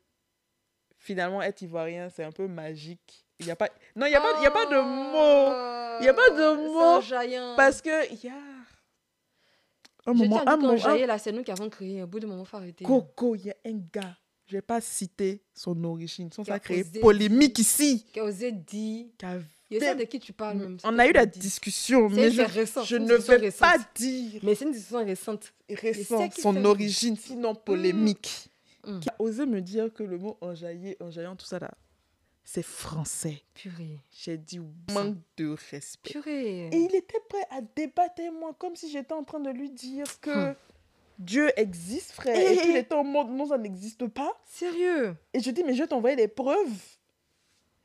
finalement 0.97 1.41
être 1.41 1.61
ivoirien, 1.61 2.09
c'est 2.09 2.23
un 2.23 2.31
peu 2.31 2.47
magique 2.47 3.24
il 3.39 3.47
y 3.47 3.51
a 3.51 3.55
pas... 3.55 3.69
Non, 3.95 4.05
il 4.05 4.09
n'y 4.09 4.15
a, 4.15 4.21
pas... 4.21 4.41
y 4.41 4.45
a 4.45 4.51
pas 4.51 4.65
de 4.65 4.75
mots. 4.75 5.99
Il 5.99 6.03
n'y 6.03 6.09
a 6.09 6.13
pas 6.13 6.29
de 6.29 6.55
mots. 6.67 7.55
Parce 7.55 7.81
que... 7.81 8.13
Y 8.13 8.29
a... 8.29 8.33
Un 10.07 10.13
je 10.13 10.17
moment, 10.19 10.47
un 10.47 10.57
moment, 10.57 10.85
un... 10.85 11.05
là, 11.07 11.17
c'est 11.17 11.31
nous 11.31 11.43
qui 11.43 11.51
avons 11.51 11.69
créé. 11.69 12.03
Au 12.03 12.07
bout 12.07 12.19
de 12.19 12.27
moment, 12.27 12.45
faut 12.45 12.57
arrêter. 12.57 12.85
Coco, 12.85 13.35
il 13.35 13.47
y 13.47 13.49
a 13.49 13.55
un 13.65 13.79
gars. 13.91 14.15
Je 14.45 14.53
ne 14.53 14.57
vais 14.59 14.61
pas 14.61 14.79
citer 14.79 15.41
son 15.55 15.83
origine. 15.83 16.31
Son 16.31 16.43
ça 16.43 16.55
a 16.55 16.59
créé 16.59 16.83
polémique 17.01 17.57
ici. 17.57 18.05
Qui 18.13 18.19
a 18.19 18.23
osé 18.25 18.51
dire. 18.51 19.07
Qui 19.17 19.25
a 19.25 19.39
je 19.71 19.79
sais 19.79 19.95
de 19.95 20.03
qui 20.03 20.19
tu 20.19 20.31
parles 20.31 20.57
même. 20.57 20.77
On 20.83 20.99
a 20.99 21.07
eu 21.07 21.11
la 21.11 21.25
discussion, 21.25 22.07
mais 22.07 22.29
je, 22.29 22.43
je 22.85 22.97
ne 22.97 23.15
vais 23.15 23.51
pas 23.51 23.77
dire. 23.95 24.39
Mais 24.43 24.53
c'est 24.53 24.65
une 24.65 24.71
discussion 24.71 25.03
récente. 25.03 25.53
Récente, 25.67 26.33
son 26.35 26.63
origine, 26.65 27.17
sinon 27.17 27.55
polémique. 27.55 28.49
Mm. 28.85 28.99
Qui 28.99 29.09
a 29.09 29.15
osé 29.17 29.47
me 29.47 29.61
dire 29.61 29.91
que 29.91 30.03
le 30.03 30.19
mot 30.19 30.37
enjaillé, 30.41 30.95
enjaillant, 31.01 31.35
tout 31.35 31.47
ça 31.47 31.57
là, 31.57 31.71
c'est 32.45 32.63
français. 32.63 33.41
Purée. 33.55 33.99
J'ai 34.11 34.37
dit 34.37 34.61
manque 34.93 35.17
de 35.35 35.55
respect. 35.71 36.11
Purée. 36.11 36.67
Et 36.67 36.77
il 36.77 36.95
était 36.95 37.19
prêt 37.27 37.45
à 37.49 37.59
débattre 37.75 38.21
moi, 38.31 38.55
comme 38.57 38.75
si 38.75 38.89
j'étais 38.89 39.13
en 39.13 39.23
train 39.23 39.39
de 39.39 39.49
lui 39.49 39.71
dire 39.71 40.05
que 40.21 40.29
hum. 40.29 40.55
Dieu 41.17 41.51
existe, 41.57 42.11
frère. 42.11 42.35
Et, 42.37 42.57
qu'il 42.57 42.75
était 42.75 42.93
en 42.93 43.03
mode 43.03 43.29
non, 43.29 43.47
ça 43.47 43.57
n'existe 43.57 44.07
pas. 44.07 44.39
Sérieux? 44.45 45.15
Et 45.33 45.39
je 45.39 45.49
dis, 45.49 45.63
mais 45.63 45.73
je 45.73 45.81
vais 45.81 45.87
t'envoyer 45.87 46.15
les 46.15 46.27
preuves. 46.27 46.77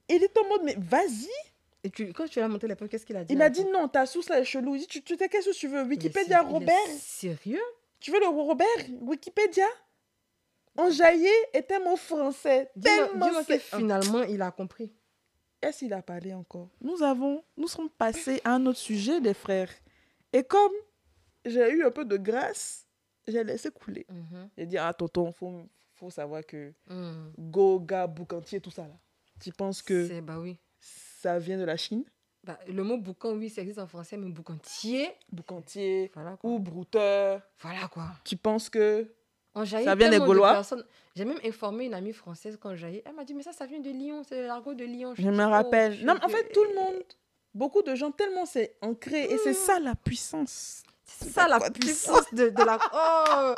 Et 0.08 0.16
il 0.16 0.24
était 0.24 0.40
en 0.40 0.48
mode, 0.48 0.62
mais 0.64 0.76
vas-y. 0.78 1.30
Et 1.82 1.88
tu, 1.90 2.12
quand 2.12 2.26
tu 2.26 2.38
lui 2.38 2.44
as 2.44 2.48
monté 2.48 2.68
les 2.68 2.74
preuves, 2.74 2.88
qu'est-ce 2.90 3.06
qu'il 3.06 3.16
a 3.16 3.24
dit 3.24 3.32
Il 3.32 3.38
m'a 3.38 3.48
dit, 3.48 3.64
non, 3.64 3.88
ta 3.88 4.04
source 4.04 4.28
là 4.28 4.40
est 4.40 4.44
chelou. 4.44 4.74
Il 4.74 4.80
dit, 4.80 4.86
tu, 4.88 5.02
tu 5.02 5.16
qu'est-ce 5.16 5.48
que 5.48 5.56
tu 5.56 5.68
veux? 5.68 5.84
Wikipédia, 5.84 6.42
Robert 6.42 6.76
Sérieux? 6.98 7.62
Tu 7.98 8.10
veux 8.10 8.20
le 8.20 8.26
Robert? 8.26 8.66
Wikipédia 9.00 9.66
Enjaillé 10.76 11.30
est 11.52 11.70
un 11.72 11.80
mot 11.80 11.96
français. 11.96 12.70
Dis-moi 12.76 13.44
que 13.44 13.58
finalement, 13.58 14.22
il 14.22 14.40
a 14.42 14.50
compris. 14.50 14.92
Est-ce 15.62 15.80
qu'il 15.80 15.92
a 15.92 16.02
parlé 16.02 16.32
encore? 16.32 16.68
Nous 16.80 17.02
avons, 17.02 17.44
nous 17.56 17.68
sommes 17.68 17.90
passés 17.90 18.40
à 18.44 18.54
un 18.54 18.66
autre 18.66 18.78
sujet, 18.78 19.20
les 19.20 19.34
frères. 19.34 19.70
Et 20.32 20.42
comme 20.42 20.72
j'ai 21.44 21.70
eu 21.72 21.84
un 21.84 21.90
peu 21.90 22.04
de 22.04 22.16
grâce, 22.16 22.86
j'ai 23.26 23.44
laissé 23.44 23.70
couler. 23.70 24.06
Mhm. 24.08 24.50
J'ai 24.56 24.66
dit, 24.66 24.78
ah, 24.78 24.94
tonton, 24.94 25.28
il 25.28 25.34
faut, 25.34 25.62
faut 25.94 26.10
savoir 26.10 26.46
que 26.46 26.72
mm. 26.88 27.32
Goga, 27.38 28.06
Boucantier, 28.06 28.60
tout 28.60 28.70
ça, 28.70 28.82
là. 28.88 28.98
Tu 29.40 29.52
penses 29.52 29.82
que 29.82 30.20
bah 30.20 30.38
oui. 30.38 30.58
ça 30.78 31.38
vient 31.38 31.58
de 31.58 31.64
la 31.64 31.76
Chine? 31.76 32.04
Bah, 32.44 32.58
Le 32.66 32.82
mot 32.82 32.96
boucan, 32.96 33.32
oui, 33.32 33.50
ça 33.50 33.60
existe 33.60 33.78
en 33.78 33.86
français, 33.86 34.16
mais 34.16 34.28
boucantier. 34.30 35.10
Boucantier. 35.30 36.10
Voilà 36.14 36.38
ou 36.42 36.58
brouteur. 36.58 37.42
Voilà 37.58 37.88
quoi. 37.88 38.12
Tu 38.24 38.36
penses 38.36 38.70
que 38.70 39.12
ça 39.54 39.94
vient 39.94 40.10
des 40.10 40.18
Gaulois. 40.18 40.62
J'ai 41.16 41.24
même 41.24 41.40
informé 41.44 41.86
une 41.86 41.94
amie 41.94 42.12
française 42.12 42.56
quand 42.60 42.74
j'allais. 42.76 43.02
Elle 43.04 43.14
m'a 43.14 43.24
dit, 43.24 43.34
mais 43.34 43.42
ça, 43.42 43.52
ça 43.52 43.66
vient 43.66 43.80
de 43.80 43.90
Lyon, 43.90 44.22
c'est 44.26 44.46
l'argot 44.46 44.74
de 44.74 44.84
Lyon. 44.84 45.14
Je, 45.18 45.28
me 45.28 45.44
rappelle. 45.44 46.04
non, 46.04 46.14
en 46.22 46.28
fait, 46.28 46.52
tout 46.52 46.62
le 46.62 46.74
monde, 46.74 47.02
beaucoup 47.52 47.82
de 47.82 47.94
gens, 47.94 48.12
tellement 48.12 48.46
c'est 48.46 48.76
ancré. 48.80 49.24
Et 49.24 49.38
c'est 49.38 49.50
hmm. 49.50 49.54
ça 49.54 49.80
la 49.80 49.94
puissance. 49.94 50.82
C'est 51.04 51.30
ça 51.30 51.48
la 51.48 51.58
puissance 51.58 52.32
de, 52.32 52.48
de 52.48 52.62
la. 52.62 52.78
Oh 52.94 53.54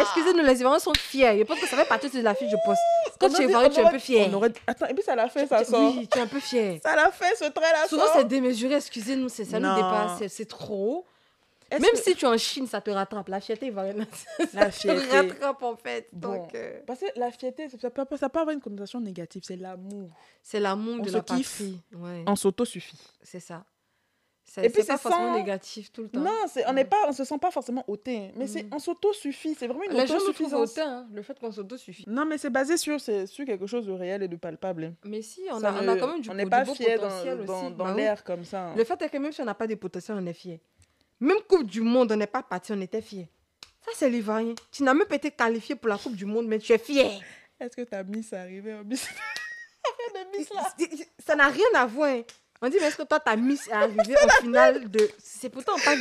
excusez-nous, 0.00 0.44
les 0.44 0.60
Ivoiriens 0.60 0.78
sont 0.78 0.92
fiers. 0.94 1.38
Je 1.38 1.44
pense 1.44 1.58
que 1.58 1.66
ça 1.66 1.76
fait 1.76 1.88
partie 1.88 2.10
de 2.10 2.20
la 2.20 2.34
fiche 2.34 2.50
de 2.50 2.58
poste. 2.64 2.80
Quand 3.18 3.30
tu 3.30 3.42
es 3.42 3.44
Ivoirien, 3.46 3.70
tu 3.70 3.80
es 3.80 3.84
un 3.84 3.90
peu 3.90 3.98
fier. 3.98 4.30
Attends, 4.66 4.86
et 4.86 4.94
puis 4.94 5.02
ça 5.02 5.16
l'a 5.16 5.28
fait, 5.28 5.46
ça 5.46 5.64
sort. 5.64 5.80
Oui, 5.80 6.06
tu 6.06 6.18
es 6.18 6.20
un 6.20 6.26
peu 6.26 6.40
fier. 6.40 6.78
Ça 6.82 6.94
l'a 6.94 7.10
fait, 7.10 7.34
ce 7.36 7.50
trait-là. 7.50 7.88
Souvent, 7.88 8.04
c'est 8.14 8.28
démesuré, 8.28 8.74
excusez-nous, 8.74 9.28
ça 9.28 9.58
nous 9.58 9.74
dépasse, 9.74 10.22
c'est 10.28 10.48
trop. 10.48 11.06
Même 11.70 11.94
si 11.94 12.14
tu 12.14 12.24
es 12.24 12.28
en 12.28 12.36
Chine, 12.36 12.66
ça 12.66 12.80
te 12.80 12.90
rattrape. 12.90 13.28
La 13.28 13.40
fierté 13.40 13.70
va 13.70 13.84
La 14.54 14.70
fierté. 14.70 15.06
te 15.06 15.14
rattrape 15.14 15.62
en 15.62 15.76
fait. 15.76 16.08
Donc, 16.12 16.54
euh, 16.54 16.80
Parce 16.86 17.00
que 17.00 17.06
la 17.16 17.30
fierté, 17.30 17.68
ça 17.68 17.90
peut, 17.90 18.16
ça 18.16 18.28
peut 18.28 18.40
avoir 18.40 18.54
une 18.54 18.60
connotation 18.60 19.00
négative. 19.00 19.42
C'est 19.44 19.56
l'amour. 19.56 20.10
C'est 20.42 20.60
l'amour 20.60 21.00
de 21.00 21.10
la 21.10 21.22
patrie. 21.22 21.80
Ouais. 21.92 22.24
On 22.26 22.36
s'auto-suffit. 22.36 22.98
C'est 23.22 23.40
ça. 23.40 23.64
Et 24.56 24.68
puis 24.68 24.82
c'est 24.82 24.88
pas 24.88 24.98
forcément 24.98 25.34
négatif 25.34 25.92
tout 25.92 26.02
le 26.02 26.08
temps. 26.08 26.20
Non, 26.20 26.30
on 26.66 26.72
n'est 26.72 26.84
pas, 26.84 26.96
on 27.06 27.12
se 27.12 27.22
sent 27.24 27.38
pas 27.38 27.50
forcément 27.50 27.84
hautain, 27.86 28.30
mais 28.34 28.48
c'est 28.48 28.64
mm. 28.64 28.70
on 28.72 28.78
s'auto-suffit. 28.80 29.54
C'est 29.54 29.68
vraiment 29.68 29.84
une 29.84 30.00
autosuffisance. 30.00 30.72
Hautain, 30.72 30.90
hein, 30.90 31.08
le 31.12 31.22
fait 31.22 31.38
qu'on 31.38 31.52
s'auto-suffit. 31.52 32.04
Non, 32.08 32.24
mais 32.24 32.36
c'est 32.36 32.50
basé 32.50 32.76
sur, 32.76 33.00
sur 33.00 33.44
quelque 33.46 33.66
chose 33.66 33.86
de 33.86 33.92
réel 33.92 34.22
et 34.22 34.28
de 34.28 34.36
palpable. 34.36 34.94
Mais 35.04 35.22
si, 35.22 35.42
on, 35.52 35.62
a, 35.62 35.72
on 35.72 35.88
a, 35.88 35.96
quand 35.96 36.08
même 36.08 36.20
du, 36.20 36.30
on 36.30 36.34
n'est 36.34 36.46
pas 36.46 36.64
fier 36.64 36.98
dans, 36.98 37.44
dans, 37.44 37.70
dans 37.70 37.84
bah 37.84 37.94
l'air 37.94 38.24
comme 38.24 38.44
ça. 38.44 38.68
Hein. 38.68 38.74
Le 38.76 38.82
fait 38.82 39.00
est 39.02 39.08
que 39.08 39.18
même 39.18 39.32
si 39.32 39.40
on 39.40 39.44
n'a 39.44 39.54
pas 39.54 39.68
de 39.68 39.76
potentiel, 39.76 40.16
on 40.20 40.26
est 40.26 40.32
fier. 40.32 40.58
Même 41.20 41.38
Coupe 41.46 41.66
du 41.66 41.82
Monde, 41.82 42.12
on 42.12 42.16
n'est 42.16 42.26
pas 42.26 42.42
parti, 42.42 42.72
on 42.72 42.80
était 42.80 43.02
fiers. 43.02 43.28
Ça, 43.84 43.92
c'est 43.94 44.10
l'ivoirien. 44.10 44.54
Tu 44.72 44.82
n'as 44.82 44.94
même 44.94 45.06
pas 45.06 45.16
été 45.16 45.30
qualifié 45.30 45.74
pour 45.74 45.88
la 45.88 45.98
Coupe 45.98 46.16
du 46.16 46.24
Monde, 46.24 46.46
mais 46.46 46.58
tu 46.58 46.72
es 46.72 46.78
fier. 46.78 47.20
Est-ce 47.58 47.76
que 47.76 47.82
ta 47.82 48.02
Miss 48.02 48.32
est 48.32 48.36
arrivée? 48.36 48.74
En 48.74 48.84
Miss 48.84 49.06
Ça 51.18 51.36
n'a 51.36 51.48
rien 51.48 51.66
à 51.74 51.86
voir. 51.86 52.16
On 52.62 52.68
dit, 52.68 52.76
mais 52.78 52.88
est-ce 52.88 52.96
que 52.96 53.02
toi, 53.02 53.20
ta 53.20 53.36
Miss 53.36 53.68
est 53.68 53.72
arrivée 53.72 54.16
au 54.22 54.42
final 54.42 54.90
de. 54.90 55.08
C'est 55.18 55.48
pourtant 55.48 55.76
pas. 55.82 55.94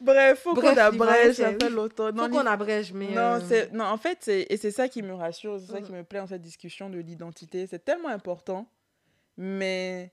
Bref, 0.00 0.40
faut 0.42 0.54
qu'on 0.54 0.76
abrège, 0.76 1.36
ça 1.36 1.52
fait 1.52 1.70
longtemps. 1.70 2.12
Non, 2.12 2.24
faut 2.24 2.30
qu'on 2.30 2.46
abrège, 2.46 2.92
mais. 2.92 3.08
Non, 3.08 3.40
euh, 3.50 3.66
non, 3.72 3.84
en 3.84 3.96
fait, 3.96 4.26
et 4.26 4.56
c'est 4.56 4.72
ça 4.72 4.88
qui 4.88 5.02
me 5.02 5.14
rassure, 5.14 5.60
c'est 5.60 5.72
ça 5.72 5.80
qui 5.80 5.92
mm. 5.92 5.96
me 5.96 6.04
plaît 6.04 6.20
en 6.20 6.26
cette 6.26 6.42
discussion 6.42 6.90
de 6.90 6.98
l'identité. 6.98 7.66
C'est 7.68 7.84
tellement 7.84 8.08
important, 8.08 8.68
mais 9.36 10.12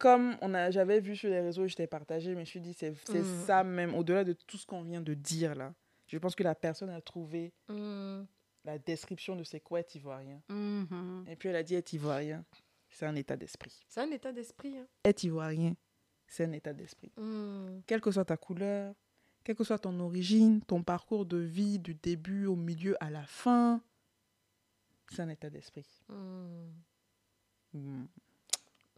comme 0.00 0.36
on 0.40 0.54
a, 0.54 0.70
j'avais 0.70 0.98
vu 0.98 1.14
sur 1.14 1.28
les 1.28 1.40
réseaux, 1.40 1.68
je 1.68 1.76
t'ai 1.76 1.86
partagé, 1.86 2.30
mais 2.30 2.36
je 2.36 2.40
me 2.40 2.44
suis 2.46 2.60
dit, 2.60 2.72
c'est 2.72 2.90
mm. 2.90 3.44
ça 3.46 3.62
même, 3.62 3.94
au-delà 3.94 4.24
de 4.24 4.32
tout 4.32 4.56
ce 4.56 4.66
qu'on 4.66 4.82
vient 4.82 5.02
de 5.02 5.14
dire 5.14 5.54
là. 5.54 5.74
Je 6.06 6.18
pense 6.18 6.34
que 6.34 6.42
la 6.42 6.54
personne 6.54 6.88
a 6.88 7.00
trouvé 7.02 7.52
mm. 7.68 8.22
la 8.64 8.78
description 8.78 9.36
de 9.36 9.44
c'est 9.44 9.60
quoi 9.60 9.80
être 9.80 9.94
ivoirien. 9.94 10.40
Mm-hmm. 10.48 11.28
Et 11.28 11.36
puis 11.36 11.50
elle 11.50 11.56
a 11.56 11.62
dit 11.62 11.74
être 11.74 11.92
ivoirien, 11.92 12.44
c'est 12.88 13.04
un 13.04 13.14
état 13.14 13.36
d'esprit. 13.36 13.84
C'est 13.88 14.00
un 14.00 14.10
état 14.10 14.32
d'esprit. 14.32 14.78
Hein. 14.78 14.86
Être 15.04 15.22
ivoirien, 15.22 15.74
c'est 16.26 16.44
un 16.46 16.52
état 16.52 16.72
d'esprit. 16.72 17.12
Mm. 17.18 17.80
Quelle 17.86 18.00
que 18.00 18.10
soit 18.10 18.24
ta 18.24 18.38
couleur, 18.38 18.94
quelle 19.44 19.54
que 19.54 19.64
soit 19.64 19.78
ton 19.78 20.00
origine, 20.00 20.62
ton 20.62 20.82
parcours 20.82 21.26
de 21.26 21.36
vie, 21.36 21.78
du 21.78 21.94
début 21.94 22.46
au 22.46 22.56
milieu 22.56 22.96
à 23.04 23.10
la 23.10 23.24
fin, 23.24 23.82
c'est 25.12 25.20
un 25.20 25.28
état 25.28 25.50
d'esprit. 25.50 26.02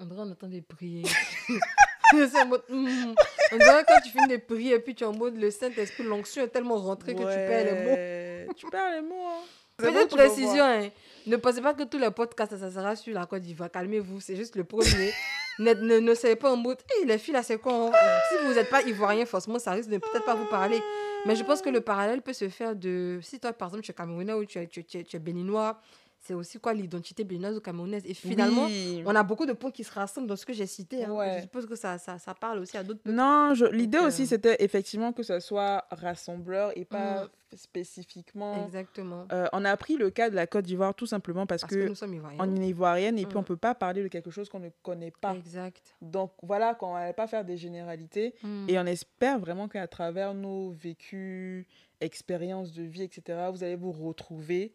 On 0.03 0.07
dirait 0.07 0.23
on 0.23 0.31
entend 0.33 0.49
des 0.49 0.63
prières. 0.63 1.07
c'est 2.11 2.45
mode, 2.45 2.65
mm. 2.69 3.15
On 3.53 3.57
dirait 3.57 3.85
quand 3.87 4.01
tu 4.03 4.11
finis 4.11 4.27
de 4.27 4.37
prier 4.37 4.75
et 4.75 4.79
puis 4.81 4.97
tu 4.97 5.05
es 5.05 5.07
en 5.07 5.13
mode 5.13 5.37
le 5.37 5.49
Saint-Esprit, 5.49 6.03
l'onction 6.03 6.43
est 6.43 6.49
tellement 6.49 6.77
rentrée 6.77 7.15
que 7.15 7.21
tu 7.21 7.25
perds 7.25 7.65
les 7.65 8.47
mots. 8.47 8.53
tu 8.57 8.67
perds 8.67 8.91
les 8.97 9.01
mots. 9.01 9.29
Hein. 9.29 9.43
Petite 9.77 10.11
précision, 10.11 10.65
hein. 10.65 10.89
ne 11.27 11.37
pensez 11.37 11.61
pas 11.61 11.73
que 11.75 11.85
tous 11.85 11.99
les 11.99 12.11
podcasts, 12.11 12.57
ça 12.57 12.71
sera 12.71 12.97
sur 12.97 13.15
la 13.15 13.27
Côte 13.27 13.43
d'Ivoire. 13.43 13.71
Calmez-vous, 13.71 14.21
c'est 14.21 14.37
juste 14.37 14.57
le 14.57 14.65
premier. 14.65 15.13
ne, 15.61 15.73
ne, 15.73 15.99
ne 16.01 16.15
soyez 16.15 16.37
pas 16.37 16.51
en 16.51 16.57
mode, 16.57 16.79
hey, 16.91 17.07
les 17.07 17.19
filles 17.19 17.35
là, 17.35 17.43
c'est 17.45 17.59
quoi 17.59 17.73
hein? 17.73 17.93
Si 18.29 18.47
vous 18.47 18.55
n'êtes 18.55 18.71
pas 18.71 18.83
ivoirien, 18.83 19.25
forcément, 19.25 19.61
ça 19.61 19.71
risque 19.71 19.89
de 19.89 19.99
peut-être 19.99 20.25
pas 20.25 20.35
vous 20.35 20.47
parler. 20.47 20.81
Mais 21.27 21.37
je 21.37 21.45
pense 21.45 21.63
que 21.63 21.71
le 21.71 21.81
parallèle 21.81 22.23
peut 22.23 22.33
se 22.33 22.49
faire 22.49 22.75
de. 22.75 23.21
Si 23.23 23.39
toi, 23.39 23.53
par 23.53 23.69
exemple, 23.69 23.85
tu 23.85 23.93
es 23.93 23.95
camerounais 23.95 24.33
ou 24.33 24.45
tu 24.45 24.59
es, 24.59 24.67
tu, 24.67 24.85
tu, 24.85 25.05
tu 25.05 25.17
es 25.17 25.21
béninois, 25.21 25.81
c'est 26.23 26.35
aussi 26.35 26.61
quoi 26.61 26.73
l'identité 26.73 27.25
béninoise 27.25 27.57
ou 27.57 27.61
camerounaise? 27.61 28.05
Et 28.07 28.15
finalement, 28.15 28.69
on 29.05 29.15
a 29.15 29.23
beaucoup 29.25 29.45
de 29.45 29.53
points 29.55 29.73
qui 29.73 29.83
se 29.83 29.93
rassemblent 29.93 30.29
dans 30.29 30.37
ce 30.37 30.47
que 30.47 30.53
j'ai 30.53 30.67
cité. 30.67 31.05
Hein. 31.05 31.17
Je 31.37 31.43
suppose 31.43 31.67
que 31.67 31.75
ça, 31.75 31.99
ça, 31.99 32.19
ça, 32.19 32.33
parle 32.33 32.61
aussi 32.61 32.77
à 32.77 32.85
d'autres. 32.85 33.01
Non, 33.07 33.53
l'idée 33.73 33.99
aussi, 33.99 34.23
euh, 34.23 34.27
c'était 34.27 34.57
effectivement 34.61 35.13
que 35.13 35.25
ce 35.25 35.41
soit 35.41 35.85
rassembleur 35.91 36.71
et 36.79 36.85
pas 36.85 37.25
mm. 37.25 37.57
spécifiquement. 37.57 38.67
Exactement. 38.67 39.27
Euh, 39.33 39.49
on 39.53 39.65
a 39.65 39.77
pris 39.77 39.97
le 39.97 40.11
cas 40.11 40.31
de 40.31 40.37
la 40.37 40.47
Côte 40.47 40.65
d'Ivoire 40.65 40.95
tout 40.95 41.07
simplement 41.07 41.45
parce, 41.45 41.65
que, 41.65 41.89
nous 41.89 41.97
sommes 41.97 42.15
ivoiriennes. 42.15 42.41
on 42.41 42.57
est 42.57 42.69
ivoirienne 42.69 43.19
et 43.19 43.27
puis 43.27 43.37
on 43.37 43.41
mm. 43.41 43.47
peut 43.47 43.57
pas 43.57 43.75
parler 43.75 44.05
de 44.05 44.09
quelque 44.09 44.31
chose 44.31 44.49
qu'on 44.49 44.61
ne 44.61 44.71
connaît 44.85 45.13
pas. 45.21 45.35
Exact. 45.35 45.97
Donc 46.01 46.31
voilà, 46.41 46.77
qu'on 46.77 46.95
va 46.95 47.13
pas 47.13 47.27
faire 47.27 47.45
des 47.45 47.57
généralités. 47.57 48.37
Mm. 48.45 48.67
Et 48.69 48.79
on 48.79 48.87
espère 48.87 49.41
vraiment 49.41 49.67
qu'à 49.67 49.89
travers 49.89 50.35
nos 50.35 50.71
vécus, 50.71 51.67
expériences 52.01 52.73
de 52.73 52.83
vie, 52.83 53.03
etc., 53.03 53.49
vous 53.51 53.65
allez 53.65 53.77
vous 53.77 53.93
retrouver 53.93 54.75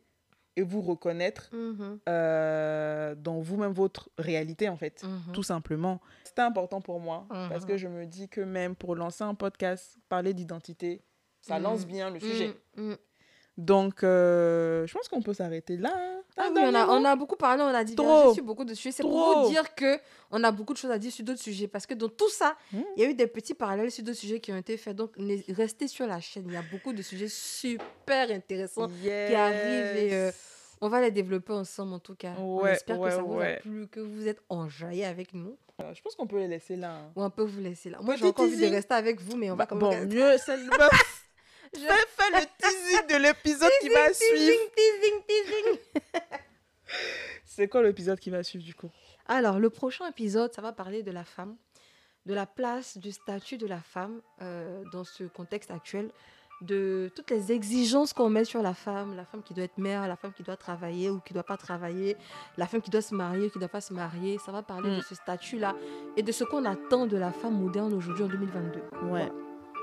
et 0.57 0.63
vous 0.63 0.81
reconnaître 0.81 1.49
mhm. 1.53 1.99
euh, 2.09 3.15
dans 3.15 3.39
vous-même 3.39 3.71
votre 3.71 4.09
réalité, 4.17 4.67
en 4.67 4.75
fait, 4.75 5.03
mhm. 5.03 5.31
tout 5.31 5.43
simplement. 5.43 6.01
C'était 6.25 6.41
important 6.41 6.81
pour 6.81 6.99
moi 6.99 7.25
parce 7.29 7.63
que 7.63 7.73
mhm. 7.73 7.77
je 7.77 7.87
me 7.87 8.05
dis 8.05 8.27
que 8.27 8.41
même 8.41 8.75
pour 8.75 8.95
lancer 8.95 9.23
un 9.23 9.35
podcast, 9.35 9.97
parler 10.09 10.33
d'identité, 10.33 11.03
ça 11.41 11.59
lance 11.59 11.85
bien 11.85 12.09
le 12.09 12.19
sujet. 12.19 12.55
Donc, 13.57 14.03
euh, 14.03 14.85
je 14.85 14.93
pense 14.93 15.07
qu'on 15.07 15.23
peut 15.23 15.33
s'arrêter 15.33 15.77
là. 15.77 15.91
Hein. 15.95 16.21
Ah 16.37 16.49
oui, 16.53 16.61
on 16.63 16.75
a, 16.75 16.87
on 16.87 17.03
a, 17.03 17.15
beaucoup 17.15 17.35
parlé, 17.35 17.63
on 17.63 17.67
a 17.67 17.83
dit 17.83 17.95
sur 17.95 18.43
beaucoup 18.43 18.63
de 18.63 18.75
sujets. 18.75 18.91
C'est 18.91 19.01
pour 19.01 19.43
vous 19.43 19.49
dire 19.49 19.73
que 19.73 19.99
on 20.29 20.43
a 20.43 20.51
beaucoup 20.51 20.73
de 20.73 20.77
choses 20.77 20.91
à 20.91 20.99
dire 20.99 21.11
sur 21.11 21.25
d'autres 21.25 21.41
sujets. 21.41 21.67
Parce 21.67 21.87
que 21.87 21.95
dans 21.95 22.09
tout 22.09 22.29
ça, 22.29 22.55
hmm. 22.71 22.81
il 22.95 23.03
y 23.03 23.05
a 23.05 23.09
eu 23.09 23.15
des 23.15 23.25
petits 23.25 23.55
parallèles 23.55 23.89
sur 23.89 24.03
d'autres 24.03 24.19
sujets 24.19 24.39
qui 24.39 24.51
ont 24.51 24.57
été 24.57 24.77
faits. 24.77 24.95
Donc, 24.95 25.13
restez 25.49 25.87
sur 25.87 26.05
la 26.05 26.21
chaîne. 26.21 26.43
Il 26.47 26.53
y 26.53 26.57
a 26.57 26.63
beaucoup 26.71 26.93
de 26.93 27.01
sujets 27.01 27.29
super 27.29 28.29
intéressants 28.29 28.87
qui 28.87 29.09
arrivent. 29.09 29.97
Et, 29.97 30.13
euh, 30.13 30.31
on 30.79 30.89
va 30.89 31.01
les 31.01 31.09
développer 31.09 31.53
ensemble, 31.53 31.93
en 31.93 31.99
tout 31.99 32.13
cas. 32.13 32.33
on 32.37 32.63
espère 32.67 33.01
que 33.01 33.09
ça 33.09 33.21
vous 33.23 33.41
a 33.41 33.53
plu, 33.53 33.87
que 33.87 33.99
vous 33.99 34.27
êtes 34.27 34.41
enjaillés 34.49 35.05
avec 35.05 35.33
nous. 35.33 35.57
Euh, 35.81 35.93
je 35.95 36.01
pense 36.03 36.15
qu'on 36.15 36.27
peut 36.27 36.37
les 36.37 36.47
laisser 36.47 36.75
là. 36.75 36.91
Hein. 36.91 37.11
on 37.15 37.29
peut 37.31 37.43
vous 37.43 37.59
laisser 37.59 37.89
là. 37.89 37.99
Moi, 38.01 38.15
j'ai 38.15 38.25
encore 38.25 38.45
envie 38.45 38.57
de 38.57 38.67
rester 38.67 38.93
avec 38.93 39.19
vous, 39.19 39.35
mais 39.35 39.49
on 39.49 39.55
va 39.55 39.65
bah, 39.65 39.75
Bon, 39.75 40.05
mieux, 40.05 40.37
c'est 40.37 40.57
le 40.57 40.69
Je 41.73 41.79
fais 41.79 42.31
le 42.31 42.45
teasing 42.57 43.07
de 43.07 43.23
l'épisode 43.23 43.71
qui 43.81 43.89
va 43.89 44.13
suivre. 44.13 44.35
Teasing, 44.35 44.69
teasing, 44.75 45.23
teasing. 45.27 45.79
C'est 47.45 47.67
quoi 47.67 47.81
l'épisode 47.83 48.19
qui 48.19 48.29
va 48.29 48.43
suivre 48.43 48.63
du 48.63 48.73
coup? 48.73 48.89
Alors, 49.25 49.59
le 49.59 49.69
prochain 49.69 50.07
épisode, 50.07 50.53
ça 50.53 50.61
va 50.61 50.71
parler 50.71 51.03
de 51.03 51.11
la 51.11 51.23
femme, 51.23 51.57
de 52.25 52.33
la 52.33 52.45
place, 52.45 52.97
du 52.97 53.11
statut 53.11 53.57
de 53.57 53.67
la 53.67 53.81
femme 53.81 54.21
euh, 54.41 54.83
dans 54.91 55.03
ce 55.03 55.23
contexte 55.23 55.71
actuel, 55.71 56.11
de 56.61 57.11
toutes 57.15 57.29
les 57.29 57.51
exigences 57.51 58.13
qu'on 58.13 58.29
met 58.29 58.45
sur 58.45 58.61
la 58.61 58.73
femme, 58.73 59.15
la 59.15 59.25
femme 59.25 59.43
qui 59.43 59.53
doit 59.53 59.65
être 59.65 59.77
mère, 59.77 60.07
la 60.07 60.15
femme 60.15 60.33
qui 60.33 60.43
doit 60.43 60.57
travailler 60.57 61.09
ou 61.09 61.19
qui 61.19 61.33
ne 61.33 61.35
doit 61.35 61.43
pas 61.43 61.57
travailler, 61.57 62.15
la 62.57 62.67
femme 62.67 62.81
qui 62.81 62.89
doit 62.89 63.01
se 63.01 63.13
marier 63.13 63.47
ou 63.47 63.49
qui 63.49 63.57
ne 63.57 63.61
doit 63.61 63.69
pas 63.69 63.81
se 63.81 63.93
marier. 63.93 64.37
Ça 64.39 64.51
va 64.51 64.63
parler 64.63 64.89
de 64.89 64.97
mm. 64.97 65.03
ce 65.03 65.15
statut-là 65.15 65.75
et 66.15 66.23
de 66.23 66.31
ce 66.31 66.43
qu'on 66.43 66.65
attend 66.65 67.05
de 67.05 67.17
la 67.17 67.31
femme 67.31 67.59
moderne 67.59 67.93
aujourd'hui 67.93 68.23
en 68.23 68.27
2022. 68.27 68.81
Ouais 69.09 69.31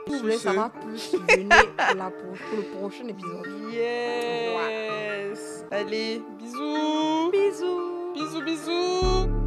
vous 0.06 0.18
voulez 0.18 0.36
savoir 0.36 0.66
hein. 0.66 0.80
plus, 0.80 1.14
venez 1.28 1.48
pour, 1.48 2.38
pour, 2.38 2.56
le 2.56 2.62
prochain 2.78 3.08
épisode. 3.08 3.46
Yes. 3.72 5.64
Allez, 5.70 6.22
bisous. 6.38 7.30
Bisous. 7.30 8.12
Bisous, 8.14 8.42
bisous. 8.42 9.43